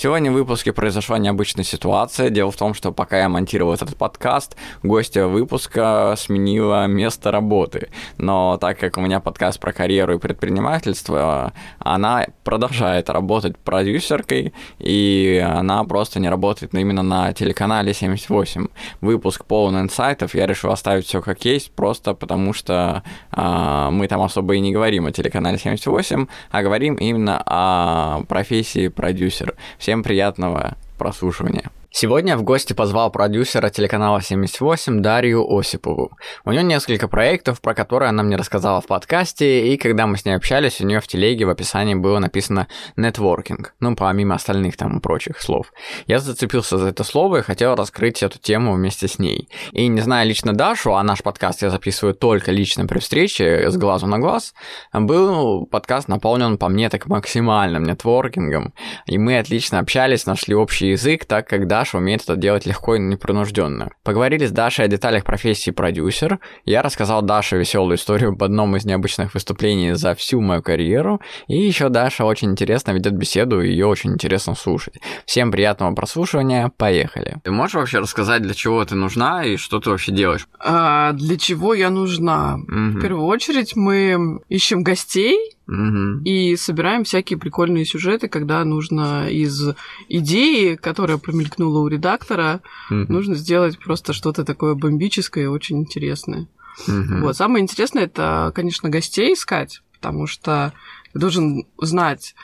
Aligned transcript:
Сегодня 0.00 0.30
в 0.30 0.34
выпуске 0.34 0.72
произошла 0.72 1.18
необычная 1.18 1.64
ситуация. 1.64 2.30
Дело 2.30 2.52
в 2.52 2.56
том, 2.56 2.72
что 2.72 2.92
пока 2.92 3.18
я 3.18 3.28
монтировал 3.28 3.74
этот 3.74 3.96
подкаст, 3.96 4.56
гостья 4.84 5.24
выпуска 5.24 6.14
сменила 6.16 6.86
место 6.86 7.32
работы. 7.32 7.88
Но 8.16 8.58
так 8.58 8.78
как 8.78 8.96
у 8.96 9.00
меня 9.00 9.18
подкаст 9.18 9.58
про 9.58 9.72
карьеру 9.72 10.14
и 10.14 10.18
предпринимательство, 10.20 11.52
она 11.80 12.28
продолжает 12.44 13.10
работать 13.10 13.58
продюсеркой, 13.58 14.54
и 14.78 15.44
она 15.44 15.82
просто 15.82 16.20
не 16.20 16.28
работает 16.28 16.74
именно 16.74 17.02
на 17.02 17.32
телеканале 17.32 17.92
78. 17.92 18.68
Выпуск 19.00 19.46
полон 19.46 19.80
инсайтов, 19.80 20.32
я 20.36 20.46
решил 20.46 20.70
оставить 20.70 21.06
все 21.06 21.20
как 21.20 21.44
есть, 21.44 21.72
просто 21.72 22.14
потому 22.14 22.52
что 22.52 23.02
э, 23.32 23.88
мы 23.90 24.06
там 24.06 24.22
особо 24.22 24.54
и 24.54 24.60
не 24.60 24.70
говорим 24.70 25.06
о 25.06 25.10
телеканале 25.10 25.58
78, 25.58 26.28
а 26.52 26.62
говорим 26.62 26.94
именно 26.94 27.42
о 27.44 28.22
профессии 28.28 28.86
продюсер. 28.86 29.56
Всем 29.88 30.02
приятного 30.02 30.76
прослушивания. 30.98 31.70
Сегодня 32.00 32.36
в 32.36 32.44
гости 32.44 32.74
позвал 32.74 33.10
продюсера 33.10 33.70
телеканала 33.70 34.22
78 34.22 35.02
Дарью 35.02 35.44
Осипову. 35.52 36.16
У 36.44 36.52
нее 36.52 36.62
несколько 36.62 37.08
проектов, 37.08 37.60
про 37.60 37.74
которые 37.74 38.10
она 38.10 38.22
мне 38.22 38.36
рассказала 38.36 38.80
в 38.80 38.86
подкасте, 38.86 39.72
и 39.72 39.76
когда 39.76 40.06
мы 40.06 40.16
с 40.16 40.24
ней 40.24 40.36
общались, 40.36 40.80
у 40.80 40.86
нее 40.86 41.00
в 41.00 41.08
телеге 41.08 41.44
в 41.44 41.50
описании 41.50 41.96
было 41.96 42.20
написано 42.20 42.68
«нетворкинг», 42.94 43.74
ну, 43.80 43.96
помимо 43.96 44.36
остальных 44.36 44.76
там 44.76 45.00
прочих 45.00 45.40
слов. 45.40 45.72
Я 46.06 46.20
зацепился 46.20 46.78
за 46.78 46.90
это 46.90 47.02
слово 47.02 47.38
и 47.38 47.42
хотел 47.42 47.74
раскрыть 47.74 48.22
эту 48.22 48.38
тему 48.38 48.74
вместе 48.74 49.08
с 49.08 49.18
ней. 49.18 49.48
И 49.72 49.88
не 49.88 50.00
зная 50.00 50.22
лично 50.22 50.52
Дашу, 50.52 50.94
а 50.94 51.02
наш 51.02 51.24
подкаст 51.24 51.62
я 51.62 51.70
записываю 51.70 52.14
только 52.14 52.52
лично 52.52 52.86
при 52.86 53.00
встрече, 53.00 53.72
с 53.72 53.76
глазу 53.76 54.06
на 54.06 54.20
глаз, 54.20 54.54
был 54.92 55.66
подкаст 55.66 56.06
наполнен 56.06 56.58
по 56.58 56.68
мне 56.68 56.90
так 56.90 57.08
максимальным 57.08 57.82
нетворкингом, 57.82 58.72
и 59.06 59.18
мы 59.18 59.40
отлично 59.40 59.80
общались, 59.80 60.26
нашли 60.26 60.54
общий 60.54 60.90
язык, 60.90 61.24
так 61.24 61.48
как 61.48 61.66
Даша 61.66 61.87
умеет 61.94 62.22
это 62.22 62.36
делать 62.36 62.66
легко 62.66 62.96
и 62.96 62.98
непринужденно. 62.98 63.90
Поговорили 64.02 64.46
с 64.46 64.50
Дашей 64.50 64.84
о 64.84 64.88
деталях 64.88 65.24
профессии 65.24 65.70
продюсер. 65.70 66.38
Я 66.64 66.82
рассказал 66.82 67.22
Даше 67.22 67.56
веселую 67.56 67.96
историю 67.96 68.30
об 68.30 68.42
одном 68.42 68.76
из 68.76 68.84
необычных 68.84 69.34
выступлений 69.34 69.92
за 69.92 70.14
всю 70.14 70.40
мою 70.40 70.62
карьеру. 70.62 71.20
И 71.46 71.56
еще 71.56 71.88
Даша 71.88 72.24
очень 72.24 72.50
интересно 72.50 72.92
ведет 72.92 73.14
беседу, 73.14 73.60
и 73.60 73.70
ее 73.70 73.86
очень 73.86 74.12
интересно 74.12 74.54
слушать. 74.54 74.94
Всем 75.26 75.50
приятного 75.50 75.94
прослушивания, 75.94 76.70
поехали. 76.76 77.36
Ты 77.44 77.50
можешь 77.50 77.74
вообще 77.74 77.98
рассказать, 77.98 78.42
для 78.42 78.54
чего 78.54 78.84
ты 78.84 78.94
нужна 78.94 79.44
и 79.44 79.56
что 79.56 79.80
ты 79.80 79.90
вообще 79.90 80.12
делаешь? 80.12 80.46
А, 80.58 81.12
для 81.12 81.36
чего 81.36 81.74
я 81.74 81.90
нужна? 81.90 82.56
Мгм. 82.56 82.98
В 82.98 83.00
первую 83.00 83.26
очередь 83.26 83.76
мы 83.76 84.40
ищем 84.48 84.82
гостей, 84.82 85.57
Мгм. 85.68 86.22
и 86.24 86.56
собираем 86.56 87.04
всякие 87.04 87.38
прикольные 87.38 87.84
сюжеты, 87.84 88.28
когда 88.28 88.64
нужно 88.64 89.28
из 89.28 89.62
идеи, 90.08 90.76
которая 90.76 91.18
промелькнула 91.18 91.80
у 91.80 91.88
редактора, 91.88 92.62
Мгм. 92.90 93.12
нужно 93.12 93.34
сделать 93.34 93.78
просто 93.78 94.14
что-то 94.14 94.44
такое 94.44 94.74
бомбическое 94.74 95.44
и 95.44 95.48
очень 95.48 95.78
интересное. 95.80 96.48
Мгм. 96.86 97.20
Вот. 97.20 97.36
Самое 97.36 97.62
интересное 97.62 98.04
это, 98.04 98.50
конечно, 98.54 98.88
гостей 98.88 99.34
искать, 99.34 99.82
потому 99.92 100.26
что 100.26 100.72
ты 101.12 101.18
должен 101.18 101.66
знать, 101.78 102.34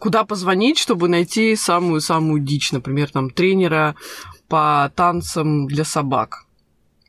куда 0.00 0.24
позвонить, 0.24 0.78
чтобы 0.78 1.08
найти 1.08 1.54
самую-самую 1.54 2.40
дичь, 2.42 2.72
например, 2.72 3.10
там 3.10 3.30
тренера 3.30 3.94
по 4.48 4.90
танцам 4.96 5.68
для 5.68 5.84
собак. 5.84 6.45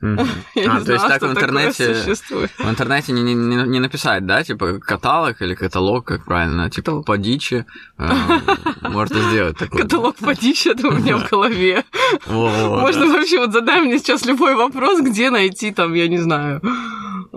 А, 0.67 0.81
то 0.81 0.93
есть 0.93 1.07
так 1.07 1.17
в 1.17 1.19
такое 1.19 1.31
интернете... 1.31 1.93
В 2.57 2.69
интернете 2.69 3.13
не, 3.13 3.21
не, 3.21 3.33
не- 3.33 3.79
написать, 3.79 4.25
да, 4.25 4.43
типа 4.43 4.79
каталог 4.79 5.41
или 5.41 5.55
каталог, 5.55 6.05
как 6.05 6.25
правильно, 6.25 6.69
типа 6.69 7.01
по 7.01 7.17
дичи 7.17 7.65
можно 7.97 9.19
сделать 9.29 9.57
такой. 9.57 9.81
Каталог 9.81 10.15
по 10.15 10.35
дичи, 10.35 10.69
это 10.69 10.87
у 10.87 10.91
меня 10.91 11.17
в 11.17 11.29
голове. 11.29 11.83
Можно 12.27 13.07
вообще 13.07 13.39
вот 13.39 13.53
задай 13.53 13.81
мне 13.81 13.97
сейчас 13.99 14.25
любой 14.25 14.55
вопрос, 14.55 15.01
где 15.01 15.29
найти 15.29 15.71
там, 15.71 15.93
я 15.93 16.07
не 16.07 16.17
знаю. 16.17 16.61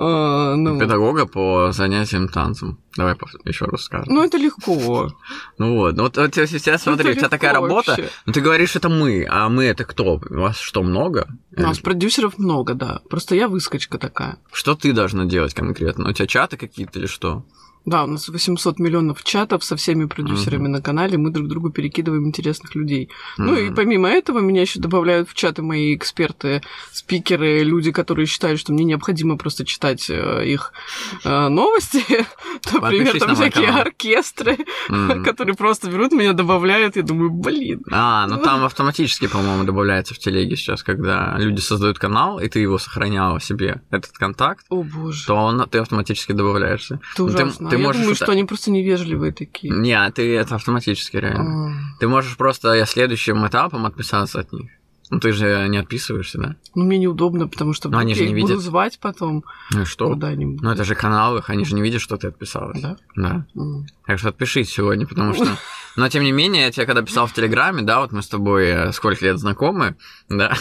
Э, 0.00 0.54
ну, 0.56 0.78
Педагога 0.78 1.26
по 1.26 1.72
занятиям 1.72 2.28
танцем. 2.28 2.78
Давай 2.96 3.14
еще 3.44 3.66
раз 3.66 3.82
скажем. 3.82 4.12
ну, 4.14 4.24
это 4.24 4.36
легко. 4.38 5.10
Ну 5.58 5.76
вот, 5.76 5.96
ну 5.96 6.04
вот, 6.04 6.14
сейчас 6.34 6.86
Ну, 6.86 6.92
смотри, 6.92 7.08
у 7.08 7.12
это 7.12 7.20
тебя 7.20 7.28
такая 7.28 7.52
работа, 7.52 7.92
вообще. 7.92 8.10
ну 8.26 8.32
ты 8.32 8.40
говоришь, 8.40 8.76
это 8.76 8.88
мы, 8.88 9.26
а 9.28 9.48
мы 9.48 9.64
это 9.64 9.84
кто? 9.84 10.20
У 10.30 10.40
вас 10.40 10.58
что, 10.58 10.82
много? 10.82 11.28
У 11.56 11.62
нас 11.62 11.78
продюсеров 11.78 12.38
много, 12.38 12.74
да. 12.74 13.00
Просто 13.08 13.34
я 13.34 13.48
выскочка 13.48 13.98
такая. 13.98 14.38
Что 14.52 14.74
ты 14.74 14.92
должна 14.92 15.24
делать 15.26 15.54
конкретно? 15.54 16.08
У 16.08 16.12
тебя 16.12 16.26
чаты 16.26 16.56
какие-то 16.56 16.98
или 16.98 17.06
что? 17.06 17.44
Да, 17.86 18.04
у 18.04 18.06
нас 18.06 18.28
800 18.28 18.78
миллионов 18.78 19.24
чатов 19.24 19.64
со 19.64 19.74
всеми 19.74 20.04
продюсерами 20.04 20.64
Мгм. 20.64 20.72
на 20.72 20.82
канале, 20.82 21.16
мы 21.16 21.30
друг 21.30 21.48
другу 21.48 21.70
перекидываем 21.70 22.26
интересных 22.26 22.74
людей. 22.74 23.08
Ну 23.38 23.56
и 23.56 23.70
помимо 23.72 24.08
этого 24.08 24.40
меня 24.40 24.60
еще 24.60 24.80
добавляют 24.80 25.28
в 25.30 25.34
чаты 25.34 25.62
мои 25.62 25.94
эксперты, 25.94 26.62
спикеры, 26.92 27.62
люди, 27.62 27.90
которые 27.90 28.26
считают, 28.26 28.60
что 28.60 28.72
мне 28.72 28.84
необходимо 28.84 29.38
просто 29.38 29.64
читать 29.64 30.10
э, 30.10 30.46
их 30.46 30.72
э, 31.24 31.48
новости. 31.48 32.04
Например, 32.72 33.18
там 33.18 33.30
на 33.30 33.34
всякие 33.34 33.66
канал. 33.66 33.80
оркестры, 33.82 34.58
которые 35.24 35.56
просто 35.56 35.90
берут 35.90 36.12
меня, 36.12 36.34
добавляют, 36.34 36.96
и 36.96 37.02
думаю, 37.02 37.30
блин. 37.30 37.82
А, 37.90 38.26
ну 38.26 38.36
там 38.38 38.64
автоматически, 38.64 39.26
по-моему, 39.26 39.64
добавляется 39.64 40.14
в 40.14 40.18
телеге 40.18 40.56
сейчас, 40.56 40.82
когда 40.82 41.34
люди 41.38 41.60
создают 41.60 41.98
канал, 41.98 42.38
и 42.40 42.48
ты 42.48 42.58
его 42.60 42.78
сохраняла 42.78 43.40
себе, 43.40 43.80
этот 43.90 44.12
контакт, 44.12 44.66
О 44.68 44.82
боже, 44.82 45.26
то 45.26 45.34
он, 45.34 45.66
ты 45.68 45.78
автоматически 45.78 46.32
добавляешься. 46.32 47.00
это 47.14 47.22
ну, 47.22 47.24
ужасно. 47.24 47.69
Ты 47.70 47.76
А 47.76 47.78
я 47.78 47.84
можешь 47.86 48.00
думаю, 48.02 48.14
это- 48.16 48.24
что 48.24 48.32
они 48.32 48.44
просто 48.44 48.70
невежливые 48.70 49.32
такие. 49.32 49.72
Не, 49.72 49.92
а 49.94 50.10
ты 50.10 50.36
это 50.36 50.56
автоматически 50.56 51.16
реально. 51.16 51.70
А, 51.70 51.98
Ты 52.00 52.08
можешь 52.08 52.36
просто 52.36 52.84
следующим 52.86 53.46
этапом 53.46 53.86
отписаться 53.86 54.40
от 54.40 54.52
них. 54.52 54.70
Ну 55.12 55.18
ты 55.18 55.32
же 55.32 55.66
не 55.68 55.76
отписываешься, 55.78 56.38
да? 56.38 56.54
Ну, 56.76 56.84
мне 56.84 56.96
неудобно, 56.98 57.48
потому 57.48 57.72
что 57.72 57.88
Но 57.88 57.98
они 57.98 58.14
же 58.14 58.20
я 58.22 58.26
не 58.28 58.34
их 58.36 58.40
буду 58.42 58.52
видят. 58.52 58.64
звать 58.64 58.98
потом 59.00 59.42
Ну 59.72 59.84
что? 59.84 60.06
куда-нибудь. 60.06 60.60
Ну 60.62 60.70
это 60.70 60.84
же 60.84 60.94
канал 60.94 61.36
их, 61.36 61.50
они 61.50 61.64
же 61.64 61.74
не 61.74 61.82
видят, 61.82 62.00
что 62.00 62.16
ты 62.16 62.28
отписалась. 62.28 62.80
Да? 62.80 62.96
Да. 63.16 63.44
М. 63.56 63.86
Так 64.06 64.20
что 64.20 64.28
отпишись 64.28 64.70
сегодня, 64.70 65.08
потому 65.08 65.34
что... 65.34 65.48
Но 65.96 66.08
тем 66.08 66.22
не 66.22 66.30
менее, 66.30 66.62
я 66.66 66.70
тебе 66.70 66.86
когда 66.86 67.02
писал 67.02 67.26
в 67.26 67.32
Телеграме, 67.32 67.82
да, 67.82 67.98
вот 68.00 68.12
мы 68.12 68.22
с 68.22 68.28
тобой 68.28 68.68
э, 68.68 68.92
сколько 68.92 69.24
лет 69.24 69.38
знакомы, 69.40 69.96
да, 70.28 70.54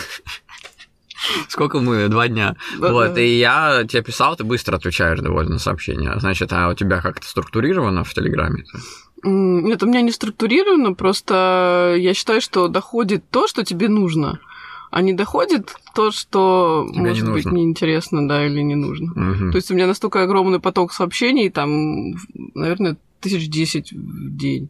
Сколько 1.47 1.79
мы? 1.79 2.07
Два 2.07 2.27
дня. 2.27 2.55
Вот, 2.77 3.17
и 3.17 3.37
я 3.37 3.85
тебе 3.89 4.03
писал, 4.03 4.35
ты 4.35 4.43
быстро 4.43 4.75
отвечаешь 4.77 5.19
довольно 5.19 5.53
на 5.53 5.59
сообщения. 5.59 6.13
Значит, 6.19 6.51
а 6.53 6.69
у 6.69 6.73
тебя 6.73 7.01
как-то 7.01 7.27
структурировано 7.27 8.03
в 8.03 8.13
Телеграме? 8.13 8.63
Нет, 9.23 9.83
у 9.83 9.87
меня 9.87 10.01
не 10.01 10.11
структурировано, 10.11 10.93
просто 10.93 11.95
я 11.97 12.13
считаю, 12.13 12.39
что 12.39 12.67
доходит 12.69 13.29
то, 13.29 13.47
что 13.47 13.65
тебе 13.65 13.89
нужно, 13.89 14.39
а 14.91 15.01
не 15.01 15.11
доходит 15.13 15.75
то, 15.93 16.11
что 16.11 16.87
Тебе 16.89 17.01
может 17.01 17.25
не 17.25 17.31
быть 17.33 17.43
нужно. 17.45 17.57
неинтересно, 17.57 18.27
да, 18.29 18.45
или 18.45 18.61
не 18.61 18.75
нужно. 18.75 19.11
Мгм. 19.13 19.51
То 19.51 19.57
есть 19.57 19.69
у 19.71 19.73
меня 19.75 19.87
настолько 19.87 20.23
огромный 20.23 20.61
поток 20.61 20.93
сообщений, 20.93 21.49
там, 21.49 22.13
наверное, 22.55 22.95
тысяч 23.19 23.49
десять 23.49 23.91
в 23.91 24.37
день. 24.37 24.69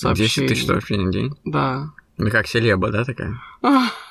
10 0.00 0.46
тысяч 0.48 0.64
сообщений 0.64 1.06
в 1.06 1.10
день? 1.10 1.34
Да. 1.44 1.90
Ну, 2.16 2.30
как 2.30 2.46
селеба, 2.46 2.90
да, 2.90 3.04
такая? 3.04 3.38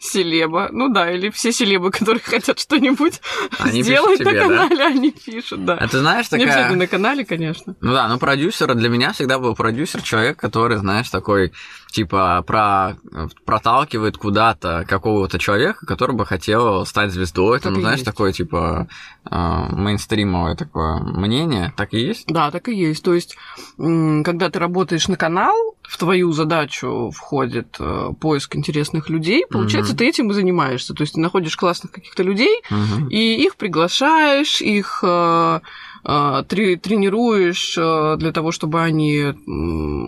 Селеба. 0.00 0.68
Ну 0.72 0.88
да, 0.88 1.10
или 1.10 1.30
все 1.30 1.52
селебы, 1.52 1.90
которые 1.92 2.22
хотят 2.22 2.58
что-нибудь 2.58 3.20
Они 3.58 3.82
сделать 3.82 4.18
тебе, 4.18 4.32
на 4.32 4.48
да? 4.48 4.68
канале, 4.68 4.84
они 4.84 5.10
пишут, 5.10 5.64
да. 5.64 5.74
А 5.74 5.88
ты 5.88 5.98
знаешь, 5.98 6.30
Не 6.30 6.44
обязательно 6.44 6.64
такая... 6.64 6.78
на 6.78 6.86
канале, 6.86 7.24
конечно. 7.24 7.74
Ну 7.80 7.92
да, 7.92 8.08
ну 8.08 8.18
продюсер 8.18 8.74
для 8.74 8.88
меня 8.88 9.12
всегда 9.12 9.38
был 9.38 9.54
продюсер, 9.54 10.02
человек, 10.02 10.36
который, 10.36 10.78
знаешь, 10.78 11.08
такой, 11.10 11.52
типа, 11.90 12.42
про... 12.46 12.96
проталкивает 13.44 14.16
куда-то 14.16 14.84
какого-то 14.88 15.38
человека, 15.38 15.86
который 15.86 16.14
бы 16.14 16.26
хотел 16.26 16.84
стать 16.86 17.12
звездой, 17.12 17.60
там, 17.60 17.74
Так 17.74 17.78
и 17.78 17.82
знаешь, 17.82 17.98
есть. 17.98 18.06
такое, 18.06 18.32
типа, 18.32 18.88
э, 19.30 19.36
мейнстримовое 19.70 20.56
такое 20.56 20.98
мнение, 21.00 21.72
так 21.76 21.94
и 21.94 21.98
есть? 21.98 22.26
Да, 22.26 22.50
так 22.50 22.68
и 22.68 22.74
есть. 22.74 23.02
То 23.02 23.14
есть, 23.14 23.36
когда 23.76 24.50
ты 24.50 24.58
работаешь 24.58 25.08
на 25.08 25.16
канал, 25.16 25.54
в 25.82 25.96
твою 25.96 26.32
задачу 26.32 27.10
входит 27.14 27.76
э, 27.80 28.10
поиск 28.20 28.56
интересных 28.56 29.08
людей, 29.08 29.44
получается, 29.68 29.92
Мгм. 29.92 29.98
ты 29.98 30.08
этим 30.08 30.30
и 30.30 30.34
занимаешься. 30.34 30.94
То 30.94 31.02
есть 31.02 31.14
ты 31.14 31.20
находишь 31.20 31.56
классных 31.56 31.92
каких-то 31.92 32.22
людей, 32.22 32.62
и 33.10 33.44
их 33.44 33.56
приглашаешь, 33.56 34.60
их 34.60 35.00
э, 35.02 35.60
э, 36.04 36.42
тре- 36.48 36.76
тренируешь 36.76 37.76
э, 37.78 38.16
для 38.18 38.32
того, 38.32 38.52
чтобы 38.52 38.80
они 38.82 39.34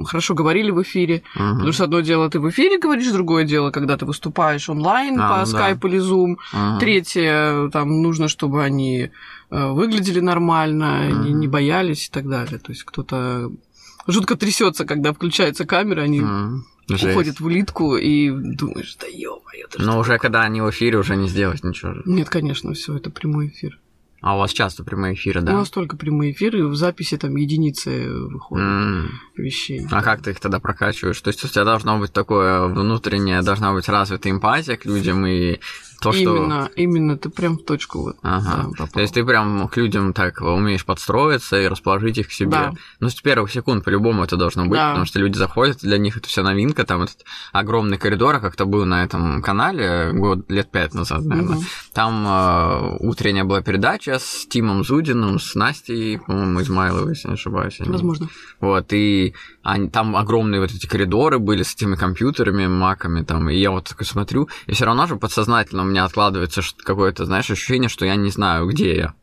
хорошо 0.06 0.34
говорили 0.34 0.70
в 0.70 0.82
эфире. 0.82 1.22
Потому 1.34 1.72
что 1.72 1.84
одно 1.84 2.00
дело 2.00 2.28
ты 2.30 2.38
в 2.40 2.48
эфире 2.50 2.78
говоришь, 2.78 3.10
другое 3.12 3.44
дело, 3.44 3.70
когда 3.70 3.96
ты 3.96 4.06
выступаешь 4.06 4.68
онлайн 4.68 5.20
А, 5.20 5.28
по 5.28 5.34
ну 5.34 5.40
да. 5.40 5.46
скайпу 5.46 5.88
или 5.88 5.98
зум. 5.98 6.38
Мгм. 6.52 6.78
Третье, 6.78 7.68
там 7.72 8.02
нужно, 8.02 8.28
чтобы 8.28 8.62
они 8.64 9.10
выглядели 9.50 10.20
нормально, 10.20 11.10
не, 11.10 11.32
не 11.32 11.48
боялись 11.48 12.06
и 12.06 12.10
так 12.10 12.28
далее. 12.28 12.58
То 12.58 12.70
есть 12.72 12.84
кто-то 12.84 13.50
жутко 14.06 14.36
трясется, 14.36 14.84
когда 14.84 15.12
включается 15.12 15.66
камера, 15.66 16.02
они 16.02 16.20
Мгм. 16.20 16.64
Жесть. 16.96 17.12
уходят 17.12 17.40
в 17.40 17.44
улитку 17.46 17.96
и 17.96 18.30
думаешь, 18.30 18.96
да 19.00 19.06
ё-моё, 19.06 19.66
это 19.66 19.82
Но 19.82 19.98
уже 19.98 20.12
такое?» 20.12 20.18
когда 20.18 20.42
они 20.42 20.60
в 20.60 20.70
эфире, 20.70 20.98
уже 20.98 21.16
не 21.16 21.28
сделать 21.28 21.62
ничего. 21.64 21.94
Нет, 22.04 22.28
конечно, 22.28 22.72
все 22.74 22.96
это 22.96 23.10
прямой 23.10 23.48
эфир. 23.48 23.78
А 24.22 24.36
у 24.36 24.38
вас 24.38 24.52
часто 24.52 24.84
прямые 24.84 25.14
эфиры, 25.14 25.40
У 25.40 25.44
да? 25.44 25.52
нас 25.54 25.70
только 25.70 25.96
прямые 25.96 26.32
эфиры, 26.32 26.68
в 26.68 26.74
записи 26.76 27.16
там 27.16 27.36
единицы 27.36 28.10
выходят 28.12 28.66
М. 28.66 29.10
вещей. 29.34 29.86
А 29.90 30.02
как 30.02 30.20
ты 30.22 30.32
их 30.32 30.40
тогда 30.40 30.60
прокачиваешь? 30.60 31.18
То 31.22 31.28
есть 31.28 31.42
у 31.42 31.48
тебя 31.48 31.64
должно 31.64 31.98
быть 31.98 32.12
такое 32.12 32.66
внутреннее, 32.66 33.40
должна 33.40 33.72
быть 33.72 33.88
развитая 33.88 34.32
эмпатия 34.34 34.76
к 34.76 34.84
людям 34.84 35.24
и 35.26 35.58
то, 36.00 36.12
что... 36.12 36.36
Именно, 36.36 36.70
именно, 36.76 37.18
ты 37.18 37.30
прям 37.30 37.58
в 37.58 37.64
точку 37.64 38.02
вот. 38.02 38.16
Ага. 38.22 38.70
да. 38.78 38.86
То 38.86 39.00
есть 39.00 39.14
ты 39.14 39.24
прям 39.24 39.68
к 39.68 39.76
людям 39.76 40.12
так 40.12 40.40
умеешь 40.40 40.84
подстроиться 40.84 41.60
и 41.60 41.68
расположить 41.68 42.18
их 42.18 42.28
к 42.28 42.32
себе. 42.32 42.50
Да. 42.50 42.72
Ну, 43.00 43.10
с 43.10 43.14
первых 43.14 43.50
секунд 43.52 43.84
по-любому 43.84 44.24
это 44.24 44.36
должно 44.36 44.64
быть, 44.64 44.78
Да. 44.78 44.88
потому 44.88 45.04
что 45.06 45.18
люди 45.18 45.36
заходят, 45.36 45.78
для 45.80 45.98
них 45.98 46.16
это 46.16 46.28
все 46.28 46.42
новинка, 46.42 46.84
там 46.84 47.02
этот 47.02 47.24
огромный 47.52 47.98
коридор, 47.98 48.36
а 48.36 48.40
как-то 48.40 48.64
был 48.64 48.84
на 48.86 49.04
этом 49.04 49.42
канале 49.42 50.12
год, 50.12 50.50
лет 50.50 50.70
пять 50.70 50.94
назад, 50.94 51.24
наверное. 51.24 51.56
Мгм. 51.56 51.64
Там 51.92 52.26
э, 52.26 52.96
утренняя 53.00 53.44
была 53.44 53.60
передача 53.62 54.18
с 54.18 54.46
Тимом 54.46 54.84
Зудиным, 54.84 55.38
с 55.38 55.54
Настей, 55.54 56.18
по-моему, 56.18 56.62
Измайловой, 56.62 57.10
если 57.10 57.28
не 57.28 57.34
ошибаюсь. 57.34 57.78
Возможно. 57.80 58.28
Вот, 58.60 58.92
и 58.92 59.34
они, 59.62 59.88
там 59.88 60.16
огромные 60.16 60.60
вот 60.60 60.70
эти 60.70 60.86
коридоры 60.86 61.38
были 61.38 61.62
с 61.62 61.74
этими 61.74 61.96
компьютерами, 61.96 62.66
маками 62.66 63.22
там, 63.22 63.48
и 63.50 63.56
я 63.56 63.70
вот 63.70 63.88
такой 63.88 64.06
смотрю, 64.06 64.48
и 64.66 64.72
все 64.72 64.84
равно 64.86 65.06
же 65.06 65.16
подсознательно 65.16 65.84
меня 65.90 66.04
откладывается 66.04 66.62
какое-то, 66.84 67.24
знаешь, 67.24 67.50
ощущение, 67.50 67.88
что 67.88 68.06
я 68.06 68.16
не 68.16 68.30
знаю, 68.30 68.66
где 68.66 68.96
я. 68.96 69.14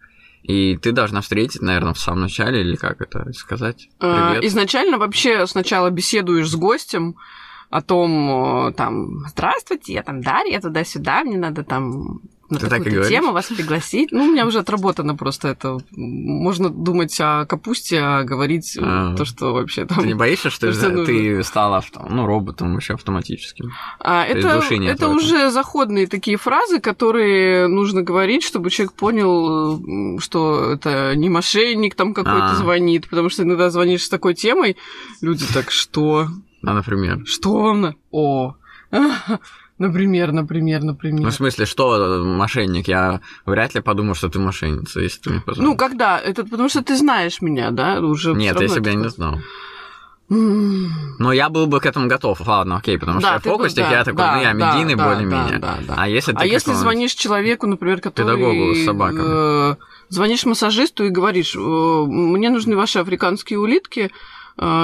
И 0.44 0.78
ты 0.78 0.92
должна 0.92 1.22
встретить, 1.22 1.62
наверное, 1.62 1.94
в 1.94 2.00
самом 2.00 2.22
начале, 2.22 2.62
или 2.62 2.76
как 2.76 3.02
это 3.02 3.32
сказать? 3.34 3.90
А, 4.00 4.32
Привет. 4.32 4.46
Изначально 4.46 4.98
вообще 4.98 5.46
сначала 5.46 5.90
беседуешь 5.90 6.50
с 6.50 6.56
гостем 6.56 7.18
о 7.70 7.82
том, 7.82 8.70
э, 8.70 8.74
там, 8.74 9.26
здравствуйте, 9.28 9.94
я 9.94 10.04
там 10.04 10.22
Дарья, 10.22 10.62
туда-сюда, 10.62 11.24
мне 11.24 11.38
надо 11.38 11.64
там 11.64 12.22
на 12.50 12.60
Ты 12.60 12.68
говоришь? 12.68 13.08
тему 13.08 13.32
вас 13.32 13.48
пригласить. 13.48 14.12
Ну, 14.12 14.24
у 14.24 14.32
меня 14.32 14.46
уже 14.46 14.60
отработано 14.60 15.16
просто 15.16 15.50
это. 15.50 15.80
Можно 15.92 16.70
думать 16.70 17.16
о 17.20 17.46
капусте, 17.46 18.00
а 18.00 18.24
говорить 18.24 18.78
э, 18.78 18.82
А. 18.84 19.16
то, 19.16 19.26
что 19.26 19.54
вообще 19.54 19.86
там... 19.86 20.00
Ты 20.00 20.08
не 20.08 20.14
боишься, 20.14 20.50
что 20.50 20.72
что 20.74 20.90
нужно. 20.90 21.06
ты 21.06 21.44
стала 21.44 21.84
ну, 22.10 22.26
роботом 22.26 22.74
вообще 22.74 22.94
автоматическим? 22.94 23.72
А, 24.00 24.26
это 24.26 24.56
души 24.56 24.78
нет 24.78 24.96
это 24.96 25.10
уже 25.10 25.52
заходные 25.52 26.08
такие 26.08 26.38
фразы, 26.38 26.80
которые 26.80 27.68
нужно 27.68 28.02
говорить, 28.02 28.44
чтобы 28.44 28.70
человек 28.70 28.94
понял, 28.94 30.20
что 30.20 30.72
это 30.74 31.16
не 31.16 31.30
мошенник 31.30 31.96
там 31.96 32.14
какой-то 32.14 32.52
А. 32.52 32.56
звонит, 32.56 33.10
потому 33.10 33.30
что 33.30 33.44
иногда 33.44 33.70
звонишь 33.70 34.04
с 34.04 34.10
такой 34.10 34.34
темой, 34.34 34.78
люди 35.22 35.46
так, 35.54 35.72
что? 35.72 36.28
Ну, 36.62 36.74
например. 36.74 37.24
Что 37.26 37.54
он? 37.54 37.96
О, 38.12 38.56
например, 39.80 40.32
например, 40.32 40.82
Ну, 40.82 40.88
например. 40.88 41.30
в 41.30 41.34
смысле, 41.34 41.66
что 41.66 42.24
мошенник? 42.24 42.88
Я 42.88 43.22
вряд 43.46 43.76
ли 43.76 43.82
подумаю, 43.82 44.16
что 44.16 44.30
ты 44.30 44.40
мошенница, 44.40 45.00
если 45.00 45.20
ты 45.22 45.30
мне 45.32 45.42
позвонишь. 45.42 45.70
Ну, 45.72 45.78
когда? 45.78 46.20
Это 46.20 46.44
потому 46.44 46.70
что 46.70 46.82
ты 46.84 46.96
знаешь 46.98 47.42
меня, 47.42 47.72
да? 47.72 48.00
Уже 48.00 48.34
Нет, 48.34 48.60
я 48.60 48.66
это 48.68 48.94
не 48.96 49.10
знал. 49.10 49.40
Но 50.30 51.32
я 51.32 51.48
был 51.50 51.68
бы 51.68 51.80
к 51.80 51.86
этому 51.86 52.08
готов. 52.08 52.46
Ладно, 52.46 52.78
окей, 52.78 52.98
потому 53.00 53.22
да, 53.22 53.40
что 53.40 53.50
бы- 53.50 53.56
фокусник, 53.56 53.86
да, 53.86 53.92
я 53.92 54.04
такой, 54.04 54.18
да, 54.18 54.36
ну, 54.36 54.42
я 54.42 54.52
медийный 54.52 54.96
да, 54.96 55.06
более-менее. 55.08 55.60
да, 55.60 55.78
да, 55.80 55.84
да. 55.88 55.94
А 55.98 56.08
если 56.10 56.34
ты 56.34 56.38
А 56.40 56.46
если 56.46 56.74
звонишь 56.74 57.14
человеку, 57.14 57.66
например, 57.66 58.02
который... 58.02 58.26
Педагогу 58.36 58.76
с 58.76 58.84
собаками. 58.84 59.72
э, 59.72 59.76
звонишь 60.10 60.46
массажисту 60.46 61.06
и 61.06 61.10
говоришь, 61.10 61.56
э, 61.56 61.60
мне 61.60 62.50
нужны 62.50 62.76
ваши 62.76 63.00
африканские 63.00 63.60
улитки, 63.60 64.12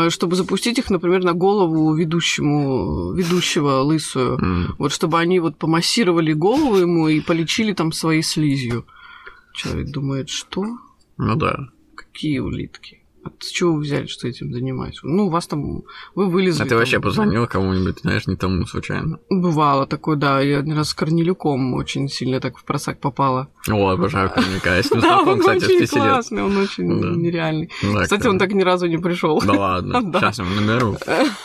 чтобы 0.10 0.36
запустить 0.36 0.78
их, 0.80 0.90
например, 0.92 1.24
на 1.24 1.34
голову 1.34 1.94
ведущему, 1.96 3.14
ведущего 3.14 3.82
лысую. 3.82 4.38
М, 4.40 4.76
Вот 4.78 4.92
чтобы 4.92 5.20
они 5.20 5.40
вот 5.40 5.58
помассировали 5.58 6.34
голову 6.34 6.78
ему 6.78 7.08
и 7.08 7.20
полечили 7.22 7.74
там 7.74 7.92
своей 7.92 8.22
слизью. 8.24 8.86
Человек 9.54 9.92
думает, 9.92 10.30
что? 10.30 10.64
Ну 11.18 11.36
да. 11.36 11.70
Какие 11.96 12.40
улитки? 12.40 13.02
А 13.24 13.30
с 13.44 13.52
чего 13.52 13.74
вы 13.74 13.82
взяли, 13.82 14.08
что 14.08 14.28
этим 14.28 14.54
занимаюсь? 14.54 15.00
Ну, 15.04 15.28
у 15.28 15.30
вас 15.30 15.48
там... 15.48 15.84
Вы 16.16 16.30
вылезли... 16.30 16.62
А 16.62 16.64
ты 16.64 16.70
там, 16.70 16.80
вообще 16.80 17.00
позвонил 17.00 17.48
кому-нибудь, 17.48 18.00
знаешь, 18.02 18.28
не 18.28 18.36
тому 18.36 18.66
случайно? 18.66 19.20
Бывало 19.30 19.86
такое, 19.86 20.16
да. 20.16 20.42
Я 20.42 20.60
один 20.60 20.78
раз 20.78 20.90
с 20.90 20.94
Корнелюком 20.94 21.74
очень 21.74 22.10
сильно 22.10 22.40
так 22.40 22.58
в 22.58 22.64
просак 22.64 23.00
попала. 23.00 23.50
О, 23.70 23.90
обожаю 23.90 24.30
коньяка. 24.30 24.76
Я 24.76 24.84
с 24.84 24.92
ним 24.92 25.02
знаком, 25.02 25.34
он 25.34 25.40
кстати, 25.40 25.66
очень 25.66 25.88
классный, 25.88 26.44
он 26.44 26.58
очень 26.58 26.86
нереальный. 27.22 27.70
Кстати, 28.04 28.28
он 28.28 28.40
так 28.40 28.54
ни 28.54 28.62
разу 28.62 28.88
не 28.88 28.98
пришел. 28.98 29.42
Да 29.42 29.54
ладно, 29.54 30.02
сейчас 30.14 30.40
ему 30.40 30.50
наберу. 30.56 30.98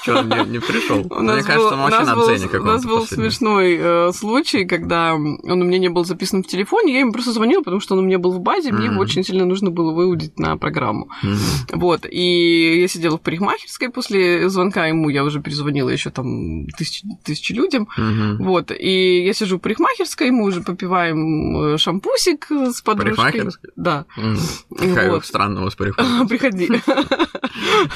Че, 0.05 0.19
он 0.19 0.29
не, 0.51 0.59
пришел? 0.61 1.05
Мне 1.05 1.43
кажется, 1.43 1.75
он 1.75 1.81
вообще 1.81 2.05
на 2.05 2.15
был, 2.15 2.27
цене 2.27 2.49
у 2.59 2.65
нас 2.65 2.85
был 2.85 3.07
смешной 3.07 3.77
э, 3.79 4.13
случай, 4.13 4.65
когда 4.65 5.15
он 5.15 5.39
у 5.45 5.65
меня 5.65 5.79
не 5.79 5.89
был 5.89 6.05
записан 6.05 6.43
в 6.43 6.47
телефоне, 6.47 6.95
я 6.95 7.01
ему 7.01 7.13
просто 7.13 7.33
звонила, 7.33 7.63
потому 7.63 7.81
что 7.81 7.95
он 7.95 8.01
у 8.01 8.07
меня 8.07 8.19
был 8.19 8.33
в 8.33 8.41
базе, 8.41 8.73
мне 8.73 8.87
его 8.87 9.01
очень 9.01 9.25
сильно 9.25 9.45
нужно 9.45 9.71
было 9.71 9.93
выудить 9.93 10.39
на 10.39 10.57
программу. 10.57 11.09
Мгм. 11.23 11.81
Вот, 11.89 12.05
и 12.11 12.81
я 12.83 12.89
сидела 12.89 13.17
в 13.17 13.23
парикмахерской 13.23 13.89
после 13.89 14.51
звонка 14.51 14.87
ему, 14.89 15.09
я 15.09 15.25
уже 15.25 15.41
перезвонила 15.41 15.89
еще 15.89 16.11
там 16.11 16.67
тысячи, 16.77 17.07
тысячи 17.25 17.55
людям, 17.55 17.89
Мгм. 17.97 18.45
вот, 18.45 18.71
и 18.79 19.25
я 19.25 19.33
сижу 19.33 19.57
в 19.57 19.61
парикмахерской, 19.61 20.31
мы 20.31 20.45
уже 20.45 20.61
попиваем 20.61 21.57
э, 21.75 21.79
шампусик 21.79 22.47
с 22.51 22.83
подружкой. 22.83 23.49
Да, 23.77 24.05
Мгм. 24.19 24.37
Какая 24.77 25.11
Вот. 25.13 25.25
странная 25.25 25.63
у 25.63 25.65
вас 25.65 25.77
парикмахерская. 25.77 26.27
приходи. 26.29 26.69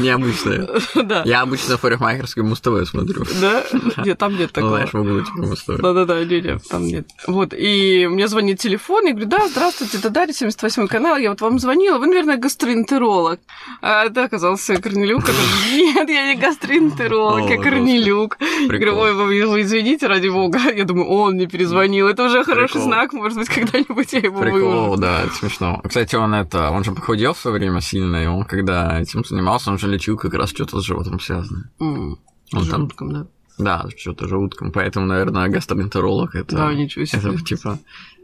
Необычная. 0.01 0.69
Да. 1.03 1.23
Я 1.27 1.43
обычно 1.43 1.77
в 1.77 1.81
парикмахерской 1.81 2.43
Муз-ТВ 2.45 2.89
смотрю. 2.89 3.25
Да? 3.41 3.65
Нет, 4.05 4.19
там 4.19 4.37
нет 4.39 4.53
такого. 4.53 4.77
знаешь, 4.77 4.93
в 4.93 5.01
углу. 5.01 5.23
Да-да-да, 5.67 6.25
не, 6.25 6.41
не, 6.41 6.59
там 6.59 6.87
нет. 6.87 7.09
Вот, 7.27 7.53
и 7.53 8.07
мне 8.09 8.29
звонит 8.29 8.59
телефон, 8.61 9.05
я 9.07 9.11
говорю, 9.13 9.29
да, 9.29 9.49
здравствуйте, 9.49 9.99
это 9.99 10.11
Дарья, 10.11 10.33
78 10.33 10.87
канал, 10.87 11.17
я 11.19 11.31
вот 11.31 11.41
вам 11.41 11.59
звонила, 11.59 11.99
вы, 11.99 12.07
наверное, 12.07 12.37
гастроэнтеролог. 12.37 13.41
А 13.85 14.05
это 14.05 14.25
оказался 14.25 14.81
Корнелюк, 14.81 15.25
нет, 15.73 16.09
я 16.09 16.33
не 16.33 16.41
гастроэнтеролог, 16.41 17.51
я 17.51 17.61
Корнелюк. 17.61 18.39
Я 18.41 18.69
говорю, 18.69 18.97
ой, 18.97 19.63
извините, 19.63 20.07
ради 20.07 20.29
бога. 20.29 20.61
Я 20.77 20.85
думаю, 20.85 21.09
он 21.09 21.35
мне 21.35 21.49
перезвонил, 21.49 22.07
это 22.07 22.25
уже 22.25 22.45
хороший 22.45 22.81
знак, 22.81 23.13
может 23.13 23.39
быть, 23.39 23.49
когда-нибудь 23.49 24.13
я 24.13 24.21
его 24.21 24.41
Прикол, 24.41 24.97
да, 24.99 25.23
это 25.23 25.35
смешно. 25.35 25.83
Кстати, 25.85 26.15
он 26.15 26.33
это, 26.33 26.71
он 26.71 26.85
же 26.85 26.93
похудел 26.93 27.35
в 27.35 27.39
свое 27.39 27.59
время 27.59 27.81
сильно, 27.81 28.23
и 28.23 28.27
он 28.27 28.45
когда 28.45 29.01
этим 29.01 29.25
занимался, 29.25 29.73
он 29.73 29.79
же 29.79 29.89
лечил 29.89 30.17
как 30.17 30.35
раз 30.35 30.51
что-то 30.51 30.81
с 30.81 30.85
животом 30.85 31.19
связанное. 31.19 31.71
Он 31.81 32.19
там, 32.53 32.65
желудком, 32.65 33.13
да. 33.13 33.27
да, 33.59 33.89
что-то 33.97 34.29
желудком, 34.29 34.71
поэтому, 34.71 35.07
наверное, 35.07 35.49
гастроэнтеролог 35.49 36.37
это... 36.37 36.55
Да, 36.55 36.73
ничего 36.73 37.05
себе. 37.05 37.19
Это 37.19 37.45
типа, 37.45 37.79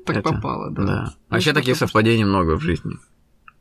Так 0.06 0.18
это- 0.18 0.28
попало, 0.34 0.70
да. 0.70 0.84
да. 0.84 1.14
Вообще 1.30 1.50
что-то 1.50 1.60
таких 1.60 1.76
совпадений 1.76 2.24
много 2.24 2.56
в 2.56 2.60
жизни. 2.60 2.96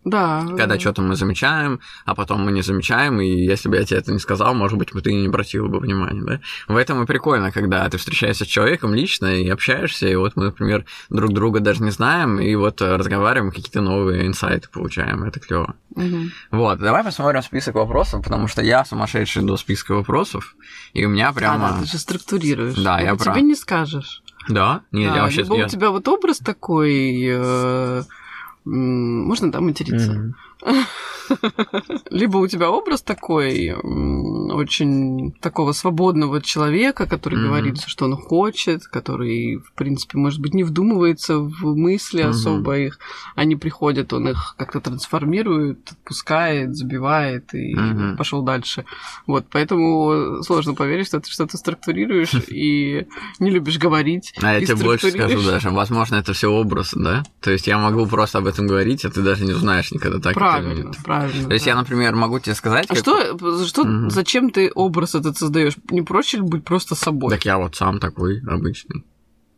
Да. 0.10 0.44
Когда 0.48 0.68
да. 0.68 0.80
что-то 0.80 1.02
мы 1.02 1.16
замечаем, 1.16 1.80
а 2.06 2.16
потом 2.16 2.46
мы 2.46 2.52
не 2.54 2.62
замечаем, 2.62 3.20
и 3.20 3.28
если 3.28 3.68
бы 3.68 3.76
я 3.76 3.84
тебе 3.84 4.00
это 4.00 4.14
не 4.14 4.20
сказал, 4.20 4.54
может 4.54 4.78
быть, 4.78 4.92
ты 5.04 5.14
не 5.14 5.28
обратил 5.28 5.68
бы 5.68 5.80
внимания, 5.80 6.22
да? 6.24 6.40
В 6.68 6.78
этом 6.78 7.04
и 7.04 7.06
прикольно, 7.06 7.52
когда 7.52 7.88
ты 7.90 7.98
встречаешься 7.98 8.46
с 8.46 8.48
человеком 8.48 8.94
лично 8.94 9.28
и 9.28 9.50
общаешься, 9.50 10.08
и 10.08 10.16
вот 10.16 10.36
мы, 10.36 10.46
например, 10.46 10.86
друг 11.10 11.34
друга 11.34 11.60
даже 11.60 11.84
не 11.84 11.92
знаем, 11.92 12.40
и 12.40 12.56
вот 12.56 12.82
э, 12.82 12.96
разговариваем, 12.96 13.52
какие-то 13.52 13.82
новые 13.82 14.26
инсайты 14.28 14.70
получаем, 14.70 15.24
это 15.26 15.40
клево. 15.42 15.76
Мгм. 15.96 16.32
Вот, 16.52 16.80
давай 16.80 17.04
посмотрим 17.04 17.42
список 17.42 17.76
вопросов, 17.76 18.24
потому 18.24 18.48
что 18.48 18.62
я 18.62 18.86
сумасшедший 18.86 19.44
до 19.44 19.58
списка 19.58 19.94
вопросов, 19.94 20.56
и 20.94 21.06
у 21.06 21.10
меня 21.10 21.30
А, 21.30 21.34
прямо... 21.34 21.72
да, 21.72 21.80
ты 21.82 21.86
же 21.86 21.98
структурируешь. 21.98 22.76
Да, 22.76 23.00
я 23.02 23.16
прав. 23.16 23.36
тебе 23.36 23.46
не 23.46 23.56
скажешь. 23.56 24.24
Да? 24.48 24.82
Нет, 24.94 25.10
Да, 25.12 25.16
я 25.18 25.22
вообще... 25.24 25.42
либо 25.44 25.58
я- 25.58 25.66
у 25.66 25.68
тебя 25.68 25.90
вот 25.90 26.08
образ 26.08 26.38
такой... 26.38 27.26
э, 27.30 28.04
можно, 28.68 29.52
да, 29.52 29.62
материться? 29.62 30.14
Мгм. 30.14 30.36
Либо 32.10 32.38
у 32.38 32.48
тебя 32.48 32.70
образ 32.70 33.02
такой 33.02 33.74
очень 33.74 35.34
такого 35.42 35.72
свободного 35.72 36.42
человека, 36.42 37.06
который 37.06 37.38
mm-hmm. 37.38 37.48
говорит, 37.48 37.82
что 37.86 38.06
он 38.06 38.16
хочет, 38.16 38.86
который, 38.88 39.58
в 39.58 39.74
принципе, 39.74 40.18
может 40.18 40.40
быть, 40.40 40.54
не 40.54 40.64
вдумывается 40.64 41.40
в 41.40 41.76
мысли 41.76 42.24
mm-hmm. 42.24 42.30
особо 42.30 42.78
их. 42.78 43.00
Они 43.36 43.56
приходят, 43.56 44.14
он 44.14 44.30
их 44.30 44.56
как-то 44.58 44.80
трансформирует, 44.80 45.92
отпускает, 45.92 46.76
забивает 46.76 47.54
и 47.54 47.76
mm-hmm. 47.76 48.18
пошел 48.18 48.42
дальше. 48.42 48.86
Вот, 49.26 49.46
поэтому 49.52 50.42
сложно 50.44 50.74
поверить, 50.74 51.08
что 51.08 51.20
ты 51.20 51.30
что-то 51.30 51.58
структурируешь 51.58 52.34
и 52.48 53.08
не 53.40 53.50
любишь 53.50 53.78
говорить. 53.78 54.34
А 54.42 54.54
я 54.54 54.66
тебе 54.66 54.84
больше 54.84 55.12
скажу 55.12 55.42
даже, 55.42 55.70
возможно, 55.70 56.16
это 56.16 56.34
все 56.34 56.50
образ, 56.50 56.92
да? 56.94 57.24
То 57.42 57.52
есть 57.52 57.68
я 57.68 57.78
могу 57.78 58.06
просто 58.06 58.40
об 58.40 58.48
этом 58.48 58.68
говорить, 58.68 59.06
а 59.06 59.10
ты 59.10 59.22
даже 59.22 59.46
не 59.46 59.54
узнаешь 59.54 59.92
никогда 59.92 60.20
так. 60.20 60.34
Правильно, 60.62 60.92
правильно. 61.04 61.48
То 61.48 61.54
есть 61.54 61.66
да. 61.66 61.72
я, 61.72 61.78
например, 61.78 62.16
могу 62.16 62.40
тебе 62.40 62.56
сказать... 62.56 62.86
А 62.90 62.94
как... 62.94 62.98
что, 62.98 63.66
что 63.66 63.82
угу. 63.82 64.10
зачем 64.10 64.50
ты 64.50 64.72
образ 64.74 65.16
этот 65.16 65.38
создаешь? 65.38 65.76
Не 65.90 66.02
проще 66.02 66.38
ли 66.38 66.44
быть 66.44 66.64
просто 66.64 66.96
собой? 66.96 67.32
Так 67.32 67.46
я 67.46 67.58
вот 67.58 67.76
сам 67.76 68.00
такой 68.00 68.42
обычный. 68.48 69.04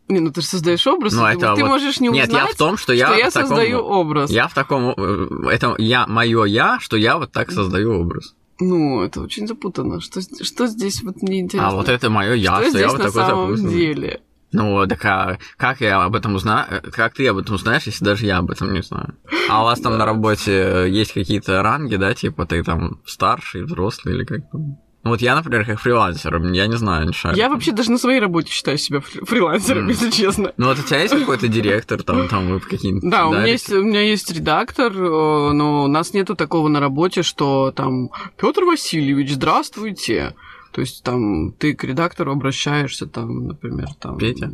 Не, 0.07 0.21
ну 0.21 0.31
ты 0.31 0.41
же 0.41 0.47
создаешь 0.47 0.87
образ, 0.87 1.13
ну, 1.13 1.23
это 1.23 1.53
ты 1.53 1.61
вот... 1.61 1.69
можешь 1.69 1.99
не 1.99 2.09
узнать, 2.09 2.29
Нет, 2.29 2.37
я 2.39 2.47
в 2.47 2.55
том, 2.55 2.77
что 2.77 2.93
я, 2.93 3.07
что 3.07 3.17
я 3.17 3.29
таком... 3.29 3.49
создаю 3.49 3.79
образ. 3.79 4.31
Я 4.31 4.47
в 4.47 4.53
таком... 4.55 4.95
Э, 4.97 5.27
это 5.51 5.75
я, 5.77 6.07
мое 6.07 6.45
я, 6.45 6.79
что 6.79 6.97
я 6.97 7.17
вот 7.17 7.31
так 7.31 7.51
создаю 7.51 8.01
образ. 8.01 8.33
Ну, 8.59 9.01
это 9.03 9.21
очень 9.21 9.47
запутанно. 9.47 10.01
Что, 10.01 10.21
что 10.21 10.67
здесь 10.67 11.03
вот 11.03 11.21
мне 11.21 11.39
интересно? 11.41 11.69
А 11.69 11.75
вот 11.75 11.87
это 11.87 12.09
мое 12.09 12.33
я, 12.33 12.55
что, 12.55 12.61
что 12.61 12.69
здесь 12.71 12.81
я 12.81 12.87
вот 12.89 12.97
на 12.97 13.03
такой 13.05 13.21
самом 13.21 13.55
запутанный. 13.55 13.73
деле? 13.73 14.21
Ну, 14.51 14.87
так 14.87 15.05
а 15.05 15.37
как 15.57 15.81
я 15.81 16.03
об 16.03 16.15
этом 16.15 16.35
узнаю? 16.35 16.81
Как 16.91 17.13
ты 17.13 17.27
об 17.27 17.37
этом 17.37 17.55
узнаешь, 17.55 17.83
если 17.83 18.03
даже 18.03 18.25
я 18.25 18.37
об 18.37 18.49
этом 18.49 18.73
не 18.73 18.81
знаю? 18.81 19.15
А 19.49 19.61
у 19.61 19.65
вас 19.65 19.79
там 19.79 19.97
на 19.97 20.05
работе 20.05 20.85
есть 20.89 21.13
какие-то 21.13 21.61
ранги, 21.61 21.95
да, 21.95 22.13
типа 22.13 22.45
ты 22.45 22.63
там 22.63 22.99
старший, 23.05 23.63
взрослый 23.63 24.15
или 24.15 24.23
как 24.23 24.49
там? 24.51 24.77
Ну, 25.01 25.11
вот 25.11 25.21
я, 25.21 25.33
например, 25.33 25.65
как 25.65 25.79
фрилансер, 25.79 26.37
я 26.51 26.67
не 26.67 26.75
знаю, 26.75 27.07
не 27.07 27.13
шарю. 27.13 27.37
Я 27.37 27.47
вообще 27.49 27.71
даже 27.71 27.89
на 27.89 27.97
своей 27.97 28.19
работе 28.19 28.51
считаю 28.51 28.77
себя 28.77 28.99
фрилансером, 28.99 29.87
mm. 29.87 29.89
если 29.91 30.11
честно. 30.11 30.51
Ну, 30.57 30.65
вот 30.65 30.77
у 30.77 30.83
тебя 30.83 30.99
есть 30.99 31.13
какой-то 31.17 31.47
директор, 31.47 32.03
там, 32.03 32.27
там 32.27 32.49
вы 32.49 32.59
какие-нибудь... 32.59 33.09
Да, 33.09 33.27
у 33.27 33.31
меня, 33.31 33.45
есть, 33.45 33.71
у 33.71 33.81
меня 33.81 34.01
есть 34.01 34.29
редактор, 34.29 34.91
э, 34.91 35.51
но 35.53 35.85
у 35.85 35.87
нас 35.87 36.13
нету 36.13 36.35
такого 36.35 36.67
на 36.67 36.81
работе, 36.81 37.23
что 37.23 37.71
там 37.71 38.09
Петр 38.35 38.65
Васильевич, 38.65 39.35
здравствуйте. 39.35 40.35
То 40.71 40.81
есть 40.81 41.03
там 41.03 41.51
ты 41.53 41.73
к 41.73 41.83
редактору 41.83 42.31
обращаешься, 42.31 43.07
там, 43.07 43.47
например, 43.47 43.87
там... 43.99 44.17
Петя? 44.17 44.51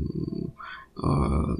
А, 0.98 1.08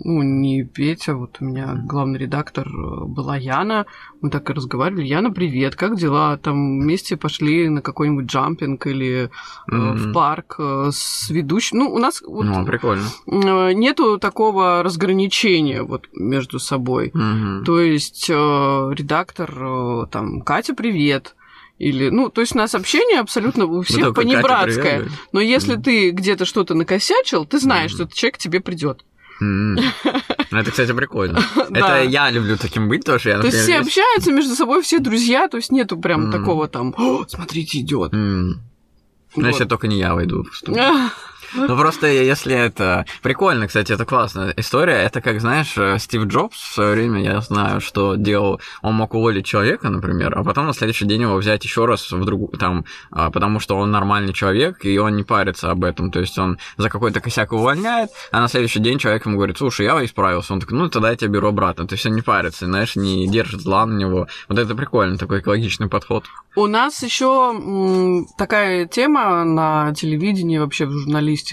ну, 0.04 0.24
не 0.24 0.64
Петя, 0.64 1.14
вот 1.16 1.38
у 1.42 1.46
меня 1.46 1.76
главный 1.86 2.18
редактор 2.18 2.68
э, 2.70 3.06
была 3.06 3.36
Яна, 3.36 3.86
мы 4.22 4.30
так 4.30 4.50
и 4.50 4.54
разговаривали. 4.54 5.06
Яна, 5.06 5.30
привет, 5.30 5.76
как 5.76 5.98
дела? 5.98 6.38
Там 6.38 6.80
вместе 6.80 7.18
пошли 7.18 7.68
на 7.68 7.82
какой-нибудь 7.82 8.28
джампинг 8.28 8.88
или 8.88 9.30
mm-hmm. 9.70 9.94
в 9.96 10.14
парк 10.14 10.56
э, 10.58 10.90
с 10.94 11.30
ведущим. 11.30 11.80
Ну, 11.80 11.94
у 11.94 11.98
нас 11.98 12.24
вот, 12.26 12.46
ну, 12.46 12.66
прикольно. 12.66 13.04
нету 13.28 14.20
такого 14.20 14.82
разграничения 14.84 15.84
вот 15.84 16.08
между 16.14 16.60
собой. 16.60 17.10
Mm-hmm. 17.10 17.64
То 17.66 17.82
есть 17.82 18.30
редактор, 18.30 20.08
там, 20.08 20.42
Катя, 20.42 20.74
привет, 20.74 21.36
или, 21.78 22.10
ну, 22.10 22.30
то 22.30 22.42
есть 22.42 22.56
у 22.56 22.58
нас 22.58 22.74
общение 22.74 23.20
абсолютно 23.20 23.66
у 23.66 23.82
всех 23.82 24.08
ну, 24.08 24.14
понебратское. 24.14 25.10
Но 25.34 25.42
если 25.42 25.78
mm. 25.78 25.82
ты 25.82 26.10
где-то 26.12 26.46
что-то 26.46 26.74
накосячил, 26.74 27.46
ты 27.46 27.60
знаешь, 27.60 27.92
mm. 27.92 27.96
что 27.96 28.04
этот 28.04 28.16
человек 28.16 28.36
к 28.36 28.38
тебе 28.38 28.62
придет. 28.62 29.04
Mm. 29.42 29.84
Это, 30.52 30.72
кстати, 30.72 30.94
прикольно. 30.94 31.40
Это 31.70 32.04
я 32.04 32.32
люблю 32.32 32.58
таким 32.58 32.88
быть 32.88 33.04
тоже. 33.04 33.38
То 33.42 33.48
есть 33.48 33.60
все 33.60 33.80
общаются 33.80 34.32
между 34.32 34.56
собой, 34.56 34.82
все 34.84 35.00
друзья, 35.00 35.50
то 35.50 35.58
есть 35.58 35.72
нету 35.72 35.98
прям 35.98 36.32
такого 36.32 36.68
там, 36.70 36.96
смотрите, 37.28 37.80
идет. 37.80 38.14
Ну, 38.14 39.48
если 39.48 39.66
только 39.66 39.88
не 39.88 40.00
я 40.00 40.14
войду. 40.16 40.46
Ну 41.56 41.78
просто 41.78 42.08
если 42.08 42.56
это... 42.56 43.06
Прикольно, 43.22 43.68
кстати, 43.68 43.92
это 43.92 44.06
классная 44.06 44.54
история. 44.58 44.96
Это 44.96 45.22
как, 45.22 45.40
знаешь, 45.40 45.74
э, 45.78 45.98
Стив 46.00 46.26
Джобс 46.26 46.58
в 46.58 46.74
свое 46.74 46.94
время, 46.94 47.24
я 47.24 47.42
знаю, 47.42 47.82
что 47.82 48.16
делал... 48.16 48.60
Он 48.82 48.96
мог 48.96 49.14
уволить 49.14 49.46
человека, 49.46 49.90
например, 49.90 50.38
а 50.38 50.44
потом 50.44 50.68
на 50.68 50.74
следующий 50.74 51.06
день 51.06 51.22
его 51.22 51.36
взять 51.36 51.64
еще 51.64 51.86
раз 51.86 52.12
в 52.12 52.26
другую... 52.26 52.50
Там, 52.58 52.86
а, 53.12 53.32
потому 53.32 53.60
что 53.60 53.78
он 53.78 53.92
нормальный 53.92 54.34
человек, 54.34 54.86
и 54.86 54.98
он 54.98 55.16
не 55.16 55.24
парится 55.24 55.72
об 55.72 55.84
этом. 55.84 56.12
То 56.12 56.20
есть 56.20 56.38
он 56.38 56.58
за 56.78 56.90
какой-то 56.90 57.22
косяк 57.22 57.54
увольняет, 57.54 58.10
а 58.32 58.42
на 58.42 58.48
следующий 58.48 58.80
день 58.80 59.00
человек 59.00 59.26
ему 59.26 59.38
говорит, 59.38 59.58
слушай, 59.58 59.86
я 59.86 60.04
исправился. 60.04 60.54
Он 60.54 60.60
такой, 60.60 60.78
ну 60.78 60.90
тогда 60.90 61.12
я 61.12 61.16
тебя 61.16 61.30
беру 61.30 61.48
обратно. 61.48 61.88
То 61.88 61.94
есть 61.94 62.06
он 62.06 62.16
не 62.16 62.22
парится, 62.22 62.66
знаешь, 62.66 62.96
не 62.96 63.28
держит 63.28 63.62
зла 63.62 63.86
на 63.86 63.98
него. 63.98 64.28
Вот 64.50 64.60
это 64.60 64.76
прикольно, 64.76 65.18
такой 65.18 65.40
экологичный 65.40 65.88
подход. 65.88 66.26
У 66.56 66.68
нас 66.68 67.02
еще 67.04 68.26
такая 68.38 68.86
тема 68.88 69.44
на 69.44 69.94
телевидении, 69.94 70.58
вообще 70.58 70.86
в 70.86 70.92
журналистике. 70.92 71.45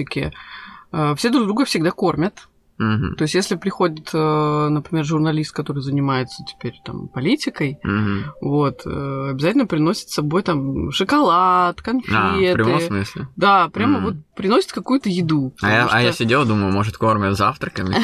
Э, 0.92 1.14
все 1.16 1.30
друг 1.30 1.44
друга 1.44 1.64
всегда 1.64 1.90
кормят. 1.90 2.48
Угу. 2.78 3.14
То 3.16 3.22
есть, 3.22 3.34
если 3.34 3.54
приходит, 3.54 4.10
э, 4.12 4.68
например, 4.68 5.04
журналист, 5.04 5.52
который 5.52 5.82
занимается 5.82 6.42
теперь 6.44 6.74
там 6.84 7.06
политикой, 7.08 7.78
угу. 7.84 8.32
вот, 8.40 8.82
э, 8.86 9.28
обязательно 9.30 9.66
приносит 9.66 10.08
с 10.08 10.14
собой 10.14 10.42
там 10.42 10.90
шоколад, 10.90 11.80
конфеты. 11.80 12.16
А, 12.16 12.34
в 12.34 12.54
прямом 12.54 12.80
смысле? 12.80 13.28
Да, 13.36 13.68
прямо 13.68 13.98
угу. 13.98 14.06
вот 14.06 14.16
приносит 14.34 14.72
какую-то 14.72 15.10
еду. 15.10 15.54
А 15.62 15.70
я, 15.70 15.86
что... 15.86 15.96
а 15.96 16.02
я 16.02 16.12
сидел, 16.12 16.44
думаю, 16.44 16.72
может, 16.72 16.96
кормят 16.96 17.36
завтраками 17.36 17.94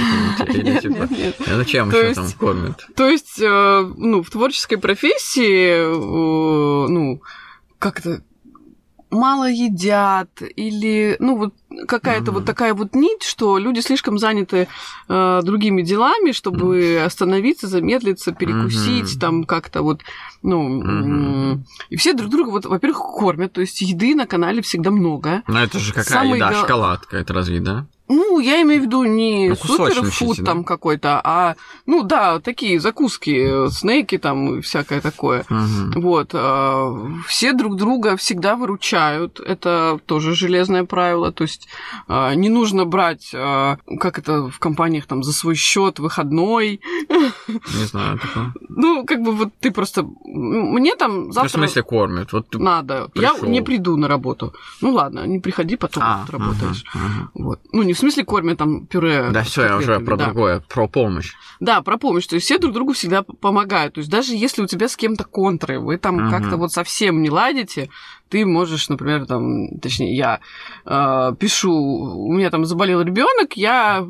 типа... 0.81 1.09
Зачем 1.57 1.89
еще 1.89 2.15
там 2.15 2.31
кормят? 2.39 2.87
То 2.95 3.09
есть, 3.09 3.41
ну, 3.41 4.23
в 4.23 4.31
творческой 4.31 4.77
профессии, 4.77 6.89
ну, 6.89 7.21
как-то 7.79 8.23
мало 9.11 9.49
едят 9.49 10.31
или, 10.57 11.17
ну, 11.19 11.37
вот 11.37 11.55
какая-то 11.87 12.31
mm-hmm. 12.31 12.35
вот 12.35 12.45
такая 12.45 12.75
вот 12.75 12.95
нить, 12.95 13.23
что 13.23 13.59
люди 13.59 13.81
слишком 13.81 14.19
заняты 14.19 14.69
э, 15.09 15.41
другими 15.43 15.83
делами, 15.83 16.33
чтобы 16.33 16.79
mm-hmm. 16.79 17.05
остановиться, 17.05 17.69
замедлиться, 17.69 18.33
перекусить, 18.33 19.17
mm-hmm. 19.17 19.21
там 19.21 19.45
как-то 19.45 19.83
вот, 19.83 20.03
ну, 20.43 20.83
mm-hmm. 20.83 21.61
и 21.91 21.97
все 21.97 22.13
друг 22.15 22.31
друга, 22.31 22.51
вот, 22.51 22.67
во-первых, 22.67 22.99
кормят, 22.99 23.53
то 23.53 23.61
есть 23.61 23.81
еды 23.81 24.15
на 24.15 24.27
канале 24.27 24.63
всегда 24.63 24.91
много. 24.91 25.43
Ну, 25.47 25.59
это 25.59 25.79
же 25.79 25.93
какая 25.93 26.05
Самый 26.23 26.37
еда, 26.37 26.53
шоколадка, 26.53 27.17
это 27.17 27.33
разве, 27.33 27.61
да? 27.61 27.87
Ну, 28.09 28.39
я 28.39 28.63
имею 28.63 28.81
в 28.81 28.85
виду 28.85 29.05
не 29.05 29.51
ну, 29.51 29.57
суперфуд 29.57 30.45
там 30.45 30.63
да? 30.63 30.65
какой-то, 30.65 31.21
а, 31.23 31.57
ну 31.87 32.03
да, 32.03 32.41
такие 32.41 32.81
закуски, 32.81 33.69
снейки 33.71 34.19
там 34.19 34.59
и 34.59 34.61
всякое 34.63 35.01
такое. 35.01 35.45
Угу. 35.51 36.01
Вот. 36.01 36.31
А, 36.33 36.95
все 37.27 37.53
друг 37.53 37.77
друга 37.77 38.17
всега 38.17 38.57
выручают. 38.57 39.41
Это 39.41 40.01
тоже 40.07 40.35
железное 40.35 40.85
правило. 40.85 41.33
То 41.33 41.45
есть 41.45 41.69
а, 42.07 42.35
не 42.35 42.49
нужно 42.49 42.85
брать, 42.85 43.31
как 43.31 44.19
это 44.19 44.49
в 44.51 44.59
компаниях 44.59 45.07
там, 45.07 45.23
за 45.23 45.33
свой 45.33 45.55
счет 45.55 45.99
выходной. 45.99 46.81
Не 47.09 47.85
знаю 47.85 48.19
такого. 48.19 48.55
Ну, 48.69 49.05
как 49.05 49.23
бы 49.23 49.33
вот 49.33 49.51
ты 49.61 49.71
просто... 49.71 50.09
Мне 50.25 50.95
там 50.97 51.33
завтра... 51.33 51.59
Ну, 51.59 51.67
в 51.67 51.69
смысле 51.69 51.83
кормят? 51.83 52.33
Вот 52.33 52.55
Надо. 52.55 53.09
Пришёл. 53.13 53.45
Я 53.45 53.49
не 53.49 53.61
приду 53.61 53.97
на 53.97 54.09
работу. 54.09 54.55
Ну 54.81 54.93
ладно, 54.93 55.27
не 55.27 55.41
приходи, 55.41 55.77
потом 55.77 56.03
а, 56.05 56.27
работаешь. 56.29 56.85
Ага, 56.95 57.05
ага. 57.05 57.31
Вот. 57.35 57.61
Ну, 57.73 57.83
не 57.83 57.95
в 57.99 58.01
смысле 58.01 58.25
кормят 58.25 58.59
там 58.59 58.87
пюре. 58.87 59.31
Да, 59.33 59.43
все, 59.43 59.65
я 59.65 59.77
уже 59.77 59.99
про 59.99 60.17
да. 60.17 60.27
другое, 60.27 60.63
про 60.69 60.87
помощь. 60.87 61.33
Да, 61.59 61.83
про 61.83 61.99
помощь. 61.99 62.27
То 62.29 62.37
есть 62.37 62.47
все 62.47 62.59
друг 62.59 62.73
другу 62.73 62.93
всегда 62.93 63.25
помогают. 63.25 63.95
То 63.95 63.99
есть 63.99 64.09
даже 64.09 64.35
если 64.35 64.63
у 64.63 64.69
тебя 64.69 64.89
с 64.89 64.97
кем-то 64.97 65.25
контры, 65.25 65.81
вы 65.81 65.99
там 65.99 66.21
uh-huh. 66.21 66.31
как-то 66.31 66.57
вот 66.57 66.71
совсем 66.71 67.21
не 67.23 67.29
ладите, 67.29 67.91
ты 68.29 68.47
можешь, 68.47 68.89
например, 68.89 69.27
там, 69.27 69.79
точнее, 69.81 70.17
я 70.17 70.41
э, 70.85 71.35
пишу, 71.39 71.73
у 71.73 72.33
меня 72.33 72.51
там 72.51 72.65
заболел 72.65 73.01
ребенок, 73.03 73.57
я 73.57 74.07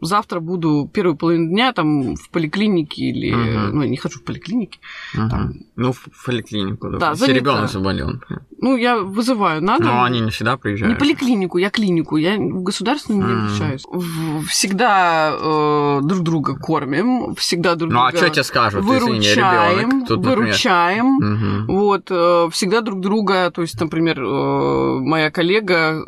завтра 0.00 0.40
буду 0.40 0.90
первую 0.92 1.16
половину 1.16 1.48
дня 1.50 1.72
там 1.72 2.16
в 2.16 2.30
поликлинике 2.30 3.02
или, 3.02 3.32
uh-huh. 3.32 3.72
ну, 3.72 3.82
я 3.82 3.88
не 3.88 3.96
хожу 3.96 4.18
в 4.18 4.24
поликлинике. 4.24 4.78
Uh-huh. 5.14 5.28
Там. 5.28 5.52
Ну, 5.76 5.92
в 5.92 6.08
поликлинику, 6.24 6.90
да. 6.90 6.98
да 6.98 7.10
если 7.10 7.32
ребенок 7.32 7.70
заболел. 7.70 8.12
Ну, 8.60 8.76
я 8.76 8.98
вызываю, 8.98 9.62
надо. 9.62 9.84
Но 9.84 10.04
они 10.04 10.20
не 10.20 10.30
всегда 10.30 10.56
приезжают. 10.56 10.94
Не 10.94 10.98
поликлинику, 10.98 11.58
я 11.58 11.70
клинику, 11.70 12.16
я 12.16 12.36
в 12.36 12.62
государственную 12.62 13.26
не 13.26 13.34
обращаюсь. 13.34 13.84
Всегда 14.48 15.34
э, 15.34 16.00
друг 16.02 16.22
друга 16.22 16.56
кормим, 16.56 17.34
всегда 17.34 17.74
друг 17.74 17.90
друга. 17.90 18.04
Ну, 18.04 18.08
а 18.08 18.16
что 18.16 18.30
тебе 18.30 18.44
скажут, 18.44 18.84
выручаем, 18.84 19.20
не 19.20 19.82
ребенок? 19.82 20.08
Тут, 20.08 20.24
выручаем, 20.24 21.20
uh-huh. 21.20 21.64
вот, 21.66 22.06
э, 22.10 22.48
всегда 22.52 22.80
друг 22.80 23.00
друга, 23.02 23.50
то 23.50 23.62
есть, 23.62 23.78
например, 23.80 24.22
э, 24.22 24.98
моя 25.00 25.30
коллега, 25.30 26.04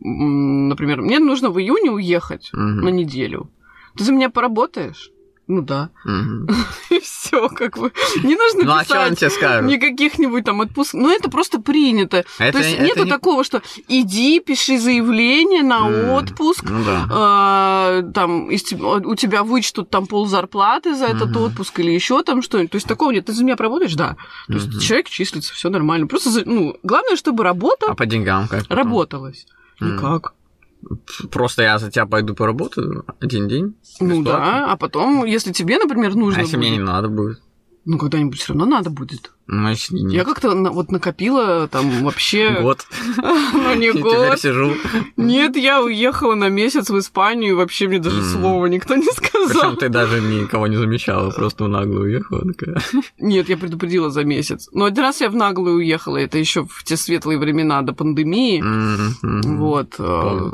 например, 0.00 1.02
мне 1.02 1.18
нужно 1.18 1.50
в 1.50 1.58
июне 1.58 1.90
уехать 1.90 2.50
угу. 2.52 2.62
на 2.62 2.88
неделю. 2.88 3.50
Ты 3.96 4.04
за 4.04 4.12
меня 4.12 4.30
поработаешь? 4.30 5.10
Ну 5.48 5.62
да. 5.62 5.90
И 6.90 6.98
все, 7.00 7.48
как 7.48 7.78
бы. 7.78 7.92
Не 8.24 8.34
нужно 8.34 8.64
Ну 8.64 8.72
а 8.72 8.82
писать 8.82 9.32
скажет? 9.32 9.64
никаких-нибудь 9.70 10.44
там 10.44 10.58
отпуск. 10.60 10.94
Ну, 10.94 11.08
это 11.10 11.30
просто 11.30 11.60
принято. 11.60 12.24
Это- 12.38 12.58
То 12.58 12.64
есть 12.64 12.74
это 12.74 12.82
нету 12.82 13.04
не- 13.04 13.10
такого, 13.10 13.44
что 13.44 13.62
иди, 13.86 14.40
пиши 14.40 14.78
заявление 14.78 15.62
на 15.62 16.14
отпуск, 16.16 16.64
Ну 16.68 16.84
да. 16.84 17.06
а, 17.10 18.02
там 18.12 18.50
из 18.50 18.64
у 18.72 19.14
тебя 19.14 19.44
вычтут 19.44 19.88
там 19.88 20.06
пол 20.08 20.26
зарплаты 20.26 20.94
за 20.96 21.06
этот 21.06 21.36
отпуск 21.36 21.78
или 21.78 21.92
еще 21.92 22.22
там 22.24 22.42
что-нибудь. 22.42 22.72
То 22.72 22.76
есть 22.76 22.88
такого 22.88 23.12
нет. 23.12 23.26
Ты 23.26 23.32
за 23.32 23.44
меня 23.44 23.54
работаешь, 23.56 23.94
да. 23.94 24.16
То 24.48 24.54
есть 24.54 24.82
человек 24.82 25.08
числится, 25.08 25.54
все 25.54 25.70
нормально. 25.70 26.06
Просто, 26.08 26.30
за- 26.30 26.42
ну, 26.44 26.76
главное, 26.82 27.14
чтобы 27.16 27.44
работа 27.44 27.86
А 27.88 27.94
по 27.94 28.06
деньгам 28.06 28.48
как? 28.48 28.62
потом? 28.66 28.76
работалась. 28.78 29.46
Никак. 29.78 30.32
Просто 31.30 31.62
я 31.62 31.78
за 31.78 31.90
тебя 31.90 32.06
пойду 32.06 32.34
поработаю 32.34 33.04
один 33.20 33.48
день. 33.48 33.74
Ну 34.00 34.22
да, 34.22 34.66
а 34.72 34.76
потом, 34.76 35.24
если 35.24 35.52
тебе, 35.52 35.78
например, 35.78 36.14
нужно 36.14 36.40
А 36.40 36.42
если 36.42 36.56
мне 36.56 36.70
не 36.70 36.78
будет, 36.78 36.86
надо 36.86 37.08
будет? 37.08 37.42
ну 37.84 37.98
когда-нибудь 37.98 38.38
все 38.38 38.52
равно 38.52 38.66
надо 38.66 38.90
будет. 38.90 39.32
Ну, 39.48 39.68
если 39.68 39.94
нет. 39.98 40.12
Я 40.12 40.24
как-то 40.24 40.54
на- 40.54 40.70
вот 40.70 40.90
накопила 40.90 41.68
там 41.68 42.02
вообще... 42.02 42.50
Год. 42.62 42.86
Ну, 43.52 43.74
не 43.74 43.88
И 43.88 43.92
теперь 43.92 44.02
год. 44.02 44.40
сижу. 44.40 44.72
Нет, 45.16 45.56
я 45.56 45.82
уехала 45.82 46.34
на 46.34 46.48
месяц 46.48 46.90
в 46.90 46.98
Испанию, 46.98 47.50
и 47.52 47.54
вообще 47.56 47.88
мне 47.88 47.98
даже 47.98 48.22
слова 48.22 48.66
никто 48.66 48.94
не 48.96 49.06
сказал. 49.12 49.48
Причем 49.48 49.76
ты 49.76 49.88
даже 49.88 50.20
никого 50.20 50.66
не 50.66 50.76
замечала, 50.76 51.30
просто 51.30 51.64
в 51.64 51.68
наглую 51.68 52.02
уехала 52.02 52.42
такая. 52.52 52.80
Нет, 53.18 53.48
я 53.48 53.56
предупредила 53.56 54.10
за 54.10 54.24
месяц. 54.24 54.68
Но 54.72 54.84
один 54.84 55.04
раз 55.04 55.20
я 55.20 55.30
в 55.30 55.34
наглую 55.36 55.76
уехала, 55.76 56.16
это 56.18 56.38
еще 56.38 56.66
в 56.66 56.84
те 56.84 56.96
светлые 56.96 57.38
времена 57.38 57.82
до 57.82 57.92
пандемии. 57.92 58.62
Вот. 59.22 59.94
э. 59.98 60.50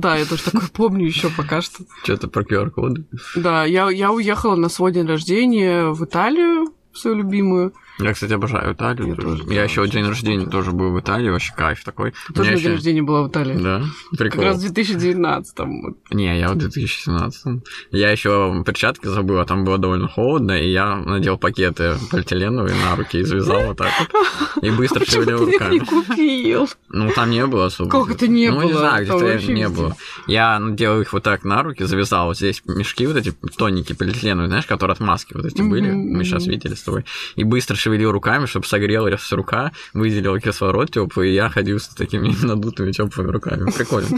Да, 0.00 0.16
я 0.16 0.24
тоже 0.24 0.44
такое 0.44 0.68
помню 0.72 1.06
еще 1.06 1.30
пока 1.30 1.60
что. 1.62 1.84
Что-то 2.02 2.28
про 2.28 2.42
QR-коды. 2.42 3.04
Да, 3.34 3.64
я, 3.64 4.12
уехала 4.12 4.56
на 4.56 4.68
свой 4.68 4.92
день 4.92 5.06
рождения 5.06 5.86
в 5.90 6.04
Италию, 6.04 6.72
свою 6.92 7.18
любимую. 7.18 7.72
Я, 7.98 8.12
кстати, 8.12 8.32
обожаю 8.32 8.74
Италию. 8.74 9.08
Я 9.08 9.14
тоже. 9.14 9.42
Я 9.44 9.48
да, 9.48 9.62
еще 9.64 9.86
день 9.88 10.06
рождения 10.06 10.46
тоже 10.46 10.72
был 10.72 10.92
в 10.92 11.00
Италии, 11.00 11.30
вообще 11.30 11.52
кайф 11.56 11.82
такой. 11.84 12.12
У 12.28 12.32
Тоже 12.32 12.52
на 12.52 12.56
день 12.58 12.72
рождения 12.72 13.02
была 13.02 13.22
в 13.22 13.28
Италии. 13.28 13.56
Да, 13.56 13.82
Как 14.10 14.18
прикол. 14.18 14.44
раз 14.44 14.58
в 14.58 14.60
2019 14.60 15.58
вот. 15.58 15.96
Не, 16.10 16.38
я 16.38 16.50
в 16.50 16.56
2017. 16.56 17.62
Я 17.90 18.10
еще 18.10 18.62
перчатки 18.66 19.06
забыл, 19.06 19.38
а 19.38 19.44
там 19.46 19.64
было 19.64 19.78
довольно 19.78 20.08
холодно, 20.08 20.52
и 20.52 20.70
я 20.70 20.96
надел 20.96 21.38
пакеты 21.38 21.94
полиэтиленовые 22.10 22.74
на 22.74 22.96
руки 22.96 23.18
и 23.18 23.22
завязал 23.22 23.62
вот 23.62 23.78
так 23.78 23.90
вот. 23.98 24.64
И 24.64 24.70
быстро 24.70 25.00
Почему 25.06 25.22
шевелил 25.22 25.46
ты 25.46 25.54
их 25.54 25.60
не 25.60 25.78
руками. 25.78 25.78
купил? 25.78 26.68
Ну, 26.88 27.10
там 27.14 27.30
не 27.30 27.46
было 27.46 27.66
особо. 27.66 27.90
Как 27.90 28.14
это 28.16 28.28
не 28.28 28.50
ну, 28.50 28.62
не 28.62 28.68
было? 28.72 28.78
знаю, 28.78 29.04
где-то 29.06 29.52
не 29.52 29.68
было. 29.68 29.96
Я 30.26 30.58
надел 30.58 31.00
их 31.00 31.12
вот 31.12 31.22
так 31.22 31.44
на 31.44 31.62
руки, 31.62 31.84
завязал 31.84 32.26
вот 32.26 32.36
здесь 32.36 32.62
мешки 32.66 33.06
вот 33.06 33.16
эти 33.16 33.32
тоненькие 33.56 33.96
полиэтиленовые, 33.96 34.48
знаешь, 34.48 34.66
которые 34.66 34.92
от 34.94 35.00
маски 35.00 35.34
вот 35.34 35.46
эти 35.46 35.62
были, 35.62 35.90
мы 35.90 36.24
сейчас 36.24 36.46
видели 36.46 36.74
с 36.74 36.82
тобой. 36.82 37.04
И 37.36 37.44
быстро 37.44 37.76
шевелил 37.86 38.10
руками, 38.10 38.46
чтобы 38.46 38.66
согрелась 38.66 39.32
рука, 39.32 39.70
выделил 39.94 40.40
кислород 40.40 40.90
теплый, 40.90 41.30
и 41.30 41.34
я 41.34 41.48
ходил 41.48 41.78
с 41.78 41.86
такими 41.86 42.34
надутыми 42.44 42.90
теплыми 42.90 43.30
руками. 43.30 43.70
Прикольно. 43.70 44.08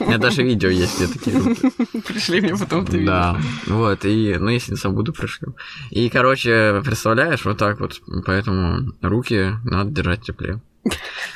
У 0.00 0.04
меня 0.04 0.16
даже 0.16 0.42
видео 0.42 0.70
есть, 0.70 0.96
где 0.96 1.12
такие 1.12 1.36
руки. 1.36 1.70
Пришли 2.06 2.40
мне 2.40 2.56
потом 2.56 2.86
ты. 2.86 3.04
Да, 3.04 3.38
вот, 3.66 4.06
и, 4.06 4.36
ну, 4.38 4.48
если 4.48 4.72
не 4.72 4.78
забуду, 4.78 5.12
пришлю. 5.12 5.54
И, 5.90 6.08
короче, 6.08 6.80
представляешь, 6.82 7.44
вот 7.44 7.58
так 7.58 7.80
вот, 7.80 8.00
поэтому 8.24 8.94
руки 9.02 9.52
надо 9.64 9.90
держать 9.90 10.20
в 10.20 10.24
тепле. 10.24 10.60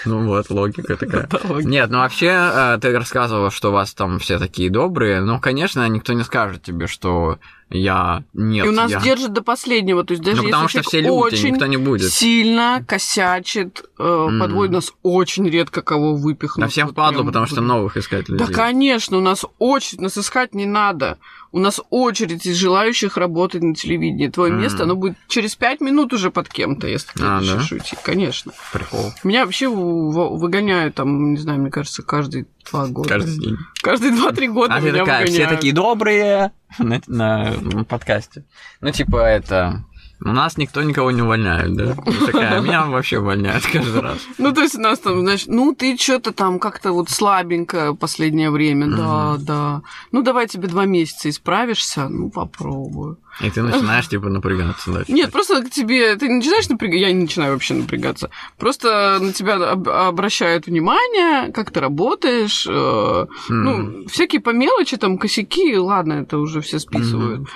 Ну 0.06 0.26
вот, 0.26 0.48
логика 0.48 0.96
такая. 0.96 1.28
Нет, 1.62 1.90
ну 1.90 1.98
вообще, 1.98 2.28
э, 2.28 2.78
ты 2.80 2.96
рассказывала, 2.96 3.50
что 3.50 3.68
у 3.68 3.72
вас 3.72 3.92
там 3.92 4.18
все 4.18 4.38
такие 4.38 4.70
добрые, 4.70 5.20
но, 5.20 5.38
конечно, 5.38 5.86
никто 5.86 6.14
не 6.14 6.24
скажет 6.24 6.62
тебе, 6.62 6.86
что 6.86 7.38
я... 7.70 8.24
Нет, 8.34 8.66
И 8.66 8.68
у 8.68 8.72
нас 8.72 8.90
я... 8.90 9.00
держат 9.00 9.32
до 9.32 9.42
последнего. 9.42 10.04
То 10.04 10.12
есть 10.12 10.22
даже 10.22 10.38
Ну, 10.38 10.44
потому 10.44 10.64
если 10.64 10.80
что 10.80 10.88
все 10.88 11.00
люди, 11.00 11.10
очень 11.10 11.52
никто 11.52 11.66
не 11.66 11.76
будет. 11.76 12.12
сильно 12.12 12.84
косячит, 12.86 13.84
э, 13.98 14.02
М. 14.04 14.40
подводит 14.40 14.72
нас 14.72 14.92
очень 15.02 15.48
редко 15.48 15.82
кого 15.82 16.14
выпихнут. 16.14 16.64
А 16.66 16.68
всем 16.68 16.86
Вот 16.86 16.92
впадло, 16.92 17.18
прям 17.18 17.26
потому 17.28 17.46
что 17.46 17.60
новых 17.60 17.96
искать 17.96 18.26
Да, 18.26 18.32
людей. 18.34 18.54
конечно, 18.54 19.16
у 19.18 19.20
нас 19.20 19.44
очередь, 19.58 20.00
нас 20.00 20.16
искать 20.18 20.54
не 20.54 20.66
надо. 20.66 21.18
У 21.52 21.60
нас 21.60 21.80
очередь 21.90 22.46
из 22.46 22.56
желающих 22.56 23.16
работать 23.16 23.62
на 23.62 23.74
телевидении. 23.76 24.28
Твое 24.28 24.52
М. 24.52 24.60
место, 24.60 24.82
оно 24.82 24.96
будет 24.96 25.16
через 25.28 25.54
пять 25.54 25.80
минут 25.80 26.12
уже 26.12 26.30
под 26.32 26.48
кем-то, 26.48 26.88
если 26.88 27.12
ты 27.12 27.22
А, 27.24 27.40
решишь 27.40 27.68
да? 27.70 27.76
уйти. 27.76 27.96
Конечно. 28.02 28.52
Прикол. 28.72 29.12
Меня 29.22 29.44
вообще 29.44 29.68
выгоняют, 29.68 30.94
там, 30.96 31.32
не 31.32 31.38
знаю, 31.38 31.60
мне 31.60 31.70
кажется, 31.70 32.02
каждый 32.02 32.46
два 32.70 32.86
года. 32.86 33.08
Каждый 33.08 33.38
день. 33.38 33.56
Каждые 33.82 34.12
два-три 34.12 34.48
года 34.48 34.74
А 34.74 34.80
меня 34.80 35.04
такая, 35.04 35.26
все 35.26 35.46
такие 35.46 35.72
добрые 35.72 36.52
на, 36.78 37.00
на 37.06 37.84
подкасте. 37.84 38.44
Ну, 38.80 38.90
типа, 38.90 39.16
это... 39.16 39.84
У 40.20 40.28
нас 40.28 40.56
никто 40.56 40.82
никого 40.82 41.10
не 41.10 41.22
увольняет, 41.22 41.74
да? 41.74 41.94
Такая, 42.24 42.60
меня 42.60 42.86
вообще 42.86 43.18
увольняют 43.18 43.66
каждый 43.66 44.00
раз. 44.00 44.18
Ну, 44.38 44.52
то 44.52 44.62
есть 44.62 44.76
у 44.76 44.80
нас 44.80 44.98
там, 45.00 45.20
знаешь, 45.20 45.44
ну, 45.46 45.74
ты 45.74 45.98
что-то 45.98 46.32
там 46.32 46.58
как-то 46.58 46.92
вот 46.92 47.10
слабенько 47.10 47.94
последнее 47.94 48.50
время, 48.50 48.86
да, 48.86 49.36
да. 49.38 49.82
Ну, 50.12 50.22
давай 50.22 50.46
тебе 50.46 50.68
два 50.68 50.86
месяца 50.86 51.28
исправишься, 51.28 52.08
ну, 52.08 52.30
попробую. 52.30 53.18
И 53.40 53.50
ты 53.50 53.62
начинаешь, 53.62 54.08
типа, 54.08 54.28
напрягаться 54.28 54.92
дальше. 54.92 55.12
Нет, 55.12 55.32
просто 55.32 55.62
к 55.62 55.70
тебе, 55.70 56.14
ты 56.16 56.28
не 56.28 56.36
начинаешь 56.36 56.68
напрягаться, 56.68 56.98
я 57.00 57.12
не 57.12 57.22
начинаю 57.22 57.52
вообще 57.52 57.74
напрягаться. 57.74 58.30
Просто 58.58 59.18
на 59.20 59.32
тебя 59.32 59.54
об- 59.56 59.88
обращают 59.88 60.66
внимание, 60.66 61.52
как 61.52 61.70
ты 61.70 61.80
работаешь, 61.80 62.66
э, 62.68 62.70
М. 62.70 63.26
ну, 63.48 64.06
всякие 64.08 64.40
по 64.40 64.50
мелочи, 64.50 64.96
там, 64.96 65.18
косяки, 65.18 65.76
ладно, 65.76 66.14
это 66.14 66.38
уже 66.38 66.60
все 66.60 66.78
списывают. 66.78 67.48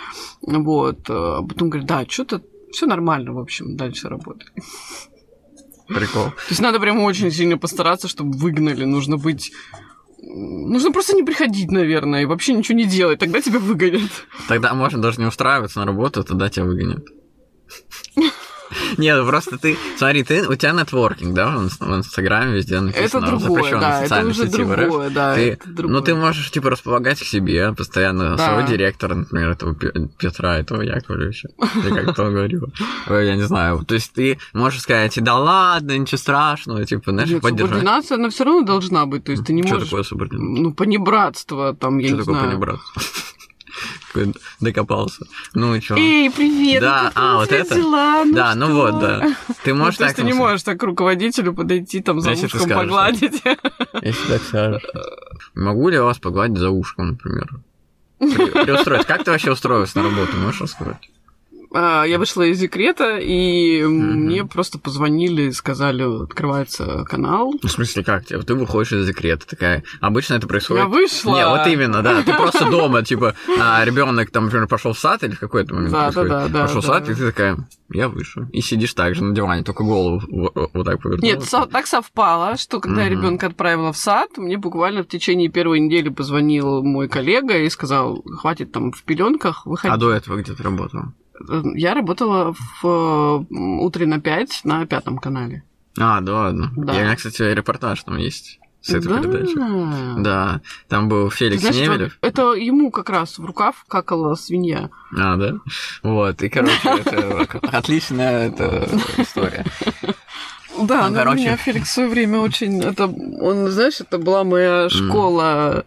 Вот, 0.42 0.98
э, 1.08 1.12
а 1.12 1.42
потом 1.42 1.70
говорят, 1.70 1.88
да, 1.88 2.04
что-то 2.08 2.42
все 2.72 2.86
нормально, 2.86 3.32
в 3.32 3.38
общем, 3.38 3.76
дальше 3.76 4.08
работай. 4.08 4.48
Прикол. 5.88 6.24
То 6.26 6.50
есть 6.50 6.60
надо 6.60 6.80
прям 6.80 7.00
очень 7.00 7.30
сильно 7.30 7.56
постараться, 7.56 8.08
чтобы 8.08 8.36
выгнали. 8.36 8.84
Нужно 8.84 9.16
быть... 9.16 9.52
Нужно 10.38 10.92
просто 10.92 11.14
не 11.14 11.22
приходить, 11.22 11.70
наверное, 11.70 12.22
и 12.22 12.26
вообще 12.26 12.52
ничего 12.52 12.76
не 12.76 12.84
делать. 12.84 13.18
Тогда 13.18 13.40
тебя 13.40 13.58
выгонят. 13.58 14.10
Тогда 14.48 14.74
можно 14.74 15.00
даже 15.00 15.20
не 15.20 15.26
устраиваться 15.26 15.80
на 15.80 15.86
работу, 15.86 16.24
тогда 16.24 16.48
тебя 16.48 16.64
выгонят. 16.64 17.04
Нет, 18.98 19.16
ну 19.16 19.26
просто 19.26 19.56
ты, 19.58 19.76
смотри, 19.96 20.24
ты, 20.24 20.46
у 20.48 20.54
тебя 20.56 20.72
нетворкинг, 20.72 21.32
да, 21.34 21.56
в, 21.56 21.66
инс- 21.66 21.78
в 21.80 21.96
Инстаграме 21.96 22.56
везде 22.56 22.74
Это 22.76 22.84
написано. 22.84 23.26
другое, 23.26 23.48
запрещённая 23.62 24.08
да, 24.08 24.16
это 24.18 24.26
уже 24.28 24.46
другое, 24.46 25.10
да, 25.10 25.36
это 25.38 25.68
другое. 25.68 25.96
Ну, 25.98 26.04
ты 26.04 26.14
можешь, 26.14 26.50
типа, 26.50 26.70
располагать 26.70 27.20
к 27.20 27.24
себе 27.24 27.72
постоянно 27.72 28.36
своего 28.36 28.62
директора, 28.68 29.14
например, 29.14 29.50
этого 29.50 29.74
Пе- 29.74 29.92
Петра, 30.18 30.58
этого 30.58 30.82
Яковлевича. 30.82 31.48
Я 31.58 31.94
как 32.04 32.14
то 32.16 32.30
говорю. 32.30 32.66
Я 33.08 33.36
не 33.36 33.42
знаю. 33.42 33.84
То 33.86 33.94
есть 33.94 34.12
ты 34.12 34.38
можешь 34.52 34.80
сказать, 34.82 35.16
да 35.22 35.36
ладно, 35.38 35.96
ничего 35.96 36.18
страшного, 36.18 36.84
типа, 36.84 37.12
знаешь, 37.12 37.30
поддержать. 37.40 37.68
субординация, 37.68 38.14
она 38.16 38.28
все 38.30 38.44
равно 38.44 38.62
должна 38.62 39.06
быть. 39.06 39.24
То 39.24 39.32
есть 39.32 39.44
ты 39.44 39.52
не 39.52 39.62
Что 39.62 39.74
можешь... 39.74 39.88
такое 39.88 40.02
субординация? 40.02 40.62
Ну, 40.62 40.74
понебратство, 40.74 41.74
там, 41.74 41.98
я 41.98 42.08
Что 42.08 42.16
не 42.16 42.22
такое 42.22 42.34
знаю. 42.34 42.50
понебратство? 42.50 43.02
Докопался. 44.60 45.26
Ну 45.54 45.74
и 45.74 45.80
что? 45.80 45.96
Эй, 45.96 46.30
привет! 46.30 46.80
Да, 46.80 47.12
ну 47.14 47.22
а, 47.22 47.36
вот 47.36 47.52
это? 47.52 47.74
дела? 47.74 48.24
Ну 48.24 48.34
Да, 48.34 48.54
ну 48.54 48.66
что?» 48.66 48.74
вот, 48.74 48.98
да. 49.00 49.36
Ты 49.64 49.74
Ну, 49.74 49.80
можешь 49.80 49.96
то 49.98 50.04
есть 50.04 50.16
так 50.16 50.24
ты 50.24 50.30
не 50.30 50.34
можешь 50.34 50.62
так 50.62 50.78
к 50.80 50.82
руководителю 50.82 51.52
подойти, 51.54 52.00
там, 52.00 52.20
за 52.20 52.30
Если 52.30 52.46
ушком 52.46 52.68
погладить. 52.68 53.42
Если 54.02 54.28
так 54.28 54.42
скажешь. 54.42 54.82
Могу 55.54 55.88
ли 55.88 55.96
я 55.96 56.02
вас 56.04 56.18
погладить 56.18 56.58
за 56.58 56.70
ушком, 56.70 57.10
например? 57.10 57.48
При- 58.18 58.50
Приустроить. 58.64 59.06
Как 59.06 59.24
ты 59.24 59.30
вообще 59.30 59.52
устроилась 59.52 59.94
на 59.94 60.02
работу, 60.02 60.36
можешь 60.36 60.60
рассказать? 60.62 61.08
А, 61.72 62.04
Я 62.04 62.18
вышла 62.18 62.42
из 62.42 62.58
декрета, 62.58 63.18
и 63.18 63.82
Мгм. 63.82 64.24
мне 64.24 64.44
просто 64.44 64.78
позвонили, 64.78 65.50
сказали, 65.50 66.22
открывается 66.24 67.04
канал. 67.04 67.52
Ну, 67.62 67.68
В 67.68 67.70
смысле, 67.70 68.02
как 68.04 68.24
тебе? 68.24 68.40
Ты 68.42 68.54
выходишь 68.54 68.92
из 68.92 69.06
декрета, 69.06 69.46
такая. 69.46 69.82
Обычно 70.00 70.34
это 70.34 70.46
происходит. 70.46 70.84
Я 70.84 70.88
вышла. 70.88 71.36
Не, 71.36 71.46
вот 71.46 71.66
именно, 71.66 72.02
да. 72.02 72.22
Ты 72.22 72.32
просто 72.34 72.70
дома, 72.70 73.02
типа, 73.02 73.34
ребенок 73.84 74.30
там, 74.30 74.44
например, 74.46 74.66
пошел 74.66 74.92
в 74.92 74.98
сад 74.98 75.22
или 75.24 75.32
в 75.34 75.40
какой-то 75.40 75.74
момент 75.74 75.92
Да, 75.92 76.06
да, 76.06 76.12
происходит. 76.12 76.30
да, 76.30 76.48
да, 76.48 76.62
Пошел 76.66 76.80
в 76.80 76.84
сад, 76.84 77.08
и 77.08 77.14
ты 77.14 77.26
такая, 77.26 77.68
я 77.90 78.08
вышел. 78.08 78.44
И 78.52 78.60
сидишь 78.60 78.94
так 78.94 79.14
же 79.14 79.24
на 79.24 79.34
диване, 79.34 79.62
только 79.62 79.84
голову 79.84 80.22
вот 80.28 80.84
так 80.86 81.02
повернула. 81.02 81.20
Нет, 81.26 81.42
так 81.70 81.86
совпало, 81.86 82.56
что 82.56 82.80
когда 82.80 83.02
я 83.02 83.08
ребенка 83.08 83.46
отправила 83.46 83.92
в 83.92 83.96
сад, 83.96 84.38
мне 84.38 84.56
буквально 84.56 85.02
в 85.02 85.08
течение 85.08 85.48
первой 85.48 85.80
недели 85.80 86.08
позвонил 86.08 86.82
мой 86.82 87.08
коллега 87.08 87.58
и 87.58 87.68
сказал, 87.68 88.22
хватит 88.40 88.72
там 88.72 88.92
в 88.92 89.02
пеленках, 89.02 89.66
выходи. 89.66 89.92
А 89.92 89.96
до 89.96 90.12
этого 90.12 90.36
где 90.36 90.54
ты 90.54 90.62
работала? 90.62 91.12
Я 91.74 91.94
работала 91.94 92.54
в 92.82 93.46
«Утре 93.50 94.06
на 94.06 94.16
5» 94.16 94.48
на 94.64 94.86
пятом 94.86 95.18
канале. 95.18 95.62
А, 95.98 96.20
да 96.20 96.32
ладно. 96.34 96.72
Да. 96.76 96.94
И 96.94 96.98
у 96.98 97.00
меня, 97.04 97.16
кстати, 97.16 97.42
репортаж 97.42 98.02
там 98.04 98.16
есть 98.16 98.60
с 98.80 98.90
этой 98.90 99.08
да. 99.08 99.20
передачи. 99.20 99.54
Да, 100.22 100.60
там 100.88 101.08
был 101.08 101.30
Феликс 101.30 101.60
знаешь, 101.60 101.76
Немелев. 101.76 102.18
это, 102.20 102.52
ему 102.52 102.90
как 102.90 103.10
раз 103.10 103.38
в 103.38 103.44
рукав 103.44 103.84
какала 103.88 104.34
свинья. 104.34 104.90
А, 105.16 105.36
да? 105.36 105.54
Вот, 106.02 106.42
и, 106.42 106.48
короче, 106.48 106.74
это 106.84 107.46
отличная 107.72 108.50
история. 109.18 109.64
Да, 110.80 111.08
Ну, 111.08 111.14
короче. 111.16 111.40
меня 111.40 111.56
Феликс 111.56 111.88
в 111.88 111.92
свое 111.92 112.08
время 112.08 112.38
очень... 112.38 112.80
Это, 112.80 113.06
он, 113.06 113.68
знаешь, 113.68 114.00
это 114.00 114.18
была 114.18 114.44
моя 114.44 114.88
школа 114.88 115.84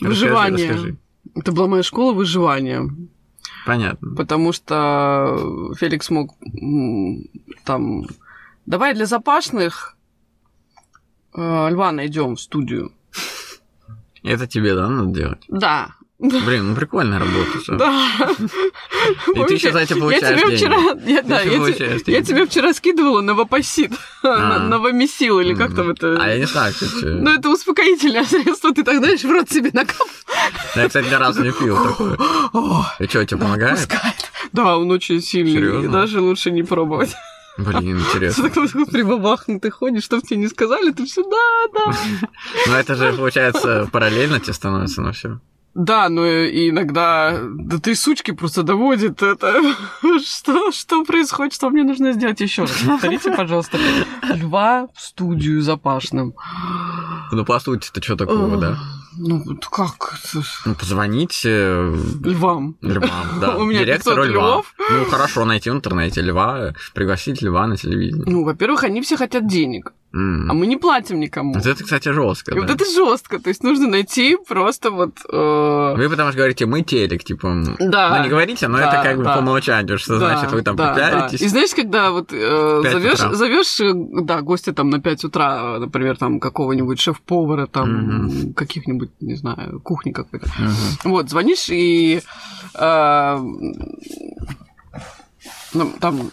выживания. 0.00 0.96
Это 1.36 1.52
была 1.52 1.68
моя 1.68 1.82
школа 1.84 2.12
выживания. 2.12 2.90
Понятно. 3.66 4.14
Потому 4.14 4.52
что 4.52 5.72
Феликс 5.78 6.10
мог 6.10 6.34
там... 7.64 8.06
Давай 8.66 8.94
для 8.94 9.06
запашных 9.06 9.96
э, 11.34 11.70
льва 11.70 11.92
найдем 11.92 12.36
в 12.36 12.40
студию. 12.40 12.92
Это 14.22 14.46
тебе, 14.46 14.74
да, 14.74 14.88
надо 14.88 15.10
делать? 15.10 15.44
Да. 15.48 15.94
Блин, 16.22 16.70
ну 16.70 16.76
прикольная 16.76 17.18
работа. 17.18 17.76
Да. 17.76 18.08
И 19.34 19.44
ты 19.44 19.54
еще 19.54 19.72
за 19.72 19.80
это 19.80 19.94
Я 19.94 20.00
получаешь 20.00 20.40
тебе 20.40 20.56
деньги. 20.56 20.56
вчера, 20.56 20.76
я, 21.04 21.22
да, 21.22 21.40
я, 21.40 21.58
получаешь 21.58 22.02
я 22.06 22.22
тебе 22.22 22.46
вчера 22.46 22.72
скидывала 22.72 23.20
новопосит, 23.20 23.90
А. 24.22 24.60
новомесил, 24.60 25.40
или 25.40 25.52
как 25.54 25.74
там 25.74 25.90
это... 25.90 26.16
А 26.20 26.28
я 26.28 26.38
не 26.38 26.46
знаю, 26.46 26.72
кстати. 26.72 27.04
Ну, 27.04 27.30
это 27.32 27.48
успокоительное 27.50 28.24
средство, 28.24 28.72
ты 28.72 28.84
так, 28.84 28.98
знаешь, 28.98 29.22
в 29.24 29.30
рот 29.30 29.50
себе 29.50 29.70
накап. 29.72 30.06
Я, 30.76 30.86
кстати, 30.86 31.08
ни 31.08 31.14
разу 31.14 31.42
не 31.42 31.50
пил 31.52 31.76
такое. 31.82 32.16
И 33.00 33.06
что, 33.08 33.24
тебе 33.26 33.40
помогает? 33.40 33.78
пускает. 33.78 34.30
Да, 34.52 34.78
он 34.78 34.90
очень 34.92 35.20
сильный. 35.20 35.52
Серьезно? 35.54 35.84
И 35.86 35.88
даже 35.88 36.20
лучше 36.20 36.50
не 36.52 36.62
пробовать. 36.62 37.14
Блин, 37.58 37.98
Ты 37.98 38.16
интересно. 38.16 38.48
такой 38.48 38.68
прибабахнутый 38.86 39.70
ходишь, 39.70 40.04
что 40.04 40.20
тебе 40.20 40.38
не 40.38 40.48
сказали, 40.48 40.90
ты 40.90 41.04
все, 41.04 41.22
да, 41.22 41.66
да. 41.74 41.96
Ну 42.66 42.74
это 42.74 42.94
же, 42.94 43.12
получается, 43.12 43.88
параллельно 43.92 44.40
тебе 44.40 44.52
становится, 44.54 45.02
ну 45.02 45.12
все. 45.12 45.38
Да, 45.74 46.08
но 46.10 46.26
иногда 46.26 47.38
до 47.42 47.80
трясучки 47.80 48.32
просто 48.32 48.62
доводит 48.62 49.22
это. 49.22 49.54
Что, 50.24 50.70
что 50.70 51.04
происходит, 51.04 51.54
что 51.54 51.70
мне 51.70 51.82
нужно 51.82 52.12
сделать 52.12 52.40
еще 52.40 52.62
раз? 52.62 52.72
Повторите, 52.86 53.32
пожалуйста. 53.32 53.78
Льва 54.34 54.88
в 54.94 55.00
студию 55.00 55.62
запашным. 55.62 56.34
Ну, 57.30 57.44
по 57.44 57.58
сути-то 57.58 58.02
что 58.02 58.16
такого, 58.16 58.56
да? 58.58 58.76
Ну, 59.16 59.42
как? 59.70 60.14
это? 60.24 60.42
Ну, 60.64 60.74
позвонить 60.74 61.42
э, 61.44 61.94
Львам. 62.24 62.76
львам, 62.82 63.10
да. 63.40 63.56
У 63.56 63.64
меня 63.64 63.80
Директору 63.80 64.22
500 64.22 64.34
льва. 64.34 64.48
львов. 64.48 64.74
Ну, 64.90 65.04
хорошо, 65.06 65.44
найти 65.44 65.70
в 65.70 65.74
интернете 65.74 66.20
льва, 66.22 66.72
пригласить 66.94 67.42
льва 67.42 67.66
на 67.66 67.76
телевидение. 67.76 68.24
Ну, 68.26 68.44
во-первых, 68.44 68.84
они 68.84 69.00
все 69.02 69.16
хотят 69.16 69.46
денег, 69.46 69.92
М. 70.14 70.50
а 70.50 70.54
мы 70.54 70.66
не 70.66 70.76
платим 70.76 71.20
никому. 71.20 71.54
Вот 71.54 71.64
это, 71.66 71.82
кстати, 71.82 72.10
жестко. 72.12 72.54
И 72.54 72.58
вот 72.60 72.68
это 72.70 72.84
жестко. 72.84 73.38
То 73.38 73.48
есть 73.48 73.62
нужно 73.62 73.88
найти 73.88 74.36
просто 74.48 74.90
вот... 74.90 75.12
э, 75.32 75.94
Вы 75.96 76.08
потому 76.10 76.28
что 76.30 76.36
говорите, 76.38 76.66
мы 76.66 76.82
телек, 76.82 77.24
типа. 77.24 77.62
Да. 77.80 78.16
Ну, 78.18 78.24
не 78.24 78.28
говорите, 78.28 78.68
но 78.68 78.78
Да, 78.78 78.88
это 78.92 79.02
как 79.02 79.16
бы 79.16 79.24
да. 79.24 79.34
по 79.36 79.38
умолчанию, 79.40 79.98
что 79.98 80.18
Да, 80.18 80.34
значит 80.36 80.52
вы 80.52 80.62
там 80.62 80.76
да, 80.76 80.88
попиаритесь. 80.90 81.40
да. 81.40 81.46
И 81.46 81.48
знаешь, 81.48 81.74
когда 81.74 82.10
вот 82.10 82.32
э, 82.32 82.82
зовешь, 82.90 83.14
утра. 83.20 83.34
зовешь, 83.34 83.80
э, 83.80 83.92
да, 84.22 84.42
гостя 84.42 84.72
там 84.72 84.90
на 84.90 85.00
5 85.00 85.24
утра, 85.24 85.78
например, 85.78 86.16
там 86.18 86.40
какого-нибудь 86.40 87.00
шеф-повара, 87.00 87.66
там 87.66 88.52
каких-нибудь, 88.54 89.10
не 89.20 89.34
знаю, 89.36 89.80
кухни 89.80 90.12
какой-то. 90.12 90.46
Мгм. 90.58 90.74
Вот, 91.04 91.30
звонишь 91.30 91.68
и 91.70 92.20
э, 92.74 93.38
ну, 95.74 95.90
там 96.00 96.30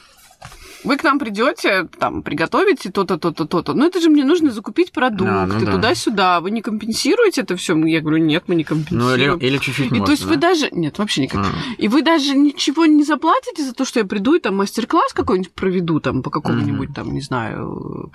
вы 0.84 0.98
к 0.98 1.04
нам 1.04 1.20
придете, 1.20 1.88
там, 2.00 2.24
приготовите 2.24 2.92
то-то, 2.92 3.18
то-то, 3.18 3.46
то-то. 3.46 3.74
Но 3.74 3.86
это 3.86 4.00
же 4.00 4.10
мне 4.10 4.24
нужно 4.24 4.52
закупить 4.52 4.92
продукты 4.92 5.34
А, 5.34 5.46
ну 5.46 5.66
да. 5.66 5.72
туда-сюда. 5.74 6.40
Вы 6.40 6.52
не 6.52 6.62
компенсируете 6.62 7.42
это 7.42 7.56
все? 7.56 7.76
Я 7.86 8.02
говорю, 8.02 8.18
нет, 8.18 8.44
мы 8.48 8.56
не 8.56 8.66
Ну, 8.70 8.76
или, 8.76 8.86
компенсируем. 8.86 9.40
или 9.40 9.58
чуть-чуть 9.58 9.88
И 9.88 9.90
можно, 9.90 10.06
то 10.06 10.12
есть 10.12 10.26
вы 10.26 10.36
да? 10.36 10.50
даже... 10.50 10.70
Нет, 10.72 10.98
вообще 10.98 11.24
никак. 11.24 11.46
А. 11.46 11.50
И 11.78 11.88
вы 11.88 12.02
даже 12.02 12.36
ничего 12.36 12.86
не 12.86 13.04
заплатите 13.04 13.64
за 13.64 13.74
то, 13.74 13.86
что 13.86 14.00
я 14.00 14.06
приду 14.06 14.36
и 14.36 14.40
там 14.40 14.56
мастер-класс 14.56 15.14
какой-нибудь 15.14 15.52
проведу, 15.54 16.00
там, 16.00 16.24
по 16.24 16.30
какому-нибудь, 16.30 16.94
там, 16.94 17.14
не 17.14 17.22
знаю, 17.22 18.12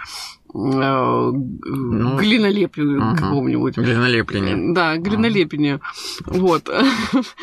э, 0.55 1.33
Ну, 1.33 2.17
глинолепию 2.17 3.03
ага. 3.03 3.17
какому-нибудь. 3.17 3.77
Глинолению. 3.77 4.75
Да, 4.75 4.97
глинолепению. 4.97 5.81
Вот. 6.27 6.71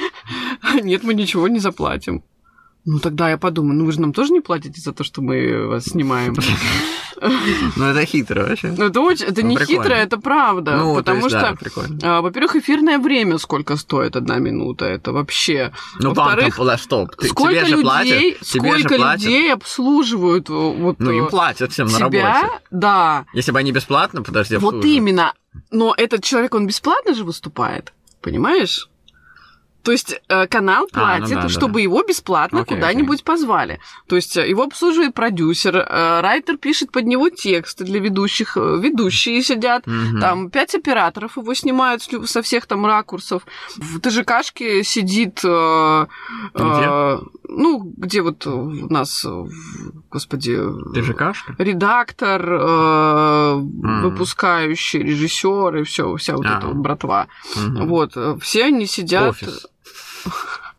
Нет, 0.83 1.03
мы 1.03 1.13
ничего 1.13 1.47
не 1.47 1.59
заплатим. 1.59 2.23
Ну, 2.85 2.99
тогда 2.99 3.29
я 3.29 3.37
подумаю, 3.37 3.77
ну 3.77 3.85
вы 3.85 3.91
же 3.91 4.01
нам 4.01 4.11
тоже 4.11 4.33
не 4.33 4.41
платите 4.41 4.81
за 4.81 4.91
то, 4.91 5.03
что 5.03 5.21
мы 5.21 5.67
вас 5.67 5.85
снимаем. 5.85 6.35
Ну, 7.75 7.85
это 7.85 8.03
хитро 8.05 8.47
вообще. 8.47 8.73
Ну, 8.75 8.85
это 8.85 8.99
очень, 8.99 9.25
это 9.27 9.43
Ну, 9.43 9.49
не 9.49 9.57
хитро, 9.57 9.93
это 9.93 10.17
правда. 10.17 10.77
ну, 10.77 10.95
то 10.95 10.99
потому 11.01 11.29
что, 11.29 11.55
а, 12.01 12.21
во-первых, 12.21 12.55
эфирное 12.55 12.97
время 12.97 13.37
сколько 13.37 13.75
стоит 13.75 14.15
одна 14.15 14.37
минута, 14.37 14.85
это 14.85 15.11
вообще. 15.11 15.71
Ну, 15.99 16.13
Во-вторых, 16.13 16.59
стоп, 16.79 17.11
сколько 17.21 17.53
тебе 17.53 17.65
же 17.65 17.75
людей, 17.75 18.37
сколько 18.41 18.95
людей 18.95 19.53
обслуживают 19.53 20.49
э, 20.49 20.53
вот 20.53 20.99
Ну, 20.99 21.11
э, 21.11 21.17
им 21.17 21.27
платят 21.27 21.71
всем 21.71 21.87
на 21.87 21.99
работе. 21.99 22.49
да, 22.71 23.25
Если 23.33 23.51
бы 23.51 23.59
они 23.59 23.71
бесплатно, 23.71 24.23
подожди, 24.23 24.57
вот 24.57 24.83
именно. 24.83 25.33
Но 25.69 25.93
этот 25.95 26.23
человек, 26.23 26.55
он 26.55 26.65
бесплатно 26.65 27.13
же 27.13 27.23
выступает, 27.23 27.93
понимаешь? 28.21 28.89
То 29.83 29.91
есть 29.91 30.21
э, 30.27 30.47
канал 30.47 30.87
А, 30.93 30.99
ну 30.99 31.19
платит, 31.19 31.35
да, 31.35 31.41
да. 31.43 31.49
чтобы 31.49 31.81
его 31.81 32.03
бесплатно 32.03 32.61
Окей, 32.61 32.75
куда-нибудь 32.75 33.23
позвали. 33.23 33.79
То 34.07 34.15
есть 34.15 34.37
э, 34.37 34.47
его 34.47 34.63
обслуживает 34.63 35.13
продюсер, 35.13 35.77
э, 35.77 36.21
райтер 36.21 36.57
пишет 36.57 36.91
под 36.91 37.05
него 37.05 37.29
тексты 37.29 37.83
для 37.83 37.99
ведущих, 37.99 38.55
ведущие 38.57 39.41
сидят, 39.41 39.87
Мгм. 39.87 40.19
там 40.19 40.49
пять 40.49 40.75
операторов 40.75 41.37
его 41.37 41.53
снимают 41.53 42.03
со 42.25 42.41
всех 42.41 42.65
там 42.67 42.85
ракурсов. 42.85 43.43
В 43.77 43.99
ТЖКшке 43.99 44.83
сидит... 44.83 45.41
э, 45.43 46.05
э, 46.53 47.17
ну, 47.49 47.93
где 47.97 48.21
вот 48.21 48.47
у 48.47 48.69
нас, 48.91 49.25
господи... 50.09 50.59
Кашка? 51.17 51.55
Редактор, 51.57 52.41
э, 52.53 53.55
выпускающий, 53.55 54.99
режиссер 54.99 55.77
и 55.77 55.83
все, 55.83 56.15
вся 56.15 56.35
вот 56.37 56.45
А. 56.45 56.57
эта 56.57 56.67
вот 56.67 56.77
братва. 56.77 57.27
Мгм. 57.55 57.87
Вот, 57.87 58.17
все 58.41 58.65
они 58.65 58.85
сидят... 58.85 59.29
Офис. 59.31 59.67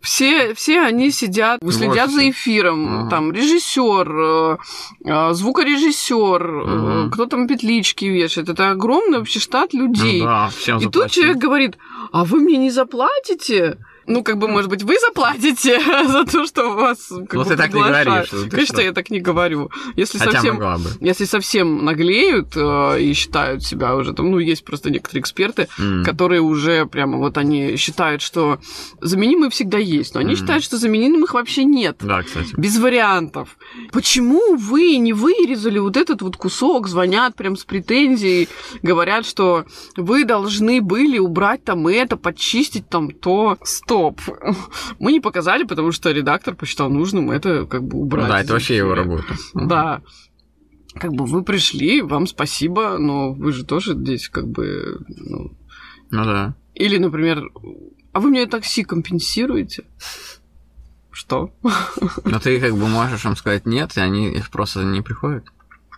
Все, 0.00 0.52
все 0.54 0.80
они 0.80 1.12
сидят, 1.12 1.60
следят 1.70 2.10
за 2.10 2.28
эфиром. 2.28 3.02
Ага. 3.02 3.10
Там 3.10 3.32
режиссер, 3.32 4.10
э, 4.10 4.56
э, 5.04 5.32
звукорежиссер, 5.32 6.42
э, 6.42 6.64
Мгм. 6.64 7.10
кто 7.12 7.26
там 7.26 7.46
петлички 7.46 8.06
вешает. 8.06 8.48
Это 8.48 8.70
огромный 8.70 9.18
вообще 9.18 9.38
штат 9.38 9.72
людей. 9.72 10.22
Ну 10.22 10.26
да, 10.26 10.48
всем 10.48 10.78
И 10.78 10.86
тут 10.88 11.10
человек 11.12 11.36
говорит, 11.36 11.78
а 12.12 12.24
вы 12.24 12.40
мне 12.40 12.56
не 12.58 12.70
заплатите? 12.70 13.78
Ну, 14.06 14.22
как 14.24 14.38
бы, 14.38 14.48
может 14.48 14.68
быть, 14.70 14.82
вы 14.82 14.96
заплатите 14.98 15.80
за 16.08 16.24
то, 16.24 16.44
что 16.46 16.70
вас 16.74 17.08
как 17.08 17.34
Ну, 17.34 17.44
бы, 17.44 17.48
ты 17.50 17.56
так 17.56 17.72
не 17.72 17.80
говоришь, 17.82 18.30
Конечно, 18.50 18.74
что? 18.74 18.82
я 18.82 18.92
так 18.92 19.10
не 19.10 19.20
говорю. 19.20 19.70
Если 19.96 20.18
Хотя 20.18 20.32
совсем... 20.32 20.54
могла 20.54 20.78
бы. 20.78 20.90
Если 21.00 21.24
совсем 21.24 21.84
наглеют 21.84 22.56
э, 22.56 23.00
и 23.00 23.12
считают 23.12 23.62
себя 23.62 23.94
уже 23.96 24.12
там, 24.12 24.30
ну, 24.30 24.38
есть 24.38 24.64
просто 24.64 24.90
некоторые 24.90 25.20
эксперты, 25.22 25.68
М. 25.78 26.04
которые 26.04 26.40
уже 26.40 26.86
прямо 26.86 27.18
вот 27.18 27.38
они 27.38 27.76
считают, 27.76 28.22
что 28.22 28.58
заменимые 29.00 29.50
всегда 29.50 29.78
есть, 29.78 30.14
но 30.14 30.20
они 30.20 30.30
Мгм. 30.32 30.36
считают, 30.40 30.64
что 30.64 30.76
заменимых 30.78 31.34
вообще 31.34 31.64
нет. 31.64 31.96
Да, 32.00 32.22
кстати. 32.22 32.54
Без 32.56 32.78
вариантов. 32.78 33.56
Почему 33.92 34.56
вы 34.56 34.96
не 34.96 35.12
вырезали 35.12 35.78
вот 35.78 35.96
этот 35.96 36.22
вот 36.22 36.36
кусок, 36.36 36.88
звонят 36.88 37.36
прям 37.36 37.56
с 37.56 37.64
претензией, 37.64 38.48
говорят, 38.82 39.26
что 39.26 39.64
вы 39.96 40.24
должны 40.24 40.80
были 40.80 41.18
убрать 41.18 41.64
там 41.64 41.86
это, 41.86 42.16
подчистить 42.16 42.88
там 42.88 43.10
то. 43.10 43.58
Стоп. 43.92 44.20
Мы 44.98 45.12
не 45.12 45.20
показали, 45.20 45.64
потому 45.64 45.92
что 45.92 46.10
редактор 46.10 46.54
посчитал 46.54 46.88
нужным 46.90 47.30
это 47.30 47.66
как 47.66 47.82
бы 47.84 47.96
Ну 47.96 48.02
убрать. 48.02 48.28
да, 48.28 48.40
это 48.40 48.52
вообще 48.54 48.76
его 48.76 48.94
работа. 48.94 49.34
Да. 49.54 50.02
Как 50.94 51.12
бы 51.12 51.24
вы 51.24 51.42
пришли, 51.42 52.02
вам 52.02 52.26
спасибо, 52.26 52.98
но 52.98 53.32
вы 53.32 53.52
же 53.52 53.64
тоже 53.64 53.94
здесь 53.94 54.28
как 54.28 54.46
бы... 54.48 55.00
ну, 55.08 55.56
Ну 56.10 56.24
да. 56.24 56.54
Или, 56.74 56.98
например, 56.98 57.42
а 58.12 58.20
вы 58.20 58.28
мне 58.30 58.46
такси 58.46 58.84
компенсируете? 58.84 59.84
Что? 61.10 61.50
Но 62.24 62.38
ты 62.40 62.58
как 62.60 62.72
бы 62.72 62.88
можешь 62.88 63.24
им 63.24 63.36
сказать 63.36 63.66
нет, 63.66 63.96
и 63.96 64.00
они 64.00 64.30
их 64.32 64.50
просто 64.50 64.82
не 64.82 65.02
приходят. 65.02 65.44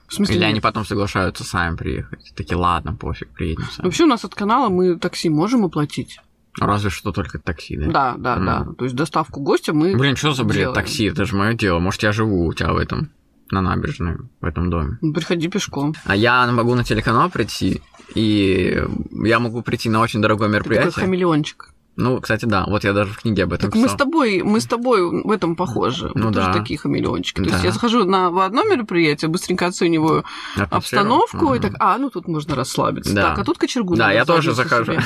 В 0.08 0.14
смысле, 0.14 0.34
Или 0.36 0.42
нет? 0.42 0.50
они 0.50 0.60
потом 0.60 0.84
соглашаются 0.84 1.44
сами 1.44 1.76
приехать. 1.76 2.32
Такие, 2.36 2.56
ладно, 2.56 2.94
пофиг, 2.94 3.28
приедем 3.30 3.64
сами. 3.72 3.86
Вообще 3.86 4.04
у 4.04 4.08
нас 4.08 4.24
от 4.24 4.34
канала 4.34 4.68
мы 4.68 4.98
такси 4.98 5.28
можем 5.28 5.64
оплатить. 5.64 6.20
Разве 6.60 6.90
что 6.90 7.10
только 7.12 7.38
такси, 7.38 7.76
да? 7.76 7.86
Да, 7.90 8.14
да, 8.16 8.36
Мгм. 8.36 8.44
да. 8.46 8.66
То 8.78 8.84
есть 8.84 8.96
доставку 8.96 9.40
гостя 9.40 9.72
мы... 9.72 9.96
Блин, 9.96 10.14
что 10.16 10.32
за 10.32 10.44
бред 10.44 10.56
делаем. 10.58 10.74
такси? 10.74 11.04
Это 11.06 11.24
же 11.24 11.34
мое 11.36 11.54
дело. 11.54 11.78
Может, 11.80 12.02
я 12.04 12.12
живу 12.12 12.46
у 12.46 12.52
тебя 12.54 12.72
в 12.72 12.76
этом, 12.76 13.10
на 13.50 13.60
набережной, 13.60 14.16
в 14.40 14.44
этом 14.44 14.70
доме. 14.70 14.98
Ну, 15.00 15.12
Приходи 15.12 15.48
пешком. 15.48 15.94
А 16.04 16.14
я 16.14 16.46
могу 16.50 16.74
на 16.74 16.84
телеканал 16.84 17.28
прийти, 17.30 17.82
и 18.14 18.80
я 19.24 19.38
могу 19.40 19.62
прийти 19.62 19.88
на 19.90 20.00
очень 20.00 20.20
дорогое 20.22 20.48
Ты 20.48 20.58
такой 20.58 20.70
мероприятие. 20.76 21.04
хамелеончик. 21.04 21.73
Ну, 21.96 22.20
кстати, 22.20 22.44
да. 22.44 22.64
Вот 22.66 22.84
я 22.84 22.92
даже 22.92 23.12
в 23.12 23.18
книге 23.18 23.44
об 23.44 23.52
этом 23.52 23.70
Так 23.70 23.74
мы 23.80 23.88
с 23.88 23.92
писал. 23.92 23.98
тобой, 23.98 24.42
мы 24.42 24.60
с 24.60 24.66
тобой 24.66 25.22
в 25.22 25.30
этом 25.30 25.56
похожи. 25.56 26.10
Ну 26.14 26.28
мы 26.28 26.32
тоже 26.32 26.48
да. 26.48 26.52
такие 26.52 26.78
хамелеончики. 26.78 27.36
То 27.36 27.42
есть 27.44 27.58
Да. 27.58 27.64
я 27.64 27.72
захожу 27.72 28.04
на 28.04 28.30
в 28.30 28.38
одно 28.40 28.64
мероприятие, 28.64 29.28
быстренько 29.28 29.66
оцениваю 29.66 30.24
Атмосферу. 30.56 30.76
обстановку 30.76 31.54
и 31.54 31.58
Мгм. 31.58 31.62
так, 31.62 31.72
а, 31.78 31.98
ну 31.98 32.10
тут 32.10 32.28
можно 32.28 32.54
расслабиться. 32.54 33.14
Да. 33.14 33.30
Так, 33.30 33.38
а 33.40 33.44
тут 33.44 33.58
кочергу 33.58 33.96
Да, 33.96 34.12
я 34.12 34.24
тоже 34.24 34.52
захожу. 34.52 34.94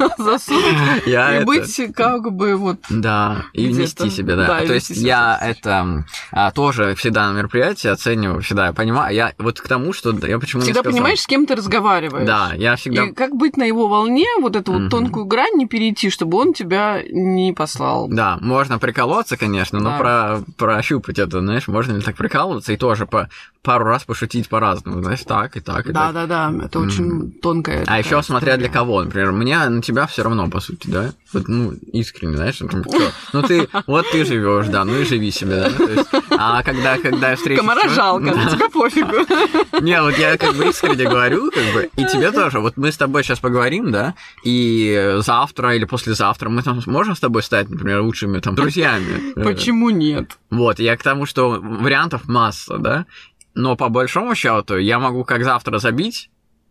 засунуть 0.18 1.06
и 1.06 1.44
быть 1.44 1.94
как 1.94 2.32
бы 2.32 2.56
вот... 2.56 2.78
Да, 2.88 3.46
и 3.52 3.72
нести 3.72 4.10
себе, 4.10 4.36
да. 4.36 4.60
И 4.60 4.66
То 4.66 4.74
есть 4.74 4.94
себя, 4.96 5.38
я 5.40 5.50
это 5.50 6.04
а, 6.32 6.50
тоже 6.50 6.94
всегда 6.94 7.30
на 7.30 7.36
мероприятии 7.36 7.88
оцениваю, 7.88 8.42
всегда 8.42 8.66
я 8.66 8.72
понимаю. 8.72 9.14
Я 9.14 9.32
вот 9.38 9.60
к 9.60 9.68
тому, 9.68 9.92
что 9.92 10.10
я 10.26 10.38
почему 10.38 10.62
Всегда 10.62 10.82
понимаешь, 10.82 11.20
с 11.20 11.26
кем 11.26 11.46
ты 11.46 11.54
разговариваешь. 11.54 12.26
Да, 12.26 12.52
я 12.54 12.76
всегда... 12.76 13.06
И 13.06 13.12
как 13.12 13.34
быть 13.34 13.56
на 13.56 13.64
его 13.64 13.88
волне, 13.88 14.26
вот 14.40 14.56
эту 14.56 14.72
вот 14.72 14.90
тонкую 14.90 15.26
грань 15.26 15.54
не 15.54 15.66
перейти 15.66 15.89
перейти, 15.90 16.10
чтобы 16.10 16.38
он 16.38 16.52
тебя 16.52 17.02
не 17.10 17.52
послал. 17.52 18.08
Да, 18.08 18.38
можно 18.40 18.78
приколоться, 18.78 19.36
конечно, 19.36 19.80
но 19.80 19.90
Да. 19.90 19.98
про, 19.98 20.38
прощупать 20.56 21.18
это, 21.18 21.40
знаешь, 21.40 21.68
можно 21.68 21.92
ли 21.96 22.02
так 22.02 22.16
прикалываться 22.16 22.72
и 22.72 22.76
тоже 22.76 23.06
по 23.06 23.28
пару 23.62 23.84
раз 23.84 24.04
пошутить 24.04 24.48
по-разному, 24.48 25.02
знаешь, 25.02 25.20
так 25.26 25.54
и 25.56 25.60
так 25.60 25.86
и 25.86 25.92
Да, 25.92 26.12
так. 26.12 26.14
да, 26.28 26.50
да, 26.50 26.64
это 26.64 26.78
очень 26.80 27.30
тонкая. 27.42 27.84
А 27.86 27.98
еще 27.98 28.22
смотря 28.22 28.56
для 28.56 28.70
кого, 28.70 29.02
например, 29.02 29.32
мне 29.32 29.58
на 29.68 29.82
тебя 29.82 30.06
все 30.06 30.22
равно, 30.22 30.48
по 30.48 30.60
сути, 30.60 30.88
да? 30.88 31.12
Вот, 31.34 31.46
ну, 31.48 31.72
искренне, 31.92 32.36
знаешь, 32.36 32.56
там, 32.56 32.82
чё? 32.84 33.10
ну 33.34 33.42
ты, 33.42 33.68
вот 33.86 34.06
ты 34.10 34.24
живешь, 34.24 34.66
да, 34.68 34.84
ну 34.84 34.96
и 34.96 35.04
живи 35.04 35.30
себе, 35.30 35.56
да. 35.56 35.70
То 35.86 35.90
есть, 35.92 36.08
а 36.30 36.62
когда, 36.62 36.96
когда 36.96 37.30
я 37.30 37.36
встречу... 37.36 37.60
Комара 37.60 37.86
жалко, 37.88 38.34
Да. 38.34 38.50
тебе 38.50 38.68
пофигу. 38.70 39.80
Не, 39.84 40.00
вот 40.00 40.16
я 40.16 40.38
как 40.38 40.54
бы 40.54 40.68
искренне 40.70 41.04
говорю, 41.04 41.50
как 41.50 41.74
бы, 41.74 41.90
и 41.96 42.04
тебе 42.06 42.30
тоже. 42.32 42.60
Вот 42.60 42.78
мы 42.78 42.90
с 42.90 42.96
тобой 42.96 43.22
сейчас 43.24 43.40
поговорим, 43.40 43.92
да, 43.92 44.14
и 44.42 45.16
завтра 45.18 45.76
или 45.80 45.86
послезавтра 45.86 46.50
мы 46.50 46.62
там 46.62 46.82
сможем 46.82 47.14
с 47.14 47.20
тобой 47.20 47.42
стать, 47.42 47.70
например, 47.70 48.00
лучшими 48.00 48.38
там 48.38 48.54
друзьями. 48.54 49.32
Почему 49.44 49.90
нет? 49.90 50.38
Вот, 50.50 50.78
я 50.78 50.96
к 50.96 51.02
тому, 51.02 51.26
что 51.26 51.60
вариантов 51.60 52.28
масса, 52.28 52.78
да, 52.78 53.06
но 53.54 53.76
по 53.76 53.88
большому 53.88 54.34
счету 54.34 54.76
я 54.76 54.98
могу 54.98 55.24
как 55.24 55.44
завтра 55.44 55.78
забить, 55.78 56.30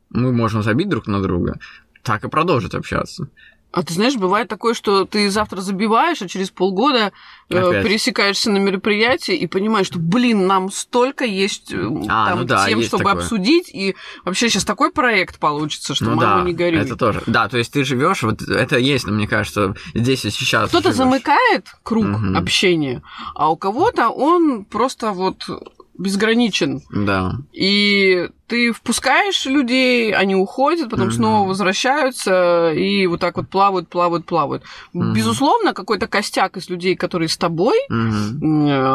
мы 0.10 0.32
можем 0.32 0.64
забить 0.64 0.90
друг 0.90 1.08
на 1.08 1.22
друга, 1.22 1.60
так 2.04 2.24
и 2.24 2.30
продолжить 2.30 2.76
общаться. 2.76 3.28
А 3.72 3.84
ты 3.84 3.94
знаешь, 3.94 4.16
бывает 4.16 4.48
такое, 4.48 4.74
что 4.74 5.06
ты 5.06 5.30
завтра 5.30 5.62
забиваешь, 5.62 6.22
а 6.24 6.28
через 6.28 6.50
полгода 6.50 7.12
э, 7.50 7.84
пересекаешься 7.84 8.50
на 8.50 8.58
мероприятии 8.58 9.36
и 9.36 9.46
понимаешь, 9.46 9.86
что, 9.86 10.00
блин, 10.00 10.48
нам 10.48 10.72
столько 10.72 11.24
есть 11.24 11.72
э, 11.72 11.78
А, 12.08 12.30
там 12.30 12.40
ну 12.40 12.46
да, 12.46 12.68
тем, 12.68 12.80
есть 12.80 12.90
чтобы 12.90 13.04
такое. 13.04 13.22
обсудить, 13.22 13.70
и 13.72 13.96
вообще 14.26 14.50
сейчас 14.50 14.66
такой 14.66 14.92
проект 14.92 15.38
получится, 15.38 15.94
что 15.94 16.06
ну 16.06 16.16
мама 16.16 16.40
да, 16.40 16.42
не 16.42 16.54
горюй. 16.54 16.80
это 16.80 16.96
тоже. 16.96 17.22
Да, 17.28 17.48
то 17.48 17.60
есть 17.60 17.72
ты 17.72 17.84
живешь, 17.84 18.24
вот 18.24 18.42
это 18.42 18.80
есть, 18.80 19.06
ну, 19.06 19.14
мне 19.14 19.28
кажется, 19.28 19.76
здесь 19.94 20.26
и 20.26 20.32
сейчас. 20.32 20.70
Кто-то 20.70 20.92
замыкает 20.92 21.68
круг 21.84 22.06
Мгм. 22.06 22.38
общения, 22.38 23.04
а 23.36 23.52
у 23.52 23.56
кого-то 23.56 24.10
он 24.10 24.66
просто 24.66 25.12
вот 25.12 25.44
безграничен. 26.00 26.82
Да. 26.92 27.34
И 27.54 28.30
ты 28.48 28.72
впускаешь 28.74 29.46
людей, 29.46 30.12
они 30.14 30.36
уходят, 30.36 30.90
потом 30.90 31.08
Мгм. 31.08 31.16
снова 31.16 31.48
возвращаются 31.48 32.72
и 32.74 33.06
вот 33.06 33.20
так 33.20 33.38
вот 33.38 33.50
плавают, 33.50 33.90
плавают, 33.90 34.26
плавают. 34.26 34.64
Мгм. 34.94 35.14
Безусловно, 35.14 35.74
какой-то 35.74 36.08
костяк 36.08 36.58
из 36.58 36.70
людей, 36.70 36.96
которые 36.96 37.30
с 37.30 37.38
тобой, 37.38 37.78
э, 37.90 37.94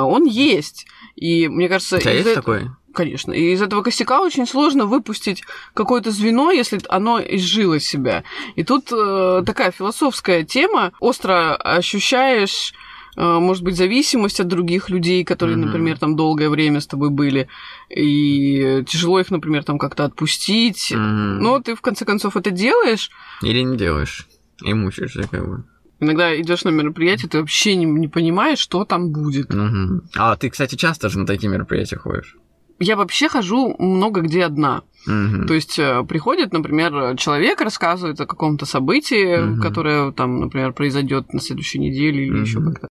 он 0.00 0.24
есть. 0.24 0.86
И 1.14 1.46
мне 1.48 1.68
кажется, 1.68 1.96
У 1.96 2.00
тебя 2.00 2.12
есть 2.12 2.26
эт- 2.28 2.34
такой? 2.34 2.70
Конечно. 2.92 3.32
И 3.32 3.52
из 3.52 3.60
этого 3.60 3.82
костяка 3.82 4.20
очень 4.20 4.46
сложно 4.46 4.86
выпустить 4.86 5.42
какое-то 5.74 6.12
звено, 6.12 6.52
если 6.52 6.80
оно 6.88 7.20
изжило 7.20 7.80
себя. 7.80 8.22
И 8.54 8.62
тут 8.62 8.92
э, 8.92 9.42
такая 9.44 9.72
философская 9.72 10.44
тема. 10.44 10.92
Остро 11.00 11.56
ощущаешь, 11.56 12.72
может 13.16 13.62
быть, 13.62 13.76
зависимость 13.76 14.40
от 14.40 14.48
других 14.48 14.90
людей, 14.90 15.24
которые, 15.24 15.56
Мгм. 15.56 15.66
например, 15.66 15.98
там 15.98 16.16
долгое 16.16 16.48
время 16.50 16.80
с 16.80 16.86
тобой 16.86 17.10
были. 17.10 17.48
И 17.94 18.82
тяжело 18.88 19.20
их, 19.20 19.30
например, 19.30 19.64
там 19.64 19.78
как-то 19.78 20.04
отпустить. 20.04 20.92
Мгм. 20.92 21.38
Но 21.38 21.60
ты, 21.60 21.74
в 21.74 21.80
конце 21.80 22.04
концов, 22.04 22.36
это 22.36 22.50
делаешь. 22.50 23.10
Или 23.42 23.60
не 23.60 23.76
делаешь. 23.76 24.26
И 24.62 24.74
мучаешься, 24.74 25.28
как 25.30 25.46
бы. 25.48 25.64
Иногда 26.00 26.38
идешь 26.40 26.64
на 26.64 26.70
мероприятие, 26.70 27.28
ты 27.28 27.38
вообще 27.38 27.76
не, 27.76 27.84
не 27.86 28.08
понимаешь, 28.08 28.58
что 28.58 28.84
там 28.84 29.10
будет. 29.12 29.54
Мгм. 29.54 30.02
А 30.16 30.36
ты, 30.36 30.50
кстати, 30.50 30.74
часто 30.74 31.08
же 31.08 31.18
на 31.18 31.26
такие 31.26 31.48
мероприятия 31.50 31.96
ходишь. 31.96 32.36
Я 32.80 32.96
вообще 32.96 33.28
хожу 33.28 33.76
много 33.78 34.20
где 34.22 34.44
одна. 34.44 34.82
Мгм. 35.06 35.46
То 35.46 35.54
есть 35.54 35.78
э, 35.78 36.02
приходит, 36.08 36.52
например, 36.52 37.16
человек, 37.16 37.60
рассказывает 37.60 38.20
о 38.20 38.26
каком-то 38.26 38.66
событии, 38.66 39.38
Мгм. 39.40 39.60
которое 39.62 40.10
там, 40.12 40.40
например, 40.40 40.72
произойдет 40.72 41.32
на 41.32 41.40
следующей 41.40 41.78
неделе 41.78 42.24
или 42.26 42.32
Мгм. 42.32 42.42
еще 42.42 42.60
как-то. 42.60 42.88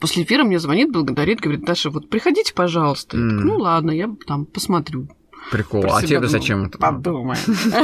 После 0.00 0.22
эфира 0.22 0.44
мне 0.44 0.58
звонит, 0.58 0.90
благодарит, 0.90 1.40
говорит, 1.40 1.64
Даша, 1.64 1.90
вот 1.90 2.08
приходите, 2.08 2.54
пожалуйста. 2.54 3.18
Я 3.18 3.28
так, 3.28 3.44
ну 3.44 3.58
ладно, 3.58 3.90
я 3.90 4.10
там 4.26 4.46
посмотрю. 4.46 5.08
Прикол. 5.50 5.82
Про 5.82 5.96
А 5.96 6.02
тебе 6.02 6.26
зачем 6.26 6.66
это? 6.66 6.78
Подумай. 6.78 7.36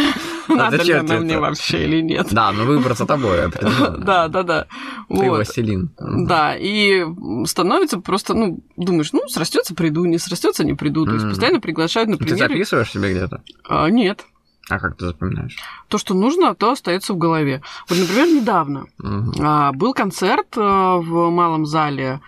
Надо 0.49 0.83
ли 0.83 0.93
она 0.93 1.19
мне 1.19 1.39
вообще 1.39 1.85
или 1.85 2.01
нет. 2.01 2.29
Да, 2.31 2.53
но 2.53 2.65
выбор 2.65 2.95
за 2.97 3.07
тобой. 3.07 3.39
Да, 3.99 4.29
да, 4.29 4.43
да. 4.43 4.67
Ты 5.09 5.15
Вот. 5.17 5.29
властелин. 5.29 5.91
Да, 5.99 6.55
и 6.57 7.05
становится 7.45 7.99
просто, 7.99 8.35
ну, 8.35 8.61
думаешь, 8.77 9.13
ну, 9.13 9.27
срастется, 9.29 9.75
приду, 9.75 10.05
не 10.05 10.19
срастется, 10.19 10.65
не 10.65 10.75
приду. 10.75 11.05
То 11.07 11.15
есть 11.15 11.29
постоянно 11.29 11.61
приглашают 11.61 12.09
на 12.09 12.17
Ты 12.19 12.37
записываешь 12.37 12.93
себе 12.93 13.11
где-то? 13.11 13.43
А, 13.69 13.89
Нет. 13.91 14.27
А 14.69 14.79
как 14.79 14.97
ты 14.97 15.07
запоминаешь? 15.07 15.57
То, 15.89 15.99
что 15.99 16.15
нужно, 16.15 16.55
то 16.55 16.73
остается 16.73 17.15
в 17.15 17.19
голове. 17.19 17.63
Вот, 17.89 17.99
например, 17.99 18.27
недавно 18.27 18.87
а, 19.41 19.73
был 19.73 19.95
концерт 19.95 20.49
а, 20.57 20.97
в 20.97 21.31
малом 21.31 21.67
зале 21.67 22.21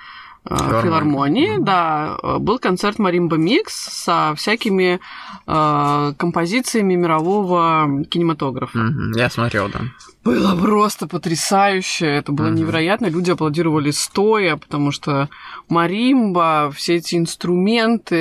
а, 0.44 0.83
Филармонии. 0.83 1.57
да, 1.59 2.16
был 2.38 2.59
концерт 2.61 2.98
Маримба 2.98 3.37
Микс 3.37 3.74
со 3.74 4.35
всякими 4.37 5.01
композициями 5.46 6.94
мирового 6.94 8.05
кинематографа. 8.05 8.79
Я 9.14 9.31
смотрел, 9.31 9.68
да. 9.68 9.81
Было 10.28 10.54
просто 10.60 11.06
потрясающе, 11.06 12.06
это 12.06 12.32
было 12.32 12.46
Мгм. 12.46 12.54
невероятно. 12.56 13.06
Люди 13.06 13.30
аплодировали 13.30 13.90
стоя, 13.90 14.56
потому 14.56 14.90
что 14.92 15.28
маримба, 15.68 16.70
все 16.74 16.96
эти 16.96 17.16
инструменты, 17.16 18.14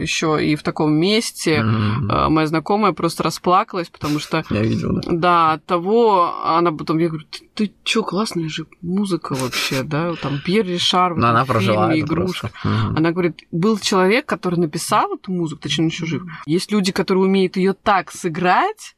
еще 0.00 0.44
и 0.44 0.56
в 0.56 0.62
таком 0.62 0.92
месте. 0.94 1.62
А, 2.08 2.28
Моя 2.28 2.46
знакомая 2.46 2.92
просто 2.92 3.22
расплакалась, 3.22 3.88
потому 3.88 4.18
что 4.18 4.44
Я 4.50 4.62
видел, 4.62 4.94
да. 4.94 5.02
да, 5.10 5.52
от 5.52 5.64
того, 5.66 6.34
она 6.44 6.72
потом, 6.72 6.98
я 6.98 7.08
говорю, 7.08 7.24
ты, 7.30 7.48
ты 7.54 7.72
чё, 7.84 8.02
классная 8.02 8.48
же 8.48 8.66
музыка 8.82 9.34
вообще, 9.34 9.82
да, 9.82 10.14
там 10.14 10.40
Пьер 10.44 10.66
Ришар 10.66 11.14
в 11.14 11.18
Но 11.18 11.26
этом 11.28 11.36
она 11.36 11.44
прожила 11.44 11.88
фильме 11.92 12.00
«Игрушка». 12.00 12.50
Мгм. 12.64 12.96
Она 12.96 13.10
говорит, 13.12 13.40
был 13.52 13.78
человек, 13.78 14.26
который 14.26 14.58
написал 14.58 15.14
эту 15.14 15.32
музыку, 15.32 15.62
точнее, 15.62 15.84
он 15.84 15.88
еще 15.90 16.06
жив. 16.06 16.22
Есть 16.46 16.72
люди, 16.72 16.92
которые 16.92 17.24
умеют 17.24 17.56
ее 17.56 17.72
так 17.74 18.10
сыграть, 18.10 18.96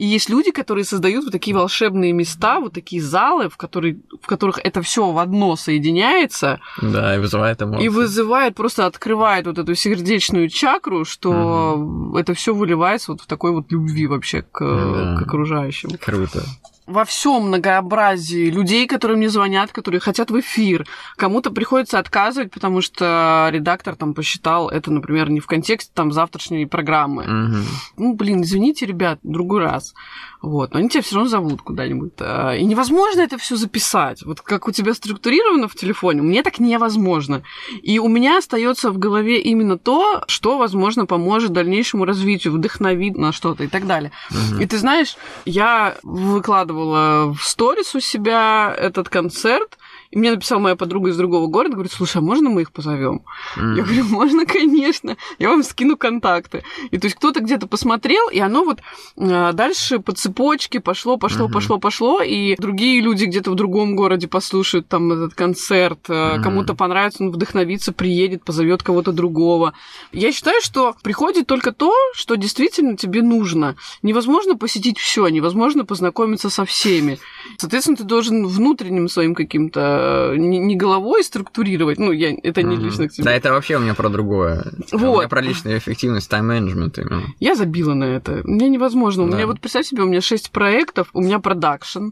и 0.00 0.06
есть 0.06 0.30
люди, 0.30 0.50
которые 0.50 0.84
создают 0.86 1.24
вот 1.24 1.32
такие 1.32 1.54
волшебные 1.54 2.12
места, 2.12 2.58
вот 2.58 2.72
такие 2.72 3.02
залы, 3.02 3.50
в, 3.50 3.58
которые, 3.58 3.98
в 4.22 4.26
которых 4.26 4.58
это 4.64 4.80
все 4.80 5.10
в 5.10 5.18
одно 5.18 5.56
соединяется 5.56 6.58
Да, 6.80 7.14
и 7.16 7.18
вызывает 7.18 7.60
эмоции. 7.60 7.84
и 7.84 7.88
вызывает, 7.90 8.54
просто 8.54 8.86
открывает 8.86 9.46
вот 9.46 9.58
эту 9.58 9.74
сердечную 9.74 10.48
чакру, 10.48 11.04
что 11.04 12.14
это 12.16 12.32
все 12.32 12.54
выливается 12.54 13.12
вот 13.12 13.20
в 13.20 13.26
такой 13.26 13.50
вот 13.52 13.70
любви 13.72 14.06
вообще 14.06 14.40
к, 14.42 14.60
Да. 14.60 15.16
к 15.18 15.22
окружающим 15.26 15.90
Круто. 16.00 16.44
Во 16.90 17.04
всем 17.04 17.44
многообразии 17.48 18.50
людей, 18.50 18.86
которые 18.86 19.16
мне 19.16 19.28
звонят, 19.28 19.72
которые 19.72 20.00
хотят 20.00 20.30
в 20.30 20.40
эфир. 20.40 20.86
Кому-то 21.16 21.50
приходится 21.50 21.98
отказывать, 21.98 22.50
потому 22.50 22.80
что 22.80 23.48
редактор 23.52 23.94
там 23.94 24.12
посчитал 24.12 24.68
это, 24.68 24.90
например, 24.90 25.30
не 25.30 25.40
в 25.40 25.46
контексте 25.46 25.90
там 25.94 26.10
завтрашней 26.12 26.66
программы. 26.66 27.24
Мгм. 27.24 27.64
Ну, 27.96 28.14
блин, 28.14 28.42
извините, 28.42 28.86
ребят, 28.86 29.20
другой 29.22 29.60
раз. 29.62 29.94
Вот, 30.42 30.72
но 30.72 30.80
они 30.80 30.88
тебя 30.88 31.02
все 31.02 31.16
равно 31.16 31.28
зовут 31.28 31.62
куда-нибудь. 31.62 32.12
А, 32.18 32.54
И 32.54 32.64
невозможно 32.64 33.20
это 33.20 33.38
все 33.38 33.56
записать. 33.56 34.24
Вот 34.24 34.40
как 34.40 34.66
у 34.66 34.72
тебя 34.72 34.94
структурировано 34.94 35.68
в 35.68 35.74
телефоне, 35.74 36.22
мне 36.22 36.42
так 36.42 36.58
невозможно. 36.58 37.42
И 37.82 37.98
у 37.98 38.08
меня 38.08 38.38
остается 38.38 38.90
в 38.90 38.98
голове 38.98 39.40
именно 39.40 39.78
то, 39.78 40.24
что, 40.26 40.58
возможно, 40.58 41.06
поможет 41.06 41.52
дальнейшему 41.52 42.04
развитию, 42.04 42.54
вдохновит 42.54 43.16
на 43.16 43.32
что-то 43.32 43.64
и 43.64 43.68
так 43.68 43.86
далее. 43.86 44.12
Мгм. 44.30 44.60
И 44.60 44.66
ты 44.66 44.78
знаешь, 44.78 45.16
я 45.44 45.96
выкладывала 46.02 46.79
в 46.84 47.38
сторис 47.42 47.94
у 47.94 48.00
себя 48.00 48.74
этот 48.76 49.08
концерт, 49.08 49.78
и 50.10 50.18
мне 50.18 50.32
написала 50.32 50.58
моя 50.58 50.74
подруга 50.74 51.10
из 51.10 51.16
другого 51.16 51.46
города, 51.46 51.74
говорит, 51.74 51.92
слушай, 51.92 52.16
а 52.18 52.20
можно 52.20 52.50
мы 52.50 52.62
их 52.62 52.72
позовем? 52.72 53.22
Мгм. 53.56 53.74
Я 53.76 53.82
говорю, 53.84 54.04
можно, 54.06 54.44
конечно, 54.44 55.16
я 55.38 55.48
вам 55.50 55.62
скину 55.62 55.96
контакты. 55.96 56.64
И 56.90 56.98
то 56.98 57.06
есть 57.06 57.16
кто-то 57.16 57.40
где-то 57.40 57.68
посмотрел, 57.68 58.28
и 58.28 58.40
оно 58.40 58.64
вот 58.64 58.80
э, 59.16 59.52
дальше 59.52 60.00
по 60.00 60.12
цепочке 60.12 60.80
пошло, 60.80 61.16
пошло, 61.16 61.44
Мгм. 61.44 61.52
пошло, 61.52 61.78
пошло, 61.78 62.22
и 62.22 62.56
другие 62.56 63.00
люди 63.00 63.26
где-то 63.26 63.52
в 63.52 63.54
другом 63.54 63.94
городе 63.94 64.26
послушают 64.26 64.88
там 64.88 65.12
этот 65.12 65.34
концерт, 65.34 66.08
Мгм. 66.08 66.42
кому-то 66.42 66.74
понравится, 66.74 67.22
он 67.22 67.30
вдохновится, 67.30 67.92
приедет, 67.92 68.42
позовет 68.44 68.82
кого-то 68.82 69.12
другого. 69.12 69.74
Я 70.12 70.32
считаю, 70.32 70.60
что 70.60 70.96
приходит 71.04 71.46
только 71.46 71.70
то, 71.70 71.94
что 72.14 72.34
действительно 72.34 72.96
тебе 72.96 73.22
нужно. 73.22 73.76
Невозможно 74.02 74.56
посетить 74.56 74.98
все, 74.98 75.28
невозможно 75.28 75.84
познакомиться 75.84 76.50
со 76.50 76.64
всеми. 76.64 77.20
Соответственно, 77.58 77.96
ты 77.96 78.04
должен 78.04 78.46
внутренним 78.46 79.08
своим 79.08 79.36
каким-то 79.36 79.99
э, 80.00 80.36
не, 80.36 80.76
головой 80.76 81.22
структурировать. 81.24 81.98
Ну, 81.98 82.12
я, 82.12 82.34
это 82.42 82.62
не 82.62 82.76
Мгм. 82.76 82.84
лично 82.84 83.08
к 83.08 83.12
тебе. 83.12 83.24
Да, 83.24 83.32
это 83.32 83.52
вообще 83.52 83.76
у 83.76 83.80
меня 83.80 83.94
про 83.94 84.08
другое. 84.08 84.72
У 84.92 84.98
Вот. 84.98 85.18
меня 85.18 85.28
про 85.28 85.40
личную 85.40 85.78
эффективность, 85.78 86.28
тайм-менеджмент 86.30 86.98
именно. 86.98 87.22
Я 87.40 87.54
забила 87.54 87.94
на 87.94 88.04
это. 88.04 88.40
Мне 88.44 88.68
невозможно. 88.68 89.24
У 89.24 89.28
Да. 89.28 89.36
меня 89.36 89.46
вот 89.46 89.60
представь 89.60 89.86
себе, 89.86 90.02
у 90.02 90.06
меня 90.06 90.20
шесть 90.20 90.50
проектов, 90.50 91.08
у 91.12 91.20
меня 91.20 91.38
продакшн, 91.38 92.10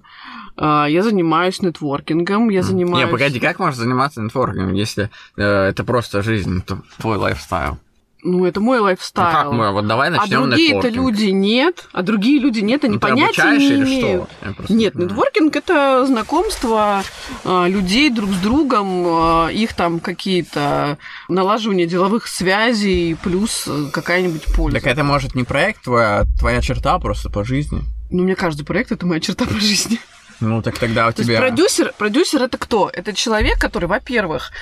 а, 0.56 0.86
я 0.86 1.02
занимаюсь 1.02 1.62
нетворкингом, 1.62 2.48
я 2.50 2.62
занимаюсь. 2.62 3.06
Не, 3.06 3.10
погоди, 3.10 3.40
как 3.40 3.58
можно 3.58 3.80
заниматься 3.82 4.20
нетворкингом, 4.22 4.74
если 4.74 5.10
э, 5.36 5.42
это 5.68 5.84
просто 5.84 6.22
жизнь, 6.22 6.62
твой 6.98 7.16
лайфстайл? 7.16 7.78
Ну, 8.24 8.44
это 8.44 8.60
мой 8.60 8.78
Ну 8.78 8.84
лайфстайл. 8.84 9.32
как 9.32 9.52
мы? 9.52 9.72
Вот 9.72 9.86
давай 9.86 10.08
а 10.08 10.10
начнем 10.12 10.48
другие-то 10.48 10.88
люди 10.88 11.26
нет, 11.26 11.88
а 11.92 12.02
другие 12.02 12.40
люди 12.40 12.60
нет, 12.60 12.82
они 12.84 12.94
Ну, 12.94 13.00
ты 13.00 13.08
понятия 13.08 13.42
обучаешь 13.42 13.60
не 13.62 13.66
или 13.68 13.84
имеют. 13.84 14.28
что? 14.40 14.52
Просто 14.54 14.72
Нет, 14.74 14.94
не 14.94 14.98
знаю. 15.02 15.10
нетворкинг 15.10 15.56
это 15.56 16.04
знакомство 16.06 17.02
а, 17.44 17.66
людей 17.68 18.10
друг 18.10 18.30
с 18.30 18.38
другом, 18.38 19.04
а, 19.06 19.48
их 19.48 19.74
там 19.74 20.00
какие-то 20.00 20.98
налаживание 21.28 21.86
деловых 21.86 22.26
связей, 22.26 23.16
плюс 23.22 23.64
э, 23.68 23.86
какая-нибудь 23.92 24.44
польза. 24.54 24.80
Так 24.80 24.90
это 24.90 25.04
может 25.04 25.34
не 25.36 25.44
проект 25.44 25.84
твой, 25.84 26.04
а 26.04 26.24
твоя 26.38 26.60
черта 26.60 26.98
просто 26.98 27.30
по 27.30 27.44
жизни. 27.44 27.82
Ну, 28.10 28.24
мне 28.24 28.34
каждый 28.34 28.64
проект 28.64 28.90
это 28.90 29.06
моя 29.06 29.20
черта 29.20 29.44
по 29.44 29.54
жизни. 29.60 30.00
Ну, 30.40 30.62
так 30.62 30.78
тогда 30.78 31.08
у 31.08 31.12
То 31.12 31.20
есть 31.22 31.28
тебя... 31.30 31.40
продюсер, 31.40 31.92
продюсер 31.98 32.42
это 32.42 32.58
кто? 32.58 32.90
Это 32.92 33.12
человек, 33.12 33.58
который, 33.58 33.86
во-первых, 33.88 34.52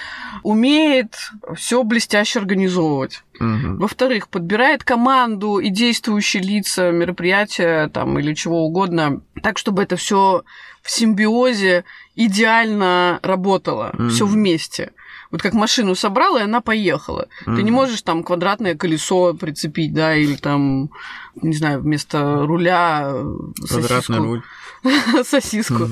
умеет 0.43 1.15
все 1.55 1.83
блестяще 1.83 2.39
организовывать. 2.39 3.23
Мгм. 3.39 3.79
Во-вторых, 3.79 4.29
подбирает 4.29 4.85
команду 4.85 5.59
и 5.59 5.69
действующие 5.69 6.43
лица 6.43 6.91
мероприятия 6.91 7.89
там, 7.89 8.19
или 8.19 8.33
чего 8.35 8.65
угодно, 8.65 9.21
так, 9.43 9.59
чтобы 9.59 9.83
это 9.83 9.97
все 9.97 10.43
в 10.83 10.91
симбиозе 10.91 11.85
идеально 12.15 13.19
работало, 13.23 13.91
Мгм. 13.95 14.11
все 14.11 14.27
вместе. 14.27 14.93
Вот 15.37 15.43
как 15.43 15.53
машину 15.53 15.95
собрал, 15.95 16.39
и 16.39 16.43
она 16.43 16.63
поехала. 16.63 17.29
Ты 17.45 17.63
не 17.63 17.71
можешь 17.71 18.01
там 18.01 18.23
квадратное 18.23 18.75
колесо 18.75 19.35
прицепить, 19.35 19.93
да, 19.93 20.17
или 20.17 20.35
там, 20.35 20.89
не 21.43 21.53
знаю, 21.55 21.83
вместо 21.83 22.47
руля 22.47 23.03
э, 23.05 23.35
Квадратный 23.69 24.17
сосиску. 24.17 24.23
руль. 24.25 24.43
сосиску. 25.25 25.89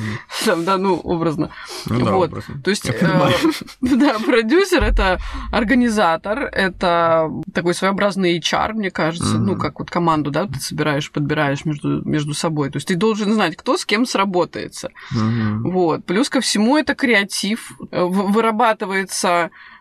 Там, 0.46 0.64
да, 0.64 0.78
ну, 0.78 0.94
образно. 0.96 1.50
Ну 1.86 2.04
да, 2.06 2.12
Вот. 2.12 2.28
образно. 2.30 2.54
То 2.64 2.70
есть, 2.70 2.88
э, 2.88 3.30
да, 3.82 4.18
продюсер 4.24 4.82
это 4.82 5.18
организатор, 5.52 6.38
это 6.38 7.30
такой 7.52 7.74
своеобразный 7.74 8.38
HR, 8.38 8.72
мне 8.72 8.90
кажется, 8.90 9.36
ну, 9.38 9.56
как 9.56 9.78
вот 9.78 9.90
команду, 9.90 10.30
да, 10.30 10.46
ты 10.46 10.58
собираешь, 10.58 11.10
подбираешь 11.10 11.66
между, 11.66 12.02
между 12.08 12.32
собой. 12.32 12.70
То 12.70 12.78
есть 12.78 12.88
ты 12.88 12.94
должен 12.94 13.30
знать, 13.34 13.56
кто 13.56 13.76
с 13.76 13.84
кем 13.84 14.06
сработается. 14.06 14.88
Вот. 15.10 16.06
Плюс 16.06 16.30
ко 16.30 16.40
всему 16.40 16.78
это 16.78 16.94
креатив. 16.94 17.72
Э, 17.90 18.04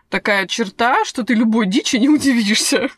такая 0.08 0.46
черта, 0.46 1.04
что 1.04 1.24
ты 1.24 1.34
любой 1.34 1.66
дичи 1.66 1.96
не 1.96 2.08
удивишься. 2.08 2.90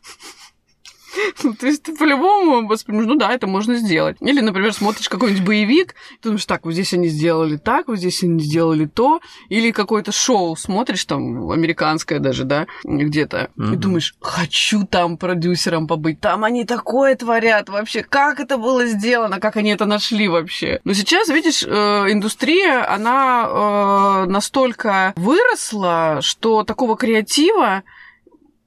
То 1.60 1.66
есть 1.66 1.82
ты 1.82 1.96
по-любому 1.96 2.66
воспримешь, 2.66 3.06
ну 3.06 3.14
да, 3.16 3.32
это 3.32 3.46
можно 3.46 3.76
сделать. 3.76 4.16
Или, 4.20 4.40
например, 4.40 4.72
смотришь 4.72 5.08
какой-нибудь 5.08 5.44
боевик, 5.44 5.94
ты 6.20 6.28
думаешь, 6.30 6.44
так, 6.46 6.64
вот 6.64 6.72
здесь 6.72 6.92
они 6.92 7.08
сделали 7.08 7.56
так, 7.56 7.88
вот 7.88 7.98
здесь 7.98 8.22
они 8.22 8.42
сделали 8.42 8.86
то. 8.86 9.20
Или 9.48 9.70
какое-то 9.70 10.12
шоу 10.12 10.56
смотришь, 10.56 11.04
там, 11.04 11.50
американское 11.50 12.18
даже, 12.18 12.44
да, 12.44 12.66
где-то, 12.84 13.50
и 13.56 13.60
Мгм. 13.60 13.80
думаешь, 13.80 14.14
хочу 14.20 14.84
там 14.86 15.16
продюсером 15.16 15.86
побыть, 15.86 16.20
там 16.20 16.44
они 16.44 16.64
такое 16.64 17.14
творят 17.16 17.68
вообще, 17.68 18.02
как 18.02 18.40
это 18.40 18.58
было 18.58 18.86
сделано, 18.86 19.40
как 19.40 19.56
они 19.56 19.70
это 19.70 19.86
нашли 19.86 20.28
вообще. 20.28 20.80
Но 20.84 20.92
сейчас, 20.94 21.28
видишь, 21.28 21.62
э, 21.62 21.68
индустрия, 22.12 22.92
она 22.92 23.46
э, 23.48 24.30
настолько 24.30 25.12
выросла, 25.16 26.18
что 26.20 26.62
такого 26.64 26.96
креатива, 26.96 27.82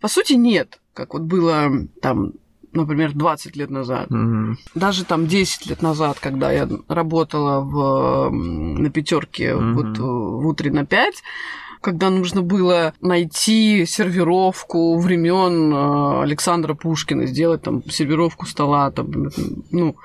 по 0.01 0.07
сути, 0.07 0.33
нет, 0.33 0.79
как 0.99 1.13
вот 1.13 1.23
было 1.23 1.71
там 2.01 2.33
например, 2.73 3.13
20 3.13 3.55
лет 3.55 3.69
назад 3.71 4.11
Мгм. 4.11 4.57
даже 4.75 5.03
там 5.05 5.25
10 5.27 5.65
лет 5.67 5.81
назад, 5.81 6.19
когда 6.19 6.51
я 6.51 6.69
работала 6.87 7.61
в, 7.61 8.29
на 8.31 8.89
пятерке 8.91 9.55
Мгм. 9.55 9.73
вот 9.75 9.97
э, 9.97 10.01
в 10.01 10.45
утре 10.45 10.71
на 10.71 10.85
5, 10.85 11.23
когда 11.81 12.09
нужно 12.11 12.41
было 12.43 12.93
найти 13.01 13.85
сервировку 13.87 14.99
времен 14.99 15.73
э, 15.73 16.21
Александра 16.23 16.73
Пушкина, 16.75 17.25
сделать 17.25 17.61
там 17.63 17.83
сервировку 17.89 18.45
стола, 18.45 18.91
там, 18.91 19.29
ну, 19.71 19.95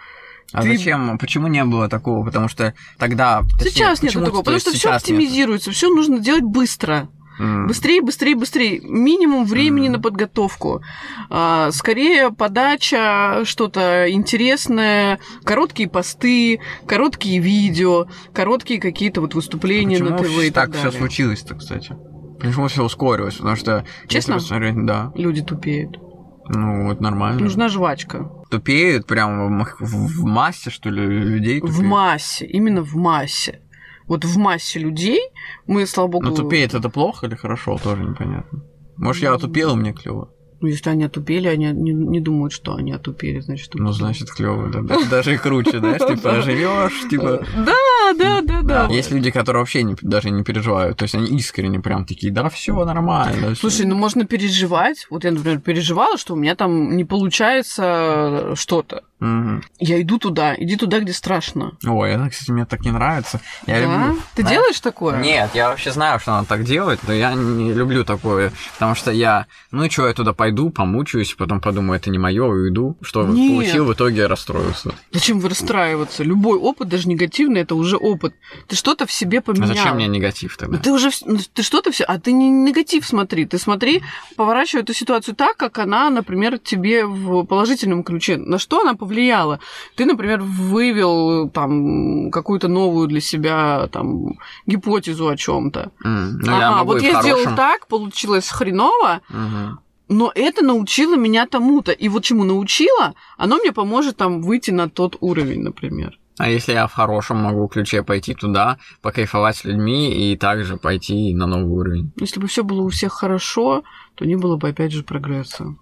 А 0.53 0.63
Ты- 0.63 0.79
зачем? 0.79 1.19
Почему 1.19 1.49
не 1.49 1.65
было 1.65 1.89
такого? 1.89 2.25
Потому 2.25 2.49
что 2.49 2.73
тогда... 2.97 3.43
точнее, 3.59 3.73
сейчас 3.73 4.03
нет 4.03 4.13
такого, 4.13 4.31
то 4.31 4.39
потому 4.39 4.59
что 4.61 4.71
все 4.73 4.91
оптимизируется, 4.91 5.71
все 5.73 5.93
нужно 5.93 6.19
делать 6.21 6.45
быстро. 6.45 7.09
М. 7.38 7.66
Быстрее, 7.66 8.01
быстрее, 8.03 8.35
быстрее. 8.37 8.81
Минимум 8.83 9.44
времени 9.44 9.88
Мгм. 9.88 9.97
на 9.97 10.01
подготовку. 10.03 10.83
А, 11.31 11.70
скорее 11.73 12.31
подача, 12.31 13.40
что-то 13.44 14.11
интересное, 14.11 15.18
короткие 15.44 15.88
посты, 15.88 16.61
короткие 16.87 17.40
видео, 17.40 18.07
короткие 18.33 18.81
какие-то 18.81 19.20
вот 19.20 19.35
выступления 19.35 19.99
Почему 19.99 20.11
на 20.11 20.18
ТВ 20.18 20.44
и 20.44 20.51
так 20.51 20.70
так, 20.73 20.79
все 20.81 20.90
случилось-то, 20.92 21.55
кстати? 21.57 21.97
Почему 22.40 22.68
все 22.68 22.85
ускорилось? 22.85 23.37
Потому 23.37 23.57
что... 23.57 23.85
Честно? 24.09 24.35
посмотреть, 24.35 24.75
да. 24.87 25.12
Люди 25.14 25.42
тупеют. 25.42 25.99
Ну, 26.47 26.88
вот 26.88 27.01
нормально. 27.01 27.40
Нужна 27.40 27.68
жвачка. 27.68 28.31
Тупеют 28.51 29.07
прям 29.07 29.59
в, 29.62 29.77
в- 29.81 30.20
в 30.20 30.25
массе, 30.27 30.68
что 30.70 30.90
ли, 30.90 31.01
людей 31.03 31.59
В 31.61 31.66
тупеют? 31.66 31.85
массе, 31.87 32.47
именно 32.47 32.83
в 32.83 32.94
массе. 32.97 33.61
Вот 34.07 34.25
в 34.25 34.37
массе 34.38 34.79
людей 34.79 35.21
мы, 35.67 35.87
слава 35.87 36.09
богу... 36.09 36.27
Ну, 36.27 36.35
тупеет 36.35 36.75
это 36.75 36.88
плохо 36.90 37.27
или 37.27 37.35
хорошо, 37.35 37.79
тоже 37.83 38.03
непонятно. 38.03 38.61
Может, 38.97 39.23
я 39.23 39.33
отупел, 39.35 39.73
и 39.73 39.77
мне 39.77 39.93
клево. 39.93 40.29
Ну, 40.61 40.69
если 40.69 40.88
они 40.90 41.05
отупели, 41.05 41.49
они 41.49 41.67
не, 41.73 41.93
не 41.93 42.21
думают, 42.21 42.53
что 42.53 42.75
они 42.75 42.93
отупели, 42.93 43.40
значит, 43.40 43.75
Ну, 43.75 43.79
тупые. 43.79 43.93
значит, 43.95 44.31
клево. 44.31 44.69
Да- 44.69 44.99
Даже 45.11 45.35
и 45.35 45.37
круче, 45.37 45.79
знаешь, 45.79 46.01
типа, 46.07 46.40
живешь, 46.43 47.09
типа. 47.11 47.45
Да, 47.57 48.14
да, 48.19 48.40
да, 48.43 48.54
да. 48.64 48.87
Есть 48.87 49.11
люди, 49.11 49.31
которые 49.31 49.61
вообще 49.62 49.83
не- 49.83 49.96
даже 50.00 50.31
не 50.31 50.42
переживают. 50.42 50.98
То 50.98 51.05
есть 51.05 51.14
они 51.14 51.27
искренне 51.37 51.81
прям 51.81 52.05
такие, 52.05 52.33
да, 52.33 52.48
все 52.48 52.85
нормально. 52.85 53.55
Слушай, 53.55 53.87
ну 53.87 53.94
можно 53.94 54.24
переживать. 54.24 55.07
Вот 55.11 55.24
я, 55.24 55.33
например, 55.33 55.61
переживала, 55.61 56.18
что 56.18 56.35
у 56.35 56.37
меня 56.37 56.55
там 56.55 56.96
не 56.96 57.05
получается 57.05 58.55
что-то. 58.57 59.03
Мгм. 59.20 59.62
Я 59.79 60.03
иду 60.03 60.18
туда, 60.18 60.55
иди 60.57 60.77
туда, 60.77 61.00
где 61.00 61.12
страшно. 61.12 61.72
Ой, 61.87 62.11
это, 62.11 62.29
кстати, 62.29 62.50
мне 62.50 62.66
так 62.66 62.85
не 62.85 62.90
нравится. 62.90 63.40
Я 63.66 63.81
да? 63.81 63.83
люблю. 63.83 64.20
Ты 64.35 64.42
Знаешь, 64.42 64.57
делаешь 64.59 64.81
такое? 64.81 65.20
Нет, 65.20 65.50
я 65.55 65.70
вообще 65.70 65.92
знаю, 65.92 66.20
что 66.20 66.33
надо 66.33 66.46
так 66.46 66.64
делать, 66.64 67.00
но 67.07 67.14
я 67.14 67.33
не 67.33 67.72
люблю 67.72 68.05
такое, 68.05 68.53
потому 68.74 68.94
что 68.94 69.11
я, 69.11 69.46
ну 69.70 69.85
и 69.85 69.88
что, 69.88 70.07
я 70.09 70.12
туда 70.12 70.35
пойду, 70.35 70.68
помучаюсь, 70.70 71.33
потом 71.35 71.61
подумаю, 71.61 71.98
это 71.98 72.11
не 72.11 72.18
мое, 72.18 72.44
уйду, 72.44 72.98
что 73.00 73.27
Нет. 73.27 73.53
получил, 73.53 73.87
в 73.87 73.94
итоге 73.94 74.27
расстроился. 74.27 74.92
Зачем 75.12 75.40
вы 75.40 75.48
расстраиваться? 75.48 76.22
Любой 76.22 76.59
опыт, 76.59 76.88
даже 76.88 77.09
негативный, 77.09 77.62
это 77.62 77.77
уже 77.77 77.96
опыт. 77.96 78.35
Ты 78.69 78.77
что-то 78.77 79.07
в 79.07 79.12
себе 79.12 79.38
А 79.38 79.43
поменял. 79.43 79.69
зачем 79.69 79.97
мне 79.97 80.07
негатив 80.09 80.57
тогда? 80.57 80.79
ты 80.79 80.93
уже 80.93 81.11
ну, 81.27 81.38
ты 81.53 81.62
что-то 81.62 81.90
все, 81.90 82.05
а 82.05 82.19
ты 82.19 82.33
не 82.33 82.49
негатив 82.51 83.07
смотри, 83.07 83.45
ты 83.47 83.59
смотри, 83.59 84.03
поворачивай 84.37 84.83
эту 84.83 84.95
ситуацию 84.95 85.35
так, 85.35 85.57
как 85.57 85.79
она, 85.79 86.11
например, 86.11 86.59
тебе 86.59 87.05
в 87.07 87.45
положительном 87.45 88.03
ключе. 88.05 88.37
На 88.37 88.59
что 88.59 88.81
она 88.81 88.95
повлияла? 88.95 89.61
Ты, 89.97 90.05
например, 90.07 90.40
вывел 90.43 91.49
там 91.51 92.31
какую-то 92.31 92.69
новую 92.69 93.07
для 93.09 93.21
себя 93.21 93.88
там 93.93 94.38
гипотезу 94.67 95.29
о 95.29 95.37
чем-то. 95.37 95.90
М, 96.05 96.38
Ну, 96.38 96.51
я 96.59 96.69
ага, 96.69 96.77
могу 96.79 96.93
вот 96.93 97.03
я 97.03 97.21
сделал 97.23 97.38
хорошем. 97.38 97.57
так, 97.57 97.87
получилось 97.88 98.49
хреново, 98.49 99.21
Мгм. 99.29 99.79
но 100.09 100.33
это 100.35 100.64
научило 100.64 101.17
меня 101.17 101.47
тому-то. 101.47 101.93
И 101.93 102.09
вот 102.09 102.25
чему 102.25 102.45
научило, 102.45 103.14
оно 103.38 103.57
мне 103.57 103.73
поможет 103.73 104.17
там 104.17 104.43
выйти 104.43 104.71
на 104.71 104.88
тот 104.88 105.17
уровень, 105.21 105.62
например. 105.62 106.19
А 106.37 106.49
если 106.49 106.73
я 106.73 106.87
в 106.88 106.92
хорошем 106.92 107.37
могу 107.38 107.68
ключе 107.68 108.03
пойти 108.03 108.35
туда, 108.35 108.79
покайфовать 109.03 109.57
с 109.57 109.64
людьми 109.64 110.33
и 110.33 110.37
также 110.37 110.77
пойти 110.77 111.33
на 111.35 111.47
новый 111.47 111.66
уровень? 111.70 112.12
Если 112.16 112.40
бы 112.40 112.49
все 112.49 112.64
было 112.64 112.83
у 112.83 112.88
всех 112.88 113.12
хорошо, 113.12 113.85
то 114.16 114.25
не 114.25 114.37
было 114.37 114.57
бы 114.57 114.68
опять 114.68 114.92
же 114.92 115.05
прогресса. 115.05 115.77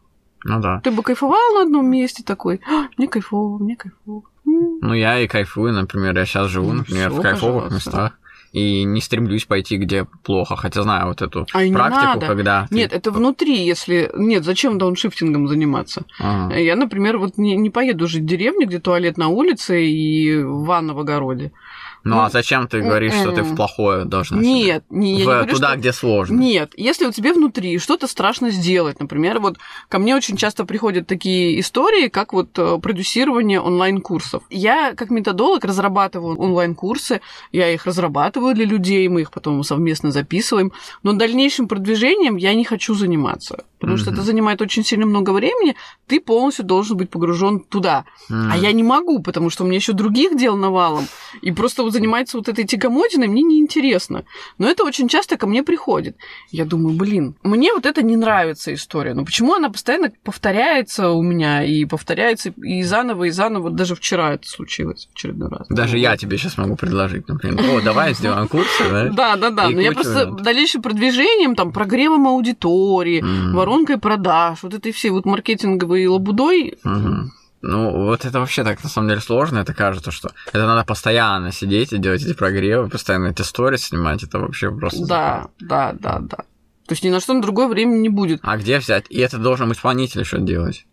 Ну 0.45 0.61
да. 0.61 0.81
Ты 0.81 0.91
бы 0.91 1.03
кайфовал 1.03 1.55
на 1.55 1.63
одном 1.63 1.89
месте 1.91 2.23
такой, 2.23 2.61
«А, 2.69 2.89
мне 2.99 3.09
кайфово, 3.09 3.59
мне 3.63 3.77
кайфово. 3.77 4.23
Ну, 4.45 4.93
я 4.93 5.21
и 5.21 5.29
кайфую, 5.29 5.73
например, 5.73 6.19
я 6.19 6.27
сейчас 6.27 6.49
живу, 6.51 6.69
Ну, 6.69 6.75
например, 6.81 7.11
всё, 7.11 7.19
в 7.19 7.23
кайфовых 7.23 7.63
пожалуйста. 7.65 7.75
местах. 7.91 8.19
И 8.53 8.85
не 8.85 9.01
стремлюсь 9.01 9.47
пойти, 9.47 9.79
где 9.79 10.07
плохо, 10.25 10.57
хотя 10.57 10.83
знаю 10.83 11.07
вот 11.09 11.23
эту 11.23 11.47
А 11.55 11.59
практику, 11.73 12.05
надо. 12.05 12.27
когда... 12.27 12.67
ты- 12.69 12.75
Нет, 12.75 12.93
это 12.93 13.11
внутри, 13.11 13.65
если... 13.65 14.11
Нет, 14.15 14.45
зачем 14.45 14.77
дауншифтингом 14.77 15.49
заниматься? 15.49 16.05
Ага. 16.21 16.55
Я, 16.57 16.77
например, 16.77 17.17
вот 17.17 17.39
не, 17.39 17.57
не 17.57 17.71
поеду 17.71 18.07
жить 18.07 18.25
в 18.25 18.27
деревню, 18.27 18.67
где 18.67 18.79
туалет 18.79 19.17
на 19.17 19.29
улице 19.29 19.87
и 19.87 20.43
ванна 20.43 20.93
в 20.93 20.99
огороде. 21.01 21.53
Ну, 22.05 22.17
Ну, 22.17 22.23
а 22.23 22.31
зачем 22.31 22.67
ты 22.67 22.81
говоришь, 22.81 23.15
что 23.15 23.31
ты 23.33 23.43
в 23.43 23.55
плохое 23.55 24.05
должна 24.05 24.39
Нет, 24.39 24.85
не, 24.91 25.13
я 25.13 25.17
не 25.19 25.23
В- 25.23 25.27
говорю, 25.27 25.55
туда, 25.55 25.69
что- 25.69 25.79
где 25.79 25.93
сложно. 25.93 26.35
Нет, 26.39 26.73
если 26.77 27.07
у 27.07 27.13
тебя 27.13 27.33
внутри 27.33 27.79
что-то 27.79 28.07
страшно 28.09 28.51
сделать, 28.51 28.99
например, 29.01 29.39
вот 29.39 29.57
ко 29.89 29.99
мне 29.99 30.17
очень 30.17 30.37
часто 30.37 30.65
приходят 30.65 31.07
такие 31.07 31.61
истории, 31.61 32.09
как 32.09 32.33
вот 32.33 32.59
э, 32.59 32.79
продюсирование 32.83 33.61
онлайн-курсов. 33.61 34.43
Я 34.51 34.95
как 34.95 35.11
методолог 35.11 35.65
разрабатываю 35.65 36.37
онлайн-курсы, 36.39 37.21
я 37.53 37.73
их 37.73 37.87
разрабатываю 37.87 38.55
для 38.55 38.65
людей, 38.65 39.07
мы 39.09 39.21
их 39.21 39.31
потом 39.31 39.63
совместно 39.63 40.11
записываем, 40.11 40.73
но 41.03 41.13
дальнейшим 41.13 41.69
продвижением 41.69 42.37
я 42.37 42.55
не 42.55 42.65
хочу 42.65 42.95
заниматься, 42.95 43.65
потому 43.79 43.97
что 43.97 44.11
Мгм. 44.11 44.19
это 44.19 44.27
занимает 44.27 44.61
очень 44.61 44.85
сильно 44.85 45.07
много 45.07 45.31
времени, 45.31 45.77
ты 46.09 46.19
полностью 46.21 46.65
должен 46.65 46.97
быть 46.97 47.11
погружен 47.11 47.61
туда. 47.61 48.05
М. 48.31 48.51
А 48.53 48.57
я 48.57 48.73
не 48.73 48.83
могу, 48.83 49.21
потому 49.23 49.51
что 49.51 49.63
у 49.65 49.67
меня 49.67 49.77
еще 49.77 49.93
других 49.93 50.37
дел 50.37 50.57
навалом. 50.57 51.07
И 51.43 51.53
просто 51.53 51.83
вот 51.83 51.92
занимается 51.93 52.39
вот 52.39 52.49
этой 52.49 52.65
тягомотиной, 52.65 53.29
мне 53.29 53.43
неинтересно. 53.43 54.25
Но 54.59 54.69
это 54.69 54.85
очень 54.85 55.09
часто 55.09 55.37
ко 55.37 55.47
мне 55.47 55.63
приходит. 55.63 56.17
Я 56.51 56.65
думаю, 56.65 56.97
блин, 56.97 57.37
мне 57.43 57.73
вот 57.73 57.87
это 57.87 58.03
не 58.03 58.17
нравится 58.17 58.73
история. 58.75 59.15
Но 59.15 59.25
почему 59.25 59.55
она 59.55 59.71
постоянно 59.71 60.13
повторяется 60.25 61.11
у 61.11 61.23
меня 61.23 61.65
и 61.65 61.85
повторяется 61.85 62.51
и 62.51 62.83
заново, 62.83 63.25
и 63.25 63.31
заново. 63.31 63.71
Даже 63.71 63.95
вчера 63.95 64.35
это 64.35 64.49
случилось 64.49 65.09
в 65.11 65.15
очередной 65.15 65.49
раз. 65.49 65.67
Даже 65.69 65.99
я 65.99 66.17
тебе 66.17 66.39
сейчас 66.39 66.59
могу 66.59 66.77
предложить, 66.77 67.29
например, 67.29 67.65
о, 67.77 67.81
давай 67.81 68.15
сделаем 68.15 68.49
курсы, 68.49 68.91
да? 68.91 69.09
Да, 69.11 69.37
да, 69.37 69.51
да. 69.51 69.71
Но 69.71 69.81
я 69.81 69.93
просто 69.93 70.27
дальнейшим 70.27 70.83
продвижением, 70.83 71.55
там, 71.55 71.73
прогревом 71.73 72.27
аудитории, 72.27 73.23
воронкой 73.53 73.99
продаж, 73.99 74.63
вот 74.63 74.75
этой 74.75 74.93
всей 74.93 75.11
вот 75.11 75.25
маркетинговой 75.25 76.07
лабудой. 76.07 76.79
Ну, 77.63 78.07
вот 78.07 78.25
это 78.25 78.41
вообще 78.41 78.65
так, 78.65 78.83
на 78.83 78.91
самом 78.91 79.09
деле, 79.09 79.21
сложно. 79.21 79.59
Это 79.59 79.73
кажется, 79.73 80.11
что 80.11 80.33
это 80.49 80.67
надо 80.67 80.85
постоянно 80.85 81.53
сидеть 81.53 81.93
и 81.93 81.99
делать 81.99 82.23
эти 82.23 82.35
прогревы, 82.35 82.89
постоянно 82.89 83.29
эти 83.29 83.43
сторис 83.43 83.85
снимать. 83.85 84.25
Это 84.25 84.41
вообще 84.41 84.71
просто... 84.73 85.07
да, 85.07 85.47
да, 85.61 85.93
да, 85.93 86.19
да. 86.19 86.37
То 86.87 86.95
есть 86.95 87.05
ни 87.05 87.11
на 87.11 87.21
что 87.21 87.35
на 87.35 87.41
другое 87.41 87.69
время 87.69 87.95
не 87.95 88.09
будет. 88.09 88.41
А 88.43 88.57
где 88.57 88.79
взять? 88.79 89.07
И 89.11 89.19
это 89.21 89.39
должен 89.39 89.71
исполнитель 89.71 90.21
еще 90.21 90.39
делать. 90.41 90.87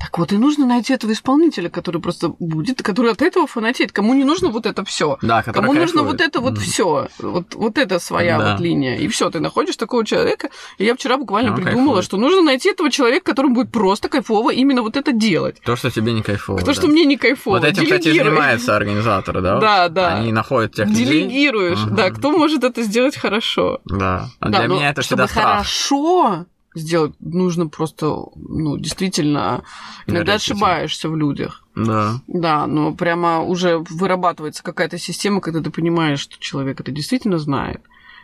Так 0.00 0.16
вот 0.18 0.32
и 0.32 0.38
нужно 0.38 0.64
найти 0.64 0.94
этого 0.94 1.12
исполнителя, 1.12 1.68
который 1.68 2.00
просто 2.00 2.30
будет, 2.38 2.82
который 2.82 3.12
от 3.12 3.20
этого 3.20 3.46
фанатеет. 3.46 3.92
Кому 3.92 4.14
не 4.14 4.24
нужно 4.24 4.48
вот 4.48 4.64
это 4.64 4.82
все. 4.84 5.18
Да, 5.20 5.42
Кому 5.42 5.74
нужно 5.74 6.00
кайфует. 6.02 6.06
вот 6.06 6.20
это 6.22 6.40
вот 6.40 6.58
все, 6.58 7.08
вот, 7.18 7.54
вот 7.54 7.76
это 7.76 7.98
своя 7.98 8.38
Да. 8.38 8.52
вот 8.52 8.60
линия. 8.60 8.96
И 8.96 9.08
все, 9.08 9.28
ты 9.30 9.40
находишь 9.40 9.76
такого 9.76 10.06
человека. 10.06 10.48
И 10.78 10.84
я 10.86 10.94
вчера 10.94 11.18
буквально 11.18 11.50
Он 11.50 11.56
придумала, 11.56 11.86
кайфует. 11.96 12.04
что 12.06 12.16
нужно 12.16 12.40
найти 12.40 12.70
этого 12.70 12.90
человека, 12.90 13.26
которому 13.26 13.54
будет 13.54 13.70
просто 13.72 14.08
кайфово 14.08 14.50
именно 14.54 14.80
вот 14.82 14.96
это 14.96 15.12
делать. 15.12 15.60
То, 15.64 15.76
что 15.76 15.90
тебе 15.90 16.12
не 16.14 16.22
кайфово. 16.22 16.58
То, 16.60 16.66
да. 16.66 16.74
что 16.74 16.86
мне 16.86 17.04
не 17.04 17.18
кайфово. 17.18 17.56
Вот 17.58 17.64
этим, 17.66 17.84
кстати, 17.84 18.04
Делегируй. 18.04 18.30
занимаются 18.30 18.76
организаторы, 18.76 19.42
да? 19.42 19.58
Да, 19.60 19.88
да. 19.90 20.14
Они 20.16 20.32
находят 20.32 20.74
тех 20.74 20.88
людей. 20.88 21.04
Делегируешь, 21.04 21.80
да, 21.90 22.10
кто 22.10 22.30
может 22.30 22.64
это 22.64 22.82
сделать 22.84 23.16
хорошо. 23.18 23.80
Да. 23.84 24.30
А 24.40 24.48
Да, 24.48 24.60
для 24.60 24.68
меня 24.68 24.90
это 24.90 25.02
всегда 25.02 25.28
страх. 25.28 25.44
хорошо 25.44 26.46
сделать, 26.74 27.14
нужно 27.20 27.66
просто, 27.68 28.06
ну, 28.36 28.76
действительно, 28.78 29.64
иногда 30.06 30.34
ошибаешься 30.34 31.08
в 31.08 31.16
людях. 31.16 31.64
Да. 31.74 32.20
Да, 32.28 32.66
но 32.66 32.94
прямо 32.94 33.40
уже 33.42 33.78
вырабатывается 33.78 34.62
какая-то 34.62 34.98
система, 34.98 35.40
когда 35.40 35.60
ты 35.60 35.70
понимаешь, 35.70 36.20
что 36.20 36.38
человек 36.38 36.80
это 36.80 36.90
действительно 36.92 37.38
знает. 37.38 37.80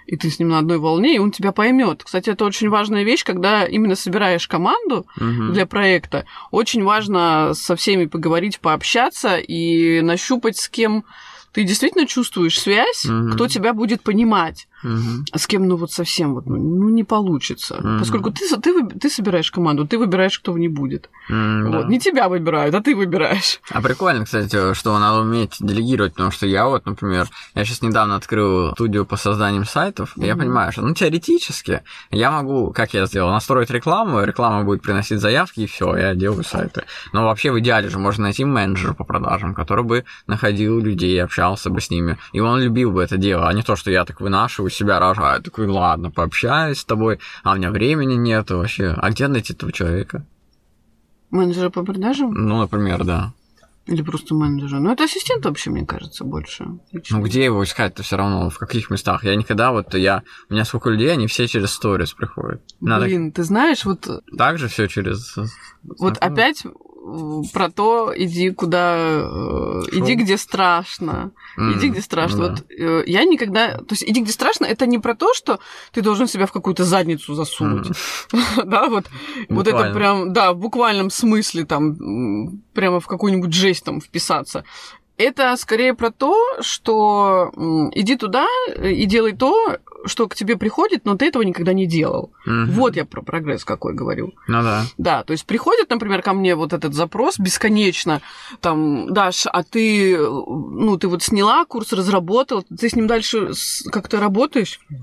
И 0.07 0.17
ты 0.17 0.31
с 0.31 0.39
ним 0.39 0.51
на 0.51 0.59
одной 0.59 0.79
волне, 0.79 1.17
и 1.17 1.19
он 1.19 1.33
тебя 1.33 1.51
поймет. 1.51 2.05
Кстати, 2.05 2.31
это 2.31 2.45
очень 2.45 2.69
важная 2.69 3.03
вещь, 3.03 3.25
когда 3.25 3.65
именно 3.65 3.97
собираешь 3.97 4.47
команду 4.47 5.07
Мгм. 5.17 5.53
для 5.53 5.67
проекта. 5.67 6.27
Очень 6.53 6.85
важно 6.85 7.55
со 7.55 7.75
всеми 7.75 8.05
поговорить, 8.05 8.61
пообщаться 8.61 9.37
и 9.37 10.01
нащупать, 10.03 10.59
с 10.59 10.69
кем 10.69 11.05
ты 11.51 11.65
действительно 11.65 12.07
чувствуешь 12.07 12.61
связь, 12.61 13.07
Мгм. 13.07 13.33
кто 13.33 13.49
тебя 13.49 13.73
будет 13.73 14.03
понимать. 14.03 14.69
А 15.33 15.39
с 15.39 15.47
кем, 15.47 15.67
ну 15.67 15.77
вот 15.77 15.93
совсем 15.93 16.35
вот, 16.35 16.47
ну, 16.47 16.57
ну, 16.57 16.89
не 16.91 17.05
получится. 17.05 17.81
Поскольку 17.99 18.31
ты, 18.31 18.49
ты, 18.61 18.87
ты 18.87 19.11
собираешь 19.11 19.51
команду, 19.51 19.87
ты 19.87 19.99
выбираешь, 19.99 20.39
кто 20.39 20.57
не 20.57 20.69
будет. 20.69 21.11
М, 21.29 21.71
да. 21.71 21.79
Вот, 21.79 21.89
не 21.89 21.99
тебя 21.99 22.29
выбирают, 22.29 22.75
а 22.75 22.81
ты 22.81 22.95
выбираешь. 22.95 23.61
А 23.71 23.81
прикольно, 23.81 24.25
кстати, 24.25 24.75
что 24.75 24.99
надо 24.99 25.21
уметь 25.21 25.57
делегировать, 25.61 26.13
потому 26.13 26.31
что 26.31 26.47
я 26.47 26.67
вот, 26.67 26.87
например, 26.87 27.29
я 27.55 27.65
сейчас 27.65 27.83
недавно 27.83 28.17
открыл 28.17 28.73
студию 28.73 29.05
по 29.05 29.17
созданию 29.17 29.65
сайтов, 29.65 30.13
и 30.17 30.27
я 30.27 30.37
понимаю, 30.37 30.73
что, 30.73 30.83
ну, 30.83 30.95
теоретически 30.95 31.83
я 32.11 32.31
могу, 32.31 32.73
как 32.73 32.95
я 32.95 33.07
сделал, 33.07 33.31
настроить 33.31 33.71
рекламу, 33.71 34.23
реклама 34.23 34.65
будет 34.65 34.83
приносить 34.83 35.21
заявки, 35.21 35.61
и 35.61 35.67
все, 35.67 35.97
я 35.97 36.15
делаю 36.15 36.45
сайты. 36.45 36.85
Но 37.13 37.25
вообще 37.25 37.51
в 37.51 37.59
идеале 37.61 37.89
же 37.89 37.99
можно 37.99 38.25
найти 38.25 38.45
менеджера 38.45 38.95
по 38.95 39.05
продажам, 39.05 39.55
который 39.55 39.85
бы 39.85 40.05
находил 40.27 40.79
людей, 40.81 41.23
общался 41.23 41.71
бы 41.71 41.81
с 41.81 41.91
ними, 41.91 42.19
и 42.33 42.41
он 42.41 42.61
любил 42.61 42.93
бы 42.93 43.03
это 43.03 43.17
дело, 43.17 43.49
а 43.49 43.53
не 43.53 43.63
то, 43.63 43.77
что 43.77 43.91
я 43.91 44.05
так 44.05 44.21
вынашиваю 44.21 44.71
себя, 44.77 44.99
рожаю, 44.99 45.43
такой, 45.43 45.67
ладно, 45.67 46.11
пообщаюсь 46.11 46.79
с 46.79 46.85
тобой, 46.85 47.19
а 47.43 47.53
у 47.53 47.57
меня 47.57 47.71
времени 47.71 48.15
нет 48.15 48.51
вообще. 48.51 48.95
А 48.97 49.11
где 49.11 49.29
найти 49.29 49.53
этого 49.53 49.73
человека? 49.73 50.25
Менеджера 51.31 51.71
по 51.71 51.83
продажам? 51.83 52.33
Ну, 52.33 52.61
например, 52.61 53.05
да. 53.05 53.33
Или 53.87 54.03
просто 54.03 54.35
менеджера? 54.35 54.81
Ну, 54.81 54.93
это 54.93 55.05
ассистент 55.05 55.45
вообще, 55.45 55.71
мне 55.71 55.87
кажется, 55.87 56.25
больше. 56.25 56.67
Ну, 57.11 57.23
где 57.23 57.45
его 57.45 57.63
искать-то 57.63 58.03
все 58.03 58.17
равно? 58.17 58.51
В 58.51 58.59
каких 58.59 58.91
местах? 58.91 59.23
Я 59.23 59.37
никогда 59.37 59.71
вот 59.71 59.95
я... 59.95 60.25
У 60.51 60.55
меня 60.55 60.65
сколько 60.65 60.91
людей, 60.91 61.13
они 61.13 61.29
все 61.29 61.47
через 61.47 61.71
сторис 61.71 62.13
приходят. 62.13 62.63
Надо 62.81 63.05
Блин, 63.05 63.31
ты 63.31 63.45
знаешь, 63.45 63.85
вот, 63.85 64.09
так 64.37 64.59
же 64.59 64.67
все 64.67 64.89
через... 64.89 65.37
вот 65.85 66.19
опять 66.19 66.67
э, 66.67 66.71
про 67.53 67.71
то, 67.71 68.13
иди 68.17 68.51
куда, 68.51 68.97
э, 68.99 69.83
иди 69.93 70.15
где 70.15 70.37
страшно, 70.37 71.31
М, 71.57 71.79
иди 71.79 71.89
где 71.91 72.01
страшно. 72.01 72.49
да. 72.49 72.51
Вот 72.51 72.65
э, 72.71 73.03
я 73.07 73.25
никогда, 73.25 73.79
то 73.79 73.87
есть 73.91 74.05
иди 74.05 74.21
где 74.23 74.33
страшно, 74.33 74.65
это 74.65 74.87
не 74.87 74.99
про 74.99 75.15
то, 75.15 75.33
что 75.35 75.59
ты 75.93 76.03
должен 76.03 76.27
себя 76.27 76.47
в 76.47 76.53
какую-то 76.53 76.85
задницу 76.85 77.35
засунуть, 77.35 77.89
да, 78.65 78.89
вот, 78.89 79.07
вот 79.49 79.67
это 79.67 79.77
Буквально. 79.77 79.95
прям, 79.95 80.33
да, 80.33 80.53
в 80.53 80.59
буквальном 80.59 81.11
смысле 81.11 81.65
там 81.65 82.61
прямо 82.75 83.01
в 83.01 83.07
какую-нибудь 83.07 83.53
жесть 83.53 83.85
там 83.85 84.01
вписаться. 84.01 84.65
Это 85.17 85.57
скорее 85.57 85.95
про 85.95 86.11
то, 86.11 86.37
что 86.61 87.51
иди 87.93 88.17
туда 88.17 88.47
э, 88.77 88.91
и 88.93 89.07
делай 89.07 89.33
то, 89.33 89.79
что 90.05 90.29
к 90.29 90.35
тебе 90.35 90.57
приходит, 90.57 91.05
но 91.05 91.17
ты 91.17 91.27
этого 91.27 91.43
никогда 91.43 91.73
не 91.73 91.87
делал. 91.87 92.33
Мгм. 92.45 92.73
Вот 92.73 92.97
я 92.97 93.05
про 93.05 93.23
прогресс 93.23 93.65
какой 93.65 93.95
говорю. 93.95 94.35
Ну 94.47 94.63
да. 94.63 94.85
Да, 94.99 95.25
то 95.25 95.33
есть 95.33 95.47
приходит, 95.47 95.91
например, 95.91 96.23
ко 96.23 96.33
мне 96.33 96.55
вот 96.55 96.73
этот 96.73 96.95
запрос 96.95 97.39
бесконечно, 97.39 98.21
там, 98.61 99.13
Даш, 99.13 99.47
а 99.47 99.63
ты, 99.63 100.19
ну, 100.19 100.97
ты 100.99 101.09
вот 101.09 101.23
сняла 101.23 101.65
курс, 101.65 101.93
разработал, 101.93 102.63
ты 102.63 102.89
с 102.89 102.95
ним 102.95 103.07
дальше 103.07 103.53
как-то 103.91 104.21
работаешь? 104.21 104.81
Нет. 104.91 105.01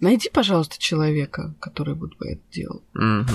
Найди, 0.00 0.28
пожалуйста, 0.30 0.78
человека, 0.78 1.54
который 1.58 1.94
вот 1.94 2.16
бы 2.18 2.26
это 2.26 2.42
делал. 2.52 2.82
Мгм. 2.92 3.26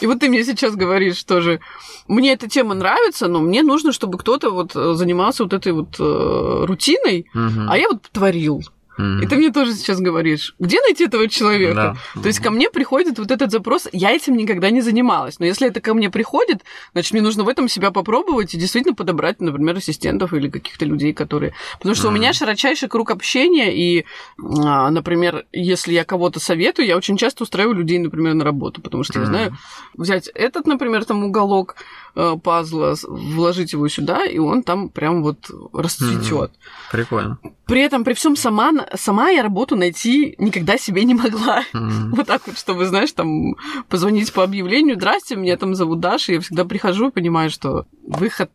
И 0.00 0.06
вот 0.06 0.20
ты 0.20 0.28
мне 0.28 0.44
сейчас 0.44 0.74
говоришь 0.74 1.22
тоже, 1.24 1.60
мне 2.08 2.32
эта 2.32 2.48
тема 2.48 2.74
нравится, 2.74 3.28
но 3.28 3.40
мне 3.40 3.62
нужно, 3.62 3.92
чтобы 3.92 4.18
кто-то 4.18 4.50
вот 4.50 4.74
э, 4.74 4.94
занимался 4.94 5.44
вот 5.44 5.52
этой 5.52 5.72
вот 5.72 5.96
э, 5.98 6.64
рутиной, 6.66 7.26
Мгм. 7.34 7.70
а 7.70 7.78
я 7.78 7.88
вот 7.88 8.02
творил. 8.12 8.62
Мгм. 9.00 9.22
И 9.22 9.26
ты 9.26 9.36
мне 9.36 9.50
тоже 9.50 9.72
сейчас 9.74 10.00
говоришь, 10.00 10.54
где 10.58 10.80
найти 10.82 11.04
этого 11.04 11.28
человека? 11.28 11.96
Да. 12.14 12.22
То 12.22 12.26
есть 12.28 12.40
ко 12.40 12.50
мне 12.50 12.70
приходит 12.70 13.18
вот 13.18 13.30
этот 13.30 13.50
запрос, 13.50 13.88
я 13.92 14.10
этим 14.10 14.36
никогда 14.36 14.70
не 14.70 14.80
занималась. 14.82 15.38
Но 15.38 15.46
если 15.46 15.68
это 15.68 15.80
ко 15.80 15.94
мне 15.94 16.10
приходит, 16.10 16.62
значит, 16.92 17.12
мне 17.12 17.22
нужно 17.22 17.44
в 17.44 17.48
этом 17.48 17.68
себя 17.68 17.90
попробовать 17.90 18.54
и 18.54 18.58
действительно 18.58 18.94
подобрать, 18.94 19.40
например, 19.40 19.76
ассистентов 19.76 20.34
или 20.34 20.48
каких-то 20.48 20.84
людей, 20.84 21.12
которые... 21.12 21.54
Потому 21.78 21.94
что 21.94 22.08
у 22.08 22.10
Мгм. 22.10 22.20
меня 22.20 22.32
широчайший 22.32 22.88
круг 22.88 23.10
общения, 23.10 23.74
и, 23.74 24.04
а, 24.38 24.90
например, 24.90 25.46
если 25.52 25.92
я 25.92 26.04
кого-то 26.04 26.40
советую, 26.40 26.86
я 26.86 26.96
очень 26.96 27.16
часто 27.16 27.44
устраиваю 27.44 27.76
людей, 27.76 27.98
например, 27.98 28.34
на 28.34 28.44
работу, 28.44 28.80
потому 28.82 29.04
что 29.04 29.14
я 29.18 29.24
Мгм. 29.24 29.32
знаю, 29.34 29.56
взять 29.96 30.28
этот, 30.28 30.66
например, 30.66 31.04
там 31.04 31.24
уголок 31.24 31.76
пазла, 32.14 32.94
с- 32.94 33.06
вложить 33.08 33.72
его 33.72 33.88
сюда, 33.88 34.24
и 34.24 34.38
он 34.38 34.62
там 34.62 34.88
прям 34.88 35.22
вот 35.22 35.50
расцветет. 35.72 36.52
Прикольно. 36.90 37.38
При 37.66 37.80
этом, 37.80 38.02
при 38.04 38.14
всем 38.14 38.36
сама, 38.36 38.72
сама 38.94 39.30
я 39.30 39.42
работу 39.42 39.76
найти 39.76 40.34
никогда 40.38 40.76
себе 40.76 41.04
не 41.04 41.14
могла. 41.14 41.62
Мгм. 41.72 42.14
Вот 42.16 42.26
так 42.26 42.42
вот, 42.46 42.58
чтобы, 42.58 42.86
знаешь, 42.86 43.12
там 43.12 43.54
позвонить 43.88 44.32
по 44.32 44.42
объявлению, 44.42 44.96
здрасте, 44.96 45.36
меня 45.36 45.56
там 45.56 45.74
зовут 45.74 46.00
Даша, 46.00 46.32
я 46.32 46.40
всегда 46.40 46.64
прихожу 46.64 47.08
и 47.08 47.12
понимаю, 47.12 47.50
что 47.50 47.86
выход 48.06 48.50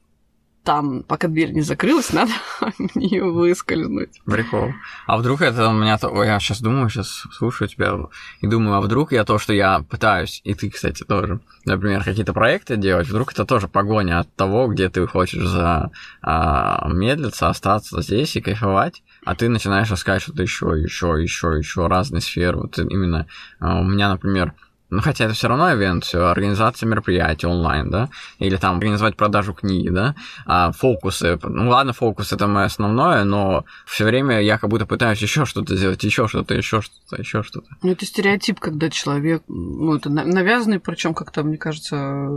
там, 0.66 1.04
пока 1.04 1.28
дверь 1.28 1.52
не 1.54 1.62
закрылась, 1.62 2.12
надо 2.14 2.32
в 2.60 2.96
нее 2.96 3.24
выскользнуть. 3.24 4.22
Прикол. 4.26 4.74
А 5.06 5.18
вдруг 5.18 5.42
это 5.42 5.70
у 5.70 5.74
меня... 5.74 5.98
то- 5.98 6.24
я 6.24 6.40
сейчас 6.40 6.60
думаю, 6.60 6.90
сейчас 6.90 7.08
слушаю 7.32 7.68
тебя 7.70 7.96
и 8.42 8.48
думаю, 8.48 8.76
а 8.76 8.82
вдруг 8.82 9.12
я 9.12 9.24
то, 9.24 9.38
что 9.38 9.54
я 9.54 9.80
пытаюсь, 9.88 10.42
и 10.44 10.54
ты, 10.56 10.70
кстати, 10.70 11.04
тоже, 11.04 11.40
например, 11.66 12.04
какие-то 12.04 12.34
проекты 12.34 12.78
делать, 12.78 13.08
вдруг 13.08 13.32
это 13.32 13.46
тоже 13.46 13.68
погоня 13.68 14.20
от 14.20 14.36
того, 14.36 14.68
где 14.68 14.90
ты 14.90 15.06
хочешь 15.08 15.46
за 15.48 15.92
а, 16.22 16.90
медлиться, 16.90 17.48
остаться 17.48 18.02
здесь 18.02 18.36
и 18.36 18.42
кайфовать, 18.42 19.04
а 19.24 19.36
ты 19.36 19.50
начинаешь 19.50 19.92
искать 19.92 20.24
что-то 20.24 20.42
еще, 20.42 20.66
еще, 20.78 21.16
еще, 21.22 21.56
еще 21.58 21.88
разные 21.88 22.22
сферы. 22.22 22.58
Вот 22.58 22.80
именно 22.80 23.28
а, 23.60 23.80
у 23.80 23.84
меня, 23.84 24.10
например, 24.10 24.54
ну, 24.90 25.02
хотя 25.02 25.26
это 25.26 25.34
все 25.34 25.48
равно 25.48 25.74
ивент, 25.74 26.04
все, 26.04 26.26
организация 26.28 26.88
мероприятий 26.88 27.48
онлайн, 27.48 27.90
да, 27.90 28.10
или 28.40 28.56
там 28.56 28.78
организовать 28.78 29.16
продажу 29.18 29.54
книги, 29.54 29.90
да, 29.90 30.16
а 30.46 30.72
фокусы, 30.72 31.40
ну 31.44 31.70
ладно, 31.70 31.94
фокус 31.94 32.32
это 32.34 32.48
мое 32.48 32.66
основное, 32.66 33.24
но 33.24 33.66
все 33.86 34.06
время 34.06 34.42
я 34.42 34.58
как 34.58 34.70
будто 34.70 34.86
пытаюсь 34.86 35.22
еще 35.22 35.46
что-то 35.46 35.76
сделать, 35.76 36.04
еще 36.04 36.28
что-то, 36.28 36.54
еще 36.54 36.82
что-то, 36.82 37.22
еще 37.22 37.44
что-то. 37.44 37.68
Ну, 37.82 37.92
это 37.92 38.06
стереотип, 38.06 38.60
когда 38.60 38.90
человек, 38.90 39.44
ну, 39.48 39.96
это 39.96 40.10
на- 40.10 40.26
навязанный, 40.26 40.80
причем 40.80 41.14
как-то, 41.14 41.44
мне 41.44 41.58
кажется, 41.58 42.30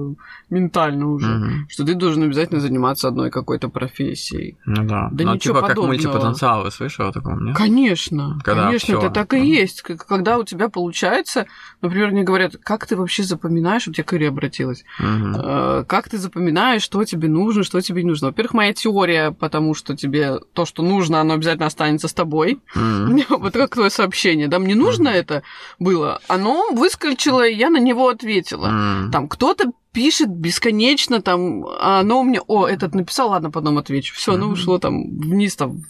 ментально 0.51 1.09
уже, 1.11 1.28
Мгм. 1.28 1.66
что 1.68 1.84
ты 1.84 1.94
должен 1.94 2.22
обязательно 2.22 2.61
заниматься 2.61 3.09
одной 3.09 3.30
какой-то 3.30 3.68
профессией. 3.68 4.57
Ну 4.64 4.84
да. 4.86 5.09
Да 5.12 5.24
ну, 5.24 5.34
ничего 5.34 5.55
типа 5.55 5.61
как 5.61 5.68
подобного. 5.76 5.92
мультипотенциал, 5.94 6.62
вы 6.62 6.70
слышали 6.70 7.09
о 7.09 7.12
таком, 7.12 7.44
нет? 7.44 7.57
Конечно, 7.57 8.38
Когда 8.44 8.64
конечно, 8.66 8.96
всё, 8.96 8.99
это 9.07 9.11
так 9.11 9.34
и 9.34 9.46
есть. 9.46 9.82
Когда 9.82 10.38
у 10.38 10.44
тебя 10.44 10.68
получается, 10.68 11.46
например, 11.82 12.11
мне 12.11 12.22
говорят, 12.22 12.38
говорят, 12.39 12.57
как 12.62 12.86
ты 12.86 12.97
вообще 12.97 13.22
запоминаешь, 13.22 13.86
вот 13.86 13.99
я 13.99 14.05
к 14.05 14.12
Ире 14.12 14.28
обратилась, 14.28 14.84
э, 15.01 15.84
как 15.86 16.09
ты 16.09 16.18
запоминаешь, 16.18 16.82
что 16.82 17.05
тебе 17.05 17.28
нужно, 17.28 17.64
что 17.64 17.80
тебе 17.80 18.03
не 18.03 18.09
нужно. 18.09 18.28
Во-первых, 18.28 18.55
моя 18.55 18.72
теория, 18.72 19.32
потому 19.32 19.74
что 19.74 19.97
тебе 19.97 20.39
то, 20.53 20.64
что 20.64 20.82
нужно, 20.82 21.20
оно 21.20 21.34
обязательно 21.34 21.66
останется 21.66 22.09
с 22.09 22.14
тобой. 22.14 22.61
Мгм. 22.74 23.22
Вот 23.39 23.53
как 23.53 23.74
твое 23.74 23.91
сообщение, 23.91 24.49
да, 24.49 24.59
мне 24.59 24.74
нужно 24.74 25.09
это 25.09 25.43
было, 25.78 26.20
оно 26.28 26.70
выскочило, 26.72 27.47
и 27.47 27.55
я 27.55 27.70
на 27.70 27.78
него 27.78 28.09
ответила. 28.09 28.66
М. 28.66 29.11
Там 29.11 29.28
кто-то 29.28 29.72
пишет 29.93 30.28
бесконечно, 30.28 31.20
там, 31.22 31.64
а 31.66 32.01
оно 32.01 32.20
у 32.20 32.24
меня, 32.24 32.41
о, 32.47 32.66
этот 32.66 32.95
написал, 32.95 33.30
ладно, 33.30 33.51
потом 33.51 33.78
отвечу. 33.78 34.14
Все, 34.14 34.34
оно 34.34 34.49
ушло 34.49 34.78
там 34.78 35.18
вниз, 35.18 35.57
там, 35.57 35.82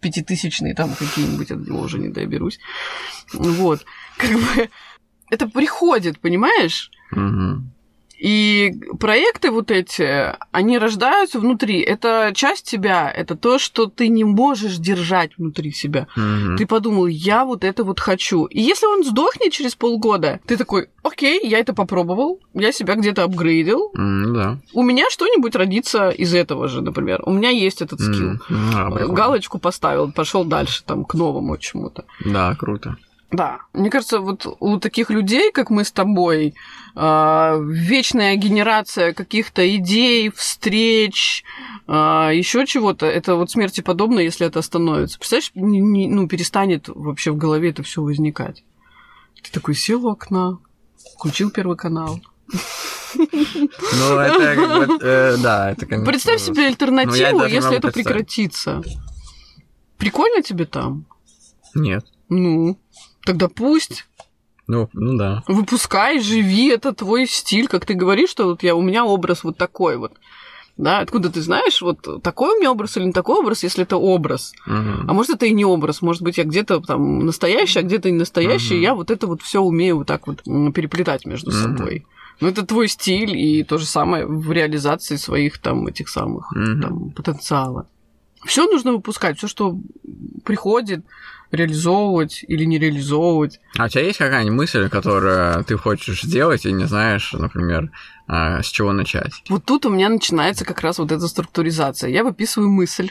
пятитысячные, 0.00 0.74
там, 0.74 0.90
какие-нибудь, 0.98 1.50
от 1.50 1.66
него 1.66 1.80
уже 1.80 1.98
не 1.98 2.08
доберусь. 2.08 2.58
Вот. 3.32 3.84
Как 4.18 4.32
бы 4.32 4.68
это 5.30 5.48
приходит, 5.48 6.18
понимаешь? 6.20 6.90
Мгм. 7.10 7.70
И 8.16 8.72
проекты 9.00 9.50
вот 9.50 9.70
эти, 9.70 10.34
они 10.52 10.78
рождаются 10.78 11.40
внутри. 11.40 11.80
Это 11.80 12.30
часть 12.34 12.64
тебя, 12.70 13.10
это 13.10 13.34
то, 13.36 13.58
что 13.58 13.86
ты 13.86 14.08
не 14.08 14.22
можешь 14.24 14.76
держать 14.78 15.36
внутри 15.36 15.72
себя. 15.72 16.06
Мгм. 16.16 16.56
Ты 16.56 16.64
подумал, 16.66 17.06
я 17.06 17.44
вот 17.44 17.64
это 17.64 17.82
вот 17.84 17.98
хочу. 18.00 18.44
И 18.46 18.60
если 18.62 18.86
он 18.86 19.04
сдохнет 19.04 19.52
через 19.52 19.74
полгода, 19.74 20.40
ты 20.46 20.56
такой, 20.56 20.88
окей, 21.02 21.40
я 21.46 21.58
это 21.58 21.74
попробовал, 21.74 22.40
я 22.54 22.72
себя 22.72 22.94
где-то 22.94 23.24
апгрейдил, 23.24 23.90
М, 23.96 24.32
Да. 24.32 24.58
у 24.72 24.82
меня 24.82 25.10
что-нибудь 25.10 25.56
родится 25.56 26.08
из 26.10 26.32
этого 26.34 26.68
же, 26.68 26.82
например. 26.82 27.20
У 27.26 27.32
меня 27.32 27.50
есть 27.50 27.82
этот 27.82 28.00
скилл. 28.00 28.38
М, 28.48 28.94
да. 28.94 29.06
Галочку 29.08 29.58
поставил, 29.58 30.12
пошел 30.12 30.44
дальше, 30.44 30.82
там, 30.86 31.04
к 31.04 31.14
новому 31.14 31.58
чему-то. 31.58 32.04
Да, 32.24 32.54
круто. 32.54 32.96
Да, 33.36 33.58
мне 33.72 33.90
кажется, 33.90 34.20
вот 34.20 34.46
у 34.60 34.78
таких 34.78 35.10
людей, 35.10 35.50
как 35.50 35.70
мы 35.70 35.84
с 35.84 35.90
тобой, 35.92 36.54
а, 36.94 37.58
вечная 37.58 38.36
генерация 38.36 39.12
каких-то 39.12 39.62
идей, 39.76 40.30
встреч, 40.30 41.44
еще 41.86 42.64
чего-то, 42.66 43.06
это 43.06 43.34
вот 43.36 43.50
смерти 43.50 43.80
подобно, 43.80 44.20
если 44.20 44.46
это 44.46 44.60
остановится. 44.60 45.18
Представляешь, 45.18 45.50
не- 45.54 45.80
не- 45.80 46.08
ну, 46.08 46.28
перестанет 46.28 46.88
вообще 46.88 47.30
в 47.32 47.36
голове 47.36 47.70
это 47.70 47.82
все 47.82 48.02
возникать. 48.02 48.64
Ты 49.42 49.50
такой 49.52 49.74
сел 49.74 50.06
у 50.06 50.10
окна, 50.10 50.58
включил 51.16 51.50
первый 51.50 51.76
канал. 51.76 52.20
Ну, 53.14 54.18
это 54.18 54.54
как 54.56 54.88
бы, 54.88 54.98
э, 55.02 55.36
да, 55.38 55.70
это, 55.70 55.86
конечно... 55.86 56.10
Представь 56.10 56.40
себе 56.40 56.62
Ну, 56.62 56.68
альтернативу, 56.68 57.44
не 57.46 57.52
если 57.52 57.76
это 57.76 57.90
прекратится. 57.90 58.82
Прикольно 59.98 60.42
тебе 60.42 60.64
там? 60.64 61.04
Нет. 61.74 62.04
Ну, 62.28 62.78
тогда 63.24 63.48
пусть. 63.48 64.06
Ну, 64.66 64.88
ну 64.92 65.16
да. 65.16 65.42
Выпускай, 65.46 66.20
живи, 66.20 66.68
это 66.68 66.92
твой 66.94 67.26
стиль, 67.26 67.68
как 67.68 67.84
ты 67.84 67.94
говоришь, 67.94 68.30
что 68.30 68.46
вот 68.46 68.62
я, 68.62 68.74
у 68.74 68.82
меня 68.82 69.04
образ 69.04 69.44
вот 69.44 69.58
такой 69.58 69.96
вот. 69.98 70.12
Да, 70.76 70.98
откуда 70.98 71.30
ты 71.30 71.40
знаешь, 71.40 71.82
вот 71.82 72.22
такой 72.22 72.56
у 72.56 72.58
меня 72.58 72.72
образ 72.72 72.96
или 72.96 73.04
не 73.04 73.12
такой 73.12 73.36
образ, 73.38 73.62
если 73.62 73.84
это 73.84 73.96
образ. 73.96 74.52
Мгм. 74.66 75.08
А 75.08 75.12
может, 75.12 75.36
это 75.36 75.46
и 75.46 75.52
не 75.52 75.64
образ, 75.64 76.02
может 76.02 76.22
быть, 76.22 76.36
я 76.36 76.44
где-то 76.44 76.80
там 76.80 77.20
настоящий, 77.20 77.78
а 77.78 77.82
где-то 77.82 78.10
не 78.10 78.18
настоящий, 78.18 78.74
Мгм. 78.74 78.82
я 78.82 78.94
вот 78.94 79.10
это 79.10 79.26
вот 79.28 79.42
все 79.42 79.60
умею 79.60 79.98
вот 79.98 80.08
так 80.08 80.26
вот 80.26 80.42
переплетать 80.42 81.26
между 81.26 81.50
Мгм. 81.50 81.76
собой. 81.76 82.06
Ну, 82.40 82.48
это 82.48 82.66
твой 82.66 82.88
стиль, 82.88 83.36
и 83.36 83.62
то 83.62 83.78
же 83.78 83.86
самое 83.86 84.26
в 84.26 84.50
реализации 84.50 85.14
своих 85.14 85.58
там 85.58 85.86
этих 85.86 86.08
самых 86.08 86.50
Мгм. 86.52 86.82
там, 86.82 87.10
потенциала. 87.10 87.86
Все 88.44 88.66
нужно 88.66 88.92
выпускать, 88.92 89.38
все, 89.38 89.46
что 89.46 89.78
приходит, 90.44 91.04
реализовывать 91.50 92.44
или 92.46 92.64
не 92.64 92.78
реализовывать. 92.78 93.60
А 93.78 93.84
у 93.84 93.88
тебя 93.88 94.04
есть 94.04 94.18
какая-нибудь 94.18 94.56
мысль, 94.56 94.88
которую 94.88 95.64
ты 95.64 95.76
хочешь 95.76 96.22
сделать 96.22 96.66
и 96.66 96.72
не 96.72 96.84
знаешь, 96.84 97.32
например, 97.32 97.90
а, 98.26 98.62
с 98.62 98.66
чего 98.66 98.92
начать? 98.92 99.42
Вот 99.48 99.64
тут 99.64 99.86
у 99.86 99.90
меня 99.90 100.08
начинается 100.08 100.64
как 100.64 100.80
раз 100.80 100.98
вот 100.98 101.12
эта 101.12 101.26
структуризация. 101.28 102.10
Я 102.10 102.24
выписываю 102.24 102.70
мысль, 102.70 103.10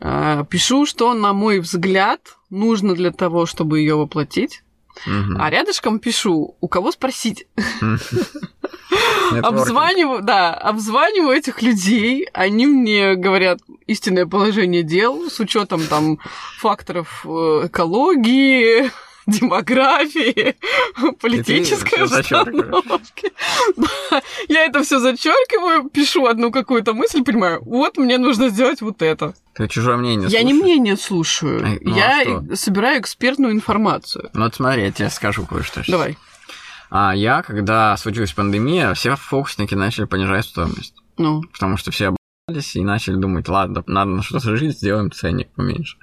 э, 0.00 0.44
пишу, 0.50 0.86
что, 0.86 1.14
на 1.14 1.32
мой 1.32 1.60
взгляд, 1.60 2.36
нужно 2.50 2.94
для 2.94 3.12
того, 3.12 3.46
чтобы 3.46 3.78
ее 3.78 3.94
воплотить, 3.94 4.63
Мгм. 5.06 5.40
а 5.40 5.50
рядышком 5.50 5.98
пишу, 5.98 6.56
у 6.60 6.68
кого 6.68 6.92
спросить. 6.92 7.46
Обзваниваю, 9.42 10.22
да, 10.22 10.54
обзваниваю 10.54 11.36
этих 11.36 11.62
людей, 11.62 12.28
они 12.32 12.66
мне 12.66 13.14
говорят 13.14 13.58
истинное 13.86 14.26
положение 14.26 14.82
дел 14.82 15.28
с 15.30 15.40
учетом 15.40 15.82
там 15.86 16.18
факторов 16.58 17.24
э, 17.24 17.66
экологии, 17.66 18.90
демографии, 19.26 20.56
политической 21.20 22.04
обстановки. 22.04 23.32
Да, 23.76 24.22
Я 24.48 24.64
это 24.64 24.82
все 24.82 24.98
зачеркиваю, 24.98 25.88
пишу 25.88 26.26
одну 26.26 26.50
какую-то 26.50 26.94
мысль, 26.94 27.22
понимаю, 27.22 27.62
вот 27.64 27.96
мне 27.96 28.18
нужно 28.18 28.48
сделать 28.48 28.80
вот 28.82 29.02
это. 29.02 29.34
Ты 29.54 29.68
чужое 29.68 29.96
мнение 29.96 30.28
Я 30.28 30.42
не 30.42 30.52
слушаешь? 30.52 30.64
мнение 30.64 30.96
слушаю, 30.96 31.78
ну 31.82 31.94
а 31.94 31.98
я 31.98 32.56
собираю 32.56 33.00
экспертную 33.00 33.52
информацию. 33.52 34.30
Ну 34.32 34.44
вот 34.44 34.54
смотри, 34.54 34.82
я 34.82 34.92
тебе 34.92 35.10
скажу 35.10 35.46
кое-что. 35.46 35.82
Давай. 35.86 36.16
А 36.90 37.14
я, 37.14 37.42
когда 37.42 37.96
случилась 37.96 38.32
пандемия, 38.32 38.94
все 38.94 39.16
фокусники 39.16 39.74
начали 39.74 40.04
понижать 40.04 40.44
стоимость. 40.44 40.94
Ну, 41.16 41.42
Потому 41.52 41.76
что 41.76 41.90
все 41.90 42.14
обосрались 42.46 42.76
и 42.76 42.82
начали 42.84 43.16
думать, 43.16 43.48
ладно, 43.48 43.82
надо 43.86 44.10
на 44.10 44.22
что-то 44.22 44.56
жить, 44.56 44.76
сделаем 44.76 45.10
ценник 45.10 45.48
поменьше. 45.54 45.96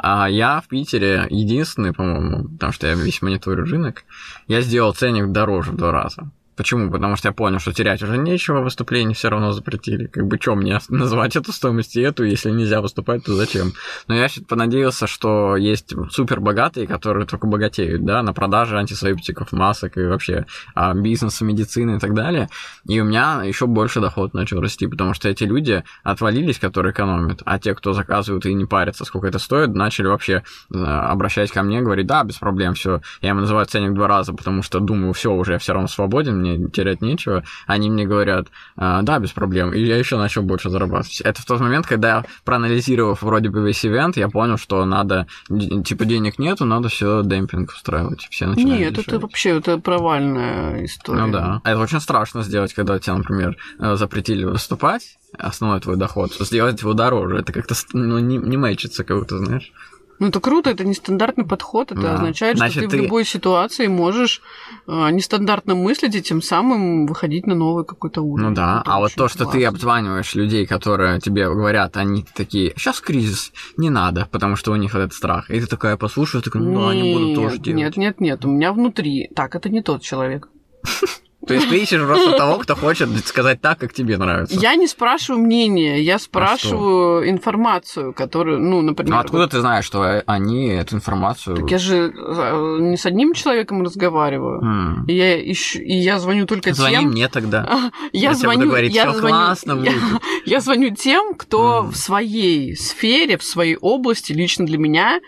А 0.00 0.30
я 0.30 0.60
в 0.60 0.68
Питере 0.68 1.26
единственный, 1.28 1.92
по-моему, 1.92 2.48
потому 2.48 2.72
что 2.72 2.86
я 2.86 2.94
весь 2.94 3.20
мониторю 3.20 3.64
рынок, 3.64 4.04
я 4.46 4.60
сделал 4.60 4.94
ценник 4.94 5.32
дороже 5.32 5.72
в 5.72 5.76
два 5.76 5.90
раза. 5.90 6.30
Почему? 6.58 6.90
Потому 6.90 7.14
что 7.14 7.28
я 7.28 7.32
понял, 7.32 7.60
что 7.60 7.72
терять 7.72 8.02
уже 8.02 8.18
нечего, 8.18 8.62
выступление 8.62 9.14
все 9.14 9.28
равно 9.28 9.52
запретили. 9.52 10.06
Как 10.08 10.26
бы 10.26 10.38
что 10.40 10.56
мне 10.56 10.80
назвать 10.88 11.36
эту 11.36 11.52
стоимость 11.52 11.94
и 11.94 12.00
эту, 12.00 12.24
если 12.24 12.50
нельзя 12.50 12.80
выступать, 12.80 13.22
то 13.22 13.34
зачем? 13.34 13.74
Но 14.08 14.16
я 14.16 14.26
понадеялся, 14.48 15.06
что 15.06 15.56
есть 15.56 15.94
супер 16.10 16.40
богатые, 16.40 16.88
которые 16.88 17.26
только 17.26 17.46
богатеют, 17.46 18.04
да, 18.04 18.24
на 18.24 18.32
продаже 18.32 18.76
антисептиков, 18.76 19.52
масок 19.52 19.98
и 19.98 20.04
вообще 20.04 20.46
а, 20.74 20.94
бизнеса, 20.94 21.44
медицины 21.44 21.96
и 21.96 21.98
так 22.00 22.12
далее. 22.12 22.48
И 22.88 23.00
у 23.00 23.04
меня 23.04 23.44
еще 23.44 23.68
больше 23.68 24.00
доход 24.00 24.34
начал 24.34 24.60
расти, 24.60 24.88
потому 24.88 25.14
что 25.14 25.28
эти 25.28 25.44
люди 25.44 25.84
отвалились, 26.02 26.58
которые 26.58 26.92
экономят, 26.92 27.40
а 27.44 27.60
те, 27.60 27.72
кто 27.76 27.92
заказывают 27.92 28.46
и 28.46 28.54
не 28.54 28.64
парятся, 28.64 29.04
сколько 29.04 29.28
это 29.28 29.38
стоит, 29.38 29.76
начали 29.76 30.08
вообще 30.08 30.42
э, 30.74 30.76
обращаясь 30.76 31.52
ко 31.52 31.62
мне, 31.62 31.82
говорить, 31.82 32.08
да, 32.08 32.24
без 32.24 32.34
проблем, 32.34 32.74
все. 32.74 33.00
Я 33.22 33.30
им 33.30 33.36
называю 33.36 33.66
ценник 33.66 33.94
два 33.94 34.08
раза, 34.08 34.32
потому 34.32 34.62
что 34.62 34.80
думаю, 34.80 35.12
все, 35.12 35.32
уже 35.32 35.52
я 35.52 35.58
все 35.60 35.72
равно 35.72 35.86
свободен, 35.86 36.47
мне 36.56 36.70
терять 36.70 37.02
нечего. 37.02 37.44
Они 37.66 37.90
мне 37.90 38.06
говорят, 38.06 38.48
«А, 38.76 39.02
да, 39.02 39.18
без 39.18 39.30
проблем. 39.30 39.72
И 39.72 39.80
я 39.80 39.96
еще 39.96 40.16
начал 40.16 40.42
больше 40.42 40.70
зарабатывать. 40.70 41.20
Это 41.20 41.42
в 41.42 41.44
тот 41.44 41.60
момент, 41.60 41.86
когда, 41.86 42.24
проанализировав 42.44 43.22
вроде 43.22 43.48
бы 43.48 43.66
весь 43.66 43.84
ивент, 43.84 44.16
я 44.16 44.28
понял, 44.28 44.56
что 44.56 44.84
надо, 44.84 45.26
типа, 45.48 46.04
денег 46.04 46.38
нету, 46.38 46.64
надо 46.64 46.88
все 46.88 47.22
демпинг 47.24 47.70
устраивать. 47.70 48.28
Все 48.30 48.46
начинают 48.46 48.80
нет, 48.80 48.92
это 48.92 49.02
дешевле. 49.02 49.18
вообще 49.18 49.50
это 49.58 49.78
провальная 49.78 50.84
история. 50.84 51.26
Ну 51.26 51.32
да. 51.32 51.60
А 51.64 51.70
это 51.70 51.80
очень 51.80 52.00
страшно 52.00 52.42
сделать, 52.42 52.72
когда 52.74 52.98
тебе, 52.98 53.14
например, 53.14 53.56
э, 53.78 53.96
запретили 53.96 54.44
выступать, 54.44 55.18
основной 55.36 55.80
твой 55.80 55.96
доход, 55.96 56.32
сделать 56.32 56.80
его 56.80 56.94
дороже. 56.94 57.38
Это 57.38 57.52
как-то 57.52 57.74
ну, 57.92 58.18
не, 58.18 58.36
не 58.36 58.56
мэчится, 58.56 59.04
как 59.04 59.18
будто, 59.18 59.38
знаешь. 59.38 59.72
Ну, 60.18 60.28
это 60.28 60.40
круто, 60.40 60.70
это 60.70 60.84
нестандартный 60.84 61.44
подход. 61.46 61.92
Это 61.92 62.00
Да. 62.00 62.14
означает, 62.14 62.56
Значит, 62.56 62.72
что 62.82 62.82
ты, 62.82 62.88
ты- 62.88 62.96
в 62.98 63.02
любой 63.04 63.24
ситуации 63.24 63.86
можешь 63.86 64.42
э, 64.88 65.10
нестандартно 65.10 65.74
мыслить 65.74 66.14
и 66.16 66.22
тем 66.22 66.42
самым 66.42 67.06
выходить 67.06 67.46
на 67.46 67.54
новый 67.54 67.84
какой-то 67.84 68.20
уровень. 68.22 68.48
Ну 68.48 68.54
да. 68.54 68.80
Это 68.84 68.92
а 68.94 68.98
вот 68.98 69.12
то, 69.14 69.28
что 69.28 69.44
ты 69.44 69.44
классно. 69.52 69.68
обзваниваешь 69.68 70.34
людей, 70.34 70.66
которые 70.66 71.20
тебе 71.20 71.46
говорят, 71.48 71.96
они 71.96 72.24
такие, 72.34 72.72
сейчас 72.76 73.00
кризис, 73.00 73.52
не 73.76 73.90
надо, 73.90 74.26
потому 74.30 74.56
что 74.56 74.72
у 74.72 74.76
них 74.76 74.92
вот 74.94 75.00
этот 75.00 75.14
страх. 75.14 75.50
И 75.50 75.60
ты 75.60 75.66
такая 75.66 75.96
послушаешь, 75.96 76.44
такая, 76.44 76.62
ну 76.62 76.80
да, 76.80 76.90
они 76.90 77.12
будут 77.14 77.34
тоже 77.36 77.58
делать. 77.58 77.76
Нет, 77.78 77.96
нет, 77.96 78.20
нет, 78.20 78.44
у 78.44 78.48
меня 78.48 78.72
внутри. 78.72 79.28
Так, 79.36 79.54
это 79.54 79.68
не 79.68 79.82
тот 79.82 80.02
человек. 80.02 80.48
То 81.46 81.54
есть 81.54 81.68
ты 81.68 81.78
ищешь 81.78 82.00
просто 82.02 82.32
того, 82.32 82.58
кто 82.58 82.74
хочет 82.74 83.08
сказать 83.26 83.60
так, 83.60 83.78
как 83.78 83.92
тебе 83.92 84.16
нравится. 84.18 84.58
Я 84.58 84.74
не 84.74 84.86
спрашиваю 84.88 85.42
мнения, 85.42 86.00
я 86.02 86.18
спрашиваю 86.18 87.30
информацию, 87.30 88.12
которую, 88.12 88.58
ну, 88.58 88.82
например... 88.82 89.14
Ну 89.14 89.20
откуда 89.20 89.42
вот- 89.42 89.50
ты 89.52 89.60
знаешь, 89.60 89.84
что 89.84 90.22
они 90.26 90.66
эту 90.68 90.96
информацию... 90.96 91.56
Так 91.56 91.70
я 91.70 91.78
же 91.78 92.12
э, 92.14 92.76
не 92.80 92.96
с 92.96 93.06
одним 93.06 93.34
человеком 93.34 93.82
разговариваю. 93.82 94.60
М. 94.62 95.04
И 95.06 95.14
я, 95.14 95.52
ищу, 95.52 95.78
и 95.78 95.94
я 95.94 96.18
звоню 96.18 96.44
только 96.46 96.74
Звони 96.74 96.96
тем... 96.96 97.04
мне 97.10 97.28
тогда. 97.28 97.92
Я, 98.12 98.30
Я 98.30 98.34
тебе 98.34 98.48
буду 98.48 98.54
звоню, 98.54 98.66
говорить, 98.70 98.94
я 98.94 99.10
«Всё 99.10 99.18
звоню, 99.20 99.36
классно 99.36 99.72
я, 99.84 99.92
будет». 99.92 100.02
я 100.46 100.60
звоню 100.60 100.94
тем, 100.94 101.34
кто 101.34 101.82
Мгм. 101.82 101.92
в 101.92 101.96
своей 101.96 102.76
сфере, 102.76 103.36
в 103.38 103.44
своей 103.44 103.76
области, 103.76 104.32
лично 104.32 104.66
для 104.66 104.78
меня, 104.78 105.20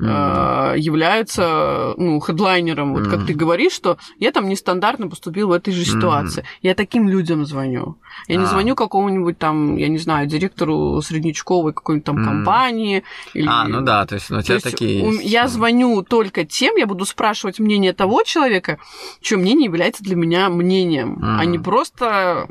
э, 0.00 0.74
являются 0.78 1.94
ну, 1.96 2.20
хедлайнером. 2.20 2.94
Вот 2.94 3.04
как 3.08 3.18
Мгм. 3.20 3.26
ты 3.26 3.34
говоришь, 3.34 3.72
что 3.72 3.98
я 4.18 4.32
там 4.32 4.48
нестандартно 4.48 5.08
поступил 5.08 5.48
в 5.48 5.52
этой 5.52 5.72
же 5.72 5.84
ситуации. 5.84 6.44
Я 6.62 6.74
таким 6.74 7.08
людям 7.08 7.44
звоню. 7.44 7.96
Я 8.28 8.36
не 8.36 8.44
А. 8.44 8.46
звоню 8.46 8.74
какому-нибудь 8.74 9.38
там, 9.38 9.76
я 9.76 9.88
не 9.88 9.98
знаю, 9.98 10.26
директору 10.26 11.00
среднячковой 11.02 11.72
какой-нибудь 11.72 12.04
там 12.06 12.16
Мгм. 12.16 12.24
компании. 12.24 13.02
Или... 13.34 13.46
А, 13.48 13.66
ну 13.68 13.80
да, 13.82 14.06
то 14.06 14.14
есть 14.14 14.30
ну, 14.30 14.36
у 14.36 14.40
То 14.40 14.44
тебя 14.46 14.54
есть 14.54 14.70
такие 14.70 15.00
есть. 15.00 15.24
я 15.24 15.48
звоню 15.48 16.02
только 16.02 16.44
тем, 16.44 16.76
я 16.76 16.86
буду 16.86 17.04
спрашивать 17.04 17.58
мнение 17.58 17.92
того 17.92 18.22
человека, 18.22 18.78
чье 19.20 19.36
мнение 19.38 19.66
является 19.66 20.02
для 20.02 20.16
меня 20.16 20.48
мнением, 20.48 21.18
а 21.22 21.42
Мгм. 21.42 21.50
не 21.52 21.58
просто 21.58 22.48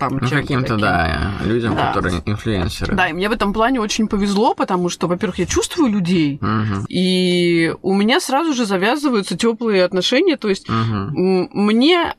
там 0.00 0.14
Ну, 0.14 0.20
каким-то, 0.28 0.62
таким. 0.62 0.78
да, 0.80 1.32
людям, 1.44 1.76
Да. 1.76 1.88
которые 1.92 2.22
инфлюенсеры. 2.24 2.94
Да, 2.96 3.08
и 3.08 3.12
мне 3.12 3.28
в 3.28 3.32
этом 3.32 3.52
плане 3.52 3.80
очень 3.80 4.08
повезло, 4.08 4.54
потому 4.54 4.88
что, 4.88 5.06
во-первых, 5.06 5.38
я 5.38 5.46
чувствую 5.46 5.92
людей, 5.92 6.38
Мгм. 6.40 6.86
и 6.88 7.74
у 7.82 7.94
меня 7.94 8.18
сразу 8.20 8.54
же 8.54 8.64
завязываются 8.64 9.36
теплые 9.36 9.84
отношения. 9.84 10.36
То 10.36 10.48
есть 10.48 10.68
м, 10.68 11.48
мне 11.52 12.14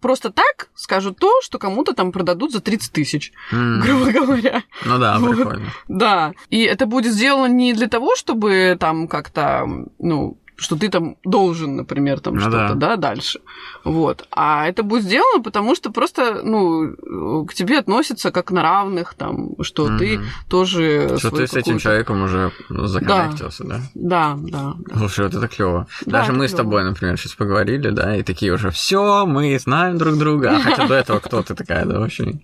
просто 0.00 0.30
так 0.30 0.68
скажут 0.74 1.18
то, 1.18 1.30
что 1.42 1.58
кому-то 1.58 1.94
там 1.94 2.12
продадут 2.12 2.52
за 2.52 2.60
30 2.60 2.92
тысяч, 2.92 3.32
М. 3.52 3.80
грубо 3.80 4.10
говоря. 4.10 4.62
Ну 4.84 4.98
да, 4.98 5.18
Вот. 5.18 5.36
прикольно. 5.36 5.66
Да. 5.88 6.32
И 6.50 6.60
это 6.62 6.84
будет 6.86 7.12
сделано 7.14 7.46
не 7.52 7.72
для 7.72 7.86
того, 7.86 8.14
чтобы 8.16 8.76
там 8.78 9.08
как-то, 9.08 9.66
ну, 9.98 10.36
что 10.56 10.76
ты 10.76 10.88
там 10.88 11.16
должен, 11.24 11.76
например, 11.76 12.20
там 12.20 12.34
Ну 12.34 12.40
что-то, 12.40 12.74
да. 12.74 12.96
дальше. 12.96 13.40
Вот. 13.82 14.26
А 14.30 14.68
это 14.68 14.82
будет 14.82 15.02
сделано, 15.02 15.42
потому 15.42 15.74
что 15.74 15.90
просто, 15.90 16.42
ну, 16.44 17.44
к 17.46 17.54
тебе 17.54 17.78
относятся 17.78 18.30
как 18.30 18.50
на 18.50 18.62
равных, 18.62 19.14
там, 19.14 19.50
что 19.62 19.86
ты 19.98 20.18
Мгм. 20.18 20.26
тоже... 20.48 21.16
Что 21.18 21.30
ты 21.30 21.46
с 21.46 21.54
этим 21.54 21.78
человеком 21.78 22.22
уже 22.22 22.52
законнектился, 22.68 23.64
да? 23.64 23.80
Да, 23.94 24.36
да. 24.40 24.74
да. 24.78 24.98
Слушай, 24.98 25.24
вот 25.26 25.34
это 25.34 25.48
клево. 25.48 25.86
Да, 26.06 26.18
Даже 26.20 26.30
это 26.30 26.38
мы 26.38 26.46
с 26.48 26.52
клёво. 26.52 26.64
тобой, 26.64 26.84
например, 26.84 27.18
сейчас 27.18 27.32
поговорили, 27.34 27.90
да, 27.90 28.16
и 28.16 28.22
такие 28.22 28.52
уже 28.52 28.70
все, 28.70 29.26
мы 29.26 29.58
знаем 29.58 29.98
друг 29.98 30.16
друга. 30.18 30.56
А 30.56 30.60
хотя 30.60 30.86
до 30.86 30.94
этого 30.94 31.18
кто 31.18 31.42
ты 31.42 31.54
такая, 31.54 31.84
да, 31.84 31.98
вообще? 31.98 32.24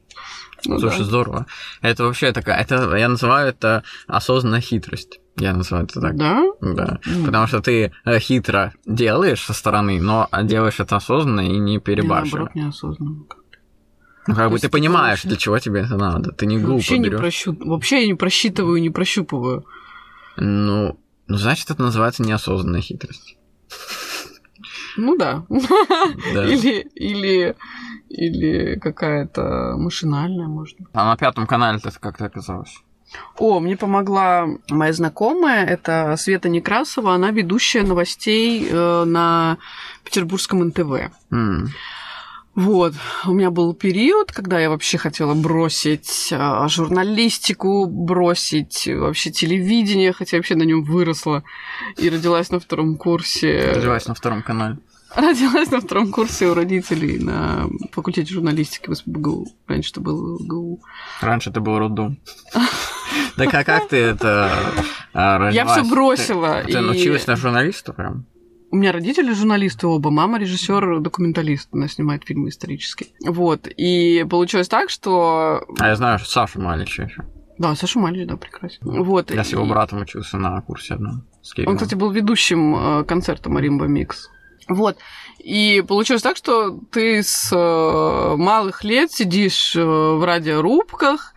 Ну 0.66 0.78
Слушай, 0.78 0.98
да. 0.98 1.04
здорово. 1.04 1.46
Это 1.80 2.04
вообще 2.04 2.32
такая, 2.32 2.61
это 2.61 2.94
я 2.96 3.08
называю 3.08 3.48
это 3.48 3.82
осознанная 4.06 4.61
хитрость. 4.61 5.18
Я 5.41 5.55
называю 5.55 5.86
это 5.86 6.01
так. 6.01 6.16
Да? 6.16 6.45
Да. 6.61 7.01
М. 7.07 7.24
Потому 7.24 7.47
что 7.47 7.61
ты 7.62 7.93
э, 8.05 8.18
хитро 8.18 8.72
делаешь 8.84 9.43
со 9.43 9.55
стороны, 9.55 10.01
но 10.01 10.28
делаешь 10.43 10.80
это 10.80 10.97
осознанно 10.97 11.41
и 11.41 11.59
не 11.59 11.74
Я, 11.74 11.80
перебарщиваешь. 11.80 12.32
наоборот, 12.32 12.55
неосознанно. 12.55 13.24
Ну, 14.26 14.34
как 14.34 14.49
бы 14.49 14.55
есть 14.55 14.62
ты 14.62 14.68
ты 14.68 14.72
понимаешь, 14.72 15.22
для 15.22 15.36
чего 15.36 15.59
тебе 15.59 15.80
это 15.80 15.97
надо. 15.97 16.32
Ты 16.32 16.45
не 16.45 16.59
глупо 16.59 16.74
Вообще 16.74 16.99
не, 16.99 17.07
берешь. 17.07 17.20
прощу... 17.20 17.57
Вообще 17.59 18.03
я 18.03 18.07
не 18.07 18.14
просчитываю, 18.14 18.80
не 18.82 18.91
прощупываю. 18.91 19.64
Ну, 20.36 21.01
ну, 21.26 21.36
значит, 21.36 21.70
это 21.70 21.82
называется 21.82 22.22
неосознанная 22.22 22.82
хитрость. 22.82 23.38
Ну 24.97 25.16
да. 25.16 25.45
Да. 26.34 26.45
Или, 26.45 26.82
или, 26.95 27.57
или 28.09 28.78
какая-то 28.78 29.74
машинальная, 29.78 30.49
может 30.49 30.76
быть. 30.78 30.88
А 30.93 31.07
на 31.07 31.16
пятом 31.16 31.47
канале 31.47 31.78
это 31.78 31.91
как 31.99 32.18
то 32.18 32.26
оказалось? 32.26 32.76
О, 33.36 33.61
мне 33.61 33.76
помогла 33.76 34.46
моя 34.68 34.92
знакомая, 34.92 35.66
это 35.66 36.14
Света 36.16 36.48
Некрасова, 36.48 37.14
она 37.14 37.30
ведущая 37.30 37.82
новостей 37.82 38.68
э, 38.70 39.04
на 39.04 39.58
Петербургском 40.04 40.64
НТВ. 40.64 41.11
М. 41.30 41.70
Вот, 42.56 42.94
у 43.26 43.32
меня 43.32 43.50
был 43.50 43.72
период, 43.74 44.32
когда 44.32 44.58
я 44.58 44.70
вообще 44.70 44.98
хотела 44.98 45.34
бросить 45.34 46.28
э, 46.32 46.68
журналистику, 46.68 47.86
бросить 47.86 48.86
вообще 48.86 49.30
телевидение, 49.30 50.12
хотя 50.12 50.36
вообще 50.36 50.56
на 50.56 50.64
нем 50.64 50.82
выросла 50.82 51.44
и 51.96 52.11
родилась 52.11 52.50
на 52.50 52.58
втором 52.58 52.96
курсе. 52.96 53.72
Родилась 53.76 54.06
на 54.06 54.14
втором 54.14 54.42
канале. 54.42 54.78
Родилась 55.14 55.70
на 55.70 55.80
втором 55.80 56.12
курсе 56.12 56.46
у 56.46 56.54
родителей 56.54 57.18
на 57.18 57.68
факультете 57.92 58.32
журналистики 58.32 58.90
в 58.90 58.94
СПБГУ. 58.94 59.48
Раньше 59.66 59.90
это 59.90 60.00
был 60.00 60.38
ГУ. 60.40 60.80
Раньше 61.20 61.50
это 61.50 61.61
был 61.61 61.78
роддом. 61.78 62.18
Да 63.36 63.46
как, 63.46 63.66
как 63.66 63.88
ты 63.88 63.96
это 63.96 64.50
а, 65.12 65.50
Я 65.50 65.66
все 65.66 65.84
бросила. 65.84 66.62
Ты, 66.66 66.72
ты 66.72 66.78
и- 66.78 66.80
научилась 66.80 67.26
на 67.26 67.36
журналиста 67.36 67.92
прям? 67.92 68.26
У 68.72 68.76
меня 68.76 68.92
родители 68.92 69.32
журналисты 69.32 69.88
оба, 69.88 70.11
мама 70.11 70.38
режиссер, 70.38 71.00
документалист, 71.00 71.68
она 71.72 71.88
снимает 71.88 72.24
фильмы 72.24 72.50
исторические. 72.50 73.08
Вот. 73.26 73.66
И 73.66 74.24
получилось 74.30 74.68
так, 74.68 74.90
что... 74.90 75.64
А 75.80 75.88
я 75.88 75.96
знаю, 75.96 76.20
что 76.20 76.28
Саша 76.30 76.61
Малич 76.61 77.00
еще. 77.00 77.24
Да, 77.58 77.74
Саша 77.74 77.98
Малич, 77.98 78.28
да, 78.28 78.36
прекрасен. 78.36 78.78
Вот. 78.82 79.32
Я 79.32 79.42
с 79.42 79.50
его 79.50 79.64
и- 79.64 79.68
братом 79.68 80.02
учился 80.02 80.36
на 80.38 80.61
курсе 80.61 80.94
одном. 80.94 81.24
Он, 81.66 81.76
кстати, 81.76 81.96
был 81.96 82.11
ведущим 82.12 82.76
э, 83.00 83.04
концерта 83.04 83.50
Маримба 83.50 83.86
Микс. 83.86 84.28
Вот. 84.68 84.98
И 85.40 85.82
получилось 85.86 86.22
так, 86.22 86.36
что 86.36 86.78
ты 86.92 87.22
с 87.24 87.50
э, 87.52 88.36
малых 88.36 88.84
лет 88.84 89.11
сидишь 89.11 89.74
э, 89.74 89.82
в 89.82 90.24
радиорубках, 90.24 91.34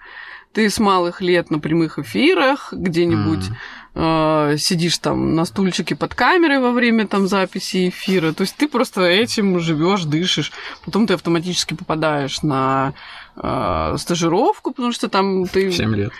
ты 0.54 0.70
с 0.70 0.80
малых 0.80 1.22
лет 1.22 1.49
на 1.49 1.60
прямых 1.60 1.99
эфирах, 1.99 2.72
где-нибудь 2.72 3.49
М. 3.95 4.54
э, 4.54 4.58
сидишь 4.58 4.99
там 4.99 5.36
на 5.36 5.45
стульчике 5.45 5.95
под 5.95 6.14
камерой 6.14 6.60
во 6.60 6.72
время 6.72 7.08
там 7.08 7.28
записи 7.28 7.89
эфира. 7.89 8.34
То 8.34 8.41
есть 8.41 8.56
ты 8.56 8.68
просто 8.68 9.01
этим 9.01 9.60
живешь, 9.60 10.04
дышишь. 10.04 10.51
Потом 10.86 11.08
ты 11.08 11.16
автоматически 11.16 11.74
попадаешь 11.74 12.43
на 12.43 12.93
э, 13.36 13.95
стажировку, 13.97 14.72
потому 14.72 14.93
что 14.93 15.10
там 15.10 15.47
ты... 15.47 15.72
7 15.72 15.95
лет. 15.95 16.14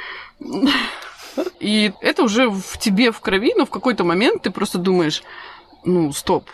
И 1.60 1.94
это 2.02 2.24
уже 2.24 2.50
в 2.50 2.78
тебе 2.80 3.12
в 3.12 3.20
крови, 3.20 3.54
но 3.56 3.66
в 3.66 3.70
какой-то 3.70 4.04
момент 4.04 4.44
ты 4.44 4.52
просто 4.52 4.78
думаешь, 4.78 5.24
ну, 5.86 6.12
стоп, 6.12 6.50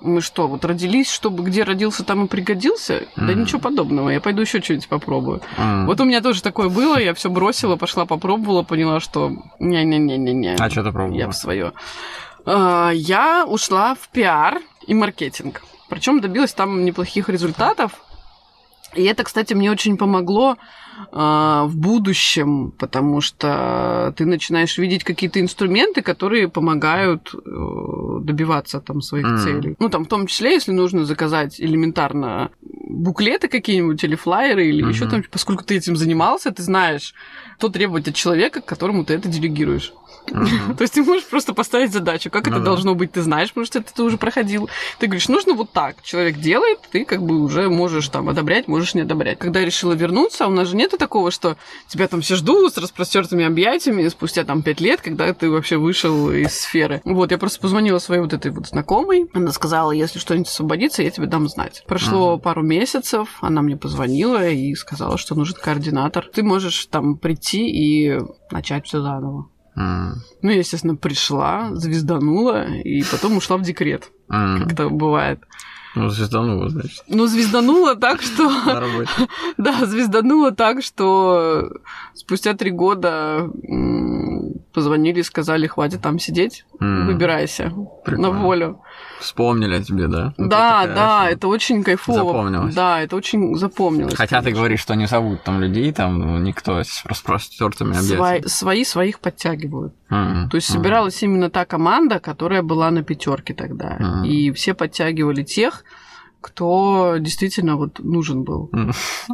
мы 0.00 0.20
что, 0.20 0.46
вот 0.48 0.64
родились, 0.64 1.10
чтобы 1.10 1.42
где 1.44 1.62
родился, 1.64 2.04
там 2.04 2.24
и 2.24 2.28
пригодился? 2.28 3.06
Да 3.16 3.32
Мгм. 3.32 3.40
ничего 3.42 3.60
подобного, 3.60 4.10
я 4.10 4.20
пойду 4.20 4.42
еще 4.42 4.60
что-нибудь 4.62 4.88
попробую. 4.88 5.40
М. 5.56 5.86
Вот 5.86 6.00
у 6.00 6.04
меня 6.04 6.20
тоже 6.20 6.42
такое 6.42 6.68
было, 6.68 6.98
я 6.98 7.14
все 7.14 7.30
бросила, 7.30 7.76
пошла 7.76 8.04
попробовала, 8.06 8.62
поняла, 8.62 9.00
что 9.00 9.32
не-не-не-не-не. 9.58 10.56
А 10.58 10.70
что 10.70 10.82
ты 10.82 10.86
Я 10.88 10.92
пробовала? 10.92 11.30
в 11.30 11.36
свое. 11.36 11.72
Я 12.46 13.44
ушла 13.46 13.94
в 13.94 14.08
пиар 14.08 14.60
и 14.86 14.94
маркетинг. 14.94 15.62
Причем 15.88 16.20
добилась 16.20 16.52
там 16.54 16.84
неплохих 16.84 17.28
результатов. 17.28 17.92
И 18.94 19.04
это, 19.04 19.24
кстати, 19.24 19.52
мне 19.54 19.70
очень 19.70 19.96
помогло 19.98 20.50
а, 20.50 20.56
в 21.12 21.70
будущем, 21.74 22.72
потому 22.78 23.20
что 23.20 24.12
ты 24.16 24.24
начинаешь 24.26 24.78
видеть 24.78 25.04
какие-то 25.04 25.40
инструменты, 25.40 26.02
которые 26.02 26.48
помогают 26.48 27.34
э, 27.34 27.38
добиваться 28.22 28.80
там 28.80 29.00
своих 29.00 29.26
Мгм. 29.26 29.38
целей. 29.38 29.76
Ну, 29.78 29.88
там, 29.88 30.04
в 30.04 30.08
том 30.08 30.26
числе, 30.26 30.52
если 30.54 30.72
нужно 30.72 31.04
заказать 31.04 31.60
элементарно 31.60 32.50
буклеты 32.60 33.48
какие-нибудь 33.48 34.02
или 34.04 34.16
флайеры 34.16 34.66
или 34.66 34.82
Мгм. 34.82 34.90
еще 34.90 35.06
там, 35.06 35.22
поскольку 35.30 35.64
ты 35.64 35.76
этим 35.76 35.96
занимался, 35.96 36.50
ты 36.50 36.62
знаешь, 36.62 37.14
что 37.58 37.68
требовать 37.68 38.08
от 38.08 38.14
человека, 38.14 38.60
которому 38.60 39.04
ты 39.04 39.14
это 39.14 39.28
делегируешь. 39.28 39.92
Мгм. 40.30 40.74
То 40.76 40.82
есть 40.82 40.94
ты 40.94 41.02
можешь 41.02 41.26
просто 41.26 41.54
поставить 41.54 41.92
задачу, 41.92 42.30
как 42.30 42.46
Ну 42.46 42.52
это 42.52 42.60
да. 42.60 42.64
должно 42.64 42.94
быть, 42.94 43.12
ты 43.12 43.22
знаешь, 43.22 43.48
потому 43.48 43.66
что 43.66 43.78
это 43.78 43.94
ты 43.94 44.02
уже 44.02 44.16
проходил. 44.18 44.68
Ты 44.98 45.06
говоришь, 45.06 45.28
нужно 45.28 45.54
вот 45.54 45.72
так. 45.72 46.02
Человек 46.02 46.36
делает, 46.38 46.78
ты 46.90 47.04
как 47.04 47.22
бы 47.22 47.40
уже 47.40 47.68
можешь 47.68 48.08
там 48.08 48.28
одобрять, 48.28 48.68
можешь 48.68 48.94
не 48.94 49.02
одобрять. 49.02 49.38
Когда 49.38 49.60
я 49.60 49.66
решила 49.66 49.92
вернуться, 49.92 50.46
у 50.46 50.50
нас 50.50 50.68
же 50.68 50.76
нету 50.88 50.96
такого, 50.98 51.30
что 51.30 51.56
тебя 51.86 52.08
там 52.08 52.22
все 52.22 52.34
ждут 52.34 52.74
с 52.74 52.78
распростертыми 52.78 53.44
объятиями 53.44 54.08
спустя 54.08 54.44
там 54.44 54.62
пять 54.62 54.80
лет, 54.80 55.02
когда 55.02 55.32
ты 55.34 55.50
вообще 55.50 55.76
вышел 55.76 56.30
из 56.30 56.58
сферы. 56.58 57.02
Вот, 57.04 57.30
я 57.30 57.36
просто 57.38 57.60
позвонила 57.60 57.98
своей 57.98 58.22
вот 58.22 58.32
этой 58.32 58.50
вот 58.50 58.66
знакомой. 58.68 59.26
Она 59.34 59.52
сказала, 59.52 59.92
если 59.92 60.18
что-нибудь 60.18 60.48
освободится, 60.48 61.02
я 61.02 61.10
тебе 61.10 61.26
дам 61.26 61.46
знать. 61.48 61.84
Прошло 61.86 62.32
Мгм. 62.34 62.40
пару 62.42 62.62
месяцев, 62.62 63.36
она 63.42 63.60
мне 63.60 63.76
позвонила 63.76 64.48
и 64.48 64.74
сказала, 64.74 65.18
что 65.18 65.34
нужен 65.34 65.56
координатор. 65.62 66.26
Ты 66.32 66.42
можешь 66.42 66.86
там 66.86 67.18
прийти 67.18 67.68
и 67.68 68.18
начать 68.50 68.86
все 68.86 69.02
заново. 69.02 69.50
М. 69.76 70.14
Ну, 70.42 70.50
я, 70.50 70.58
естественно, 70.58 70.96
пришла, 70.96 71.68
звезданула, 71.74 72.64
и 72.66 73.02
потом 73.04 73.36
ушла 73.36 73.58
в 73.58 73.62
декрет, 73.62 74.10
М. 74.30 74.62
как 74.62 74.72
это 74.72 74.88
бывает. 74.88 75.40
Ну, 75.94 76.08
звезданула, 76.10 76.68
значит, 76.68 77.02
Ну, 77.08 77.26
звезданула 77.26 77.96
так, 77.96 78.22
что... 78.22 78.48
на 78.48 78.80
работе. 78.80 79.10
Да, 79.58 79.86
звезданула 79.86 80.52
так, 80.52 80.82
что 80.82 81.70
спустя 82.14 82.54
три 82.54 82.70
года 82.70 83.50
позвонили 84.72 85.20
и 85.20 85.24
сказали, 85.24 85.66
хватит 85.66 86.02
там 86.02 86.18
сидеть, 86.18 86.64
выбирайся 86.78 87.72
на 88.06 88.30
волю. 88.30 88.80
Вспомнили 89.20 89.74
о 89.74 89.82
тебе, 89.82 90.06
да? 90.06 90.32
Да, 90.38 90.82
ты 90.82 90.88
такая 90.88 90.94
да, 90.94 91.30
это 91.30 91.48
очень 91.48 91.82
кайфово. 91.82 92.18
Запомнилось. 92.18 92.74
Да, 92.74 93.00
это 93.00 93.16
очень 93.16 93.56
запомнилось. 93.56 94.14
Хотя 94.14 94.38
ты 94.38 94.44
конечно. 94.44 94.58
говоришь, 94.60 94.80
что 94.80 94.94
не 94.94 95.06
зовут 95.06 95.42
там 95.42 95.60
людей, 95.60 95.92
там 95.92 96.20
ну, 96.20 96.38
никто 96.38 96.78
с 96.84 97.04
распростертыми 97.04 97.96
объятиями. 97.98 98.46
свои 98.46 98.84
своих 98.84 99.18
подтягивают. 99.18 99.92
М, 100.08 100.48
То 100.50 100.56
есть 100.56 100.70
собиралась 100.72 101.20
именно 101.22 101.50
та 101.50 101.64
команда, 101.64 102.20
которая 102.20 102.62
была 102.62 102.90
на 102.92 103.02
пятерке 103.02 103.54
тогда. 103.54 103.96
Мгм. 103.98 104.24
И 104.24 104.52
все 104.52 104.74
подтягивали 104.74 105.42
тех, 105.42 105.82
кто 106.40 107.16
действительно 107.18 107.74
вот 107.76 107.98
нужен 107.98 108.44
был. 108.44 108.70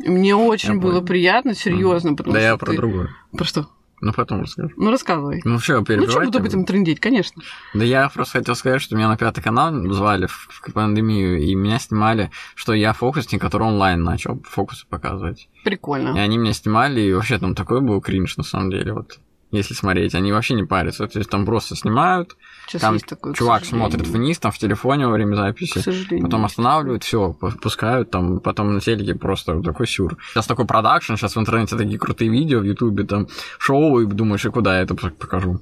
И 0.03 0.09
мне 0.09 0.35
очень 0.35 0.75
Я 0.77 0.81
было 0.81 0.93
понял. 0.93 1.05
приятно, 1.07 1.55
серьезно, 1.55 2.15
потому 2.15 2.33
Да 2.35 2.41
что 2.41 2.47
я 2.49 2.57
про 2.57 2.71
ты- 2.71 2.77
другое. 2.79 3.11
Про 3.37 3.45
что? 3.45 3.67
Ну, 4.05 4.13
потом 4.13 4.43
расскажу. 4.43 4.71
Ну, 4.77 4.91
рассказывай. 4.91 5.41
Ну, 5.47 5.59
что, 5.59 5.79
Ну, 5.79 5.85
перебивать? 5.85 6.11
что 6.11 6.21
буду 6.21 6.39
об 6.39 6.45
этом 6.45 6.67
трендить, 6.67 7.01
конечно. 7.01 7.43
Да 7.73 7.85
я 7.87 8.11
просто 8.11 8.39
хотел 8.41 8.55
сказать, 8.55 8.83
что 8.83 8.95
меня 8.97 9.09
на 9.09 9.17
пятый 9.17 9.43
канал 9.43 9.73
звали 9.95 10.27
в, 10.27 10.51
пандемию, 10.75 11.39
и 11.39 11.55
меня 11.55 11.79
снимали, 11.79 12.31
что 12.55 12.75
я 12.75 12.93
фокусник, 12.93 13.41
который 13.41 13.67
онлайн 13.67 14.03
начал 14.03 14.43
фокусы 14.47 14.87
показывать. 14.87 15.49
И 15.55 15.65
Прикольно. 15.65 16.13
они 16.23 16.37
меня 16.37 16.53
снимали, 16.53 17.01
и 17.01 17.15
вообще 17.15 17.39
там 17.39 17.55
такой 17.55 17.81
был 17.81 18.03
кринж, 18.03 18.37
на 18.37 18.45
самом 18.45 18.71
деле, 18.71 18.93
вот. 18.93 19.19
Если 19.51 19.73
смотреть, 19.73 20.15
они 20.15 20.33
вообще 20.33 20.53
не 20.53 20.65
парятся. 20.65 21.07
То 21.09 21.19
есть 21.19 21.31
там 21.31 21.47
просто 21.47 21.75
снимают, 21.75 22.37
Сейчас 22.67 22.83
там 22.83 22.95
есть 22.95 23.07
такое, 23.07 23.35
чувак 23.35 23.65
смотрит 23.65 24.07
вниз, 24.07 24.39
там 24.39 24.53
в 24.53 24.59
телефоне 24.59 25.07
во 25.07 25.13
время 25.13 25.37
записи. 25.37 26.21
Потом 26.23 26.45
останавливают, 26.45 27.05
все, 27.05 27.33
пускают, 27.33 28.11
там, 28.11 28.41
потом 28.41 28.75
на 28.75 28.81
телеке 28.81 29.15
просто 29.15 29.63
такой 29.63 29.87
сюр. 29.87 30.17
Сейчас 30.31 30.47
такой 30.47 30.67
продакшн, 30.67 31.15
сейчас 31.15 31.37
в 31.37 31.41
интернете 31.41 31.77
такие 31.77 31.99
крутые 31.99 32.31
видео 32.31 32.61
в 32.61 32.65
Ютубе, 32.65 33.05
там, 33.05 33.29
шоу, 33.59 34.01
и 34.01 34.07
думаешь, 34.07 34.45
и 34.45 34.51
куда 34.51 34.77
я 34.77 34.83
это 34.83 34.95
покажу? 34.95 35.61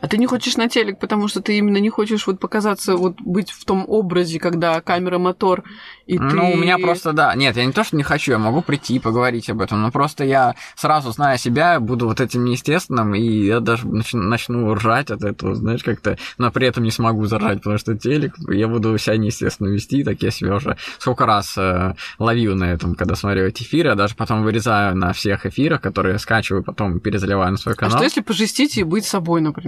А 0.00 0.08
ты 0.08 0.18
не 0.18 0.26
хочешь 0.26 0.56
на 0.56 0.68
телек, 0.68 0.98
потому 0.98 1.28
что 1.28 1.40
ты 1.40 1.58
именно 1.58 1.78
не 1.78 1.90
хочешь 1.90 2.26
вот 2.26 2.40
показаться, 2.40 2.96
вот 2.96 3.20
быть 3.20 3.50
в 3.50 3.64
том 3.64 3.84
образе, 3.88 4.38
когда 4.38 4.80
камера, 4.80 5.18
мотор, 5.18 5.64
и 6.06 6.18
ты... 6.18 6.24
Ну, 6.24 6.52
у 6.52 6.56
меня 6.56 6.78
просто, 6.78 7.12
да. 7.12 7.34
Нет, 7.34 7.56
я 7.56 7.64
не 7.64 7.72
то, 7.72 7.82
что 7.84 7.96
не 7.96 8.02
хочу, 8.02 8.32
я 8.32 8.38
могу 8.38 8.62
прийти 8.62 8.96
и 8.96 8.98
поговорить 8.98 9.48
об 9.50 9.60
этом, 9.60 9.82
но 9.82 9.90
просто 9.90 10.24
я 10.24 10.54
сразу, 10.76 11.12
зная 11.12 11.38
себя, 11.38 11.80
буду 11.80 12.06
вот 12.06 12.20
этим 12.20 12.44
неестественным, 12.44 13.14
и 13.14 13.22
я 13.46 13.60
даже 13.60 13.86
нач- 13.86 14.16
начну 14.16 14.72
ржать 14.74 15.10
от 15.10 15.24
этого, 15.24 15.54
знаешь, 15.54 15.82
как-то, 15.82 16.18
но 16.38 16.50
при 16.50 16.66
этом 16.66 16.84
не 16.84 16.90
смогу 16.90 17.24
заржать, 17.26 17.58
потому 17.58 17.78
что 17.78 17.96
телек, 17.96 18.34
я 18.48 18.68
буду 18.68 18.96
себя 18.98 19.16
неестественно 19.16 19.68
вести, 19.68 20.04
так 20.04 20.22
я 20.22 20.30
себя 20.30 20.56
уже 20.56 20.76
сколько 20.98 21.26
раз 21.26 21.56
э, 21.56 21.94
ловил 22.18 22.54
на 22.54 22.72
этом, 22.72 22.94
когда 22.94 23.14
смотрю 23.14 23.44
эти 23.46 23.62
эфиры, 23.62 23.90
я 23.90 23.94
даже 23.94 24.14
потом 24.14 24.42
вырезаю 24.42 24.96
на 24.96 25.12
всех 25.12 25.46
эфирах, 25.46 25.80
которые 25.80 26.18
скачиваю, 26.18 26.62
потом 26.62 27.00
перезаливаю 27.00 27.50
на 27.50 27.56
свой 27.56 27.74
А 27.74 27.76
канал. 27.78 27.96
что 27.96 28.04
если 28.04 28.20
пожестить 28.20 28.76
и 28.76 28.82
быть 28.82 29.04
собой, 29.04 29.40
например? 29.40 29.63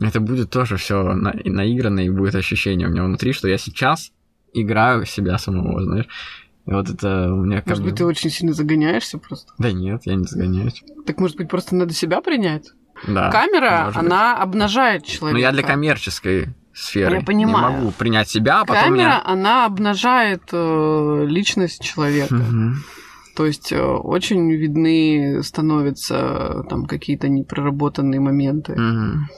Это 0.00 0.20
будет 0.20 0.50
тоже 0.50 0.76
все 0.76 1.02
наигранно, 1.14 2.00
и 2.00 2.08
будет 2.10 2.34
ощущение 2.34 2.88
у 2.88 2.90
меня 2.90 3.04
внутри, 3.04 3.32
что 3.32 3.48
я 3.48 3.58
сейчас 3.58 4.10
играю 4.52 5.06
себя 5.06 5.38
самого, 5.38 5.82
знаешь. 5.84 6.08
И 6.66 6.70
вот 6.70 6.88
это 6.88 7.32
у 7.32 7.44
меня 7.44 7.62
Может 7.66 7.82
бы... 7.82 7.90
быть, 7.90 7.98
ты 7.98 8.06
очень 8.06 8.30
сильно 8.30 8.54
загоняешься 8.54 9.18
просто? 9.18 9.52
Да 9.58 9.70
нет, 9.70 10.02
я 10.04 10.14
не 10.14 10.24
загоняюсь. 10.24 10.82
Так, 11.06 11.18
может 11.20 11.36
быть, 11.36 11.48
просто 11.48 11.76
надо 11.76 11.92
себя 11.92 12.20
принять? 12.22 12.70
Да. 13.06 13.30
Камера, 13.30 13.84
может 13.86 14.02
быть. 14.02 14.10
она 14.10 14.36
обнажает 14.40 15.04
человека. 15.04 15.34
Но 15.34 15.38
я 15.38 15.52
для 15.52 15.62
коммерческой 15.62 16.54
сферы 16.72 17.16
Я 17.16 17.22
понимаю. 17.22 17.72
не 17.72 17.78
могу 17.78 17.90
принять 17.92 18.28
себя, 18.28 18.60
а 18.62 18.64
потом 18.64 18.82
Камера, 18.84 19.02
я... 19.02 19.22
она 19.24 19.66
обнажает 19.66 20.42
э, 20.52 21.24
личность 21.28 21.82
человека. 21.82 22.34
Мгм. 22.34 22.76
То 23.36 23.46
есть 23.46 23.72
э, 23.72 23.82
очень 23.82 24.50
видны 24.52 25.42
становятся 25.42 26.14
э, 26.14 26.68
там 26.68 26.86
какие-то 26.86 27.28
непроработанные 27.28 28.20
моменты. 28.20 28.74
Мгм. 28.74 29.28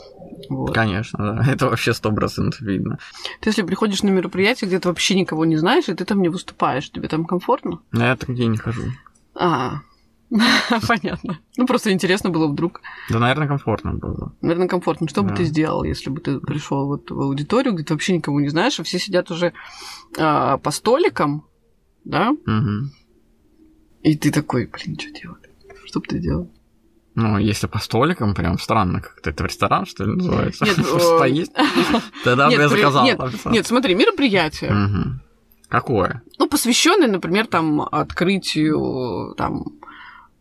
Вот. 0.50 0.74
Конечно, 0.74 1.18
да. 1.18 1.44
Это 1.52 1.66
вообще 1.66 1.94
сто 1.94 2.12
процентов 2.12 2.60
видно. 2.60 2.98
Ты 3.40 3.50
если 3.50 3.62
приходишь 3.62 4.02
на 4.02 4.10
мероприятие, 4.10 4.68
где 4.68 4.78
ты 4.78 4.88
вообще 4.88 5.14
никого 5.14 5.44
не 5.44 5.56
знаешь, 5.56 5.88
и 5.88 5.94
ты 5.94 6.04
там 6.04 6.20
не 6.20 6.28
выступаешь, 6.28 6.90
тебе 6.90 7.08
там 7.08 7.24
комфортно? 7.24 7.80
Но 7.92 8.04
я 8.04 8.16
так 8.16 8.28
нигде 8.28 8.46
не 8.46 8.58
хожу. 8.58 8.82
А, 9.34 9.80
понятно. 10.86 11.38
Ну, 11.56 11.66
просто 11.66 11.92
интересно 11.92 12.30
было 12.30 12.48
вдруг. 12.48 12.82
Да, 13.08 13.18
наверное, 13.18 13.48
комфортно 13.48 13.94
было. 13.94 14.34
Наверное, 14.42 14.68
комфортно. 14.68 15.08
Что 15.08 15.22
бы 15.22 15.34
ты 15.34 15.44
сделал, 15.44 15.84
если 15.84 16.10
бы 16.10 16.20
ты 16.20 16.38
пришел 16.40 16.86
вот 16.86 17.10
в 17.10 17.20
аудиторию, 17.20 17.74
где 17.74 17.84
ты 17.84 17.94
вообще 17.94 18.14
никого 18.14 18.40
не 18.40 18.48
знаешь, 18.48 18.78
а 18.78 18.82
все 18.82 18.98
сидят 18.98 19.30
уже 19.30 19.52
а, 20.18 20.58
по 20.58 20.70
столикам, 20.70 21.46
да? 22.04 22.32
Мгм. 22.44 22.90
И 24.02 24.16
ты 24.16 24.30
такой, 24.30 24.66
блин, 24.66 24.98
что 24.98 25.10
делать? 25.10 25.42
Что 25.86 26.00
бы 26.00 26.06
ты 26.06 26.18
делал? 26.18 26.50
Ну, 27.14 27.38
если 27.38 27.66
по 27.66 27.78
столикам, 27.78 28.34
прям 28.34 28.58
странно 28.58 29.00
как-то. 29.00 29.30
Это 29.30 29.44
ресторан, 29.44 29.86
что 29.86 30.04
ли, 30.04 30.12
называется? 30.16 30.66
Нет, 30.66 30.76
Просто 30.76 31.14
э, 31.14 31.18
поесть? 31.18 31.52
Тогда 32.24 32.48
бы 32.48 32.52
я 32.52 32.68
заказал. 32.68 33.06
нет, 33.46 33.66
смотри, 33.66 33.94
мероприятие. 33.94 35.18
Какое? 35.68 36.22
Ну, 36.38 36.48
посвященное, 36.48 37.08
например, 37.08 37.46
там 37.46 37.80
открытию 37.80 39.34
там 39.36 39.64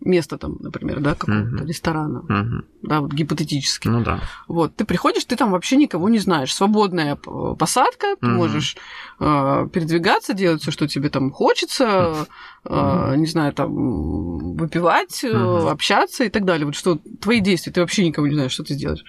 места 0.06 0.38
там, 0.38 0.58
например, 0.60 1.00
да, 1.00 1.16
какого-то 1.16 1.44
Мгм. 1.56 1.66
ресторана, 1.66 2.22
Мгм. 2.28 2.66
да, 2.84 3.02
вот 3.02 3.12
гипотетически. 3.12 3.88
Ну 3.88 4.04
да. 4.04 4.22
Вот, 4.48 4.76
ты 4.76 4.86
приходишь, 4.86 5.26
ты 5.26 5.36
там 5.36 5.52
вообще 5.52 5.76
никого 5.76 6.10
не 6.10 6.20
знаешь. 6.20 6.54
Свободная 6.54 7.16
п- 7.16 7.56
посадка, 7.58 8.16
ты 8.20 8.28
Мгм. 8.28 8.36
можешь 8.36 8.78
э, 9.20 9.68
передвигаться, 9.74 10.34
делать 10.34 10.62
все, 10.62 10.72
что 10.72 10.88
тебе 10.88 11.10
там 11.10 11.32
хочется, 11.32 12.28
э, 12.66 13.14
не 13.18 13.26
знаю, 13.28 13.54
там 13.54 14.56
выпивать, 14.56 15.24
э, 15.24 15.34
Мгм. 15.34 15.68
общаться 15.68 16.24
и 16.24 16.30
так 16.30 16.46
далее. 16.46 16.66
Вот 16.66 16.76
что 16.76 17.00
твои 17.22 17.40
действия, 17.40 17.72
ты 17.74 17.82
вообще 17.82 18.06
никого 18.06 18.28
не 18.28 18.36
знаешь, 18.36 18.52
что 18.52 18.64
ты 18.64 18.74
сделаешь. 18.74 19.04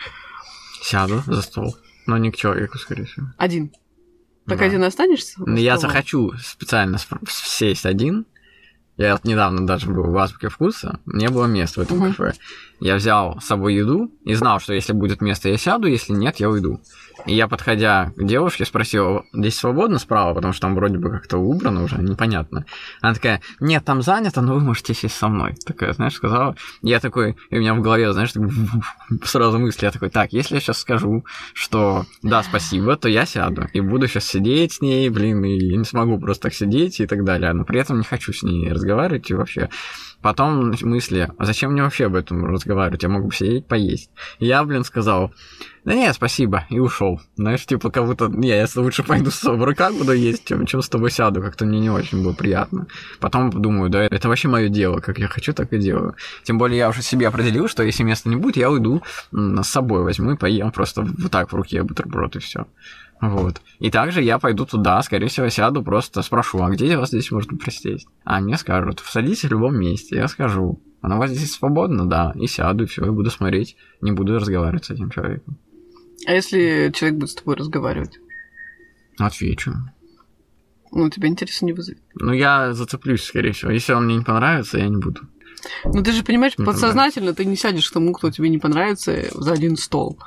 Сяду 0.82 1.22
за 1.26 1.42
стол. 1.42 1.76
Но 2.07 2.16
не 2.18 2.30
к 2.30 2.36
человеку, 2.36 2.78
скорее 2.78 3.05
всего. 3.05 3.26
Один. 3.36 3.72
Так 4.47 4.59
Да. 4.61 4.64
один 4.66 4.84
останешься? 4.84 5.40
Я 5.57 5.76
захочу 5.76 6.32
специально 6.38 6.99
сесть 7.28 7.84
один. 7.84 8.26
Я 8.97 9.18
недавно 9.24 9.66
даже 9.66 9.90
был 9.90 10.05
в 10.05 10.16
Азбуке 10.16 10.49
вкуса, 10.49 11.01
не 11.05 11.28
было 11.28 11.44
места 11.44 11.80
в 11.80 11.82
этом 11.82 12.01
кафе. 12.01 12.32
Я 12.80 12.97
взял 12.97 13.38
с 13.40 13.44
собой 13.44 13.74
еду 13.74 14.11
и 14.24 14.34
знал, 14.34 14.59
что 14.59 14.72
если 14.72 14.92
будет 14.92 15.20
место, 15.20 15.51
я 15.51 15.59
сяду, 15.59 15.86
если 15.86 16.12
нет, 16.12 16.36
я 16.36 16.49
уйду. 16.49 16.80
И 17.25 17.35
я, 17.35 17.49
подходя 17.49 18.12
к 18.17 18.25
девушке, 18.25 18.64
спросил, 18.64 19.25
здесь 19.33 19.57
свободно 19.57 19.99
справа, 19.99 20.35
потому 20.35 20.53
что 20.53 20.62
там 20.62 20.75
вроде 20.75 20.99
бы 20.99 21.11
как-то 21.11 21.39
убрано 21.39 21.83
уже, 21.83 21.97
непонятно. 21.97 22.67
Она 23.01 23.14
такая, 23.14 23.41
нет, 23.59 23.85
там 23.85 24.03
занято, 24.03 24.43
но 24.43 24.55
вы 24.55 24.61
можете 24.61 24.95
сесть 24.95 25.17
со 25.17 25.29
мной. 25.29 25.55
Такая, 25.64 25.93
знаешь, 25.93 26.14
сказала. 26.14 26.57
Я 26.83 27.01
такой, 27.01 27.37
и 27.51 27.57
у 27.57 27.61
меня 27.61 27.75
в 27.75 27.81
голове, 27.81 28.12
знаешь, 28.12 28.33
так 28.33 28.43
сразу 29.25 29.59
мысли, 29.59 29.87
я 29.87 29.91
такой, 29.91 30.11
так, 30.11 30.33
если 30.33 30.57
я 30.57 30.61
сейчас 30.61 30.79
скажу, 30.79 31.25
что 31.55 32.05
да, 32.23 32.43
спасибо, 32.43 32.97
то 32.97 33.09
я 33.09 33.25
сяду 33.25 33.67
и 33.73 33.81
буду 33.81 34.07
сейчас 34.07 34.25
сидеть 34.25 34.75
с 34.75 34.81
ней, 34.81 35.09
блин, 35.09 35.45
и 35.45 35.59
я 35.59 35.77
не 35.77 35.85
смогу 35.85 36.19
просто 36.19 36.45
так 36.45 36.55
сидеть 36.55 37.01
и 37.01 37.07
так 37.07 37.25
далее, 37.25 37.53
но 37.53 37.64
при 37.64 37.81
этом 37.81 37.99
не 37.99 38.05
хочу 38.05 38.33
с 38.33 38.43
ней 38.43 38.71
разговаривать 38.71 39.31
и 39.31 39.35
вообще. 39.35 39.69
Потом 40.23 40.73
мысли, 40.83 41.31
а 41.39 41.45
зачем 41.45 41.73
мне 41.73 41.83
вообще 41.83 42.07
об 42.07 42.14
этом 42.14 42.45
разговаривать? 42.47 43.03
Я 43.03 43.09
мог 43.09 43.27
бы 43.27 43.35
сидеть, 43.35 43.67
поесть. 43.67 44.11
Я, 44.39 44.64
блин, 44.64 44.83
сказал, 44.83 45.33
да 45.87 45.95
нет, 45.95 46.16
спасибо, 46.16 46.66
и 46.68 46.80
ушел. 46.80 47.20
Знаешь, 47.37 47.64
типа, 47.64 47.93
как 47.93 48.07
будто, 48.07 48.26
не, 48.26 48.49
я 48.49 48.66
лучше 48.74 49.05
пойду 49.05 49.30
с 49.30 49.45
рука 49.45 49.93
буду 49.93 50.11
есть, 50.11 50.45
чем, 50.45 50.66
чем 50.66 50.82
с 50.82 50.89
тобой 50.89 51.12
сяду, 51.12 51.41
как-то 51.41 51.64
мне 51.64 51.78
не 51.78 51.91
очень 51.91 52.24
было 52.24 52.32
приятно. 52.32 52.89
Потом 53.20 53.51
думаю, 53.51 53.89
да, 53.89 54.03
это 54.03 54.28
вообще 54.28 54.49
мое 54.49 54.68
дело, 54.68 54.99
как 54.99 55.20
я 55.20 55.28
хочу, 55.28 55.53
так 55.53 55.72
и 55.72 55.78
делаю. 55.78 56.16
Тем 56.43 56.59
более 56.59 56.78
я 56.78 56.89
уже 56.89 57.03
себе 57.03 57.28
определил, 57.28 57.68
что 57.68 57.84
если 57.84 58.03
места 58.03 58.28
не 58.28 58.34
будет, 58.34 58.57
я 58.57 58.68
уйду 58.68 59.05
с 59.30 59.62
собой 59.62 60.03
возьму 60.03 60.32
и 60.32 60.37
поем 60.37 60.72
просто 60.72 61.03
вот 61.03 61.30
так 61.30 61.53
в 61.53 61.55
руке 61.55 61.84
бутерброд 61.84 62.34
и 62.34 62.41
все. 62.41 62.66
Вот. 63.20 63.62
И 63.78 63.93
также 63.93 64.22
я 64.22 64.41
пойду 64.41 64.66
туда, 64.66 65.01
скорее 65.03 65.28
всего, 65.28 65.49
сяду, 65.51 65.84
просто 65.84 66.22
спрошу, 66.22 66.64
а 66.64 66.70
где 66.70 66.97
вас 66.97 67.11
здесь 67.11 67.30
можно 67.30 67.57
присесть? 67.57 68.09
А 68.24 68.41
мне 68.41 68.57
скажут, 68.57 69.05
садитесь 69.07 69.45
в 69.45 69.53
любом 69.53 69.76
месте, 69.76 70.16
я 70.16 70.26
скажу. 70.26 70.82
Она 71.01 71.14
у 71.14 71.18
вас 71.20 71.30
здесь 71.30 71.53
свободно, 71.53 72.07
да, 72.07 72.32
и 72.34 72.49
сяду, 72.49 72.82
и 72.82 72.87
все, 72.89 73.07
и 73.07 73.11
буду 73.11 73.30
смотреть, 73.30 73.76
не 74.01 74.11
буду 74.11 74.34
разговаривать 74.34 74.87
с 74.87 74.91
этим 74.91 75.11
человеком. 75.11 75.57
А 76.25 76.33
если 76.33 76.91
человек 76.95 77.19
будет 77.19 77.31
с 77.31 77.35
тобой 77.35 77.57
разговаривать? 77.57 78.19
Отвечу. 79.19 79.75
Ну, 80.93 81.11
тебя 81.11 81.29
интереса 81.29 81.64
не 81.64 81.73
вызовет. 81.73 82.01
Ну, 82.14 82.33
я 82.33 82.73
зацеплюсь, 82.73 83.25
скорее 83.25 83.53
всего. 83.53 83.71
Если 83.71 83.93
он 83.93 84.07
мне 84.07 84.17
не 84.17 84.25
понравится, 84.25 84.79
я 84.79 84.89
не 84.89 84.97
буду. 84.97 85.23
Ну, 85.85 86.03
ты 86.03 86.12
же 86.12 86.23
понимаешь, 86.23 86.57
Не 86.57 86.64
подсознательно 86.64 87.35
ты 87.35 87.45
не 87.45 87.57
сядешь 87.57 87.91
к 87.91 87.93
тому, 87.93 88.12
кто 88.12 88.31
тебе 88.31 88.49
не 88.49 88.59
понравится, 88.59 89.27
за 89.33 89.53
один 89.53 89.77
стол. 89.77 90.19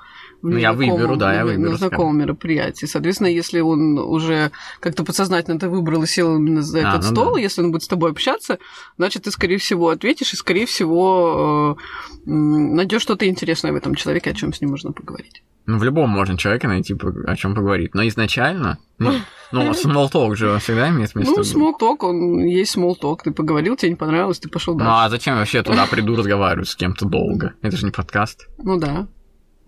Ну, 0.42 0.58
я 0.58 0.74
выберу, 0.74 1.18
да, 1.18 1.34
я 1.34 1.46
выберу, 1.46 1.72
На 1.72 1.78
знакомом 1.78 2.18
мероприятии. 2.20 2.86
Соответственно, 2.86 3.28
если 3.28 3.60
он 3.60 3.98
уже 3.98 4.52
как-то 4.80 5.04
подсознательно 5.04 5.60
ты 5.60 5.68
выбрал 5.68 6.04
и 6.04 6.08
сел 6.08 6.36
именно 6.38 6.62
за 6.62 6.80
А, 6.80 6.82
этот 6.90 7.10
ну 7.10 7.16
стол, 7.16 7.34
да. 7.36 7.42
если 7.42 7.62
он 7.62 7.72
будет 7.72 7.84
с 7.84 7.88
тобой 7.88 8.12
общаться, 8.12 8.58
значит, 8.98 9.24
ты, 9.24 9.32
скорее 9.32 9.58
всего, 9.58 9.90
ответишь 9.90 10.34
и, 10.34 10.38
скорее 10.38 10.66
всего, 10.66 11.78
найдешь 12.26 13.02
что-то 13.02 13.28
интересное 13.28 13.72
в 13.72 13.76
этом 13.76 13.96
человеке, 13.96 14.32
о 14.32 14.34
чем 14.34 14.54
с 14.54 14.62
ним 14.62 14.72
можно 14.72 14.92
поговорить. 14.92 15.44
Ну, 15.66 15.78
в 15.78 15.84
любом 15.84 16.10
можно 16.10 16.36
человека 16.36 16.68
найти, 16.68 16.96
о 17.28 17.36
чем 17.36 17.54
поговорить. 17.54 17.94
Но 17.94 18.08
изначально, 18.08 18.80
ну, 18.98 19.12
ну 19.52 19.70
small 19.72 20.10
talk 20.12 20.36
же 20.36 20.58
всегда 20.60 20.90
имеет 20.90 21.14
место. 21.14 21.44
Ну, 21.56 21.76
talk, 21.80 21.98
он 22.00 22.44
есть 22.46 22.76
talk. 22.76 23.18
Ты 23.24 23.32
поговорил, 23.32 23.76
тебе 23.76 23.92
не 23.92 23.96
понравилось, 23.96 24.40
ты 24.40 24.50
пошел 24.50 24.74
Ну, 24.74 24.80
дальше. 24.80 24.94
а 24.96 25.10
зачем 25.10 25.36
вообще 25.36 25.62
туда 25.62 25.86
приду 25.86 26.16
разговаривать 26.16 26.70
с 26.70 26.76
кем-то 26.76 27.06
долго? 27.06 27.54
Это 27.62 27.78
же 27.78 27.86
не 27.86 27.92
подкаст. 27.92 28.48
Ну 28.58 28.80
да. 28.80 29.08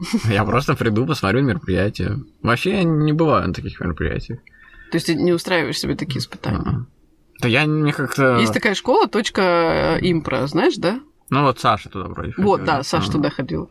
Я 0.30 0.44
просто 0.46 0.76
приду, 0.76 1.06
посмотрю 1.06 1.42
мероприятие. 1.44 2.20
Вообще 2.42 2.72
я 2.78 2.84
не 2.84 3.14
бываю 3.14 3.48
на 3.48 3.54
таких 3.54 3.80
мероприятиях. 3.80 4.40
То 4.92 4.98
есть 4.98 5.08
ты 5.08 5.16
не 5.16 5.32
устраиваешь 5.32 5.80
себе 5.80 5.96
такие 5.96 6.20
испытания. 6.20 6.60
А. 6.66 6.86
Да 7.42 7.48
я 7.48 7.66
не 7.66 7.92
как-то... 7.92 8.38
Есть 8.40 8.54
такая 8.54 8.74
школа, 8.76 9.08
точка 9.08 9.42
э, 9.42 10.00
импро, 10.02 10.46
знаешь, 10.48 10.76
да? 10.78 11.00
Ну, 11.30 11.44
вот 11.44 11.60
Саша 11.60 11.90
туда 11.90 12.10
вроде 12.10 12.34
Вот, 12.38 12.60
ходила. 12.60 12.78
да, 12.78 12.84
Саша 12.84 13.10
А. 13.10 13.12
туда 13.14 13.30
ходила. 13.30 13.68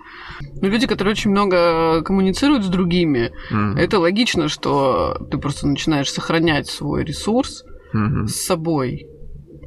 Но 0.62 0.68
люди, 0.68 0.86
которые 0.86 1.12
очень 1.12 1.30
много 1.30 2.02
коммуницируют 2.02 2.64
с 2.64 2.68
другими, 2.68 3.32
Мгм. 3.50 3.76
это 3.76 3.98
логично, 3.98 4.48
что 4.48 5.18
ты 5.30 5.36
просто 5.38 5.66
начинаешь 5.68 6.10
сохранять 6.10 6.68
свой 6.68 7.04
ресурс 7.04 7.64
Мгм. 7.92 8.28
с 8.28 8.36
собой. 8.36 9.06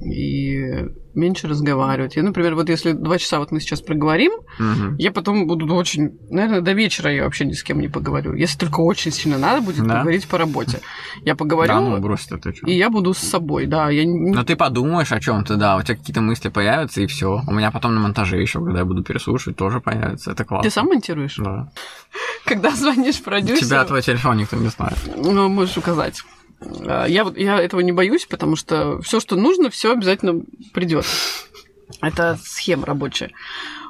И 0.03 0.85
меньше 1.15 1.47
разговаривать. 1.47 2.15
Я, 2.15 2.23
например, 2.23 2.55
вот 2.55 2.69
если 2.69 2.91
два 2.93 3.17
часа 3.17 3.39
вот 3.39 3.51
мы 3.51 3.59
сейчас 3.59 3.81
проговорим, 3.81 4.31
Мгм. 4.59 4.95
я 4.97 5.11
потом 5.11 5.47
буду 5.47 5.73
очень... 5.75 6.17
Наверное, 6.29 6.61
до 6.61 6.73
вечера 6.73 7.11
я 7.11 7.23
вообще 7.23 7.45
ни 7.45 7.53
с 7.53 7.63
кем 7.63 7.79
не 7.79 7.87
поговорю. 7.87 8.33
Если 8.33 8.57
только 8.57 8.79
очень 8.81 9.11
сильно 9.11 9.37
надо 9.37 9.61
будет 9.61 9.85
Да? 9.85 9.95
поговорить 9.95 10.27
по 10.27 10.37
работе. 10.37 10.79
Я 11.23 11.35
поговорю, 11.35 11.73
Да, 11.73 11.79
ну 11.81 11.97
брось 11.99 12.25
ты 12.25 12.39
чё. 12.53 12.65
и 12.67 12.73
я 12.75 12.89
буду 12.89 13.13
с 13.13 13.19
собой, 13.19 13.65
да. 13.65 13.89
Я. 13.89 14.03
Но 14.07 14.43
ты 14.43 14.55
подумаешь 14.55 15.11
о 15.11 15.19
чем-то, 15.19 15.55
да, 15.55 15.77
у 15.77 15.81
тебя 15.83 15.95
какие-то 15.97 16.21
мысли 16.21 16.49
появятся, 16.49 17.01
и 17.01 17.07
все. 17.07 17.41
У 17.47 17.51
меня 17.51 17.71
потом 17.71 17.93
на 17.95 18.01
монтаже 18.01 18.41
еще, 18.41 18.59
когда 18.63 18.79
я 18.79 18.85
буду 18.85 19.03
переслушивать, 19.03 19.57
тоже 19.57 19.79
появится. 19.79 20.31
Это 20.31 20.43
классно. 20.45 20.69
Ты 20.69 20.73
сам 20.73 20.87
монтируешь? 20.87 21.35
Да. 21.37 21.69
Когда 22.45 22.71
звонишь 22.71 23.21
продюсеру... 23.21 23.65
Тебя 23.67 23.85
твой 23.85 24.01
телефон 24.01 24.37
никто 24.37 24.55
не 24.57 24.67
знает. 24.67 24.97
Ну, 25.17 25.49
можешь 25.49 25.77
указать. 25.77 26.21
А, 26.87 27.05
Я, 27.05 27.31
я 27.35 27.59
этого 27.59 27.81
не 27.81 27.91
боюсь, 27.91 28.25
потому 28.25 28.55
что 28.55 29.01
все, 29.01 29.19
что 29.19 29.35
нужно, 29.35 29.69
все 29.69 29.91
обязательно 29.91 30.43
придет. 30.73 31.05
Это 32.01 32.37
схема 32.43 32.85
рабочая. 32.85 33.31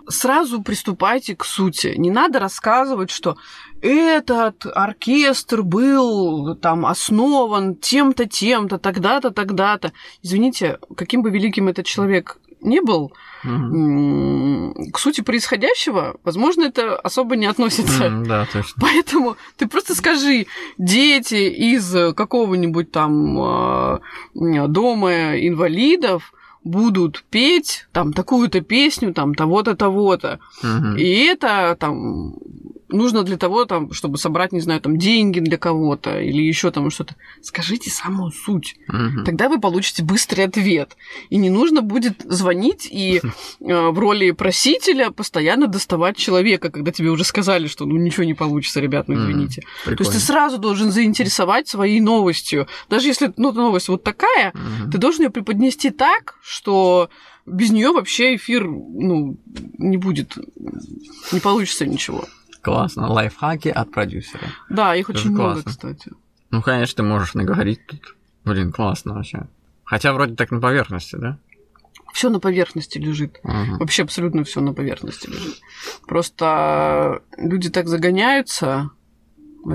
Сразу 0.10 0.62
приступайте 0.62 1.36
к 1.36 1.46
сути. 1.46 1.94
Не 1.98 2.12
надо 2.12 2.40
рассказывать, 2.40 3.10
что 3.10 3.38
этот 3.82 4.66
оркестр 4.66 5.64
был 5.64 6.56
там 6.56 6.86
основан 6.86 7.76
тем-то, 7.76 8.26
тем-то, 8.26 8.80
тогда-то, 8.80 9.32
тогда-то. 9.32 9.94
Извините, 10.22 10.80
каким 10.96 11.22
бы 11.22 11.30
великим 11.30 11.70
этот 11.70 11.86
человек 11.86 12.38
не 12.64 12.82
был, 12.82 13.14
к 13.44 14.98
сути 14.98 15.22
происходящего, 15.22 16.16
возможно, 16.24 16.64
это 16.64 16.96
особо 16.96 17.36
не 17.36 17.46
относится. 17.46 18.10
Да, 18.26 18.48
точно. 18.52 18.82
Поэтому 18.82 19.38
ты 19.58 19.68
просто 19.68 19.96
скажи, 19.96 20.48
дети 20.78 21.50
из 21.50 22.14
какого-нибудь 22.16 22.92
там 22.92 24.00
э, 24.34 24.68
дома 24.68 25.38
инвалидов 25.38 26.34
будут 26.64 27.24
петь 27.30 27.88
там 27.92 28.14
такую-то 28.14 28.62
песню, 28.62 29.14
там 29.14 29.36
того-то, 29.36 29.76
того-то. 29.76 30.40
Мгм. 30.62 30.98
И 30.98 31.04
это 31.04 31.76
там 31.80 32.36
нужно 32.94 33.24
для 33.24 33.38
того, 33.38 33.66
там, 33.66 33.92
чтобы 33.92 34.18
собрать, 34.18 34.52
не 34.52 34.62
знаю, 34.62 34.80
там 34.80 34.98
деньги 34.98 35.40
для 35.40 35.58
кого-то 35.58 36.20
или 36.20 36.42
еще 36.42 36.72
там 36.72 36.90
что-то. 36.90 37.16
Скажите 37.42 37.90
самую 37.90 38.32
суть. 38.32 38.76
Мгм. 38.88 39.26
Тогда 39.26 39.50
вы 39.50 39.60
получите 39.60 40.04
быстрый 40.04 40.46
ответ. 40.46 40.96
И 41.30 41.38
не 41.38 41.50
нужно 41.50 41.82
будет 41.82 42.22
звонить 42.24 42.88
и 42.90 43.22
э, 43.60 43.90
в 43.90 44.00
роли 44.00 44.32
просителя 44.32 45.12
постоянно 45.12 45.68
доставать 45.68 46.18
человека, 46.18 46.70
когда 46.70 46.92
тебе 46.92 47.10
уже 47.10 47.24
сказали, 47.24 47.68
что 47.68 47.86
ну 47.86 47.98
ничего 47.98 48.24
не 48.24 48.34
получится, 48.34 48.80
ребят, 48.80 49.08
ну 49.08 49.16
извините. 49.16 49.64
То 49.86 49.92
есть 49.92 50.12
ты 50.12 50.20
сразу 50.20 50.58
должен 50.58 50.92
заинтересовать 50.92 51.68
своей 51.68 52.00
новостью. 52.00 52.68
Даже 52.90 53.08
если 53.08 53.34
ну, 53.38 53.52
новость 53.52 53.90
вот 53.90 54.04
такая, 54.04 54.54
ты 54.92 54.98
должен 54.98 55.24
ее 55.24 55.30
преподнести 55.30 55.90
так, 55.90 56.36
что 56.54 57.10
без 57.46 57.72
нее 57.72 57.92
вообще 57.92 58.36
эфир 58.36 58.66
ну, 58.68 59.38
не 59.78 59.98
будет, 59.98 60.38
не 61.32 61.40
получится 61.40 61.86
ничего. 61.86 62.26
Классно. 62.62 63.12
Лайфхаки 63.12 63.70
от 63.70 63.92
продюсера. 63.92 64.48
Да, 64.70 64.96
их 64.96 65.10
Это 65.10 65.20
очень 65.20 65.32
много, 65.32 65.54
классно. 65.54 65.72
кстати. 65.72 66.12
Ну, 66.52 66.62
конечно, 66.62 66.96
ты 66.96 67.04
можешь 67.04 67.34
наговорить 67.34 67.86
тут. 67.88 68.16
Блин, 68.46 68.72
классно 68.72 69.16
вообще. 69.16 69.48
Хотя 69.84 70.14
вроде 70.14 70.36
так 70.36 70.52
на 70.52 70.62
поверхности, 70.62 71.16
да? 71.16 71.38
Все 72.14 72.30
на 72.30 72.40
поверхности 72.40 73.00
лежит. 73.00 73.40
Мгм. 73.44 73.80
Вообще 73.80 74.04
абсолютно 74.04 74.44
все 74.44 74.62
на 74.62 74.74
поверхности 74.74 75.28
лежит. 75.28 75.60
Просто 76.08 77.22
люди 77.38 77.70
так 77.70 77.88
загоняются 77.88 78.92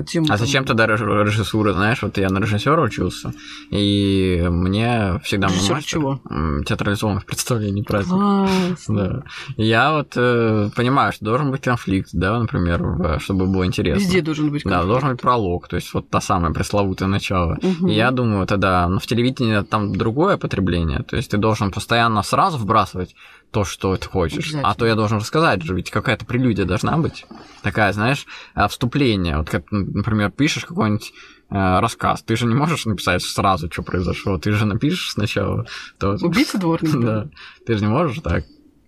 тему. 0.07 0.27
А 0.29 0.37
зачем 0.37 0.65
тогда 0.65 0.85
реж- 0.87 1.01
режиссура, 1.01 1.73
знаешь, 1.73 2.01
вот 2.01 2.17
я 2.17 2.29
на 2.29 2.39
режиссера 2.39 2.81
учился, 2.81 3.33
и 3.71 4.45
мне 4.49 5.19
всегда 5.23 5.47
мой 5.47 5.55
Режиссёр 5.57 5.75
мастер, 5.77 5.89
чего? 5.89 6.21
театрализованных 6.65 7.25
представлений 7.25 7.83
праздников. 7.83 8.19
Класс. 8.19 8.85
Да. 8.87 9.23
Я 9.57 9.93
вот 9.93 10.13
э, 10.15 10.69
понимаю, 10.75 11.11
что 11.13 11.25
должен 11.25 11.51
быть 11.51 11.61
конфликт, 11.61 12.09
да, 12.13 12.39
например, 12.39 13.19
чтобы 13.19 13.47
было 13.47 13.65
интересно. 13.65 13.99
Везде 14.03 14.21
должен 14.21 14.49
быть 14.51 14.63
Да, 14.63 14.69
конфликт. 14.69 14.87
должен 14.89 15.09
быть 15.11 15.21
пролог, 15.21 15.67
то 15.67 15.75
есть 15.75 15.93
вот 15.93 16.09
та 16.09 16.21
самая 16.21 16.53
пресловутое 16.53 17.07
начало. 17.07 17.57
Мгм. 17.61 17.87
И 17.87 17.93
я 17.93 18.11
думаю, 18.11 18.45
тогда, 18.47 18.87
ну, 18.87 18.99
в 18.99 19.05
телевидении 19.07 19.61
там 19.63 19.95
другое 19.95 20.37
потребление, 20.37 21.03
то 21.03 21.15
есть 21.15 21.31
ты 21.31 21.37
должен 21.37 21.71
постоянно 21.71 22.23
сразу 22.23 22.57
вбрасывать 22.57 23.15
то, 23.51 23.63
что 23.65 23.95
ты 23.97 24.07
хочешь. 24.07 24.53
А 24.63 24.75
то 24.75 24.85
я 24.85 24.95
должен 24.95 25.17
рассказать 25.17 25.63
же, 25.63 25.73
ведь 25.75 25.89
какая-то 25.89 26.25
прелюдия 26.25 26.65
должна 26.65 26.97
быть. 26.97 27.25
Такая, 27.63 27.91
знаешь, 27.93 28.25
а, 28.53 28.67
вступление. 28.67 29.37
Вот 29.37 29.49
как, 29.49 29.63
например, 29.71 30.29
пишешь 30.31 30.65
какой-нибудь 30.65 31.11
э, 31.49 31.79
рассказ, 31.79 32.21
ты 32.21 32.35
же 32.35 32.45
не 32.45 32.53
можешь 32.53 32.85
написать 32.85 33.23
сразу, 33.23 33.71
что 33.71 33.81
произошло, 33.81 34.37
ты 34.37 34.51
же 34.51 34.65
напишешь 34.65 35.11
сначала. 35.13 35.65
То, 35.97 36.11
Убийца 36.21 36.59
дворника. 36.59 36.97
да, 36.99 37.27
ты 37.65 37.73
же 37.75 37.81
не 37.85 37.89
можешь 37.89 38.19
так. 38.21 38.43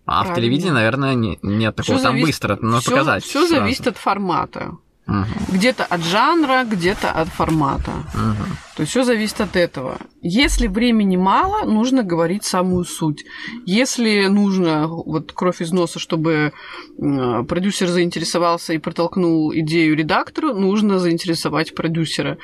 А 0.05 0.21
в 0.23 0.25
Правильно. 0.27 0.35
телевидении, 0.35 0.71
наверное, 0.71 1.13
не- 1.15 1.39
нет 1.41 1.75
такого. 1.75 1.97
Всё 1.97 2.03
Там 2.03 2.13
зависит- 2.13 2.27
быстро, 2.27 2.57
надо 2.61 2.81
всё- 2.81 2.91
показать. 2.91 3.23
Все 3.23 3.47
зависит 3.47 3.87
от 3.87 3.97
формата. 3.97 4.71
Мгм, 5.11 5.27
Где-то 5.49 5.83
от 5.83 6.01
жанра, 6.03 6.63
где-то 6.63 7.11
от 7.11 7.27
формата. 7.27 7.91
мгм. 8.13 8.57
То 8.75 8.81
есть 8.83 8.91
все 8.91 9.03
зависит 9.03 9.41
от 9.41 9.55
этого. 9.55 9.97
Если 10.21 10.67
времени 10.67 11.17
мало, 11.17 11.65
нужно 11.65 12.03
говорить 12.03 12.45
самую 12.45 12.85
суть. 12.85 13.25
Если 13.65 14.27
нужно 14.27 14.87
вот 14.87 15.33
кровь 15.33 15.61
из 15.61 15.71
носа, 15.73 15.99
чтобы 15.99 16.53
продюсер 16.97 17.87
заинтересовался 17.87 18.73
и 18.73 18.77
протолкнул 18.77 19.53
идею 19.53 19.95
редактору, 19.97 20.53
нужно 20.53 20.99
заинтересовать 20.99 21.75
продюсера. 21.75 22.37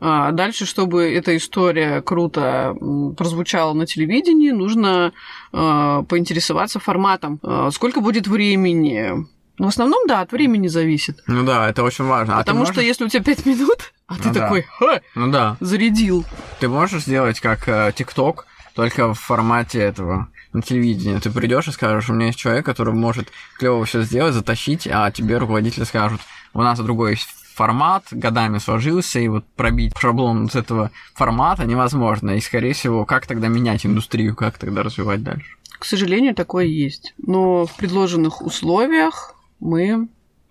А 0.00 0.30
Дальше, 0.32 0.64
чтобы 0.66 1.02
эта 1.12 1.36
история 1.36 2.00
круто 2.02 2.74
прозвучала 3.16 3.74
на 3.74 3.86
телевидении, 3.86 4.50
нужно 4.50 5.12
э, 5.52 6.02
поинтересоваться 6.08 6.78
форматом. 6.80 7.38
Э, 7.42 7.68
Сколько 7.72 8.00
будет 8.00 8.26
времени? 8.26 9.26
Ну, 9.60 9.66
в 9.66 9.68
основном, 9.68 10.06
да, 10.08 10.22
от 10.22 10.32
времени 10.32 10.68
зависит. 10.68 11.20
Ну 11.26 11.44
да, 11.44 11.68
это 11.68 11.82
очень 11.82 12.06
важно. 12.06 12.36
А 12.36 12.38
ты 12.38 12.44
Потому 12.46 12.64
что 12.64 12.76
можешь- 12.76 12.88
если 12.88 13.04
у 13.04 13.08
тебя 13.08 13.22
пять 13.22 13.44
минут, 13.44 13.92
а 14.06 14.14
ты 14.16 14.28
Ну 14.28 14.32
да. 14.34 14.40
такой, 14.40 14.62
«Ха, 14.62 15.00
Ну 15.14 15.30
да. 15.30 15.58
зарядил. 15.60 16.24
Ты 16.60 16.68
можешь 16.70 17.02
сделать 17.02 17.40
как 17.40 17.68
э, 17.68 17.92
ТикТок, 17.94 18.46
только 18.74 19.12
в 19.12 19.18
формате 19.20 19.80
этого 19.80 20.28
на 20.54 20.62
телевидении. 20.62 21.18
Ты 21.18 21.30
придешь 21.30 21.68
и 21.68 21.72
скажешь, 21.72 22.08
у 22.08 22.14
меня 22.14 22.28
есть 22.28 22.38
человек, 22.38 22.64
который 22.64 22.94
может 22.94 23.28
клево 23.58 23.84
все 23.84 24.00
сделать, 24.00 24.32
затащить, 24.32 24.88
а 24.90 25.10
тебе 25.10 25.36
руководители 25.36 25.84
скажут, 25.84 26.22
у 26.54 26.62
нас 26.62 26.78
другой 26.80 27.18
формат, 27.54 28.04
годами 28.12 28.56
сложился, 28.56 29.20
и 29.20 29.28
вот 29.28 29.44
пробить 29.56 29.92
шаблон 29.98 30.44
вот 30.44 30.54
этого 30.56 30.90
формата 31.14 31.66
невозможно. 31.66 32.30
И, 32.30 32.40
скорее 32.40 32.72
всего, 32.72 33.04
как 33.04 33.26
тогда 33.26 33.48
менять 33.48 33.84
индустрию, 33.84 34.34
как 34.34 34.56
тогда 34.56 34.82
развивать 34.82 35.22
дальше? 35.22 35.54
К 35.78 35.84
сожалению, 35.84 36.34
такое 36.34 36.64
есть. 36.64 37.12
Но 37.18 37.66
в 37.66 37.76
предложенных 37.76 38.40
условиях 38.40 39.34
мы 39.60 40.08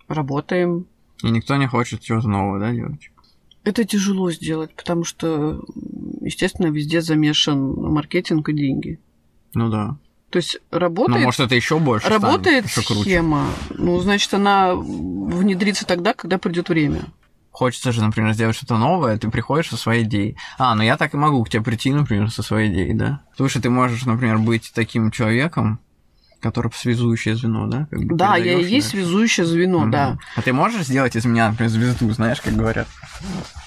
работаем. 0.08 0.86
И 1.22 1.30
никто 1.30 1.56
не 1.56 1.66
хочет 1.66 2.00
чего-то 2.00 2.28
нового, 2.28 2.58
да, 2.58 2.72
делать? 2.72 3.10
Это 3.62 3.84
тяжело 3.84 4.30
сделать, 4.30 4.74
потому 4.74 5.04
что, 5.04 5.62
естественно, 6.22 6.68
везде 6.68 7.02
замешан 7.02 7.74
маркетинг 7.74 8.48
и 8.48 8.54
деньги. 8.54 8.98
Ну 9.52 9.68
да. 9.68 9.96
То 10.30 10.36
есть 10.38 10.58
Ну, 10.70 10.78
работает, 10.78 11.24
может, 11.24 11.40
это 11.40 11.54
еще 11.56 11.78
больше 11.78 12.08
работает 12.08 12.66
станет, 12.66 12.78
еще 12.78 12.86
круче. 12.86 13.02
схема. 13.10 13.46
Ну, 13.70 13.98
значит, 14.00 14.32
она 14.32 14.74
внедрится 14.74 15.84
тогда, 15.84 16.14
когда 16.14 16.38
придет 16.38 16.68
время. 16.68 17.02
Хочется 17.50 17.90
же, 17.90 18.00
например, 18.00 18.32
сделать 18.32 18.54
что-то 18.56 18.78
новое, 18.78 19.18
ты 19.18 19.28
приходишь 19.28 19.68
со 19.68 19.76
своей 19.76 20.04
идеей. 20.04 20.36
А, 20.56 20.74
ну 20.76 20.82
я 20.84 20.96
так 20.96 21.12
и 21.14 21.16
могу 21.16 21.42
к 21.44 21.50
тебе 21.50 21.62
прийти, 21.64 21.92
например, 21.92 22.30
со 22.30 22.42
своей 22.44 22.72
идеей, 22.72 22.94
да? 22.94 23.22
Что 23.34 23.60
ты 23.60 23.68
можешь, 23.68 24.04
например, 24.06 24.38
быть 24.38 24.70
таким 24.72 25.10
человеком, 25.10 25.80
который 26.40 26.72
связующее 26.74 27.36
звено, 27.36 27.66
да? 27.66 27.86
Как 27.90 28.00
бы 28.00 28.14
Да, 28.16 28.36
я 28.36 28.58
и 28.58 28.64
есть 28.64 28.88
связующее 28.88 29.46
звено, 29.46 29.80
Мгм. 29.80 29.90
да. 29.90 30.18
А 30.36 30.42
ты 30.42 30.52
можешь 30.52 30.86
сделать 30.86 31.16
из 31.16 31.24
меня, 31.24 31.50
например, 31.50 31.70
звезду, 31.70 32.10
знаешь, 32.10 32.40
как 32.40 32.54
говорят? 32.54 32.88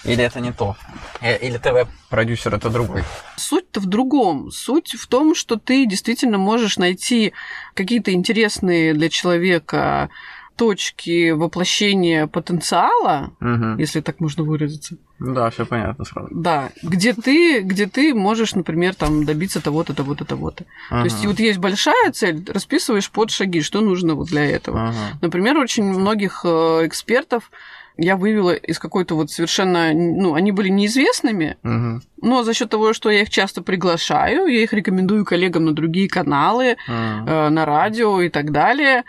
Или 0.03 0.23
это 0.23 0.39
не 0.39 0.51
то? 0.51 0.75
Э, 1.21 1.37
Или 1.37 1.57
ТВ-продюсер 1.57 2.53
это 2.55 2.69
другой? 2.69 3.03
Суть-то 3.37 3.79
в 3.79 3.85
другом. 3.85 4.51
Суть 4.51 4.93
в 4.93 5.07
том, 5.07 5.35
что 5.35 5.55
ты 5.55 5.85
действительно 5.85 6.37
можешь 6.37 6.77
найти 6.77 7.33
какие-то 7.73 8.11
интересные 8.11 8.93
для 8.93 9.09
человека 9.09 10.09
точки 10.55 11.31
воплощения 11.31 12.27
потенциала, 12.27 13.31
Мгм. 13.39 13.77
если 13.77 14.01
так 14.01 14.19
можно 14.19 14.43
выразиться. 14.43 14.95
Да, 15.19 15.49
все 15.49 15.65
понятно 15.65 16.05
сразу. 16.05 16.27
Да, 16.31 16.69
где 16.83 17.13
ты, 17.13 17.61
где 17.61 17.87
ты 17.87 18.13
можешь, 18.13 18.55
например, 18.55 18.95
там 18.95 19.23
добиться 19.25 19.61
того-то, 19.61 19.93
того-то, 19.93 20.25
того-то. 20.25 20.65
То 20.89 21.03
есть 21.03 21.19
Ага. 21.19 21.27
вот 21.29 21.39
есть 21.39 21.59
большая 21.59 22.11
цель, 22.11 22.43
расписываешь 22.47 23.09
под 23.09 23.31
шаги, 23.31 23.61
что 23.61 23.81
нужно 23.81 24.15
вот 24.15 24.27
для 24.27 24.43
этого. 24.45 24.89
Ага. 24.89 25.17
Например, 25.21 25.57
очень 25.57 25.83
многих 25.83 26.41
э, 26.45 26.81
экспертов 26.85 27.51
я 27.95 28.15
вывела 28.17 28.53
из 28.55 28.79
какой-то 28.79 29.15
вот 29.15 29.29
совершенно, 29.29 29.93
ну, 29.93 30.33
они 30.33 30.51
были 30.51 30.69
неизвестными, 30.69 31.57
Мгм. 31.63 32.01
но 32.21 32.43
за 32.43 32.53
счет 32.55 32.69
того, 32.69 32.91
что 32.93 33.09
я 33.11 33.21
их 33.21 33.29
часто 33.29 33.61
приглашаю, 33.61 34.47
я 34.47 34.63
их 34.63 34.73
рекомендую 34.73 35.25
коллегам 35.25 35.65
на 35.65 35.73
другие 35.73 36.09
каналы, 36.09 36.75
А. 36.87 37.23
э, 37.47 37.49
на 37.49 37.65
радио 37.65 38.19
и 38.21 38.29
так 38.29 38.51
далее, 38.51 39.03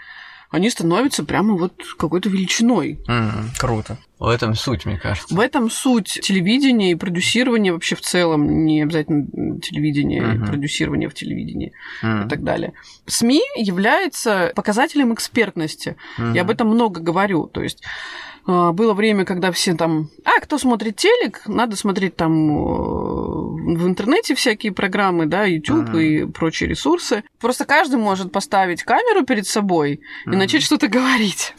они 0.55 0.70
становятся 0.70 1.24
прямо 1.24 1.55
вот 1.57 1.72
какой-то 1.98 2.28
величиной. 2.28 2.98
М, 3.09 3.50
Круто. 3.59 3.98
В 4.18 4.28
этом 4.28 4.55
суть, 4.55 4.86
мне 4.86 4.96
кажется. 4.96 5.34
В 5.34 5.40
этом 5.40 5.68
суть 5.70 6.18
телевидения 6.22 6.92
и 6.92 6.94
продюсирования 6.94 7.72
вообще 7.72 7.96
в 7.96 8.00
целом, 8.00 8.64
не 8.64 8.82
обязательно 8.82 9.61
телевидение 9.61 10.22
и 10.22 10.38
Мгм. 10.38 10.46
продюсирование 10.46 11.09
в 11.09 11.14
телевидении 11.14 11.72
и 12.02 12.07
М, 12.07 12.28
так 12.28 12.42
далее. 12.42 12.72
СМИ 13.07 13.42
является 13.57 14.52
показателем 14.55 15.12
экспертности. 15.12 15.96
мгм. 16.16 16.32
Я 16.32 16.42
об 16.42 16.50
этом 16.50 16.68
много 16.68 17.00
говорю. 17.00 17.46
То 17.48 17.62
есть 17.62 17.82
было 18.47 18.92
время, 18.95 19.24
когда 19.24 19.51
все 19.53 19.74
там, 19.74 20.11
а, 20.24 20.40
кто 20.40 20.59
смотрит 20.59 20.97
телек, 20.97 21.42
надо 21.47 21.76
смотреть 21.76 22.16
там 22.16 22.51
э, 22.51 23.76
в 23.76 23.86
интернете 23.86 24.34
всякие 24.34 24.72
программы, 24.72 25.26
да, 25.26 25.45
YouTube 25.45 25.88
Мгм. 25.88 25.99
и 25.99 26.24
прочие 26.26 26.68
ресурсы. 26.68 27.24
Просто 27.40 27.64
каждый 27.64 27.97
может 27.99 28.32
поставить 28.32 28.82
камеру 28.82 29.24
перед 29.24 29.47
собой 29.47 30.01
и 30.26 30.28
Мгм. 30.28 30.38
начать 30.38 30.62
что-то 30.62 30.88
говорить. 30.88 31.55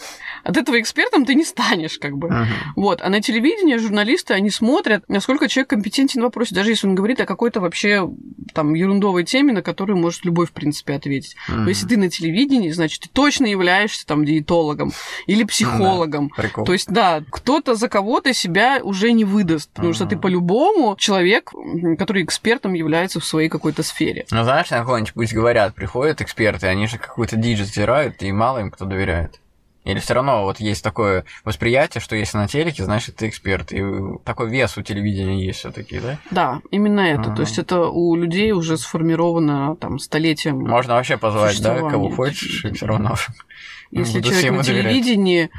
От 0.45 0.57
этого 0.57 0.79
экспертом 0.79 1.25
ты 1.25 1.33
не 1.33 1.43
станешь, 1.43 1.97
как 1.97 2.17
бы. 2.17 2.29
Мгм. 2.29 2.47
Вот, 2.75 3.01
а 3.01 3.09
на 3.09 3.19
телевидении 3.19 3.77
журналисты, 3.77 4.35
они 4.35 4.51
смотрят, 4.51 5.03
насколько 5.07 5.47
человек 5.47 5.71
компетентен 5.71 6.21
в 6.21 6.25
вопросе, 6.25 6.53
даже 6.53 6.69
если 6.69 6.87
он 6.87 6.93
говорит 6.93 7.19
о 7.19 7.25
какой-то 7.25 7.59
вообще 7.59 8.07
там 8.53 8.75
ерундовой 8.75 9.23
теме, 9.23 9.53
на 9.53 9.63
которую 9.63 9.97
может 9.97 10.23
любой, 10.23 10.45
в 10.45 10.51
принципе, 10.51 10.93
ответить. 10.93 11.35
Но 11.47 11.55
Мгм. 11.55 11.67
если 11.67 11.87
ты 11.87 11.97
на 11.97 12.09
телевидении, 12.11 12.69
значит, 12.69 13.01
ты 13.01 13.09
точно 13.09 13.47
являешься 13.47 14.05
там 14.05 14.23
диетологом 14.23 14.91
или 15.25 15.43
психологом. 15.43 16.29
Прикол. 16.29 16.63
То 16.63 16.73
есть, 16.73 16.89
да, 16.91 17.23
кто-то 17.31 17.73
за 17.73 17.89
кого-то 17.89 18.33
себя 18.33 18.79
уже 18.83 19.11
не 19.13 19.25
выдаст, 19.25 19.71
потому 19.73 19.93
что 19.93 20.05
ты 20.05 20.13
Ага. 20.13 20.21
по-любому 20.21 20.95
человек, 20.95 21.51
который 21.97 22.23
экспертом 22.23 22.73
является 22.73 23.19
в 23.19 23.25
своей 23.25 23.49
какой-то 23.49 23.81
сфере. 23.81 24.25
Ну, 24.29 24.43
знаешь, 24.43 24.69
на 24.69 24.79
какой-нибудь 24.81 25.13
пусть 25.13 25.33
говорят, 25.33 25.73
приходят 25.73 26.21
эксперты, 26.21 26.67
они 26.67 26.85
же 26.85 26.99
какую-то 26.99 27.35
дичь 27.35 27.59
затирают, 27.59 28.21
и 28.21 28.31
мало 28.31 28.59
им 28.59 28.69
кто 28.69 28.85
доверяет. 28.85 29.39
Или 29.85 29.99
все 29.99 30.15
равно 30.15 30.43
вот 30.43 30.59
есть 30.59 30.83
такое 30.83 31.25
восприятие, 31.43 32.01
что 32.01 32.15
если 32.15 32.37
на 32.37 32.47
телеке, 32.47 32.83
значит, 32.83 33.17
ты 33.17 33.29
эксперт. 33.29 33.71
И 33.71 33.83
такой 34.23 34.49
вес 34.49 34.77
у 34.77 34.81
телевидения 34.81 35.45
есть 35.45 35.59
все 35.59 35.71
таки 35.71 35.99
да? 35.99 36.17
Да, 36.31 36.61
именно 36.71 37.01
это. 37.01 37.31
То 37.31 37.41
есть 37.41 37.59
это 37.59 37.85
у 37.87 38.15
людей 38.15 38.51
уже 38.51 38.77
сформировано 38.77 39.75
там 39.75 39.99
столетием. 39.99 40.59
Можно 40.59 40.95
вообще 40.95 41.17
позвать, 41.17 41.61
да, 41.61 41.87
кого 41.87 42.09
хочешь, 42.09 42.65
и 42.65 42.73
все 42.73 42.87
равно. 42.87 43.15
Если 43.91 44.21
человек 44.21 44.51
на 44.51 44.63
доверять. 44.63 44.83
телевидении, 44.83 45.51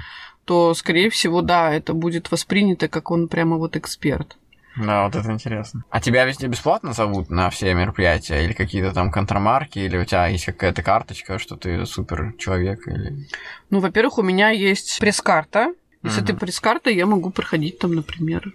то, 0.45 0.74
скорее 0.74 1.09
всего, 1.09 1.41
да, 1.41 1.72
это 1.72 1.95
будет 1.95 2.31
воспринято, 2.31 2.89
как 2.89 3.11
он 3.12 3.29
прямо 3.29 3.57
вот 3.57 3.77
эксперт. 3.77 4.37
Да, 4.77 5.05
вот 5.05 5.14
это 5.16 5.33
интересно. 5.33 5.85
А 5.91 6.01
тебя 6.01 6.24
везде 6.24 6.47
бесплатно 6.49 6.93
зовут 6.93 7.31
на 7.31 7.49
все 7.51 7.72
мероприятия? 7.74 8.45
Или 8.45 8.53
какие-то 8.53 8.93
там 8.93 9.11
контрамарки? 9.11 9.79
Или 9.79 9.97
у 9.97 10.05
тебя 10.05 10.27
есть 10.27 10.45
какая-то 10.47 10.83
карточка, 10.83 11.39
что 11.39 11.57
ты 11.57 11.85
супер 11.87 12.35
человек? 12.39 12.87
Или... 12.87 13.27
Ну, 13.70 13.81
во-первых, 13.81 14.18
у 14.18 14.22
меня 14.22 14.51
есть 14.51 14.99
пресс-карта. 15.01 15.72
Если 16.03 16.20
Мгм. 16.20 16.27
ты 16.27 16.35
пресс-карта, 16.35 16.91
я 16.91 17.05
могу 17.05 17.31
проходить 17.31 17.79
там, 17.81 17.95
например. 17.95 18.53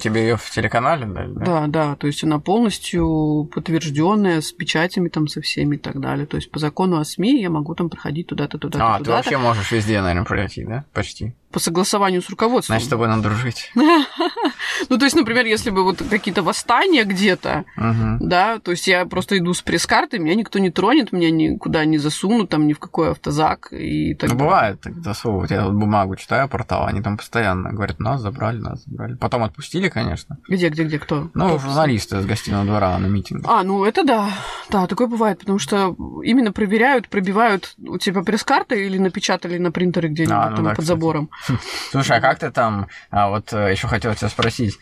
Тебе 0.00 0.20
ее 0.22 0.36
в 0.36 0.48
телеканале 0.50 1.06
дали? 1.06 1.32
Да. 1.32 1.44
Да, 1.44 1.66
да, 1.66 1.96
то 1.96 2.06
есть 2.06 2.22
она 2.22 2.38
полностью 2.38 3.48
подтвержденная 3.52 4.40
с 4.40 4.52
печатями 4.52 5.08
там 5.08 5.26
со 5.26 5.40
всеми 5.40 5.76
и 5.76 5.78
так 5.78 5.98
далее. 6.00 6.26
То 6.26 6.36
есть 6.36 6.50
по 6.50 6.58
закону 6.60 6.98
о 7.00 7.04
СМИ 7.04 7.40
я 7.40 7.50
могу 7.50 7.74
там 7.74 7.88
проходить 7.90 8.28
туда-то, 8.28 8.58
туда-то, 8.58 8.84
А, 8.94 8.98
ты 8.98 9.04
туда-то. 9.04 9.16
вообще 9.16 9.38
можешь 9.38 9.72
везде, 9.72 10.00
наверное, 10.00 10.24
пройти, 10.24 10.64
да? 10.64 10.84
Почти. 10.92 11.34
По 11.50 11.60
согласованию 11.60 12.22
с 12.22 12.28
руководством. 12.28 12.74
Значит, 12.74 12.86
с 12.86 12.90
тобой 12.90 13.08
надо 13.08 13.22
дружить. 13.22 13.72
Ну, 14.90 14.98
то 14.98 15.06
есть, 15.06 15.16
например, 15.16 15.46
если 15.46 15.70
бы 15.70 15.82
вот 15.84 16.02
какие-то 16.10 16.42
восстания 16.42 17.04
где-то, 17.04 17.64
да, 18.20 18.58
то 18.58 18.72
есть 18.72 18.86
я 18.86 19.06
просто 19.06 19.38
иду 19.38 19.54
с 19.54 19.62
пресс-картой, 19.62 20.18
меня 20.18 20.34
никто 20.34 20.58
не 20.58 20.70
тронет, 20.70 21.12
меня 21.12 21.30
никуда 21.30 21.84
не 21.84 21.98
засунут, 21.98 22.50
там 22.50 22.66
ни 22.66 22.72
в 22.72 22.78
какой 22.78 23.12
автозак 23.12 23.72
и 23.72 24.14
так 24.14 24.30
Ну, 24.30 24.36
бывает, 24.36 24.80
так 24.80 24.94
засовывают. 25.02 25.50
Я 25.50 25.68
бумагу 25.68 26.16
читаю, 26.16 26.48
портал, 26.48 26.86
они 26.86 27.00
там 27.00 27.16
постоянно 27.16 27.72
говорят, 27.72 27.98
нас 28.00 28.20
забрали, 28.20 28.58
нас 28.58 28.84
забрали. 28.84 29.14
Потом 29.14 29.44
отпустили, 29.44 29.88
конечно. 29.88 30.38
Где, 30.48 30.68
где, 30.68 30.84
где, 30.84 30.98
кто? 30.98 31.30
Ну, 31.34 31.58
журналисты 31.58 32.20
с 32.20 32.26
гостиного 32.26 32.64
двора 32.64 32.98
на 32.98 33.06
митинг. 33.06 33.44
А, 33.48 33.62
ну 33.62 33.84
это 33.84 34.04
да. 34.04 34.28
Да, 34.68 34.86
такое 34.86 35.06
бывает, 35.06 35.38
потому 35.38 35.58
что 35.58 35.96
именно 36.22 36.52
проверяют, 36.52 37.08
пробивают 37.08 37.74
у 37.78 37.98
тебя 37.98 38.22
пресс-карты 38.22 38.84
или 38.86 38.98
напечатали 38.98 39.58
на 39.58 39.72
принтере 39.72 40.08
где-нибудь 40.08 40.36
А, 40.36 40.50
ну 40.50 40.56
там 40.56 40.74
под 40.76 40.84
забором. 40.84 41.30
Слушай, 41.90 42.18
а 42.18 42.20
как 42.20 42.38
ты 42.38 42.50
там, 42.50 42.88
а 43.10 43.28
вот 43.28 43.52
еще 43.52 43.86
хотел 43.88 44.14
тебя 44.14 44.28
спросить, 44.28 44.78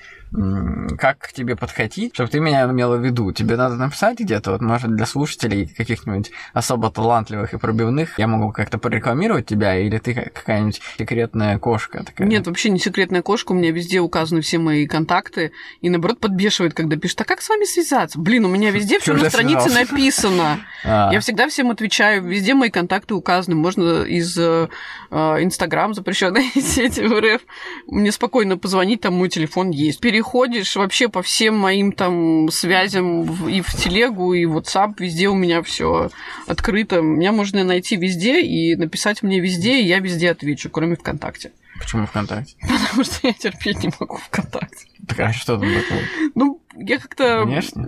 как 0.98 1.18
к 1.18 1.32
тебе 1.32 1.54
подходить, 1.54 2.14
чтобы 2.14 2.28
ты 2.28 2.40
меня 2.40 2.64
имела 2.64 2.96
в 2.96 3.04
виду? 3.04 3.30
Тебе 3.32 3.56
надо 3.56 3.76
написать 3.76 4.18
где-то, 4.18 4.52
вот, 4.52 4.62
может, 4.62 4.94
для 4.94 5.06
слушателей 5.06 5.66
каких-нибудь 5.68 6.32
особо 6.52 6.90
талантливых 6.90 7.54
и 7.54 7.58
пробивных, 7.58 8.18
я 8.18 8.26
могу 8.26 8.50
как-то 8.50 8.78
порекламировать 8.78 9.46
тебя, 9.46 9.78
или 9.78 9.98
ты 9.98 10.12
как- 10.14 10.32
какая-нибудь 10.32 10.80
секретная 10.98 11.58
кошка 11.58 12.02
такая? 12.04 12.26
Нет, 12.26 12.46
вообще 12.46 12.70
не 12.70 12.80
секретная 12.80 13.22
кошка, 13.22 13.52
у 13.52 13.54
меня 13.54 13.70
везде 13.70 14.00
указаны 14.00 14.40
все 14.40 14.58
мои 14.58 14.86
контакты, 14.88 15.52
и 15.80 15.88
наоборот 15.88 16.18
подбешивает, 16.18 16.74
когда 16.74 16.96
пишут, 16.96 17.20
а 17.20 17.24
как 17.24 17.40
с 17.40 17.48
вами 17.48 17.64
связаться? 17.64 18.18
Блин, 18.18 18.44
у 18.44 18.48
меня 18.48 18.70
везде 18.72 18.98
все 18.98 19.12
на 19.14 19.28
странице 19.30 19.70
написано. 19.70 20.58
А, 20.86 21.10
Я 21.10 21.20
всегда 21.20 21.48
всем 21.48 21.70
отвечаю, 21.70 22.22
везде 22.22 22.52
мои 22.52 22.68
контакты 22.68 23.14
указаны, 23.14 23.56
можно 23.56 24.02
из 24.02 24.36
э, 24.36 24.42
э, 24.42 24.68
Инстаграм, 25.14 25.94
запрещенной 25.94 26.50
сети 26.54 27.00
в 27.00 27.20
РФ, 27.20 27.42
мне 27.86 28.10
спокойно 28.10 28.58
позвонить, 28.58 29.00
там 29.00 29.14
мой 29.14 29.28
телефон 29.28 29.70
есть. 29.70 30.00
Переходишь 30.00 30.74
вообще 30.76 31.08
по 31.08 31.22
всем 31.22 31.56
моим 31.56 31.92
там 31.92 32.50
связям 32.50 33.48
и 33.48 33.60
в 33.60 33.72
телегу, 33.74 34.34
и 34.34 34.44
в 34.44 34.58
WhatsApp, 34.58 34.94
везде 34.98 35.28
у 35.28 35.34
меня 35.34 35.62
все 35.62 36.10
открыто. 36.46 37.00
Меня 37.00 37.32
можно 37.32 37.62
найти 37.62 37.96
везде 37.96 38.42
и 38.42 38.74
написать 38.74 39.22
мне 39.22 39.40
везде, 39.40 39.80
и 39.80 39.86
я 39.86 40.00
везде 40.00 40.30
отвечу, 40.30 40.70
кроме 40.70 40.96
ВКонтакте. 40.96 41.52
Почему 41.78 42.06
ВКонтакте? 42.06 42.56
Потому 42.60 43.04
что 43.04 43.26
я 43.26 43.32
терпеть 43.32 43.82
не 43.82 43.90
могу 43.98 44.16
ВКонтакте. 44.16 44.86
Так, 45.06 45.20
а 45.20 45.32
что 45.32 45.58
там 45.58 45.68
такого? 45.72 46.00
Ну, 46.34 46.60
я 46.76 46.98
как-то... 46.98 47.44
Внешне? 47.44 47.84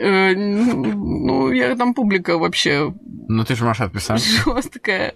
э, 0.00 0.34
ну, 0.34 1.50
я 1.52 1.74
там 1.76 1.94
публика 1.94 2.38
вообще 2.38 2.92
Ну, 3.28 3.44
ты 3.44 3.54
же 3.56 3.64
можешь 3.64 3.80
отписать. 3.82 4.22
жесткая. 4.44 5.14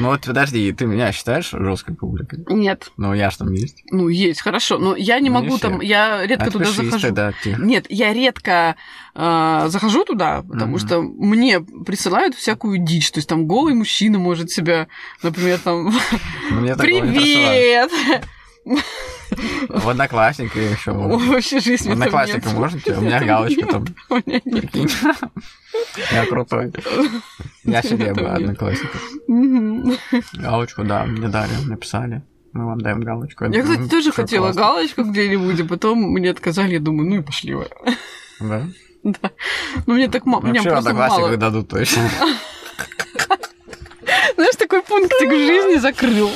Ну, 0.00 0.08
вот 0.08 0.20
подожди, 0.20 0.72
ты 0.72 0.86
меня 0.86 1.10
считаешь 1.12 1.50
жесткой 1.50 1.96
публикой? 1.96 2.44
Нет. 2.48 2.90
Ну, 2.96 3.14
я 3.14 3.30
ж 3.30 3.36
там 3.36 3.52
есть. 3.52 3.82
Ну, 3.90 4.08
есть, 4.08 4.40
хорошо. 4.42 4.78
Но 4.78 4.94
я 4.96 5.18
не 5.20 5.28
Ну, 5.30 5.36
могу 5.36 5.54
не 5.54 5.58
там, 5.58 5.80
я 5.80 6.24
редко 6.26 6.50
туда 6.50 6.66
захожу. 6.66 7.00
тогда, 7.00 7.32
тихо. 7.42 7.60
Нет, 7.62 7.86
я 7.88 8.12
редко 8.12 8.76
э, 9.14 9.64
захожу 9.68 10.04
туда, 10.04 10.42
потому 10.42 10.78
что 10.78 11.00
мне 11.02 11.60
присылают 11.60 12.34
всякую 12.36 12.78
дичь. 12.78 13.10
То 13.10 13.18
есть 13.18 13.28
там 13.28 13.46
голый 13.46 13.74
мужчина 13.74 14.18
может 14.18 14.50
себя, 14.50 14.86
например, 15.22 15.58
там 15.58 15.92
Ну. 16.50 16.76
«Привет!» 16.78 17.90
В 19.68 19.88
Одноклассниках 19.88 20.56
еще 20.56 20.92
Вообще 20.92 21.60
жизнь 21.60 21.88
В 21.88 21.92
Одноклассниках 21.92 22.52
можете? 22.54 22.94
У 22.94 23.00
меня 23.00 23.20
галочка 23.24 23.66
там. 23.66 23.84
У 24.08 24.14
меня 24.16 24.40
нет. 24.44 24.70
Прикинь. 24.70 24.90
Я 26.12 26.26
крутой. 26.26 26.72
Я 27.64 27.82
себе 27.82 28.14
бы 28.14 28.22
одноклассников. 28.22 29.02
Мгм. 29.26 29.96
Галочку, 30.34 30.84
да, 30.84 31.04
мне 31.04 31.28
дали, 31.28 31.52
написали. 31.66 32.22
Мы 32.52 32.66
вам 32.66 32.80
даем 32.80 33.00
галочку. 33.00 33.44
Я, 33.44 33.62
кстати, 33.62 33.78
Ну, 33.80 33.88
тоже 33.88 34.10
хотела 34.12 34.46
классно. 34.46 34.62
галочку 34.62 35.02
где-нибудь, 35.04 35.60
а 35.60 35.64
потом 35.64 35.98
мне 36.12 36.30
отказали, 36.30 36.72
я 36.74 36.80
думаю, 36.80 37.10
ну 37.10 37.16
и 37.16 37.22
пошли 37.22 37.54
вы. 37.54 37.68
Да? 38.40 38.66
Да. 39.04 39.30
Ну, 39.86 39.94
мне 39.94 40.08
так 40.08 40.26
мало, 40.26 40.40
Вообще 40.42 40.68
просто 40.68 40.92
мало. 40.92 41.36
дадут 41.36 41.68
точно. 41.68 42.02
Знаешь, 44.36 44.56
такой 44.56 44.82
пунктик 44.82 45.28
в 45.28 45.36
жизни 45.36 45.76
закрыл. 45.76 46.30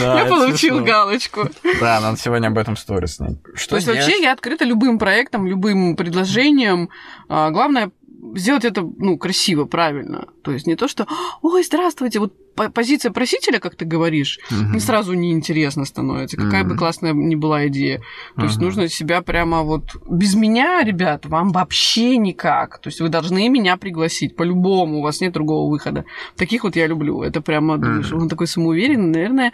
Да, 0.00 0.20
Я 0.20 0.26
получил 0.26 0.76
смешно. 0.76 0.84
галочку. 0.84 1.48
Да, 1.80 2.00
надо 2.00 2.18
сегодня 2.18 2.48
об 2.48 2.58
этом 2.58 2.76
сторис 2.76 3.16
снять. 3.16 3.42
То 3.42 3.56
Что 3.56 3.76
есть 3.76 3.88
вообще 3.88 4.20
я 4.22 4.32
открыта 4.32 4.64
любым 4.64 4.98
проектом, 4.98 5.46
любым 5.46 5.96
предложением. 5.96 6.90
А, 7.28 7.50
Главное 7.50 7.90
сделать 8.34 8.64
это, 8.64 8.82
ну, 8.82 9.18
красиво, 9.18 9.64
правильно. 9.64 10.26
То 10.42 10.52
есть 10.52 10.66
не 10.66 10.76
то, 10.76 10.88
что 10.88 11.06
«Ой, 11.42 11.62
здравствуйте!» 11.64 12.18
Вот 12.20 12.32
по- 12.54 12.70
позиция 12.70 13.10
просителя, 13.10 13.58
как 13.58 13.74
ты 13.74 13.84
говоришь, 13.84 14.38
не 14.50 14.78
сразу 14.80 15.12
неинтересно 15.14 15.84
становится, 15.84 16.36
какая 16.36 16.62
бы 16.62 16.70
Мгм. 16.70 16.78
классная 16.78 17.12
ни 17.12 17.34
была 17.34 17.66
идея. 17.66 18.00
То 18.36 18.44
есть 18.44 18.56
Мгм. 18.56 18.64
нужно 18.66 18.88
себя 18.88 19.22
прямо 19.22 19.62
вот... 19.62 19.96
Без 20.08 20.34
меня, 20.36 20.82
ребят, 20.84 21.26
вам 21.26 21.50
вообще 21.50 22.16
никак. 22.16 22.78
То 22.78 22.88
есть 22.88 23.00
вы 23.00 23.08
должны 23.08 23.48
меня 23.48 23.76
пригласить 23.76 24.36
по-любому, 24.36 24.98
у 24.98 25.02
вас 25.02 25.20
нет 25.20 25.32
другого 25.32 25.68
выхода. 25.68 26.04
Таких 26.36 26.62
вот 26.64 26.76
я 26.76 26.86
люблю. 26.86 27.22
Это 27.22 27.40
прямо, 27.40 27.76
думаешь, 27.76 28.10
Мгм. 28.12 28.22
он 28.22 28.28
такой 28.28 28.46
самоуверенный, 28.46 29.10
наверное, 29.12 29.52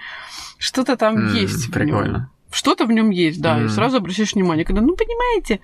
что-то 0.58 0.96
там 0.96 1.26
есть. 1.34 1.66
в 1.68 1.76
нём. 1.76 1.86
Прикольно. 1.86 2.30
Что-то 2.52 2.84
в 2.84 2.92
нем 2.92 3.10
есть, 3.10 3.40
да, 3.40 3.58
и 3.58 3.62
Мгм. 3.64 3.70
сразу 3.70 3.96
обращаешь 3.96 4.34
внимание, 4.34 4.64
когда, 4.66 4.82
ну, 4.82 4.94
понимаете. 4.94 5.60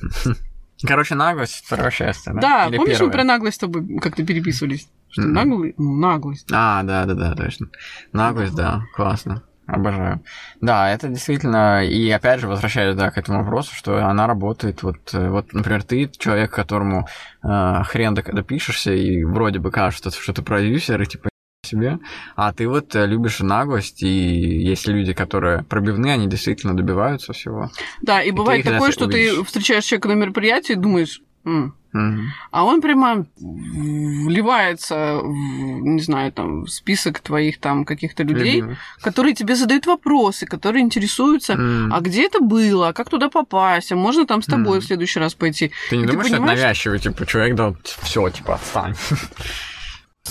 Короче, 0.86 1.14
наглость 1.14 1.64
второе 1.64 1.90
счастье, 1.90 2.32
да? 2.32 2.40
Да, 2.40 2.66
Или 2.68 2.76
помнишь, 2.76 2.94
мы 2.94 2.98
первое? 2.98 3.12
про 3.12 3.24
наглость 3.24 3.56
с 3.56 3.58
тобой 3.60 3.98
как-то 4.00 4.24
переписывались? 4.24 4.88
Что 5.10 5.22
Мгм. 5.22 5.32
наглый? 5.32 5.74
Ну, 5.78 5.96
наглость. 5.96 6.48
А, 6.52 6.82
да, 6.82 7.04
да, 7.04 7.14
да, 7.14 7.34
точно. 7.34 7.68
Наглость, 8.12 8.54
да, 8.54 8.82
классно. 8.94 9.42
Обожаю. 9.66 10.20
Да, 10.60 10.90
это 10.90 11.06
действительно, 11.08 11.84
и 11.84 12.10
опять 12.10 12.40
же, 12.40 12.48
возвращаясь, 12.48 12.96
да, 12.96 13.10
к 13.12 13.18
этому 13.18 13.44
вопросу, 13.44 13.72
что 13.74 14.04
она 14.04 14.26
работает, 14.26 14.82
вот, 14.82 14.96
э, 15.12 15.28
вот 15.28 15.52
например, 15.52 15.84
ты 15.84 16.10
человек, 16.18 16.50
которому 16.50 17.06
э, 17.44 17.82
хрен 17.84 18.16
ты 18.16 18.22
когда 18.22 18.42
пишешься, 18.42 18.92
и 18.92 19.22
вроде 19.22 19.60
бы 19.60 19.70
кажется, 19.70 20.10
что 20.10 20.32
ты 20.32 20.42
продюсер, 20.42 21.00
и 21.00 21.06
типа 21.06 21.28
себе. 21.64 21.98
А 22.36 22.52
ты 22.52 22.68
вот 22.68 22.94
э, 22.94 23.06
любишь 23.06 23.40
наглость, 23.40 24.02
и 24.02 24.08
есть 24.08 24.86
люди, 24.88 25.12
которые 25.12 25.62
пробивные, 25.64 26.14
они 26.14 26.26
действительно 26.26 26.74
добиваются 26.76 27.32
всего. 27.32 27.70
Да, 28.02 28.22
и, 28.22 28.28
И 28.28 28.30
бывает 28.30 28.64
ты 28.64 28.70
такое, 28.72 28.92
что 28.92 29.06
ты 29.06 29.30
увидишь. 29.32 29.46
встречаешь 29.46 29.84
человека 29.84 30.08
на 30.08 30.12
мероприятии 30.14 30.72
и 30.72 30.76
думаешь, 30.76 31.20
«М». 31.44 31.74
Мгм. 31.92 32.28
а 32.52 32.64
он 32.66 32.80
прямо 32.80 33.26
вливается, 33.40 35.18
в, 35.20 35.26
не 35.26 36.00
знаю, 36.00 36.30
там, 36.30 36.62
в 36.62 36.70
список 36.70 37.18
твоих 37.18 37.58
там 37.58 37.84
каких-то 37.84 38.22
людей, 38.22 38.60
Любимых. 38.60 38.78
которые 39.02 39.34
тебе 39.34 39.56
задают 39.56 39.86
вопросы, 39.86 40.46
которые 40.46 40.82
интересуются, 40.84 41.54
М. 41.54 41.92
а 41.92 42.00
где 42.00 42.26
это 42.26 42.38
было, 42.40 42.88
а 42.88 42.92
как 42.92 43.08
туда 43.10 43.28
попасть, 43.28 43.90
а 43.90 43.96
можно 43.96 44.24
там 44.24 44.40
с 44.40 44.46
тобой 44.46 44.78
Мгм. 44.78 44.80
в 44.80 44.84
следующий 44.84 45.18
раз 45.18 45.34
пойти. 45.34 45.72
Ты 45.90 45.96
не 45.96 46.04
и 46.04 46.06
ты 46.06 46.12
думаешь, 46.12 46.28
что 46.28 46.36
это 46.36 46.42
понимаешь- 46.44 46.60
навязчивый, 46.60 46.98
типа, 47.00 47.26
человек, 47.26 47.56
да, 47.56 47.74
все, 48.02 48.28
типа, 48.30 48.54
отстань. 48.54 48.94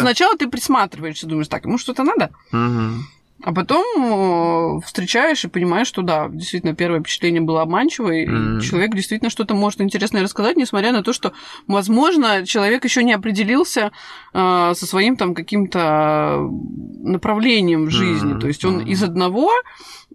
Сначала 0.01 0.35
ты 0.37 0.47
присматриваешься, 0.47 1.27
думаешь, 1.27 1.47
так, 1.47 1.65
ему 1.65 1.77
что-то 1.77 2.03
надо, 2.03 2.29
Мгм. 2.51 3.05
а 3.41 3.53
потом 3.53 3.83
э, 3.95 4.81
встречаешь 4.85 5.45
и 5.45 5.47
понимаешь, 5.47 5.87
что 5.87 6.01
да, 6.01 6.27
действительно, 6.29 6.75
первое 6.75 6.99
впечатление 6.99 7.41
было 7.41 7.61
обманчивое, 7.61 8.27
Мгм. 8.27 8.57
и 8.57 8.61
человек 8.61 8.93
действительно 8.95 9.29
что-то 9.29 9.55
может 9.55 9.79
интересное 9.81 10.23
рассказать, 10.23 10.57
несмотря 10.57 10.91
на 10.91 11.03
то, 11.03 11.13
что, 11.13 11.31
возможно, 11.67 12.45
человек 12.45 12.83
еще 12.83 13.03
не 13.03 13.13
определился 13.13 13.91
э, 14.33 14.73
со 14.75 14.85
своим 14.85 15.15
там 15.15 15.33
каким-то 15.35 16.49
направлением 17.03 17.85
в 17.85 17.91
жизни. 17.91 18.31
Мгм. 18.33 18.39
То 18.41 18.47
есть 18.47 18.65
он 18.65 18.75
Мгм. 18.79 18.87
из 18.87 19.03
одного 19.03 19.51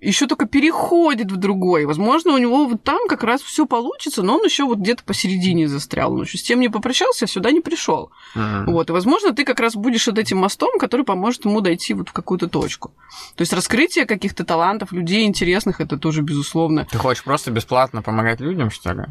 еще 0.00 0.26
только 0.26 0.46
переходит 0.46 1.30
в 1.30 1.36
другой. 1.36 1.86
Возможно, 1.86 2.32
у 2.32 2.38
него 2.38 2.66
вот 2.66 2.82
там 2.82 3.08
как 3.08 3.22
раз 3.22 3.42
все 3.42 3.66
получится, 3.66 4.22
но 4.22 4.36
он 4.36 4.44
еще 4.44 4.64
вот 4.64 4.78
где-то 4.78 5.04
посередине 5.04 5.68
застрял. 5.68 6.12
Он 6.12 6.22
еще 6.22 6.38
с 6.38 6.42
тем 6.42 6.60
не 6.60 6.68
попрощался, 6.68 7.24
а 7.24 7.28
сюда 7.28 7.50
не 7.52 7.60
пришел. 7.60 8.10
Мгм. 8.34 8.66
Вот, 8.66 8.90
и, 8.90 8.92
возможно, 8.92 9.32
ты 9.32 9.44
как 9.44 9.60
раз 9.60 9.74
будешь 9.74 10.06
вот 10.06 10.18
этим 10.18 10.38
мостом, 10.38 10.78
который 10.78 11.04
поможет 11.04 11.44
ему 11.44 11.60
дойти 11.60 11.94
вот 11.94 12.08
в 12.08 12.12
какую-то 12.12 12.48
точку. 12.48 12.92
То 13.36 13.42
есть 13.42 13.52
раскрытие 13.52 14.06
каких-то 14.06 14.44
талантов, 14.44 14.92
людей 14.92 15.24
интересных, 15.24 15.80
это 15.80 15.96
тоже 15.96 16.22
безусловно. 16.22 16.86
Ты 16.90 16.98
хочешь 16.98 17.24
просто 17.24 17.50
бесплатно 17.50 18.02
помогать 18.02 18.40
людям, 18.40 18.70
что 18.70 18.92
ли? 18.92 19.04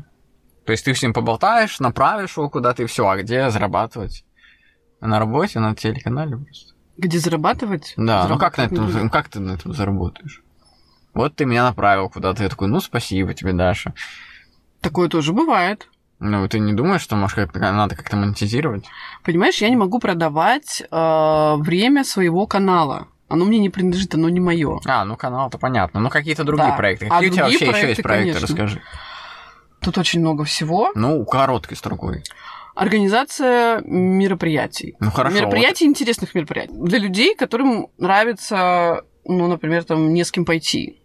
То 0.65 0.71
есть 0.71 0.85
ты 0.85 0.93
с 0.93 1.01
ним 1.01 1.13
поболтаешь, 1.13 1.79
направишь 1.79 2.37
его 2.37 2.49
куда-то 2.49 2.83
и 2.83 2.85
все, 2.85 3.07
а 3.07 3.17
где 3.17 3.49
зарабатывать? 3.49 4.25
На 5.01 5.19
работе, 5.19 5.59
на 5.59 5.75
телеканале 5.75 6.37
просто. 6.37 6.73
Где 6.95 7.19
зарабатывать? 7.19 7.93
Да, 7.97 8.27
ну 8.27 8.37
как, 8.37 8.57
на 8.57 8.67
Зарабатывать 8.67 8.95
этом, 8.95 9.09
как 9.09 9.27
ты 9.27 9.39
на 9.39 9.51
этом 9.53 9.73
заработаешь? 9.73 10.42
Вот 11.13 11.35
ты 11.35 11.45
меня 11.45 11.63
направил 11.63 12.09
куда-то, 12.09 12.43
я 12.43 12.49
такой, 12.49 12.67
ну 12.67 12.79
спасибо 12.79 13.33
тебе, 13.33 13.53
Даша. 13.53 13.93
Такое 14.81 15.09
тоже 15.09 15.31
бывает. 15.33 15.87
Ну, 16.19 16.47
ты 16.47 16.59
не 16.59 16.73
думаешь, 16.73 17.01
что, 17.01 17.15
может, 17.15 17.35
как-то 17.35 17.59
надо 17.59 17.95
как-то 17.95 18.15
монетизировать? 18.15 18.85
Понимаешь, 19.23 19.57
я 19.57 19.69
не 19.69 19.75
могу 19.75 19.99
продавать 19.99 20.81
э, 20.89 21.55
время 21.57 22.03
своего 22.05 22.47
канала. 22.47 23.07
Оно 23.27 23.45
мне 23.45 23.59
не 23.59 23.69
принадлежит, 23.69 24.13
оно 24.15 24.29
не 24.29 24.39
мое. 24.39 24.79
А, 24.85 25.03
ну 25.05 25.17
канал-то 25.17 25.57
понятно. 25.57 25.99
Ну, 25.99 26.09
какие-то 26.09 26.43
другие 26.43 26.69
Да. 26.69 26.77
проекты. 26.77 27.07
А 27.07 27.15
Какие 27.15 27.29
у 27.29 27.33
тебя 27.33 27.43
вообще 27.43 27.55
еще 27.57 27.65
проекты, 27.71 27.89
есть 27.89 28.03
проекты, 28.03 28.33
конечно. 28.33 28.47
расскажи. 28.47 28.81
Тут 29.81 29.97
очень 29.97 30.19
много 30.21 30.43
всего. 30.45 30.91
Ну, 30.95 31.25
короткой 31.25 31.75
строкой. 31.75 32.23
Организация 32.75 33.81
мероприятий. 33.85 34.95
Ну, 34.99 35.11
хорошо. 35.11 35.35
мероприятий, 35.35 35.85
интересных 35.85 36.33
мероприятий. 36.35 36.73
Для 36.73 36.99
людей, 36.99 37.35
которым 37.35 37.87
нравится, 37.97 39.01
ну, 39.25 39.47
например, 39.47 39.83
там, 39.83 40.13
не 40.13 40.23
с 40.23 40.31
кем 40.31 40.45
пойти. 40.45 40.99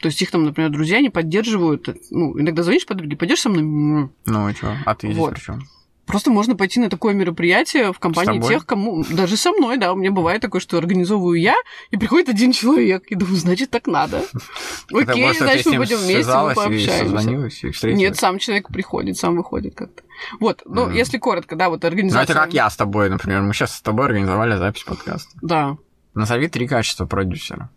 То 0.00 0.06
есть 0.06 0.20
их 0.22 0.30
там, 0.30 0.44
например, 0.44 0.70
друзья 0.70 1.00
не 1.00 1.10
поддерживают. 1.10 1.88
Ну, 2.10 2.38
иногда 2.40 2.62
звонишь 2.62 2.86
подруге, 2.86 3.16
пойдешь 3.16 3.40
со 3.40 3.48
мной? 3.50 4.10
Ну, 4.26 4.48
и 4.48 4.54
что? 4.54 4.76
А 4.86 4.94
ты 4.94 5.08
здесь 5.08 5.18
Вот. 5.18 5.34
при 5.34 5.40
чём? 5.40 5.62
Просто 6.06 6.32
можно 6.32 6.56
пойти 6.56 6.80
на 6.80 6.90
такое 6.90 7.14
мероприятие 7.14 7.92
в 7.92 8.00
компании 8.00 8.40
тех, 8.40 8.66
кому... 8.66 9.04
Даже 9.10 9.36
со 9.36 9.52
мной, 9.52 9.76
да. 9.76 9.92
У 9.92 9.96
меня 9.96 10.10
бывает 10.10 10.42
такое, 10.42 10.60
что 10.60 10.76
организовываю 10.76 11.40
я, 11.40 11.54
и 11.92 11.96
приходит 11.96 12.28
один 12.28 12.50
человек. 12.50 13.04
И 13.06 13.14
думаю, 13.14 13.36
значит, 13.36 13.70
так 13.70 13.86
надо. 13.86 14.24
Окей, 14.92 15.32
значит, 15.34 15.66
мы 15.66 15.76
будем 15.76 15.98
вместе, 15.98 16.32
мы 16.32 16.54
пообщаемся. 16.54 17.88
Нет, 17.92 18.16
сам 18.16 18.38
человек 18.38 18.68
приходит, 18.68 19.18
сам 19.18 19.36
выходит 19.36 19.76
как-то. 19.76 20.02
Вот, 20.40 20.62
ну, 20.66 20.90
если 20.90 21.18
коротко, 21.18 21.54
да, 21.54 21.68
вот 21.68 21.82
Ну, 21.82 21.88
организация... 21.88 22.24
это 22.24 22.34
как 22.34 22.52
я 22.54 22.68
с 22.68 22.76
тобой, 22.76 23.08
например. 23.08 23.42
Мы 23.42 23.54
сейчас 23.54 23.76
с 23.76 23.80
тобой 23.80 24.06
организовали 24.06 24.56
запись 24.56 24.82
подкаста. 24.82 25.30
Да. 25.42 25.76
Назови 26.14 26.48
три 26.48 26.66
качества 26.66 27.06
продюсера. 27.06 27.70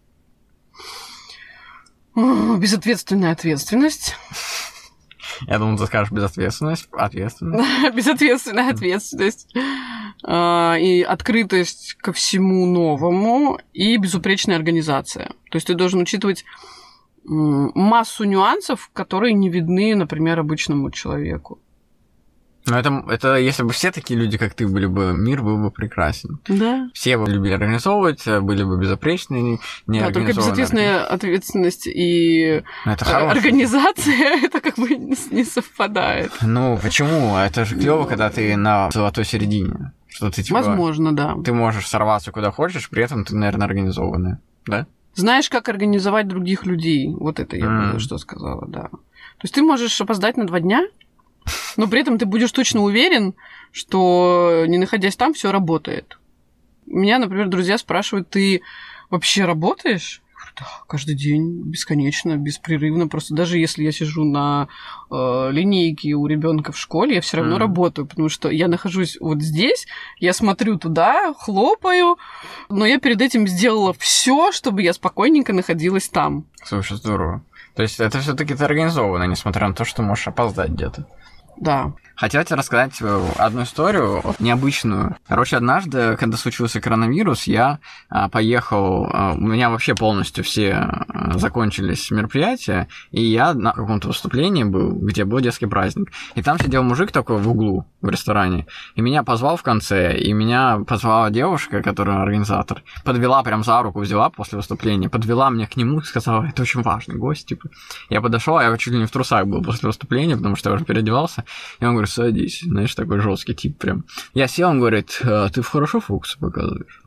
Безответственная 2.16 3.32
ответственность. 3.32 4.16
Я 5.48 5.58
думал, 5.58 5.78
ты 5.78 5.86
скажешь 5.88 6.12
безответственность, 6.12 6.88
ответственность. 6.92 7.68
Безответственная 7.96 8.70
ответственность. 8.70 9.54
А, 10.24 10.76
И 10.76 11.02
открытость 11.02 11.96
ко 11.96 12.14
всему 12.14 12.66
новому. 12.66 13.60
И 13.74 13.98
безупречная 13.98 14.58
организация. 14.58 15.34
То 15.50 15.56
есть 15.56 15.68
ты 15.68 15.74
должен 15.74 16.02
учитывать 16.02 16.46
массу 17.26 18.26
нюансов, 18.26 18.90
которые 18.94 19.34
не 19.34 19.50
видны, 19.50 19.96
например, 19.96 20.40
обычному 20.40 20.92
человеку. 20.92 21.60
Но 22.66 22.80
это, 22.80 23.04
это 23.10 23.36
если 23.36 23.64
бы 23.64 23.72
все 23.72 23.92
такие 23.92 24.18
люди, 24.18 24.38
как 24.38 24.54
ты, 24.54 24.68
были 24.68 24.86
бы, 24.86 25.14
мир 25.14 25.42
был 25.42 25.58
бы 25.58 25.70
прекрасен. 25.70 26.40
Да. 26.48 26.90
Все 26.94 27.18
бы 27.18 27.30
любили 27.30 27.54
организовывать, 27.54 28.26
были 28.26 28.64
бы 28.64 28.80
безопречные, 28.80 29.60
не 29.88 30.00
Да, 30.00 30.12
только 30.12 30.34
безответственная 30.34 31.04
ответственность 31.06 31.88
и 31.88 32.64
это 32.86 33.06
э, 33.06 33.08
хорошо. 33.08 33.30
организация, 33.30 34.38
это 34.46 34.62
как 34.62 34.76
бы 34.76 34.90
не 34.96 35.44
совпадает. 35.44 36.32
Ну, 36.42 36.80
почему? 36.82 37.38
Это 37.38 37.66
же 37.66 37.76
клево, 37.76 38.06
когда 38.06 38.30
ты 38.30 38.56
на 38.56 38.90
золотой 38.92 39.26
середине. 39.26 39.92
Что 40.08 40.30
ты 40.30 40.44
типа... 40.44 40.62
Возможно, 40.62 41.14
да. 41.16 41.36
Ты 41.44 41.54
можешь 41.54 41.88
сорваться 41.88 42.32
куда 42.32 42.52
хочешь, 42.52 42.90
при 42.90 43.04
этом 43.04 43.26
ты, 43.26 43.36
наверное, 43.36 43.68
организованная. 43.68 44.40
Да? 44.66 44.88
Знаешь, 45.16 45.50
как 45.50 45.70
организовать 45.70 46.28
других 46.28 46.66
людей. 46.66 47.14
Вот 47.14 47.40
это 47.40 47.58
я 47.58 47.92
бы 47.94 48.00
что 48.00 48.18
сказала, 48.18 48.66
да. 48.68 48.90
То 49.44 49.46
есть 49.46 49.56
ты 49.56 49.62
можешь 49.62 50.00
опоздать 50.00 50.38
на 50.38 50.46
два 50.46 50.60
дня, 50.60 50.86
но 51.78 51.88
при 51.88 52.02
этом 52.02 52.18
ты 52.18 52.26
будешь 52.26 52.52
точно 52.52 52.82
уверен, 52.82 53.34
что 53.72 54.66
не 54.68 54.78
находясь 54.78 55.16
там, 55.16 55.34
все 55.34 55.52
работает. 55.52 56.18
Меня, 56.86 57.20
например, 57.20 57.48
друзья 57.48 57.78
спрашивают, 57.78 58.30
ты 58.30 58.62
вообще 59.10 59.46
работаешь? 59.46 60.22
Я 60.36 60.40
говорю, 60.40 60.56
да, 60.60 60.86
каждый 60.88 61.16
день, 61.16 61.62
бесконечно, 61.64 62.36
беспрерывно. 62.36 63.08
Просто 63.08 63.34
даже 63.34 63.58
если 63.58 63.84
я 63.84 63.92
сижу 63.92 64.26
на 64.26 64.68
э, 65.10 65.50
линейке 65.52 66.14
у 66.14 66.28
ребенка 66.28 66.72
в 66.72 66.78
школе, 66.78 67.16
я 67.16 67.22
все 67.22 67.38
равно 67.38 67.54
Мгм. 67.54 67.60
работаю, 67.62 68.06
потому 68.06 68.30
что 68.30 68.50
я 68.50 68.68
нахожусь 68.68 69.18
вот 69.20 69.42
здесь, 69.42 69.88
я 70.20 70.34
смотрю 70.34 70.78
туда, 70.78 71.34
хлопаю, 71.34 72.18
но 72.70 72.86
я 72.86 73.00
перед 73.00 73.22
этим 73.22 73.48
сделала 73.48 73.94
все, 73.94 74.52
чтобы 74.52 74.82
я 74.84 74.94
спокойненько 74.94 75.54
находилась 75.54 76.10
там. 76.10 76.46
Слушай, 76.64 76.98
здорово. 76.98 77.44
То 77.76 77.82
есть 77.82 78.00
это 78.00 78.20
все-таки 78.20 78.54
ты 78.54 78.64
организовано, 78.64 79.24
несмотря 79.24 79.68
на 79.68 79.74
то, 79.74 79.86
что 79.86 80.04
можешь 80.04 80.28
опоздать 80.28 80.72
где-то. 80.72 81.08
Да. 81.64 81.94
Хотел 82.16 82.44
тебе 82.44 82.58
рассказать 82.58 83.02
э, 83.02 83.28
одну 83.38 83.64
историю, 83.64 84.22
необычную. 84.40 85.18
Короче, 85.28 85.58
однажды, 85.58 86.16
когда 86.18 86.38
случился 86.38 86.80
коронавирус, 86.80 87.46
я 87.48 87.80
а, 88.08 88.30
поехал, 88.30 89.10
а, 89.12 89.34
у 89.34 89.42
меня 89.42 89.72
вообще 89.72 89.96
полностью 89.96 90.44
все 90.44 90.74
а, 90.74 91.38
закончились 91.40 92.12
мероприятия, 92.12 92.88
и 93.12 93.24
я 93.24 93.56
на 93.56 93.72
каком-то 93.72 94.10
выступлении 94.10 94.64
был, 94.64 94.92
где 94.92 95.26
был 95.26 95.40
детский 95.40 95.66
праздник. 95.66 96.12
И 96.36 96.44
там 96.44 96.60
сидел 96.60 96.84
мужик 96.84 97.12
такой 97.12 97.38
в 97.38 97.50
углу 97.50 97.88
в 98.02 98.10
ресторане, 98.10 98.68
и 98.96 99.02
меня 99.02 99.24
позвал 99.24 99.58
в 99.58 99.64
конце, 99.64 100.16
и 100.16 100.34
меня 100.34 100.82
позвала 100.88 101.32
девушка, 101.32 101.82
которая 101.82 102.22
организатор, 102.22 102.84
подвела 103.04 103.42
прям 103.42 103.64
за 103.64 103.82
руку, 103.82 104.02
взяла 104.02 104.30
после 104.30 104.58
выступления, 104.58 105.10
подвела 105.10 105.50
меня 105.50 105.66
к 105.66 105.78
нему 105.78 106.00
и 106.00 106.04
сказала, 106.04 106.46
это 106.46 106.62
очень 106.62 106.84
важный 106.84 107.16
гость, 107.16 107.48
типа. 107.48 107.70
Я 108.10 108.22
подошел, 108.22 108.60
я 108.60 108.78
чуть 108.78 108.94
ли 108.94 109.00
не 109.00 109.06
в 109.08 109.12
трусах 109.12 109.48
был 109.48 109.64
после 109.64 109.88
выступления, 109.88 110.38
потому 110.38 110.56
что 110.56 110.70
я 110.70 110.76
уже 110.76 110.86
переодевался. 110.86 111.44
И 111.80 111.86
он 111.86 111.94
говорит, 111.94 112.12
садись. 112.12 112.62
Знаешь, 112.62 112.96
такой 112.96 113.20
жесткий 113.20 113.56
тип 113.56 113.78
прям. 113.78 114.06
Я 114.34 114.48
сел, 114.48 114.70
он 114.70 114.80
говорит, 114.80 115.20
«А, 115.24 115.50
ты 115.50 115.62
хорошо 115.64 116.00
фокусы 116.00 116.38
показываешь? 116.40 117.02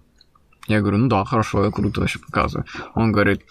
Я 0.69 0.81
говорю, 0.81 0.99
ну 0.99 1.09
да, 1.09 1.25
хорошо, 1.25 1.65
я 1.65 1.71
круто 1.71 2.01
вообще 2.01 2.19
показываю. 2.19 2.67
Он 2.95 3.13
говорит, 3.13 3.43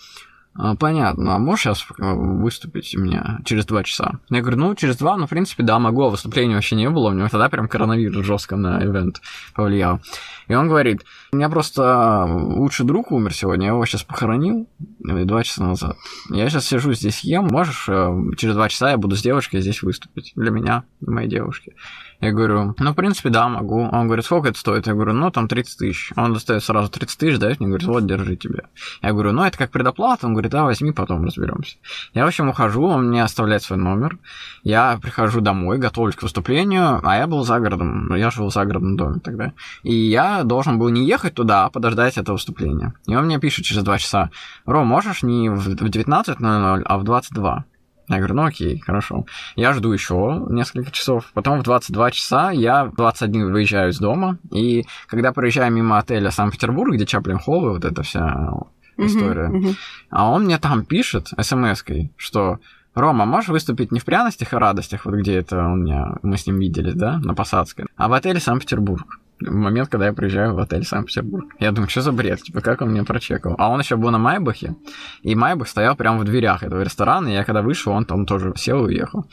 «А, 0.58 0.74
понятно, 0.76 1.36
а 1.36 1.38
можешь 1.38 1.64
сейчас 1.64 1.86
выступить 1.98 2.96
у 2.96 3.02
меня 3.02 3.40
через 3.44 3.66
два 3.66 3.84
часа? 3.84 4.20
Я 4.30 4.40
говорю, 4.40 4.58
ну, 4.58 4.76
через 4.76 4.96
два, 4.96 5.18
ну, 5.18 5.28
в 5.28 5.30
принципе, 5.30 5.64
да, 5.64 5.80
могу, 5.80 6.04
а 6.04 6.10
выступления 6.10 6.56
вообще 6.56 6.78
не 6.78 6.90
было, 6.90 7.10
у 7.10 7.14
него 7.14 7.28
тогда 7.28 7.50
прям 7.50 7.68
коронавирус 7.68 8.26
жестко 8.26 8.56
на 8.56 8.82
ивент 8.82 9.22
повлиял. 9.54 10.00
И 10.48 10.56
он 10.56 10.70
говорит, 10.70 11.04
у 11.34 11.36
меня 11.36 11.50
просто 11.50 12.26
лучший 12.26 12.86
друг 12.86 13.12
умер 13.12 13.34
сегодня, 13.34 13.66
я 13.66 13.74
его 13.74 13.86
сейчас 13.86 14.04
похоронил 14.04 14.70
э, 15.06 15.26
два 15.26 15.44
часа 15.44 15.64
назад. 15.64 15.98
Я 16.30 16.50
сейчас 16.50 16.66
сижу 16.66 16.94
здесь 16.94 17.26
ем, 17.26 17.48
можешь, 17.48 17.90
э, 17.90 18.18
через 18.38 18.56
два 18.56 18.70
часа 18.70 18.92
я 18.92 18.98
буду 18.98 19.18
с 19.18 19.22
девушкой 19.22 19.60
здесь 19.60 19.84
выступить 19.84 20.32
для 20.38 20.52
меня, 20.52 20.84
для 21.02 21.14
моей 21.14 21.28
девушки. 21.28 21.74
Я 22.22 22.32
говорю, 22.32 22.76
ну, 22.78 22.92
в 22.92 22.96
принципе, 22.96 23.30
да, 23.30 23.48
могу. 23.48 23.82
Он 23.82 24.08
говорит, 24.08 24.26
сколько 24.26 24.50
это 24.50 24.58
стоит? 24.58 24.88
Я 24.88 24.94
говорю, 24.94 25.14
ну, 25.14 25.32
там 25.32 25.48
30 25.48 25.78
тысяч. 25.78 26.12
Он 26.16 26.34
достает 26.34 26.64
сразу 26.64 26.90
30 26.90 27.20
тысяч, 27.20 27.40
дает 27.40 27.60
мне, 27.60 27.68
говорит, 27.68 27.88
вот, 27.88 28.06
держи 28.06 28.36
тебе. 28.36 28.64
Я 29.02 29.12
говорю, 29.12 29.32
ну, 29.32 29.44
это 29.44 29.58
как 29.58 29.72
предоплата? 29.72 30.26
Он 30.26 30.34
говорит, 30.34 30.52
да, 30.52 30.64
возьми, 30.64 30.92
потом 30.92 31.26
разберемся. 31.26 31.78
Я, 32.14 32.26
в 32.26 32.28
общем, 32.28 32.50
ухожу, 32.50 32.86
он 32.86 33.10
мне 33.10 33.24
оставляет 33.24 33.64
свой 33.64 33.78
номер. 33.78 34.18
Я 34.64 34.98
прихожу 35.02 35.42
домой, 35.42 35.78
готовлюсь 35.78 36.16
к 36.16 36.24
выступлению, 36.24 37.02
а 37.04 37.18
я 37.18 37.28
был 37.28 37.44
за 37.44 37.60
городом. 37.60 38.14
Я 38.16 38.32
жил 38.32 38.50
в 38.50 38.54
загородном 38.54 38.96
доме 38.96 39.20
тогда. 39.20 39.54
И 39.84 39.94
я 39.94 40.44
должен 40.44 40.80
был 40.80 40.90
не 40.90 41.06
ехать 41.06 41.34
туда, 41.34 41.66
а 41.66 41.70
подождать 41.70 42.18
это 42.18 42.34
выступление. 42.34 42.94
И 43.08 43.16
он 43.16 43.26
мне 43.26 43.40
пишет 43.40 43.66
через 43.66 43.84
два 43.84 43.98
часа, 43.98 44.30
Ром, 44.66 44.88
можешь 44.88 45.24
не 45.24 45.50
в 45.50 45.68
19.00, 45.68 46.82
а 46.86 46.98
в 46.98 47.04
22? 47.04 47.66
Я 48.08 48.18
говорю, 48.18 48.36
ну 48.36 48.46
окей, 48.46 48.80
хорошо. 48.80 49.26
Я 49.56 49.74
жду 49.74 49.92
еще 49.92 50.46
несколько 50.50 50.92
часов. 50.92 51.32
Потом 51.34 51.60
в 51.60 51.64
22 51.64 52.12
часа 52.12 52.52
я 52.52 52.86
в 52.86 52.96
21 52.96 53.52
выезжаю 53.52 53.90
из 53.92 54.00
дома. 54.00 54.38
И 54.52 54.86
когда 55.08 55.34
проезжаю 55.34 55.72
мимо 55.72 55.98
отеля 55.98 56.32
Санкт-Петербург, 56.32 56.94
где 56.94 57.06
Чаплин 57.06 57.40
Холл, 57.40 57.70
вот 57.72 57.86
эта 57.86 58.04
вся 58.04 58.52
история, 58.98 59.50
uh-huh, 59.50 59.62
uh-huh. 59.62 59.76
а 60.10 60.30
он 60.30 60.46
мне 60.46 60.58
там 60.58 60.86
пишет 60.86 61.30
смс-кой, 61.38 62.12
что 62.16 62.60
Рома, 62.94 63.26
можешь 63.26 63.50
выступить 63.50 63.92
не 63.92 64.00
в 64.00 64.06
пряностях 64.06 64.54
и 64.54 64.56
радостях, 64.56 65.06
вот 65.06 65.16
где 65.16 65.36
это 65.36 65.66
у 65.66 65.76
меня, 65.76 66.16
мы 66.24 66.38
с 66.38 66.48
ним 66.48 66.60
виделись, 66.60 66.94
да, 66.94 67.20
на 67.20 67.34
Посадской, 67.34 67.88
а 67.98 68.08
в 68.08 68.14
отеле 68.14 68.40
Санкт-Петербург 68.40 69.20
момент, 69.42 69.90
когда 69.90 70.08
я 70.08 70.14
приезжаю 70.14 70.54
в 70.54 70.60
отель 70.60 70.86
Санкт-Петербург. 70.86 71.54
Я 71.60 71.72
думаю, 71.72 71.90
что 71.90 72.02
за 72.02 72.12
бред, 72.12 72.42
типа, 72.44 72.62
как 72.62 72.82
он 72.82 72.92
мне 72.92 73.04
прочекал. 73.04 73.56
А 73.58 73.70
он 73.70 73.80
еще 73.80 73.96
был 73.96 74.12
на 74.12 74.18
Майбахе, 74.18 74.76
и 75.22 75.36
Майбах 75.36 75.68
стоял 75.68 75.96
прямо 75.96 76.20
в 76.20 76.24
дверях 76.26 76.64
этого 76.64 76.82
ресторана, 76.82 77.28
и 77.28 77.34
я 77.34 77.44
когда 77.44 77.62
вышел, 77.62 77.94
он 77.94 78.06
там 78.06 78.26
тоже 78.26 78.54
сел 78.56 78.86
и 78.86 78.94
уехал. 78.94 79.26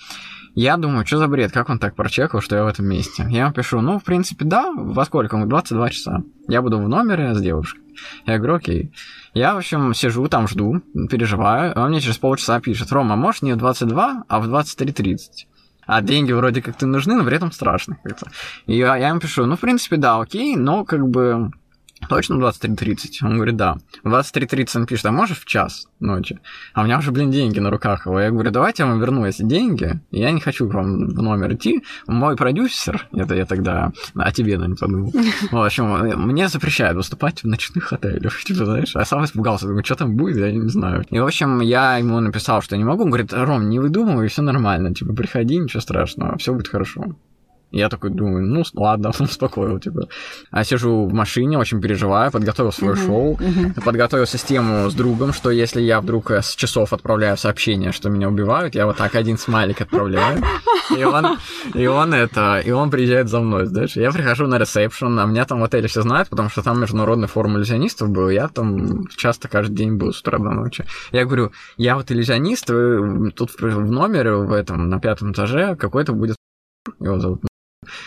Я 0.54 0.76
думаю, 0.76 1.06
что 1.06 1.16
за 1.16 1.28
бред, 1.28 1.50
как 1.50 1.70
он 1.70 1.78
так 1.78 1.94
прочекал, 1.94 2.42
что 2.42 2.56
я 2.56 2.64
в 2.64 2.66
этом 2.66 2.84
месте. 2.86 3.26
Я 3.30 3.44
ему 3.44 3.52
пишу, 3.52 3.80
ну, 3.80 3.98
в 3.98 4.04
принципе, 4.04 4.44
да, 4.44 4.70
во 4.70 5.04
сколько? 5.06 5.36
Он 5.36 5.48
22 5.48 5.90
часа. 5.90 6.22
Я 6.46 6.60
буду 6.60 6.78
в 6.78 6.88
номере 6.88 7.34
с 7.34 7.40
девушкой. 7.40 7.80
Я 8.26 8.36
говорю, 8.36 8.56
окей. 8.56 8.92
Я, 9.32 9.54
в 9.54 9.58
общем, 9.58 9.94
сижу 9.94 10.28
там, 10.28 10.46
жду, 10.46 10.82
переживаю. 11.10 11.72
Он 11.74 11.88
мне 11.88 12.00
через 12.00 12.18
полчаса 12.18 12.60
пишет, 12.60 12.92
Рома, 12.92 13.16
можешь 13.16 13.40
не 13.40 13.54
в 13.54 13.56
22, 13.56 14.24
а 14.28 14.40
в 14.40 14.54
23.30? 14.54 15.16
А 15.86 16.00
деньги 16.02 16.32
вроде 16.32 16.62
как-то 16.62 16.86
нужны, 16.86 17.14
но 17.14 17.24
при 17.24 17.36
этом 17.36 17.52
страшно. 17.52 17.98
И 18.66 18.76
я, 18.76 18.96
я 18.96 19.08
ему 19.08 19.20
пишу, 19.20 19.46
ну, 19.46 19.56
в 19.56 19.60
принципе, 19.60 19.96
да, 19.96 20.20
окей, 20.20 20.56
но 20.56 20.84
как 20.84 21.06
бы 21.08 21.50
Точно 22.08 22.34
23.30? 22.34 23.26
Он 23.26 23.36
говорит, 23.36 23.56
да. 23.56 23.76
В 24.02 24.08
23.30 24.08 24.68
он 24.76 24.86
пишет, 24.86 25.06
а 25.06 25.12
можешь 25.12 25.40
в 25.40 25.44
час 25.44 25.86
ночи? 26.00 26.38
А 26.74 26.82
у 26.82 26.84
меня 26.84 26.98
уже, 26.98 27.10
блин, 27.10 27.30
деньги 27.30 27.58
на 27.58 27.70
руках. 27.70 28.06
Я 28.06 28.30
говорю, 28.30 28.50
давайте 28.50 28.82
я 28.82 28.88
вам 28.88 29.00
верну 29.00 29.24
эти 29.24 29.42
деньги. 29.42 30.00
Я 30.10 30.30
не 30.30 30.40
хочу 30.40 30.68
к 30.68 30.74
вам 30.74 31.08
в 31.08 31.22
номер 31.22 31.54
идти. 31.54 31.82
Мой 32.06 32.36
продюсер, 32.36 33.06
это 33.12 33.34
я 33.34 33.46
тогда 33.46 33.92
о 34.14 34.32
тебе, 34.32 34.58
да, 34.58 34.66
не 34.66 34.74
подумал. 34.74 35.12
В 35.50 35.64
общем, 35.64 35.86
мне 36.26 36.48
запрещают 36.48 36.96
выступать 36.96 37.42
в 37.42 37.46
ночных 37.46 37.92
отелях. 37.92 38.38
Типа, 38.44 38.64
знаешь, 38.64 38.94
я 38.94 39.04
сам 39.04 39.24
испугался. 39.24 39.66
Думаю, 39.66 39.84
что 39.84 39.94
там 39.94 40.16
будет, 40.16 40.36
я 40.36 40.52
не 40.52 40.68
знаю. 40.68 41.04
И, 41.10 41.18
в 41.18 41.24
общем, 41.24 41.60
я 41.60 41.96
ему 41.96 42.20
написал, 42.20 42.62
что 42.62 42.76
не 42.76 42.84
могу. 42.84 43.04
Он 43.04 43.10
говорит, 43.10 43.32
Ром, 43.32 43.68
не 43.68 43.78
выдумывай, 43.78 44.28
все 44.28 44.42
нормально. 44.42 44.94
Типа, 44.94 45.12
приходи, 45.12 45.56
ничего 45.56 45.80
страшного, 45.80 46.36
все 46.38 46.52
будет 46.52 46.68
хорошо. 46.68 47.16
Я 47.72 47.88
такой 47.88 48.10
думаю, 48.10 48.44
ну 48.44 48.62
ладно, 48.74 49.12
успокоил, 49.18 49.78
типа. 49.80 50.08
А 50.50 50.62
сижу 50.62 51.06
в 51.06 51.12
машине, 51.12 51.58
очень 51.58 51.80
переживаю, 51.80 52.30
подготовил 52.30 52.70
свое 52.70 52.94
uh-huh, 52.94 53.06
шоу, 53.06 53.36
uh-huh. 53.36 53.82
подготовил 53.82 54.26
систему 54.26 54.90
с 54.90 54.94
другом, 54.94 55.32
что 55.32 55.50
если 55.50 55.80
я 55.80 56.02
вдруг 56.02 56.30
с 56.30 56.54
часов 56.54 56.92
отправляю 56.92 57.38
сообщение, 57.38 57.92
что 57.92 58.10
меня 58.10 58.28
убивают, 58.28 58.74
я 58.74 58.84
вот 58.84 58.98
так 58.98 59.14
один 59.14 59.38
смайлик 59.38 59.80
отправляю, 59.80 60.42
и 60.94 61.02
он, 61.02 61.38
и 61.74 61.86
он 61.86 62.12
это, 62.12 62.60
и 62.60 62.70
он 62.70 62.90
приезжает 62.90 63.28
за 63.28 63.40
мной, 63.40 63.64
знаешь. 63.64 63.96
Я 63.96 64.12
прихожу 64.12 64.46
на 64.46 64.58
ресепшн, 64.58 65.18
а 65.18 65.24
меня 65.24 65.46
там 65.46 65.60
в 65.60 65.64
отеле 65.64 65.88
все 65.88 66.02
знают, 66.02 66.28
потому 66.28 66.50
что 66.50 66.62
там 66.62 66.78
международный 66.78 67.26
форум 67.26 67.56
иллюзионистов 67.56 68.10
был, 68.10 68.28
я 68.28 68.48
там 68.48 69.06
часто 69.16 69.48
каждый 69.48 69.76
день 69.76 69.96
был 69.96 70.12
с 70.12 70.20
утра 70.20 70.38
до 70.38 70.50
ночи. 70.50 70.84
Я 71.10 71.24
говорю, 71.24 71.52
я 71.78 71.96
вот 71.96 72.10
иллюзионист, 72.10 72.66
тут 72.66 73.50
в 73.58 73.90
номере 73.90 74.34
в 74.34 74.52
этом, 74.52 74.90
на 74.90 75.00
пятом 75.00 75.32
этаже 75.32 75.74
какой-то 75.76 76.12
будет 76.12 76.36
его 77.00 77.18
зовут 77.18 77.42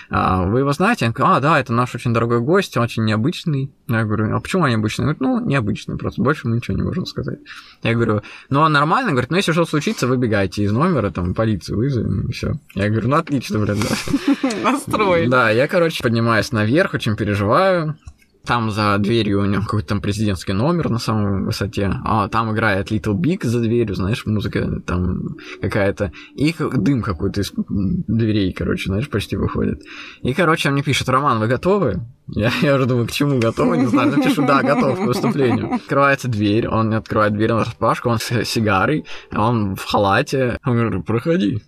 вы 0.10 0.60
его 0.60 0.72
знаете? 0.72 1.14
А, 1.18 1.40
да, 1.40 1.60
это 1.60 1.74
наш 1.74 1.94
очень 1.96 2.14
дорогой 2.14 2.40
гость, 2.40 2.78
очень 2.78 3.04
необычный. 3.04 3.72
Я 3.88 4.04
говорю, 4.06 4.36
а 4.36 4.40
почему 4.40 4.66
необычный? 4.68 5.04
Он 5.04 5.14
говорит, 5.14 5.22
ну, 5.22 5.46
необычный 5.46 5.98
просто, 5.98 6.22
больше 6.22 6.48
мы 6.48 6.56
ничего 6.56 6.78
не 6.78 6.84
можем 6.84 7.06
сказать. 7.06 7.40
Я 7.84 7.94
говорю, 7.94 8.22
ну, 8.50 8.64
а 8.64 8.70
нормально? 8.70 9.10
Он 9.10 9.16
говорит, 9.16 9.32
ну, 9.32 9.38
если 9.38 9.52
что 9.52 9.66
случится, 9.66 10.08
выбегайте 10.08 10.64
из 10.64 10.72
номера, 10.72 11.12
там, 11.12 11.34
полицию 11.34 11.78
вызовем, 11.78 12.28
и 12.28 12.32
все. 12.32 12.54
Я 12.74 12.90
говорю, 12.90 13.10
ну, 13.10 13.16
отлично, 13.18 13.60
блин, 13.60 13.78
да. 13.82 14.50
Настрой. 14.64 15.28
Да, 15.28 15.50
я, 15.50 15.68
короче, 15.68 16.02
поднимаюсь 16.02 16.52
наверх, 16.52 16.94
очень 16.94 17.16
переживаю. 17.16 17.98
Там 18.46 18.72
за 18.72 18.98
дверью 18.98 19.42
у 19.42 19.46
него 19.46 19.62
какой-то 19.64 19.90
там 19.90 20.02
президентский 20.02 20.54
номер 20.54 20.90
на 20.90 21.00
самой 21.00 21.44
высоте. 21.44 21.92
А 22.04 22.28
там 22.28 22.54
играет 22.54 22.92
Little 22.92 23.16
Big 23.16 23.46
за 23.46 23.60
дверью, 23.60 23.96
знаешь, 23.96 24.26
музыка 24.26 24.82
там 24.86 25.38
какая-то. 25.62 26.12
И 26.36 26.54
дым 26.60 27.02
какой-то 27.02 27.42
из 27.42 27.52
дверей, 27.56 28.54
короче, 28.54 28.88
знаешь, 28.88 29.10
почти 29.10 29.36
выходит. 29.36 29.82
И, 30.22 30.34
короче, 30.34 30.70
он 30.70 30.74
мне 30.74 30.84
пишет, 30.84 31.10
Роман, 31.10 31.40
вы 31.40 31.48
готовы? 31.48 32.02
Я, 32.28 32.52
я 32.62 32.76
уже 32.76 32.86
думаю, 32.86 33.08
к 33.08 33.12
чему 33.12 33.40
готовы, 33.40 33.78
не 33.78 33.86
знаю. 33.86 34.12
Напишу, 34.12 34.46
да, 34.46 34.62
готов 34.64 34.98
к 34.98 35.02
выступлению. 35.02 35.76
Открывается 35.76 36.28
дверь, 36.28 36.68
он 36.68 36.94
открывает 36.94 37.34
дверь 37.34 37.54
на 37.54 37.60
распашку, 37.60 38.10
он 38.10 38.20
с 38.20 38.46
сигарой, 38.46 39.06
он 39.32 39.76
в 39.76 39.84
халате. 39.86 40.60
Он 40.66 40.78
говорит, 40.78 41.06
проходи. 41.06 41.62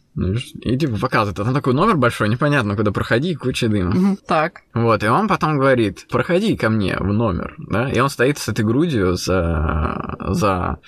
И 0.61 0.77
типа 0.77 0.97
показывает, 0.99 1.39
а 1.39 1.43
там 1.43 1.53
такой 1.53 1.75
номер 1.75 1.95
большой, 1.95 2.27
непонятно, 2.27 2.75
куда 2.75 2.91
проходи, 2.91 3.35
куча 3.35 3.67
дыма. 3.67 4.17
Так. 4.27 4.61
Вот, 4.73 5.03
и 5.03 5.07
он 5.07 5.27
потом 5.27 5.59
говорит, 5.59 6.07
проходи 6.09 6.57
ко 6.57 6.69
мне 6.69 6.97
в 6.97 7.13
номер, 7.13 7.53
да, 7.59 7.87
и 7.87 7.99
он 7.99 8.09
стоит 8.09 8.39
с 8.39 8.47
этой 8.47 8.65
грудью 8.65 9.13
за, 9.13 10.15
за 10.19 10.79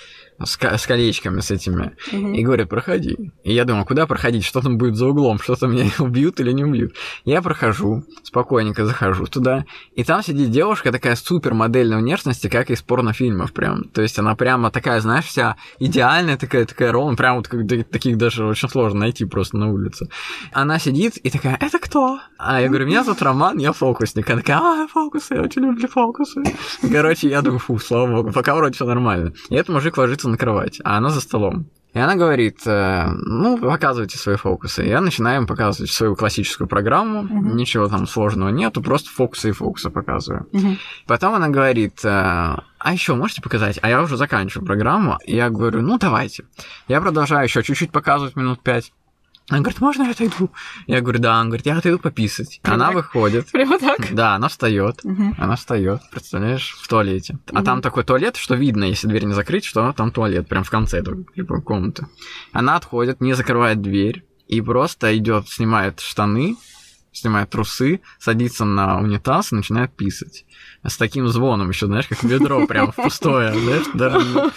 с, 0.43 0.57
с 0.57 0.87
колечками 0.87 1.41
с 1.41 1.51
этими, 1.51 1.93
угу. 2.11 2.33
и 2.33 2.43
говорит, 2.43 2.69
проходи. 2.69 3.31
И 3.43 3.53
я 3.53 3.65
думаю, 3.65 3.85
куда 3.85 4.07
проходить, 4.07 4.45
что 4.45 4.61
там 4.61 4.77
будет 4.77 4.95
за 4.95 5.07
углом, 5.07 5.39
что-то 5.39 5.67
меня 5.67 5.89
убьют 5.99 6.39
или 6.39 6.51
не 6.51 6.63
убьют. 6.63 6.95
Я 7.25 7.41
прохожу, 7.41 8.03
спокойненько 8.23 8.85
захожу 8.85 9.25
туда, 9.25 9.65
и 9.95 10.03
там 10.03 10.23
сидит 10.23 10.51
девушка 10.51 10.91
такая 10.91 11.15
супер 11.15 11.53
модельной 11.53 11.97
внешности, 11.97 12.47
как 12.47 12.69
из 12.69 12.81
порнофильмов 12.81 13.53
прям. 13.53 13.83
То 13.85 14.01
есть 14.01 14.17
она 14.19 14.35
прямо 14.35 14.71
такая, 14.71 14.99
знаешь, 15.01 15.25
вся 15.25 15.57
идеальная, 15.79 16.37
такая, 16.37 16.65
такая 16.65 16.91
ровная, 16.91 17.17
прям 17.17 17.37
вот 17.37 17.47
как, 17.47 17.67
таких 17.89 18.17
даже 18.17 18.45
очень 18.45 18.69
сложно 18.69 18.99
найти 19.01 19.25
просто 19.25 19.57
на 19.57 19.71
улице. 19.71 20.07
Она 20.53 20.79
сидит 20.79 21.17
и 21.17 21.29
такая, 21.29 21.57
это 21.59 21.79
кто? 21.79 22.19
А 22.37 22.61
я 22.61 22.67
говорю, 22.67 22.87
меня 22.87 23.03
зовут 23.03 23.21
Роман, 23.21 23.57
я 23.57 23.73
фокусник. 23.73 24.29
Она 24.29 24.41
такая, 24.41 24.57
а, 24.57 24.87
фокусы, 24.87 25.35
я 25.35 25.41
очень 25.41 25.63
люблю 25.63 25.87
фокусы. 25.87 26.43
Короче, 26.91 27.29
я 27.29 27.41
думаю, 27.41 27.59
фу, 27.59 27.77
слава 27.79 28.07
богу, 28.07 28.31
пока 28.31 28.55
вроде 28.55 28.75
все 28.75 28.85
нормально. 28.85 29.33
И 29.49 29.55
этот 29.55 29.69
мужик 29.69 29.97
ложится 29.97 30.28
на 30.29 30.37
кровать, 30.37 30.79
а 30.83 30.97
она 30.97 31.09
за 31.09 31.21
столом. 31.21 31.67
И 31.93 31.97
она 31.97 32.15
говорит, 32.15 32.59
э, 32.67 33.07
ну, 33.25 33.57
показывайте 33.57 34.17
свои 34.17 34.35
фокусы. 34.35 34.83
Я 34.83 35.01
начинаю 35.01 35.41
им 35.41 35.47
показывать 35.47 35.89
свою 35.89 36.15
классическую 36.15 36.67
программу, 36.67 37.23
uh-huh. 37.23 37.55
ничего 37.55 37.87
там 37.87 38.05
сложного 38.05 38.49
нету, 38.49 38.83
просто 38.83 39.09
фокусы 39.09 39.49
и 39.49 39.53
фокусы 39.53 39.89
показываю. 39.89 40.45
Uh-huh. 40.51 40.77
Потом 41.07 41.33
она 41.33 41.49
говорит, 41.49 42.05
э, 42.05 42.07
а 42.07 42.93
еще 42.93 43.15
можете 43.15 43.41
показать? 43.41 43.79
А 43.81 43.89
я 43.89 44.03
уже 44.03 44.17
заканчиваю 44.17 44.67
программу. 44.67 45.17
И 45.25 45.35
я 45.35 45.49
говорю, 45.49 45.81
ну, 45.81 45.97
давайте. 45.97 46.45
Я 46.87 47.01
продолжаю 47.01 47.45
еще 47.45 47.63
чуть-чуть 47.63 47.91
показывать 47.91 48.35
минут 48.35 48.61
пять. 48.61 48.93
Она 49.49 49.61
говорит, 49.61 49.81
можно 49.81 50.03
я 50.03 50.11
отойду? 50.11 50.51
Я 50.87 51.01
говорю, 51.01 51.19
да. 51.19 51.35
Она 51.35 51.45
говорит, 51.49 51.65
я 51.65 51.77
отойду 51.77 51.99
пописать. 51.99 52.59
Прямо 52.61 52.75
она 52.75 52.85
так? 52.87 52.95
выходит. 52.95 53.51
Прямо 53.51 53.79
так? 53.79 54.13
Да, 54.13 54.35
она 54.35 54.47
встает. 54.47 54.99
Угу. 55.03 55.35
Она 55.37 55.55
встает, 55.55 56.01
представляешь, 56.11 56.77
в 56.79 56.87
туалете. 56.87 57.33
Угу. 57.33 57.57
А 57.57 57.63
там 57.63 57.81
такой 57.81 58.03
туалет, 58.03 58.37
что 58.37 58.55
видно, 58.55 58.83
если 58.83 59.07
дверь 59.07 59.25
не 59.25 59.33
закрыть, 59.33 59.65
что 59.65 59.91
там 59.93 60.11
туалет, 60.11 60.47
прям 60.47 60.63
в 60.63 60.69
конце 60.69 60.99
этой 60.99 61.25
типа, 61.35 61.61
комнаты. 61.61 62.05
Она 62.51 62.75
отходит, 62.75 63.21
не 63.21 63.33
закрывает 63.33 63.81
дверь 63.81 64.23
и 64.47 64.61
просто 64.61 65.17
идет, 65.17 65.49
снимает 65.49 65.99
штаны, 65.99 66.55
снимает 67.11 67.49
трусы, 67.49 68.01
садится 68.19 68.65
на 68.65 68.99
унитаз 68.99 69.51
и 69.51 69.55
начинает 69.55 69.95
писать. 69.95 70.45
С 70.83 70.97
таким 70.97 71.27
звоном 71.27 71.69
еще, 71.69 71.87
знаешь, 71.87 72.07
как 72.07 72.23
ведро 72.23 72.65
прям 72.67 72.91
пустое, 72.91 73.53
знаешь, 73.53 73.87
да. 73.93 74.51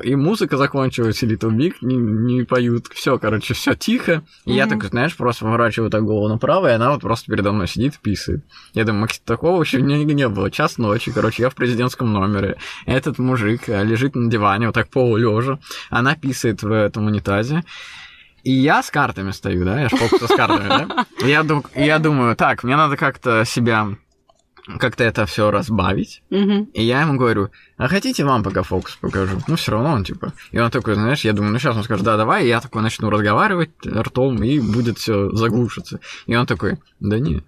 И 0.00 0.14
музыка 0.14 0.56
закончилась, 0.56 1.22
и 1.22 1.26
Little 1.26 1.50
Big 1.50 1.74
не, 1.82 1.96
не 1.96 2.44
поют. 2.44 2.86
Все, 2.92 3.18
короче, 3.18 3.54
все 3.54 3.74
тихо. 3.74 4.22
И 4.44 4.50
mm-hmm. 4.50 4.54
я 4.54 4.66
так, 4.66 4.84
знаешь, 4.84 5.16
просто 5.16 5.44
поворачиваю 5.44 5.90
так 5.90 6.02
голову 6.04 6.28
направо, 6.28 6.68
и 6.68 6.72
она 6.72 6.90
вот 6.90 7.02
просто 7.02 7.30
передо 7.30 7.52
мной 7.52 7.68
сидит 7.68 7.94
и 7.94 7.98
писает. 7.98 8.44
Я 8.74 8.84
думаю, 8.84 9.08
такого 9.24 9.62
еще 9.62 9.82
не, 9.82 10.04
не 10.04 10.28
было. 10.28 10.50
Час 10.50 10.78
ночи, 10.78 11.12
короче, 11.12 11.42
я 11.42 11.50
в 11.50 11.54
президентском 11.54 12.12
номере. 12.12 12.56
Этот 12.86 13.18
мужик 13.18 13.68
лежит 13.68 14.14
на 14.14 14.30
диване, 14.30 14.66
вот 14.66 14.74
так 14.74 14.88
полулежа. 14.88 15.58
Она 15.90 16.14
писает 16.14 16.62
в 16.62 16.72
этом 16.72 17.06
унитазе. 17.06 17.64
И 18.42 18.50
я 18.50 18.82
с 18.82 18.90
картами 18.90 19.30
стою, 19.30 19.64
да, 19.64 19.80
я 19.80 19.88
ж 19.88 19.92
с 19.92 20.34
картами, 20.34 20.68
да? 20.68 21.06
Я, 21.24 21.44
дум, 21.44 21.64
я 21.76 22.00
думаю, 22.00 22.34
так, 22.34 22.64
мне 22.64 22.76
надо 22.76 22.96
как-то 22.96 23.44
себя 23.44 23.96
как-то 24.78 25.04
это 25.04 25.26
все 25.26 25.50
разбавить. 25.50 26.22
Мгм. 26.30 26.64
И 26.72 26.82
я 26.82 27.00
ему 27.02 27.16
говорю, 27.18 27.50
а 27.76 27.88
хотите 27.88 28.24
вам 28.24 28.42
пока 28.42 28.62
фокус 28.62 28.96
покажу? 29.00 29.38
Ну, 29.48 29.56
все 29.56 29.72
равно 29.72 29.92
он 29.92 30.04
типа. 30.04 30.32
И 30.52 30.58
он 30.58 30.70
такой, 30.70 30.94
знаешь, 30.94 31.24
я 31.24 31.32
думаю, 31.32 31.52
ну 31.52 31.58
сейчас 31.58 31.76
он 31.76 31.84
скажет, 31.84 32.04
да, 32.04 32.16
давай, 32.16 32.44
и 32.44 32.48
я 32.48 32.60
такой 32.60 32.82
начну 32.82 33.10
разговаривать 33.10 33.70
ртом, 33.86 34.42
и 34.42 34.60
будет 34.60 34.98
все 34.98 35.30
заглушиться. 35.30 36.00
И 36.26 36.36
он 36.36 36.46
такой, 36.46 36.78
да 37.00 37.18
не. 37.18 37.42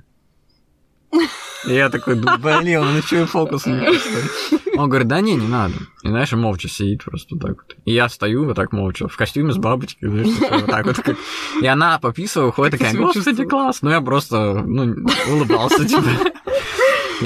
И 1.66 1.73
я 1.73 1.89
такой, 1.89 2.16
блин, 2.16 2.81
он 2.81 2.97
еще 2.99 3.23
и 3.23 3.24
фокус 3.24 3.66
не 3.66 3.78
поставит». 3.78 4.61
Он 4.77 4.89
говорит, 4.89 5.07
да 5.07 5.20
не, 5.20 5.36
не 5.36 5.47
надо. 5.47 5.74
И 6.03 6.09
знаешь, 6.09 6.32
молча 6.32 6.69
сидит 6.69 7.05
просто 7.05 7.36
так 7.39 7.51
вот. 7.53 7.77
И 7.85 7.93
я 7.93 8.09
стою 8.09 8.45
вот 8.45 8.57
так 8.57 8.73
молча, 8.73 9.07
в 9.07 9.16
костюме 9.16 9.53
с 9.53 9.57
бабочкой, 9.57 10.09
знаешь, 10.09 10.36
такой 10.41 10.59
вот 10.62 10.66
так 10.66 10.86
вот. 10.86 10.97
как- 10.97 11.16
И 11.62 11.66
она 11.66 12.01
пописывая, 12.01 12.49
уходит 12.49 12.73
такая, 12.73 12.93
господи, 12.97 13.24
чувствовала?» 13.24 13.49
класс. 13.49 13.82
Ну, 13.82 13.91
я 13.91 14.01
просто, 14.01 14.55
ну, 14.66 15.07
улыбался, 15.31 15.85
типа. 15.86 16.03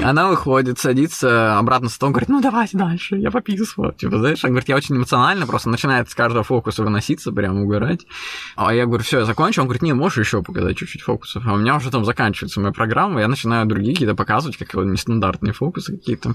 Она 0.03 0.29
выходит, 0.29 0.79
садится 0.79 1.59
обратно 1.59 1.89
в 1.89 1.93
стол, 1.93 2.11
говорит, 2.11 2.29
ну 2.29 2.41
давайте 2.41 2.77
дальше, 2.77 3.17
я 3.17 3.31
пописываю. 3.31 3.93
Типа, 3.93 4.19
знаешь, 4.19 4.45
она 4.45 4.51
говорит, 4.51 4.69
я 4.69 4.77
очень 4.77 4.97
эмоционально, 4.97 5.47
просто 5.47 5.71
начинает 5.71 6.11
с 6.11 6.15
каждого 6.15 6.45
фокуса 6.45 6.83
выноситься, 6.83 7.33
прям 7.33 7.63
угорать. 7.63 8.07
А 8.57 8.73
я 8.75 8.87
говорю, 8.87 9.03
все, 9.05 9.21
я 9.21 9.25
закончил. 9.25 9.63
Он 9.63 9.69
говорит, 9.69 9.83
не, 9.83 9.93
можешь 9.93 10.19
еще 10.19 10.43
показать 10.43 10.77
чуть-чуть 10.77 11.03
фокусов. 11.03 11.45
А 11.47 11.55
у 11.55 11.57
меня 11.57 11.77
уже 11.77 11.91
там 11.91 12.05
заканчивается 12.05 12.61
моя 12.61 12.73
программа, 12.73 13.21
я 13.21 13.29
начинаю 13.29 13.67
другие 13.67 13.95
какие-то 13.95 14.15
показывать, 14.15 14.57
как 14.57 14.75
нестандартные 14.75 15.53
фокусы 15.53 15.97
какие-то. 15.97 16.35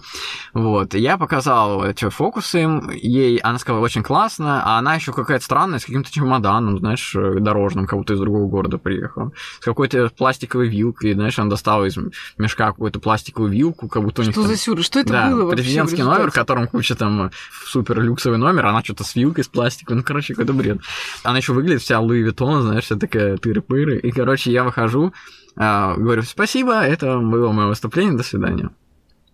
Вот. 0.54 0.96
И 0.96 1.00
я 1.00 1.18
показал 1.18 1.84
эти 1.84 2.10
фокусы 2.10 2.64
им, 2.64 2.90
ей, 2.90 3.38
она 3.38 3.60
сказала, 3.60 3.84
очень 3.84 4.04
классно, 4.04 4.64
а 4.64 4.80
она 4.80 4.96
еще 4.96 5.14
какая-то 5.14 5.44
странная, 5.44 5.80
с 5.80 5.86
каким-то 5.86 6.12
чемоданом, 6.12 6.80
знаешь, 6.80 7.14
дорожным, 7.14 7.88
как 7.88 8.00
будто 8.00 8.14
из 8.14 8.20
другого 8.20 8.48
города 8.48 8.78
приехала. 8.78 9.32
С 9.60 9.66
какой-то 9.66 10.10
пластиковой 10.16 10.68
вилкой, 10.70 11.14
знаешь, 11.14 11.38
она 11.40 11.50
достала 11.50 11.86
из 11.86 11.98
мешка 12.38 12.68
какую-то 12.68 13.00
пластиковую 13.00 13.43
вилку, 13.48 13.88
как 13.88 14.04
будто 14.04 14.22
у 14.22 14.26
них 14.26 14.34
Что 14.34 14.42
там- 14.42 14.52
за 14.52 14.58
сюр? 14.58 14.84
Что 14.84 15.00
это 15.00 15.10
да, 15.12 15.30
было 15.30 15.44
вообще? 15.46 15.64
президентский 15.64 16.04
номер, 16.04 16.32
в 16.32 16.34
котором 16.34 16.68
куча 16.68 16.96
там 16.96 17.32
супер 17.66 18.02
люксовый 18.02 18.38
номер, 18.38 18.66
она 18.68 18.84
что-то 18.84 19.04
с 19.04 19.16
вилкой, 19.16 19.44
с 19.44 19.48
пластиком, 19.48 19.98
ну, 19.98 20.04
короче, 20.04 20.34
какой-то 20.34 20.54
бред. 20.54 20.80
Она 21.24 21.38
еще 21.38 21.54
выглядит 21.54 21.82
вся 21.82 22.00
Луи 22.00 22.22
Виттон, 22.22 22.62
знаешь, 22.64 22.86
вся 22.86 22.96
такая 22.96 23.38
тыры-пыры. 23.38 24.00
И, 24.00 24.12
короче, 24.12 24.52
я 24.52 24.64
выхожу, 24.64 25.14
а, 25.56 25.96
говорю, 25.96 26.24
спасибо, 26.24 26.82
это 26.82 27.20
было 27.20 27.52
мое 27.52 27.68
выступление, 27.68 28.18
до 28.18 28.24
свидания. 28.24 28.70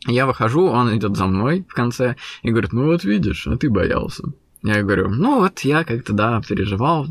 Я 0.07 0.25
выхожу, 0.25 0.67
он 0.67 0.95
идет 0.97 1.17
за 1.17 1.25
мной 1.25 1.65
в 1.67 1.73
конце 1.73 2.15
и 2.41 2.51
говорит, 2.51 2.71
ну 2.73 2.85
вот 2.85 3.03
видишь, 3.03 3.47
а 3.47 3.57
ты 3.57 3.69
боялся. 3.69 4.23
Я 4.61 4.83
говорю, 4.83 5.09
ну 5.09 5.39
вот 5.39 5.59
я 5.61 5.83
как-то, 5.85 6.11
да, 6.11 6.41
переживал, 6.47 7.07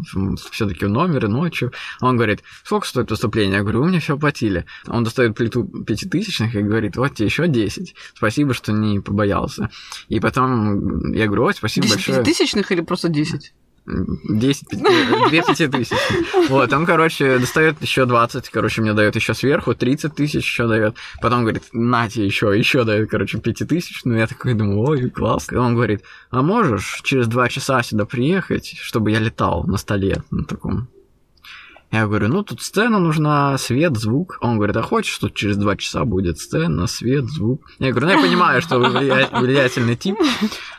все-таки 0.51 0.85
номер 0.85 1.25
и 1.25 1.29
ночью. 1.29 1.73
Он 2.01 2.17
говорит, 2.17 2.43
сколько 2.63 2.87
стоит 2.87 3.11
выступление? 3.11 3.57
Я 3.57 3.63
говорю, 3.63 3.81
вы 3.81 3.89
мне 3.89 4.01
все 4.01 4.17
оплатили. 4.17 4.67
Он 4.87 5.03
достает 5.03 5.35
плиту 5.35 5.65
пятитысячных 5.65 6.55
и 6.55 6.63
говорит, 6.63 6.97
вот 6.97 7.15
тебе 7.15 7.27
еще 7.27 7.49
10. 7.49 7.95
Спасибо, 8.15 8.53
что 8.53 8.73
не 8.73 9.01
побоялся. 9.01 9.71
И 10.09 10.21
потом 10.21 11.13
я 11.13 11.27
говорю, 11.27 11.45
ой, 11.45 11.55
спасибо 11.55 11.87
10 11.87 11.97
большое. 11.97 12.23
тысячных 12.23 12.71
или 12.71 12.83
просто 12.83 13.09
10? 13.09 13.55
10, 13.89 14.67
2 14.71 15.31
пятитысячи. 15.31 15.97
Вот, 16.49 16.73
он, 16.73 16.87
короче, 16.87 17.39
достает 17.39 17.81
еще 17.81 18.05
20, 18.05 18.49
короче, 18.51 18.83
мне 18.83 18.93
дает 18.93 19.17
еще 19.17 19.35
сверху, 19.35 19.75
30 19.75 20.15
тысяч 20.15 20.45
еще 20.45 20.69
дает. 20.69 20.97
Потом 21.21 21.41
говорит, 21.41 21.65
нате 21.73 22.25
еще, 22.25 22.57
еще 22.57 22.85
дает, 22.85 23.11
короче, 23.11 23.39
5 23.39 23.69
тысяч. 23.69 24.03
Ну, 24.05 24.15
я 24.15 24.27
такой 24.27 24.55
думаю, 24.55 24.81
ой, 24.81 25.11
класс. 25.11 25.49
И 25.51 25.57
он 25.57 25.75
говорит, 25.75 26.03
а 26.31 26.43
можешь 26.43 27.01
через 27.03 27.27
2 27.27 27.49
часа 27.49 27.83
сюда 27.83 28.05
приехать, 28.05 28.77
чтобы 28.79 29.11
я 29.11 29.19
летал 29.19 29.65
на 29.65 29.79
столе 29.79 30.23
на 30.31 30.45
таком? 30.45 30.89
Я 31.91 32.07
говорю, 32.07 32.29
ну 32.29 32.43
тут 32.43 32.61
сцена 32.61 32.99
нужна, 32.99 33.57
свет, 33.57 33.97
звук. 33.97 34.37
Он 34.43 34.57
говорит, 34.57 34.77
а 34.77 34.83
хочешь, 34.83 35.15
что 35.15 35.31
через 35.31 35.57
два 35.57 35.75
часа 35.75 36.05
будет 36.05 36.39
сцена, 36.39 36.87
свет, 36.87 37.25
звук? 37.25 37.63
Я 37.79 37.93
говорю, 37.93 38.09
ну 38.09 38.13
я 38.13 38.21
понимаю, 38.21 38.61
что 38.61 38.79
вы 38.79 38.87
влия- 38.89 39.41
влиятельный 39.41 39.97
тип. 39.97 40.17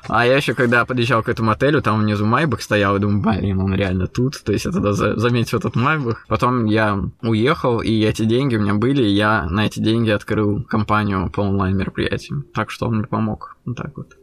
А 0.07 0.25
я 0.25 0.37
еще 0.37 0.53
когда 0.53 0.85
подъезжал 0.85 1.23
к 1.23 1.29
этому 1.29 1.49
отелю, 1.49 1.81
там 1.81 1.99
внизу 2.01 2.25
Майбах 2.25 2.61
стоял, 2.61 2.95
и 2.95 2.99
думаю, 2.99 3.23
блин, 3.23 3.59
он 3.59 3.73
реально 3.73 4.05
тут. 4.05 4.39
То 4.43 4.51
есть 4.51 4.65
я 4.65 4.71
тогда 4.71 4.93
за- 4.93 5.17
заметил 5.17 5.57
этот 5.57 5.75
Майбах. 5.75 6.25
Потом 6.27 6.65
я 6.65 6.99
уехал, 7.23 7.79
и 7.81 8.01
эти 8.03 8.23
деньги 8.25 8.55
у 8.57 8.61
меня 8.61 8.75
были, 8.75 9.01
и 9.03 9.09
я 9.09 9.47
на 9.49 9.65
эти 9.65 9.79
деньги 9.79 10.11
открыл 10.11 10.63
компанию 10.63 11.31
по 11.31 11.41
онлайн-мероприятиям. 11.41 12.45
Так 12.53 12.69
что 12.69 12.85
он 12.87 12.97
мне 12.97 13.07
помог. 13.07 13.57
Вот 13.65 13.77
так 13.77 13.97
вот. 13.97 14.13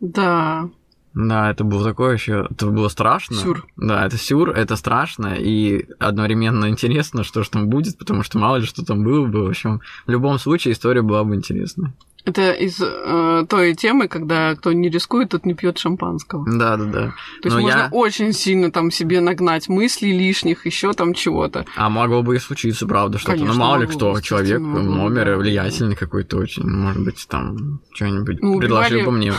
Да. 0.00 0.70
Да, 1.14 1.50
это 1.50 1.64
было 1.64 1.84
такое 1.84 2.14
еще, 2.14 2.46
это 2.50 2.66
было 2.66 2.88
страшно. 2.88 3.36
Сюр. 3.36 3.66
Да, 3.76 4.06
это 4.06 4.16
сюр, 4.16 4.50
это 4.50 4.76
страшно 4.76 5.34
и 5.34 5.86
одновременно 5.98 6.68
интересно, 6.68 7.22
что 7.22 7.42
же 7.42 7.50
там 7.50 7.68
будет, 7.68 7.98
потому 7.98 8.22
что 8.22 8.38
мало 8.38 8.56
ли 8.56 8.66
что 8.66 8.84
там 8.84 9.04
было 9.04 9.26
бы. 9.26 9.44
В 9.44 9.48
общем, 9.50 9.80
в 10.06 10.10
любом 10.10 10.38
случае 10.38 10.72
история 10.72 11.02
была 11.02 11.24
бы 11.24 11.34
интересная. 11.34 11.92
Это 12.24 12.52
из 12.52 12.80
э, 12.80 13.44
той 13.48 13.74
темы, 13.74 14.06
когда 14.06 14.54
кто 14.54 14.72
не 14.72 14.88
рискует, 14.88 15.30
тот 15.30 15.44
не 15.44 15.54
пьет 15.54 15.78
шампанского. 15.78 16.44
Да, 16.46 16.76
да, 16.76 16.84
да. 16.84 17.00
То 17.40 17.48
есть 17.48 17.56
Но 17.56 17.60
можно 17.62 17.78
я- 17.78 17.88
очень 17.90 18.32
сильно 18.32 18.70
там 18.70 18.92
себе 18.92 19.20
нагнать 19.20 19.68
мыслей 19.68 20.16
лишних, 20.16 20.64
еще 20.64 20.92
там 20.92 21.14
чего-то. 21.14 21.64
А 21.76 21.90
могло 21.90 22.22
бы 22.22 22.36
и 22.36 22.38
случиться, 22.38 22.86
правда, 22.86 23.18
что-то. 23.18 23.32
Конечно, 23.38 23.54
ну, 23.54 23.60
мало 23.60 23.80
ли 23.80 23.86
кто, 23.88 24.20
человек, 24.20 24.60
могло, 24.60 24.82
номер 25.08 25.24
да. 25.24 25.36
влиятельный 25.36 25.96
какой-то 25.96 26.36
очень. 26.36 26.62
Может 26.64 27.02
быть, 27.04 27.26
там 27.28 27.80
что-нибудь 27.92 28.40
Ну, 28.40 28.60
предложил 28.60 28.98
убивали- 29.00 29.04
бы 29.04 29.12
мне. 29.12 29.32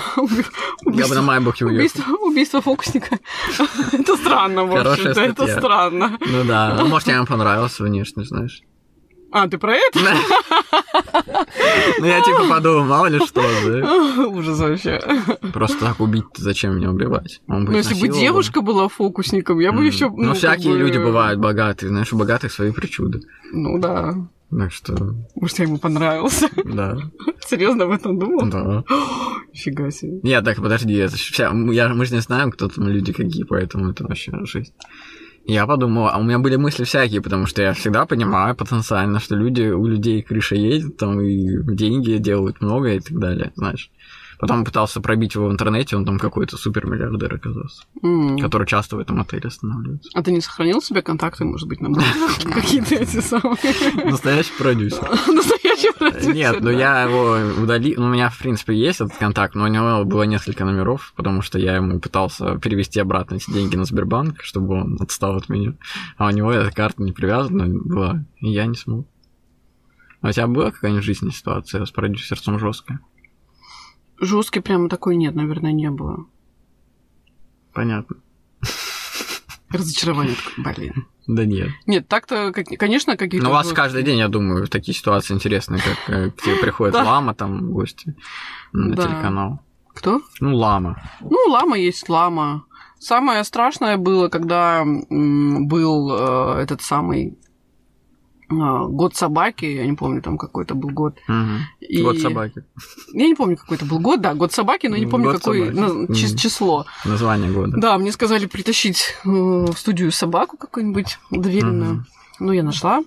Я 0.97 1.07
бы 1.07 1.15
на 1.15 1.21
Майбахе 1.21 1.65
уехал. 1.65 2.03
убийство, 2.25 2.61
фокусника. 2.61 3.17
Это 3.93 4.17
странно, 4.17 4.65
в 4.65 4.75
общем-то, 4.75 5.21
это 5.21 5.47
странно. 5.47 6.17
Ну 6.19 6.43
да, 6.43 6.75
ну, 6.77 6.87
может, 6.87 7.07
я 7.07 7.15
ему 7.15 7.25
понравился 7.25 7.83
внешне, 7.83 8.25
знаешь. 8.25 8.61
А, 9.33 9.47
ты 9.47 9.57
про 9.57 9.75
это? 9.75 9.99
Ну, 11.99 12.05
я 12.05 12.21
типа 12.21 12.47
подумал, 12.49 12.85
мало 12.85 13.07
ли 13.07 13.19
что, 13.25 13.41
да. 13.41 14.27
Ужас 14.27 14.59
вообще. 14.59 14.99
Просто 15.53 15.79
так 15.79 15.99
убить 15.99 16.25
зачем 16.37 16.77
меня 16.77 16.91
убивать? 16.91 17.41
Ну, 17.47 17.71
если 17.71 17.99
бы 17.99 18.07
девушка 18.07 18.61
была 18.61 18.87
фокусником, 18.87 19.59
я 19.59 19.71
бы 19.71 19.85
еще. 19.85 20.09
Ну, 20.09 20.33
всякие 20.33 20.75
люди 20.75 20.97
бывают 20.97 21.39
богатые, 21.39 21.89
знаешь, 21.89 22.13
у 22.13 22.17
богатых 22.17 22.51
свои 22.51 22.71
причуды. 22.71 23.21
Ну 23.51 23.79
да. 23.79 24.13
Так 24.51 24.71
что, 24.71 25.15
Может, 25.35 25.59
я 25.59 25.65
ему 25.65 25.79
понравился. 25.79 26.47
да, 26.63 26.97
Серьезно 27.47 27.85
об 27.85 27.91
этом 27.91 28.19
думал? 28.19 28.49
да. 28.49 28.83
Нифига 29.53 29.89
себе. 29.89 30.19
Нет, 30.21 30.43
так, 30.45 30.57
подожди, 30.57 30.93
это 30.93 31.15
вся... 31.15 31.51
Я, 31.71 31.89
мы 31.89 32.05
же 32.05 32.13
не 32.13 32.21
знаем, 32.21 32.51
кто 32.51 32.69
там 32.69 32.87
люди 32.87 33.13
какие, 33.13 33.43
поэтому 33.45 33.89
это 33.89 34.03
вообще 34.03 34.31
жизнь. 34.45 34.73
Я 35.45 35.67
подумал, 35.67 36.07
а 36.07 36.17
у 36.17 36.23
меня 36.23 36.39
были 36.39 36.55
мысли 36.55 36.85
всякие, 36.85 37.21
потому 37.21 37.47
что 37.47 37.61
я 37.61 37.73
всегда 37.73 38.05
понимаю 38.05 38.55
потенциально, 38.55 39.19
что 39.19 39.35
люди, 39.35 39.63
у 39.63 39.85
людей 39.85 40.21
крыша 40.21 40.55
едет, 40.55 40.97
там 40.97 41.19
и 41.19 41.61
деньги 41.75 42.17
делают 42.17 42.61
много 42.61 42.93
и 42.93 42.99
так 42.99 43.19
далее, 43.19 43.51
знаешь. 43.55 43.91
Потом 44.39 44.65
пытался 44.65 45.01
пробить 45.01 45.35
его 45.35 45.47
в 45.47 45.51
интернете, 45.51 45.95
он 45.95 46.05
там 46.05 46.19
какой-то 46.19 46.57
супермиллиардер 46.57 47.33
оказался, 47.35 47.83
М. 48.01 48.37
который 48.39 48.67
часто 48.67 48.95
в 48.95 48.99
этом 48.99 49.19
отеле 49.21 49.47
останавливается. 49.47 50.09
А 50.13 50.23
ты 50.23 50.31
не 50.31 50.41
сохранил 50.41 50.81
себе 50.81 51.01
контакты, 51.01 51.45
может 51.45 51.67
быть, 51.67 51.81
на 51.81 51.89
какие-то 52.53 52.95
эти 52.95 53.19
самые 53.21 53.57
Настоящий 54.05 54.53
продюсер. 54.57 55.03
настоящие 55.27 55.93
продюсеры, 55.93 56.33
Нет, 56.33 56.55
ну 56.59 56.67
да. 56.67 56.71
я 56.71 57.03
его 57.03 57.61
удалил. 57.61 57.99
Ну, 58.01 58.07
у 58.07 58.09
меня, 58.09 58.29
в 58.29 58.37
принципе, 58.39 58.73
есть 58.75 59.01
этот 59.01 59.15
контакт, 59.17 59.55
но 59.55 59.65
у 59.65 59.67
него 59.67 60.03
было 60.05 60.23
несколько 60.23 60.65
номеров, 60.65 61.13
потому 61.15 61.41
что 61.41 61.59
я 61.59 61.75
ему 61.75 61.99
пытался 61.99 62.57
перевести 62.57 62.99
обратно 62.99 63.35
эти 63.35 63.51
деньги 63.51 63.75
на 63.75 63.85
Сбербанк, 63.85 64.41
чтобы 64.43 64.75
он 64.81 64.97
отстал 65.01 65.35
от 65.35 65.49
меня. 65.49 65.73
А 66.17 66.27
у 66.27 66.29
него 66.31 66.51
эта 66.51 66.73
карта 66.73 67.01
не 67.03 67.11
привязана 67.11 67.67
была, 67.67 68.23
и 68.39 68.49
я 68.49 68.65
не 68.65 68.75
смог. 68.75 69.07
А 70.21 70.29
у 70.29 70.31
тебя 70.31 70.47
была 70.47 70.71
какая-нибудь 70.71 71.03
жизненная 71.03 71.33
ситуация 71.33 71.85
с 71.85 71.91
продюсерством 71.91 72.57
жесткая? 72.57 72.99
Жесткий 74.19 74.59
прямо 74.61 74.89
такой 74.89 75.15
нет, 75.15 75.35
наверное, 75.35 75.71
не 75.71 75.89
было. 75.89 76.25
Понятно. 77.73 78.17
Разочарование 79.69 80.35
такое, 80.35 80.75
блин. 80.75 81.07
Да 81.25 81.45
нет. 81.45 81.69
Нет, 81.87 82.07
так-то, 82.07 82.51
конечно, 82.51 83.17
какие-то... 83.17 83.45
Ну, 83.45 83.49
у 83.51 83.53
вас 83.53 83.67
жёсткие- 83.67 83.75
каждый 83.75 84.03
день, 84.03 84.19
я 84.19 84.27
думаю, 84.27 84.67
такие 84.67 84.93
ситуации 84.95 85.33
интересные, 85.33 85.81
как 85.81 86.13
э, 86.15 86.29
к 86.31 86.41
тебе 86.41 86.57
приходит 86.57 86.93
лама 87.03 87.33
там 87.33 87.59
в 87.69 87.71
гости 87.71 88.15
на 88.71 88.95
Да. 88.95 89.03
телеканал. 89.07 89.59
Кто? 89.95 90.21
Ну, 90.41 90.55
лама. 90.55 91.01
Ну, 91.21 91.37
лама 91.49 91.77
есть 91.77 92.07
лама. 92.09 92.65
Самое 92.99 93.43
страшное 93.43 93.97
было, 93.97 94.27
когда 94.27 94.83
был 95.09 96.11
э, 96.13 96.61
этот 96.61 96.81
самый 96.81 97.37
год 98.89 99.15
собаки, 99.15 99.65
я 99.65 99.85
не 99.85 99.93
помню, 99.93 100.21
там 100.21 100.37
какой-то 100.37 100.75
был 100.75 100.89
год. 100.89 101.17
Мгм. 101.27 101.59
И- 101.79 102.01
Вот 102.03 102.17
собаки. 102.19 102.63
Я 103.13 103.27
не 103.27 103.35
помню, 103.35 103.57
какой 103.57 103.77
это 103.77 103.85
был 103.85 103.99
год, 103.99 104.21
да, 104.21 104.33
год 104.33 104.51
собаки, 104.53 104.87
но 104.87 104.97
не 104.97 105.05
помню, 105.07 105.27
Год 105.31 105.37
какое 105.37 105.71
на- 105.71 106.13
число. 106.15 106.85
Название 107.05 107.51
года. 107.51 107.77
Да, 107.77 107.97
мне 107.97 108.11
сказали 108.11 108.45
притащить 108.45 109.15
э, 109.25 109.29
в 109.29 109.73
студию 109.77 110.11
собаку 110.11 110.57
какую-нибудь 110.57 111.17
доверенную. 111.31 111.93
Мгм. 111.93 112.05
Ну, 112.39 112.51
я 112.51 112.63
нашла 112.63 113.03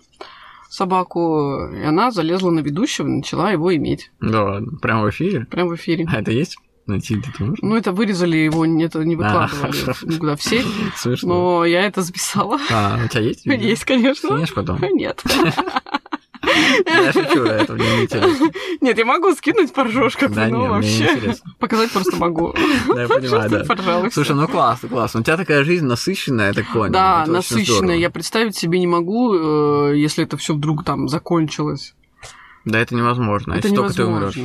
собаку, 0.68 1.68
и 1.73 1.82
она 1.82 2.10
залезла 2.10 2.51
на 2.51 2.60
ведущего 2.60 3.06
и 3.06 3.10
начала 3.10 3.51
его 3.51 3.74
иметь. 3.77 4.10
Да 4.20 4.44
ладно. 4.44 4.78
Прямо 4.82 5.05
в 5.05 5.10
эфире? 5.10 5.47
Прямо 5.47 5.70
в 5.70 5.74
эфире. 5.77 6.06
А 6.12 6.20
это 6.20 6.32
есть? 6.32 6.59
Найти 6.86 7.18
это 7.18 7.42
можно? 7.42 7.56
Ну, 7.68 7.76
это 7.76 7.92
вырезали 7.92 8.36
его, 8.36 8.64
это 8.64 9.04
не 9.04 9.14
А, 9.14 9.18
выкладывали 9.18 9.72
хорошо. 9.82 9.92
никуда 10.06 10.36
в 10.36 10.42
сеть, 10.42 10.66
Смешно. 10.96 11.28
но 11.28 11.64
я 11.64 11.84
это 11.84 12.02
записала. 12.02 12.60
А, 12.70 13.00
у 13.04 13.08
тебя 13.08 13.22
есть? 13.22 13.44
видео? 13.44 13.66
Есть, 13.66 13.84
конечно. 13.84 14.28
Скинешь 14.28 14.54
потом? 14.54 14.78
Нет. 14.92 15.22
Я 16.86 17.12
шучу, 17.12 17.42
это 17.42 17.72
мне 17.74 17.96
не 17.96 18.02
интересно. 18.04 18.50
Нет, 18.80 18.96
я 18.98 19.04
могу 19.04 19.34
скинуть, 19.34 19.72
поржешь, 19.72 20.16
как 20.16 20.32
Да 20.32 20.46
ну, 20.46 20.62
нет, 20.78 20.84
мне 20.84 20.98
не 20.98 21.16
вообще. 21.16 21.34
Показать 21.58 21.90
просто 21.90 22.16
могу. 22.16 22.54
Да, 22.86 23.02
я 23.02 23.08
понимаю, 23.08 23.50
да. 23.50 23.64
Пожалуйста. 23.64 24.14
Слушай, 24.14 24.36
ну 24.36 24.46
классно, 24.46 24.88
классно. 24.88 25.20
У 25.20 25.22
тебя 25.24 25.36
такая 25.36 25.64
жизнь 25.64 25.86
насыщенная, 25.86 26.48
я 26.48 26.52
так 26.52 26.72
понял. 26.72 26.92
Да, 26.92 27.22
Это 27.22 27.32
насыщенная. 27.32 27.96
Я 27.96 28.10
представить 28.10 28.56
себе 28.56 28.78
не 28.78 28.86
могу, 28.86 29.34
э, 29.34 29.96
если 29.96 30.24
это 30.24 30.36
все 30.36 30.54
вдруг 30.54 30.84
там 30.84 31.08
закончилось. 31.08 31.94
Да, 32.64 32.80
это 32.80 32.94
невозможно. 32.94 33.52
это 33.54 33.68
если 33.68 33.76
только 33.76 33.94
ты 33.94 34.04
умрешь. 34.04 34.38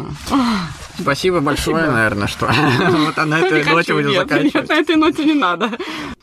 Спасибо 1.00 1.40
большое, 1.40 1.90
наверное, 1.90 2.28
что 2.28 2.48
вот 3.06 3.18
на 3.18 3.40
этой 3.40 3.64
ноте 3.64 3.94
будем 3.94 4.10
нет, 4.10 4.20
нет, 4.20 4.30
заканчивать. 4.30 4.70
на 4.70 4.74
этой 4.74 4.96
ноте 4.96 5.26
не 5.26 5.34
надо. 5.34 5.72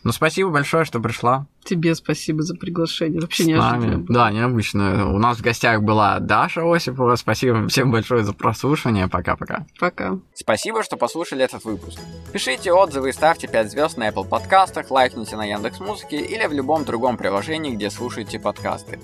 Ну, 0.05 0.13
спасибо 0.13 0.51
большое, 0.51 0.85
что 0.85 1.01
пришла. 1.01 1.47
Тебе 1.65 1.95
спасибо 1.95 2.43
за 2.43 2.55
приглашение. 2.55 3.21
Вообще 3.21 3.45
неожиданно. 3.45 4.07
Да, 4.09 4.31
необычно. 4.31 5.13
У 5.13 5.19
нас 5.19 5.39
в 5.39 5.43
гостях 5.43 5.83
была 5.83 6.19
Даша 6.19 6.63
Осипова. 6.63 7.17
Спасибо 7.17 7.69
всем 7.69 7.91
большое 7.91 8.25
за 8.25 8.33
прослушивание. 8.33 9.09
Пока-пока. 9.09 9.67
Пока. 9.79 10.19
Спасибо, 10.35 10.83
что 10.83 10.97
послушали 10.97 11.45
этот 11.45 11.65
выпуск. 11.65 11.99
Пишите 12.33 12.73
отзывы 12.73 13.11
и 13.11 13.13
ставьте 13.13 13.49
5 13.49 13.71
звезд 13.71 13.99
на 13.99 14.09
Apple 14.09 14.27
подкастах, 14.27 14.91
лайкните 14.91 15.37
на 15.37 15.45
Яндекс 15.45 15.81
Музыке 15.81 16.17
или 16.17 16.47
в 16.47 16.53
любом 16.53 16.85
другом 16.85 17.19
приложении, 17.19 17.75
где 17.75 17.91
слушаете 17.91 18.39
подкасты. 18.39 18.99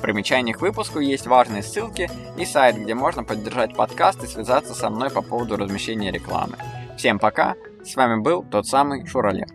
В 0.00 0.02
примечаниях 0.02 0.58
к 0.58 0.60
выпуску 0.62 0.98
есть 0.98 1.26
важные 1.26 1.62
ссылки 1.62 2.10
и 2.38 2.46
сайт, 2.46 2.76
где 2.76 2.94
можно 2.94 3.22
поддержать 3.22 3.76
подкаст 3.76 4.24
и 4.24 4.26
связаться 4.26 4.74
со 4.74 4.88
мной 4.88 5.09
по 5.10 5.22
поводу 5.22 5.56
размещения 5.56 6.10
рекламы. 6.10 6.56
Всем 6.96 7.18
пока, 7.18 7.56
с 7.84 7.96
вами 7.96 8.20
был 8.20 8.42
тот 8.42 8.66
самый 8.66 9.06
Шурале. 9.06 9.46